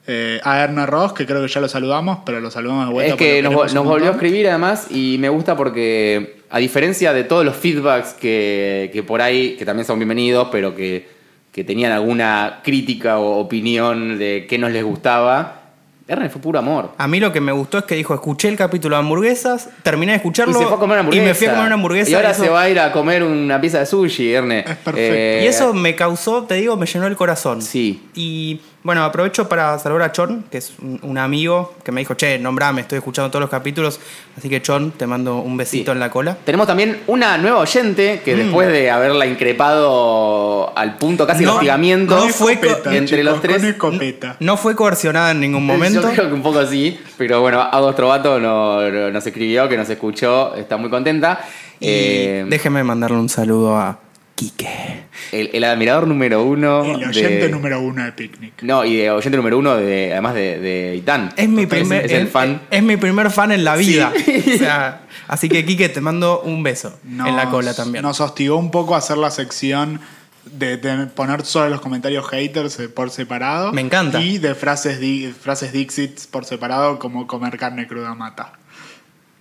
Eh, 0.09 0.41
a 0.45 0.63
Erna 0.63 0.87
Ross, 0.87 1.13
que 1.15 1.27
creo 1.27 1.43
que 1.43 1.49
ya 1.49 1.61
lo 1.61 1.69
saludamos, 1.69 2.19
pero 2.25 2.39
lo 2.39 2.49
saludamos 2.49 2.87
de 2.87 2.93
vuelta. 2.93 3.15
Es 3.15 3.19
que 3.19 3.43
nos, 3.43 3.75
nos 3.75 3.85
volvió 3.85 4.11
a 4.11 4.13
escribir 4.13 4.47
además 4.47 4.87
y 4.89 5.17
me 5.19 5.29
gusta 5.29 5.57
porque, 5.57 6.43
a 6.49 6.61
diferencia 6.61 7.13
de 7.13 7.25
todos 7.25 7.45
los 7.45 7.57
feedbacks 7.57 8.15
que, 8.15 8.89
que 8.93 9.03
por 9.03 9.21
ahí, 9.21 9.57
que 9.57 9.65
también 9.65 9.85
son 9.85 9.99
bienvenidos, 9.99 10.47
pero 10.53 10.77
que, 10.77 11.09
que 11.51 11.65
tenían 11.65 11.91
alguna 11.91 12.61
crítica 12.63 13.19
o 13.19 13.41
opinión 13.41 14.17
de 14.17 14.47
qué 14.49 14.59
nos 14.59 14.71
les 14.71 14.85
gustaba, 14.85 15.66
Erne 16.09 16.29
fue 16.31 16.41
puro 16.41 16.59
amor. 16.61 16.93
A 16.99 17.09
mí 17.09 17.19
lo 17.19 17.33
que 17.33 17.41
me 17.41 17.51
gustó 17.51 17.79
es 17.79 17.85
que 17.85 17.97
dijo, 17.97 18.15
escuché 18.15 18.49
el 18.49 18.57
capítulo 18.57 18.95
de 18.95 19.01
hamburguesas, 19.01 19.69
terminé 19.83 20.13
de 20.13 20.17
Y 20.17 20.19
escucharlo 20.19 20.57
se 20.57 20.65
fue 20.65 20.77
a 20.77 20.79
comer 20.79 20.99
hamburguesa. 21.01 21.25
y 21.25 21.27
me 21.27 21.35
fui 21.35 21.47
a 21.49 21.51
comer 21.51 21.67
una 21.67 21.75
hamburguesa. 21.75 22.11
Y 22.11 22.15
ahora 22.15 22.31
eso- 22.31 22.45
se 22.45 22.49
va 22.49 22.63
a 22.63 22.71
ir 22.71 22.79
a 22.79 22.93
comer 22.93 23.25
una 23.25 23.61
pieza 23.61 23.81
de 23.81 23.87
sushi, 23.87 24.33
Erne. 24.33 24.61
Es 24.61 24.65
perfecto. 24.77 24.99
Eh, 25.01 25.41
Y 25.43 25.47
eso 25.49 25.73
me 25.75 25.97
causó, 25.97 26.45
te 26.45 26.55
digo, 26.55 26.77
me 26.77 26.87
llenó 26.87 27.09
el 27.09 27.17
corazón. 27.17 27.61
Sí. 27.61 28.05
Y 28.15 28.61
bueno, 28.87 29.03
aprovecho 29.05 29.49
para 29.49 29.77
saludar 29.81 30.09
a 30.11 30.13
Chon, 30.13 30.45
que 30.51 30.59
es 30.59 30.73
un, 30.81 31.01
un 31.03 31.19
amigo 31.19 31.75
que 31.85 31.91
me 31.91 32.01
dijo, 32.01 32.15
che, 32.15 32.39
nombrame, 32.39 32.83
estoy 32.83 32.99
escuchando 32.99 33.29
todos 33.31 33.41
los 33.41 33.51
capítulos. 33.51 33.99
Así 34.39 34.49
que 34.49 34.63
Chon, 34.63 34.93
te 34.93 35.07
mando 35.07 35.39
un 35.39 35.57
besito 35.57 35.91
Sí. 35.91 35.97
en 35.97 36.01
la 36.01 36.11
cola. 36.11 36.37
Tenemos 36.45 36.67
también 36.69 37.01
una 37.09 37.37
nueva 37.37 37.59
oyente 37.59 38.23
que 38.25 38.37
después 38.37 38.69
de 38.69 38.91
haberla 38.91 39.27
increpado 39.27 40.73
al 40.77 40.97
punto 40.97 41.27
casi 41.27 41.41
de 41.41 41.47
No, 41.47 41.55
hostigamiento 41.55 42.17
no 42.17 42.29
fue 42.29 42.53
Escopeta, 42.55 42.95
entre 42.95 43.19
chicos, 43.19 43.33
los 43.33 43.41
tres. 43.43 43.63
Escopeta. 43.65 44.37
No 44.41 44.57
fue 44.57 44.75
coercionada 44.77 45.33
en 45.33 45.41
ningún 45.41 45.67
momento. 45.67 46.01
Yo 46.03 46.11
creo 46.13 46.29
que 46.29 46.35
un 46.35 46.43
poco 46.43 46.61
así, 46.61 46.99
pero 47.19 47.41
bueno, 47.41 47.61
Agos 47.61 47.95
Trovato 47.97 48.39
no- 48.39 48.89
no- 48.91 49.11
nos 49.11 49.27
escribió, 49.27 49.69
que 49.69 49.77
nos 49.77 49.89
escuchó, 49.91 50.55
está 50.55 50.77
muy 50.77 50.91
contenta. 50.91 51.41
Y 51.81 51.87
Eh, 51.89 52.47
déjeme 52.49 52.83
mandarle 52.85 53.19
un 53.19 53.29
saludo 53.29 53.77
a 53.77 53.99
Quique. 54.37 55.07
el, 55.33 55.51
el 55.53 55.65
admirador 55.65 56.07
número 56.07 56.45
uno. 56.45 56.85
El 56.85 57.03
oyente 57.05 57.39
de- 57.45 57.49
número 57.49 57.81
uno 57.81 58.05
de 58.05 58.13
Picnic. 58.13 58.63
No, 58.63 58.85
y 58.85 58.97
de 58.97 59.11
oyente 59.11 59.37
número 59.37 59.59
uno, 59.59 59.75
de, 59.77 60.13
además 60.13 60.35
de, 60.35 60.61
de 60.61 60.95
Itán. 60.97 61.33
Es 61.37 61.49
mi, 61.49 61.67
primer, 61.67 62.05
es, 62.07 62.13
el 62.13 62.27
es- 62.27 62.33
fan. 62.33 62.61
es 62.71 62.83
mi 62.83 62.97
primer 62.97 63.31
fan 63.31 63.51
en 63.51 63.65
la 63.65 63.75
vida. 63.77 64.13
Sí. 64.15 64.45
O 64.55 64.59
sea, 64.59 65.01
así 65.27 65.49
que 65.49 65.65
Quique, 65.65 65.89
te 65.89 66.01
mando 66.01 66.41
un 66.43 66.63
beso 66.63 66.99
en 67.05 67.35
la 67.35 67.49
cola 67.51 67.75
también. 67.75 68.03
Nos 68.03 68.21
hostigó 68.21 68.57
un 68.57 68.71
poco 68.71 68.95
hacer 68.95 69.17
la 69.19 69.31
sección 69.31 70.01
de, 70.45 70.77
de 70.77 71.07
poner 71.07 71.45
solo 71.45 71.69
los 71.71 71.81
comentarios 71.81 72.29
haters 72.29 72.79
eh, 72.79 72.89
por 72.89 73.11
separado. 73.11 73.73
Me 73.73 73.81
encanta. 73.81 74.21
Y 74.23 74.39
de 74.39 74.55
frases, 74.55 75.01
di- 75.01 75.33
frases 75.33 75.73
Dixits 75.73 76.27
por 76.29 76.45
separado, 76.45 76.99
como 77.01 77.27
comer 77.27 77.57
carne 77.59 77.87
cruda 77.89 78.15
mata. 78.15 78.53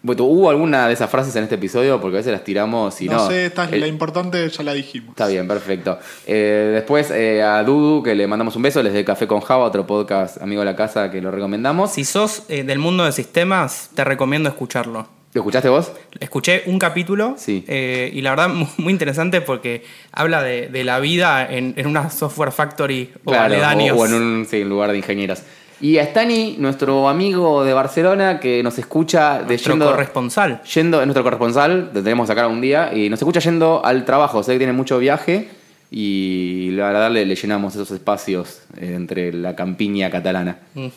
¿Hubo 0.06 0.50
alguna 0.50 0.88
de 0.88 0.94
esas 0.94 1.10
frases 1.10 1.36
en 1.36 1.44
este 1.44 1.56
episodio? 1.56 2.00
Porque 2.00 2.18
a 2.18 2.20
veces 2.20 2.32
las 2.32 2.44
tiramos 2.44 3.02
y 3.02 3.08
no. 3.10 3.14
no, 3.18 3.28
sé, 3.28 3.46
esta 3.48 3.66
es 3.66 3.74
El- 3.74 3.82
la 3.82 3.88
importante 3.88 4.48
ya 4.50 4.64
la 4.64 4.74
dijimos. 4.74 5.10
Está 5.10 5.28
bien, 5.28 5.48
perfecto. 5.48 5.98
Eh, 6.28 6.72
después 6.76 7.10
eh, 7.12 7.42
a 7.42 7.64
Dudu, 7.64 8.04
que 8.04 8.14
le 8.16 8.28
mandamos 8.28 8.56
un 8.56 8.62
beso, 8.62 8.84
les 8.84 8.94
de 8.94 9.04
Café 9.04 9.28
con 9.28 9.42
Java, 9.42 9.64
otro 9.66 9.86
podcast 9.88 10.42
amigo 10.42 10.62
de 10.62 10.66
la 10.66 10.76
casa 10.76 11.10
que 11.12 11.22
lo 11.22 11.32
recomendamos. 11.32 11.92
Si 11.92 12.06
sos 12.06 12.44
eh, 12.50 12.64
del 12.64 12.80
mundo 12.80 13.04
de 13.06 13.12
sistemas, 13.12 13.90
te 13.96 14.04
recomiendo 14.04 14.50
escucharlo. 14.50 15.08
¿Lo 15.34 15.42
escuchaste 15.42 15.68
vos? 15.68 15.92
Escuché 16.20 16.64
un 16.68 16.80
capítulo 16.80 17.36
Sí. 17.38 17.66
eh, 17.68 18.10
y 18.14 18.22
la 18.22 18.30
verdad 18.30 18.48
mu- 18.54 18.68
muy 18.78 18.94
interesante 18.94 19.42
porque 19.42 19.84
habla 20.14 20.42
de, 20.42 20.68
de 20.70 20.84
la 20.86 21.00
vida 21.02 21.46
en, 21.52 21.74
en 21.76 21.88
una 21.88 22.10
software 22.10 22.54
factory 22.54 23.12
o 23.26 23.34
aledaños. 23.34 23.98
o, 23.98 24.02
o 24.02 24.06
en 24.06 24.14
un 24.14 24.46
sí, 24.50 24.64
lugar 24.64 24.92
de 24.92 24.98
ingenieros. 25.00 25.42
Y 25.82 25.98
a 25.98 26.04
Stani, 26.04 26.56
nuestro 26.58 27.10
amigo 27.10 27.64
de 27.64 27.74
Barcelona, 27.74 28.40
que 28.40 28.64
nos 28.64 28.78
escucha 28.80 29.40
de 29.40 29.48
Nuestro 29.48 29.74
yendo, 29.74 29.86
corresponsal. 29.92 30.62
yendo, 30.64 31.02
es 31.02 31.06
nuestro 31.06 31.24
corresponsal, 31.24 31.92
lo 31.94 32.02
tenemos 32.02 32.26
que 32.26 32.28
sacar 32.28 32.48
un 32.48 32.62
día, 32.62 32.92
y 32.94 33.10
nos 33.10 33.20
escucha 33.20 33.40
yendo 33.42 33.86
al 33.86 34.06
trabajo, 34.06 34.42
sé 34.42 34.54
que 34.54 34.60
tiene 34.60 34.74
mucho 34.74 34.98
viaje, 35.00 35.50
y 35.92 36.72
la 36.72 36.88
verdad 36.88 37.12
le, 37.12 37.26
le 37.26 37.36
llenamos 37.36 37.76
esos 37.76 37.92
espacios 37.92 38.62
eh, 38.78 38.94
entre 38.96 39.34
la 39.34 39.56
campiña 39.56 40.10
catalana. 40.10 40.58
Mm. 40.74 40.88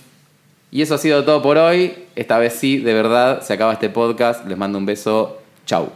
Y 0.70 0.82
eso 0.82 0.94
ha 0.94 0.98
sido 0.98 1.24
todo 1.24 1.40
por 1.42 1.56
hoy. 1.56 1.94
Esta 2.14 2.38
vez 2.38 2.52
sí, 2.54 2.78
de 2.78 2.92
verdad, 2.92 3.40
se 3.40 3.54
acaba 3.54 3.72
este 3.72 3.88
podcast. 3.88 4.46
Les 4.46 4.58
mando 4.58 4.78
un 4.78 4.84
beso. 4.84 5.38
Chau. 5.64 5.90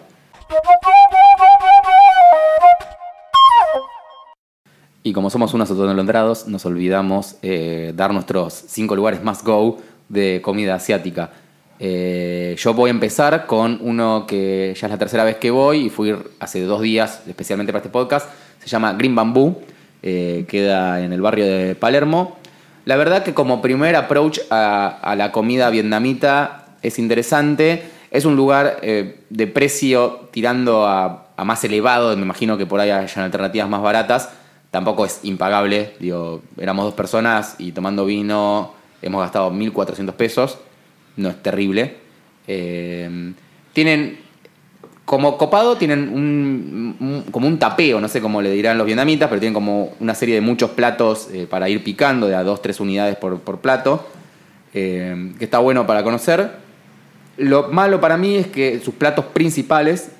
Y 5.05 5.13
como 5.13 5.31
somos 5.31 5.53
unos 5.53 5.69
autonombrados, 5.69 6.47
nos 6.47 6.65
olvidamos 6.65 7.37
eh, 7.43 7.93
dar 7.97 8.15
nuestros 8.15 8.53
cinco 8.69 8.95
lugares 8.95 9.23
más 9.23 9.43
go 9.43 9.79
de 10.09 10.41
comida 10.43 10.77
asiática. 10.77 11.31
Eh, 11.81 12.55
yo 12.57 12.73
voy 12.75 12.89
a 12.89 12.93
empezar 12.93 13.47
con 13.47 13.79
uno 13.81 14.27
que 14.29 14.73
ya 14.81 14.87
es 14.87 14.91
la 14.91 14.99
tercera 14.99 15.25
vez 15.25 15.39
que 15.39 15.51
voy 15.51 15.87
y 15.87 15.91
fui 15.91 16.15
hace 16.39 16.61
dos 16.63 16.83
días 16.83 17.23
especialmente 17.27 17.73
para 17.73 17.81
este 17.81 17.91
podcast. 17.91 18.29
Se 18.61 18.69
llama 18.69 18.93
Green 18.93 19.17
Bamboo. 19.17 19.61
eh, 20.05 20.45
queda 20.47 21.03
en 21.03 21.13
el 21.13 21.21
barrio 21.21 21.47
de 21.47 21.75
Palermo. 21.75 22.37
La 22.85 22.95
verdad 22.97 23.25
que 23.25 23.35
como 23.35 23.61
primer 23.61 23.97
approach 23.97 24.39
a, 24.51 25.15
la 25.17 25.33
comida 25.33 25.69
vietnamita 25.71 26.77
es 26.81 27.01
interesante. 27.01 27.83
Es 28.13 28.25
un 28.25 28.37
lugar 28.37 28.81
de 28.83 29.47
precio 29.47 30.29
tirando 30.33 30.87
a, 30.87 31.29
a 31.37 31.45
más 31.45 31.65
elevado. 31.65 32.17
Me 32.17 32.23
imagino 32.23 32.59
que 32.59 32.67
por 32.67 32.79
ahí 32.81 32.91
hayan 32.91 33.25
alternativas 33.25 33.69
más 33.69 33.83
baratas. 33.83 34.31
Tampoco 34.73 35.07
es 35.07 35.21
impagable. 35.23 35.93
Digo, 36.01 36.43
éramos 36.59 36.87
dos 36.87 36.95
personas 36.95 37.55
y 37.59 37.71
tomando 37.71 38.05
vino 38.05 38.73
hemos 39.03 39.21
gastado 39.21 39.53
1.400 39.53 40.13
pesos. 40.15 40.59
No 41.17 41.29
es 41.29 41.41
terrible. 41.41 41.99
Eh, 42.49 43.33
tienen 43.73 44.19
como 45.05 45.37
copado 45.37 45.77
tienen 45.77 46.09
un, 46.09 47.25
como 47.31 47.47
un 47.47 47.59
tapeo, 47.59 48.01
no 48.01 48.09
sé 48.09 48.23
cómo 48.23 48.41
le 48.41 48.51
dirán 48.51 48.79
los 48.79 48.87
vietnamitas, 48.87 49.29
pero 49.29 49.41
tienen 49.41 49.53
como 49.53 49.93
una 50.01 50.15
serie 50.15 50.37
de 50.37 50.41
muchos 50.41 50.71
platos 50.71 51.29
eh, 51.33 51.47
para 51.47 51.69
ir 51.69 51.85
picando, 51.85 52.29
de 52.29 52.35
a 52.35 52.43
dos, 52.43 52.63
tres 52.63 52.81
unidades 52.81 53.17
por, 53.17 53.39
por 53.41 53.59
plato, 53.59 54.07
eh, 54.73 55.33
que 55.39 55.45
está 55.45 55.59
bueno 55.59 55.87
para 55.87 56.03
conocer. 56.03 56.53
Lo 57.37 57.69
malo 57.69 58.01
para 58.01 58.17
mí 58.17 58.37
es 58.37 58.47
que 58.47 58.81
sus 58.81 58.95
platos 58.95 59.27
principales 59.27 60.13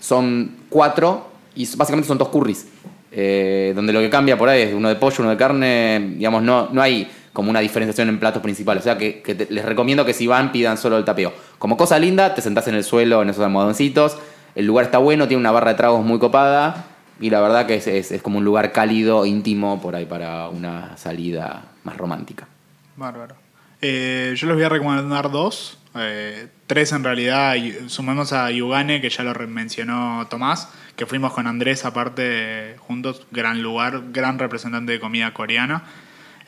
son 0.00 0.56
cuatro 0.70 1.28
y 1.54 1.68
básicamente 1.76 2.08
son 2.08 2.16
dos 2.16 2.28
curries, 2.28 2.68
eh, 3.12 3.72
donde 3.74 3.92
lo 3.92 4.00
que 4.00 4.10
cambia 4.10 4.36
por 4.38 4.48
ahí 4.48 4.62
es 4.62 4.74
uno 4.74 4.88
de 4.88 4.96
pollo, 4.96 5.16
uno 5.20 5.30
de 5.30 5.36
carne, 5.36 6.14
digamos, 6.16 6.42
no, 6.42 6.68
no 6.72 6.82
hay 6.82 7.10
como 7.32 7.50
una 7.50 7.60
diferenciación 7.60 8.08
en 8.08 8.18
platos 8.18 8.42
principales. 8.42 8.82
O 8.82 8.84
sea 8.84 8.98
que, 8.98 9.46
les 9.50 9.64
recomiendo 9.64 10.04
que 10.04 10.12
si 10.12 10.26
van 10.26 10.50
pidan 10.52 10.76
solo 10.76 10.98
el 10.98 11.04
tapeo. 11.04 11.32
Como 11.58 11.76
cosa 11.76 11.98
linda, 11.98 12.34
te 12.34 12.40
sentás 12.42 12.66
en 12.68 12.74
el 12.74 12.84
suelo 12.84 13.22
en 13.22 13.30
esos 13.30 13.44
almohadoncitos, 13.44 14.16
el 14.54 14.66
lugar 14.66 14.86
está 14.86 14.98
bueno, 14.98 15.28
tiene 15.28 15.40
una 15.40 15.52
barra 15.52 15.70
de 15.72 15.76
tragos 15.76 16.04
muy 16.04 16.18
copada 16.18 16.86
y 17.20 17.30
la 17.30 17.40
verdad 17.40 17.66
que 17.66 17.76
es, 17.76 17.86
es- 17.86 18.10
es 18.12 18.22
como 18.22 18.38
un 18.38 18.44
lugar 18.44 18.72
cálido, 18.72 19.24
íntimo, 19.24 19.80
por 19.80 19.94
ahí 19.94 20.04
para 20.04 20.48
una 20.48 20.96
salida 20.96 21.62
más 21.84 21.96
romántica. 21.96 22.48
Bárbaro. 22.96 23.36
Eh, 23.80 24.34
yo 24.36 24.46
les 24.48 24.56
voy 24.56 24.64
a 24.64 24.68
recomendar 24.68 25.30
dos. 25.30 25.77
Eh, 25.94 26.48
tres 26.66 26.92
en 26.92 27.04
realidad. 27.04 27.56
Sumemos 27.86 28.32
a 28.32 28.50
Yugane, 28.50 29.00
que 29.00 29.10
ya 29.10 29.24
lo 29.24 29.34
mencionó 29.48 30.26
Tomás, 30.28 30.68
que 30.96 31.06
fuimos 31.06 31.32
con 31.32 31.46
Andrés 31.46 31.84
aparte 31.84 32.76
juntos. 32.78 33.26
Gran 33.30 33.62
lugar, 33.62 34.12
gran 34.12 34.38
representante 34.38 34.92
de 34.92 35.00
comida 35.00 35.32
coreana. 35.34 35.84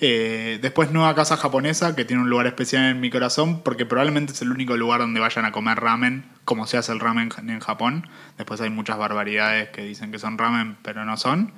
Eh, 0.02 0.58
después 0.62 0.90
Nueva 0.92 1.14
Casa 1.14 1.36
Japonesa, 1.36 1.94
que 1.94 2.06
tiene 2.06 2.22
un 2.22 2.30
lugar 2.30 2.46
especial 2.46 2.84
en 2.84 3.00
mi 3.00 3.10
corazón, 3.10 3.62
porque 3.62 3.84
probablemente 3.84 4.32
es 4.32 4.40
el 4.40 4.50
único 4.50 4.76
lugar 4.76 5.00
donde 5.00 5.20
vayan 5.20 5.44
a 5.44 5.52
comer 5.52 5.78
ramen, 5.78 6.24
como 6.46 6.66
se 6.66 6.78
hace 6.78 6.92
el 6.92 7.00
ramen 7.00 7.30
en 7.46 7.60
Japón. 7.60 8.08
Después 8.38 8.60
hay 8.62 8.70
muchas 8.70 8.96
barbaridades 8.96 9.68
que 9.68 9.82
dicen 9.82 10.10
que 10.10 10.18
son 10.18 10.38
ramen, 10.38 10.78
pero 10.82 11.04
no 11.04 11.18
son. 11.18 11.52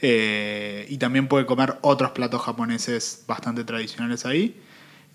Eh, 0.00 0.86
y 0.90 0.98
también 0.98 1.26
puede 1.26 1.44
comer 1.44 1.78
otros 1.80 2.12
platos 2.12 2.42
japoneses 2.42 3.24
bastante 3.26 3.64
tradicionales 3.64 4.26
ahí. 4.26 4.60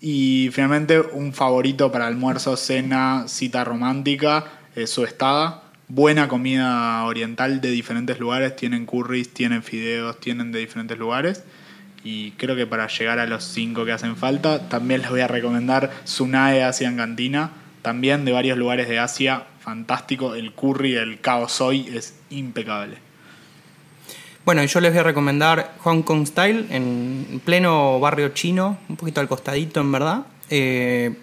Y 0.00 0.50
finalmente 0.52 1.00
un 1.00 1.32
favorito 1.32 1.90
para 1.90 2.06
almuerzo, 2.06 2.56
cena, 2.56 3.24
cita 3.26 3.64
romántica, 3.64 4.44
es 4.76 4.90
su 4.90 5.04
estada. 5.04 5.62
Buena 5.88 6.28
comida 6.28 7.02
oriental 7.04 7.60
de 7.60 7.70
diferentes 7.70 8.20
lugares, 8.20 8.54
tienen 8.54 8.86
curries, 8.86 9.32
tienen 9.32 9.62
fideos, 9.62 10.20
tienen 10.20 10.52
de 10.52 10.60
diferentes 10.60 10.98
lugares. 10.98 11.42
Y 12.04 12.32
creo 12.32 12.54
que 12.54 12.66
para 12.66 12.86
llegar 12.86 13.18
a 13.18 13.26
los 13.26 13.42
cinco 13.42 13.84
que 13.84 13.92
hacen 13.92 14.16
falta, 14.16 14.68
también 14.68 15.00
les 15.00 15.10
voy 15.10 15.20
a 15.20 15.28
recomendar 15.28 15.90
Sunae 16.04 16.62
Asian 16.62 16.96
Cantina, 16.96 17.50
también 17.82 18.24
de 18.24 18.32
varios 18.32 18.56
lugares 18.56 18.88
de 18.88 18.98
Asia, 18.98 19.46
fantástico. 19.60 20.34
El 20.34 20.52
curry, 20.52 20.94
el 20.94 21.20
kao 21.20 21.48
soy 21.48 21.88
es 21.88 22.14
impecable. 22.30 23.07
Bueno, 24.48 24.62
y 24.62 24.66
yo 24.66 24.80
les 24.80 24.92
voy 24.92 25.00
a 25.00 25.02
recomendar 25.02 25.72
Hong 25.80 26.00
Kong 26.00 26.26
Style 26.26 26.68
en 26.70 27.42
pleno 27.44 28.00
barrio 28.00 28.30
chino, 28.30 28.78
un 28.88 28.96
poquito 28.96 29.20
al 29.20 29.28
costadito 29.28 29.80
en 29.80 29.92
verdad. 29.92 30.22
Eh, 30.48 31.14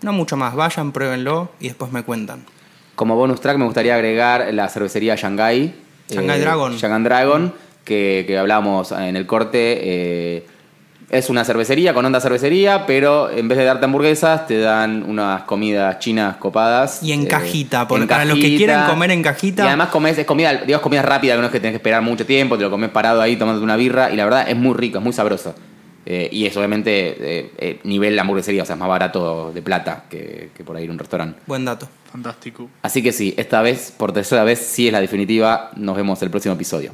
no 0.00 0.12
mucho 0.12 0.36
más, 0.36 0.56
vayan, 0.56 0.90
pruébenlo 0.90 1.52
y 1.60 1.68
después 1.68 1.92
me 1.92 2.02
cuentan. 2.02 2.44
Como 2.96 3.14
bonus 3.14 3.40
track 3.40 3.56
me 3.56 3.66
gustaría 3.66 3.94
agregar 3.94 4.52
la 4.52 4.68
cervecería 4.68 5.14
Shanghai. 5.14 5.72
Shanghai 6.10 6.40
Dragon. 6.40 6.76
Shanghai 6.76 7.04
Dragon, 7.04 7.54
que, 7.84 8.24
que 8.26 8.36
hablamos 8.36 8.90
en 8.90 9.14
el 9.14 9.26
corte. 9.26 9.78
eh, 9.80 10.46
es 11.12 11.28
una 11.28 11.44
cervecería 11.44 11.92
con 11.92 12.06
onda 12.06 12.20
cervecería, 12.20 12.86
pero 12.86 13.30
en 13.30 13.46
vez 13.46 13.58
de 13.58 13.64
darte 13.64 13.84
hamburguesas, 13.84 14.46
te 14.46 14.58
dan 14.58 15.02
unas 15.06 15.42
comidas 15.42 15.98
chinas 15.98 16.36
copadas. 16.38 17.02
Y 17.02 17.12
en 17.12 17.24
eh, 17.24 17.28
cajita, 17.28 17.86
porque 17.86 18.04
en 18.04 18.08
para 18.08 18.24
los 18.24 18.38
que 18.38 18.56
quieran 18.56 18.88
comer 18.88 19.10
en 19.10 19.22
cajita- 19.22 19.64
Y 19.64 19.66
además 19.68 19.90
comes, 19.90 20.16
es 20.16 20.24
comida, 20.24 20.54
digamos, 20.54 20.82
comida 20.82 21.02
rápida, 21.02 21.34
que 21.34 21.40
no 21.40 21.46
es 21.46 21.52
que 21.52 21.60
tenés 21.60 21.72
que 21.74 21.76
esperar 21.76 22.00
mucho 22.00 22.24
tiempo, 22.24 22.56
te 22.56 22.64
lo 22.64 22.70
comes 22.70 22.88
parado 22.88 23.20
ahí 23.20 23.36
tomándote 23.36 23.62
una 23.62 23.76
birra, 23.76 24.10
y 24.10 24.16
la 24.16 24.24
verdad 24.24 24.48
es 24.48 24.56
muy 24.56 24.74
rico, 24.74 24.98
es 24.98 25.04
muy 25.04 25.12
sabroso. 25.12 25.54
Eh, 26.06 26.30
y 26.32 26.46
es 26.46 26.56
obviamente 26.56 26.90
eh, 27.40 27.50
eh, 27.58 27.80
nivel 27.84 28.18
hamburguesería, 28.18 28.62
o 28.62 28.66
sea, 28.66 28.74
es 28.74 28.80
más 28.80 28.88
barato 28.88 29.52
de 29.52 29.60
plata 29.60 30.04
que, 30.08 30.48
que 30.56 30.64
por 30.64 30.76
ahí 30.76 30.84
ir 30.84 30.90
a 30.90 30.92
un 30.94 30.98
restaurante. 30.98 31.38
Buen 31.46 31.64
dato. 31.66 31.88
Fantástico. 32.10 32.68
Así 32.80 33.02
que 33.02 33.12
sí, 33.12 33.34
esta 33.36 33.60
vez, 33.62 33.92
por 33.96 34.12
tercera 34.12 34.44
vez, 34.44 34.58
sí 34.58 34.86
es 34.86 34.92
la 34.92 35.00
definitiva. 35.00 35.70
Nos 35.76 35.94
vemos 35.94 36.20
el 36.22 36.30
próximo 36.30 36.54
episodio. 36.54 36.92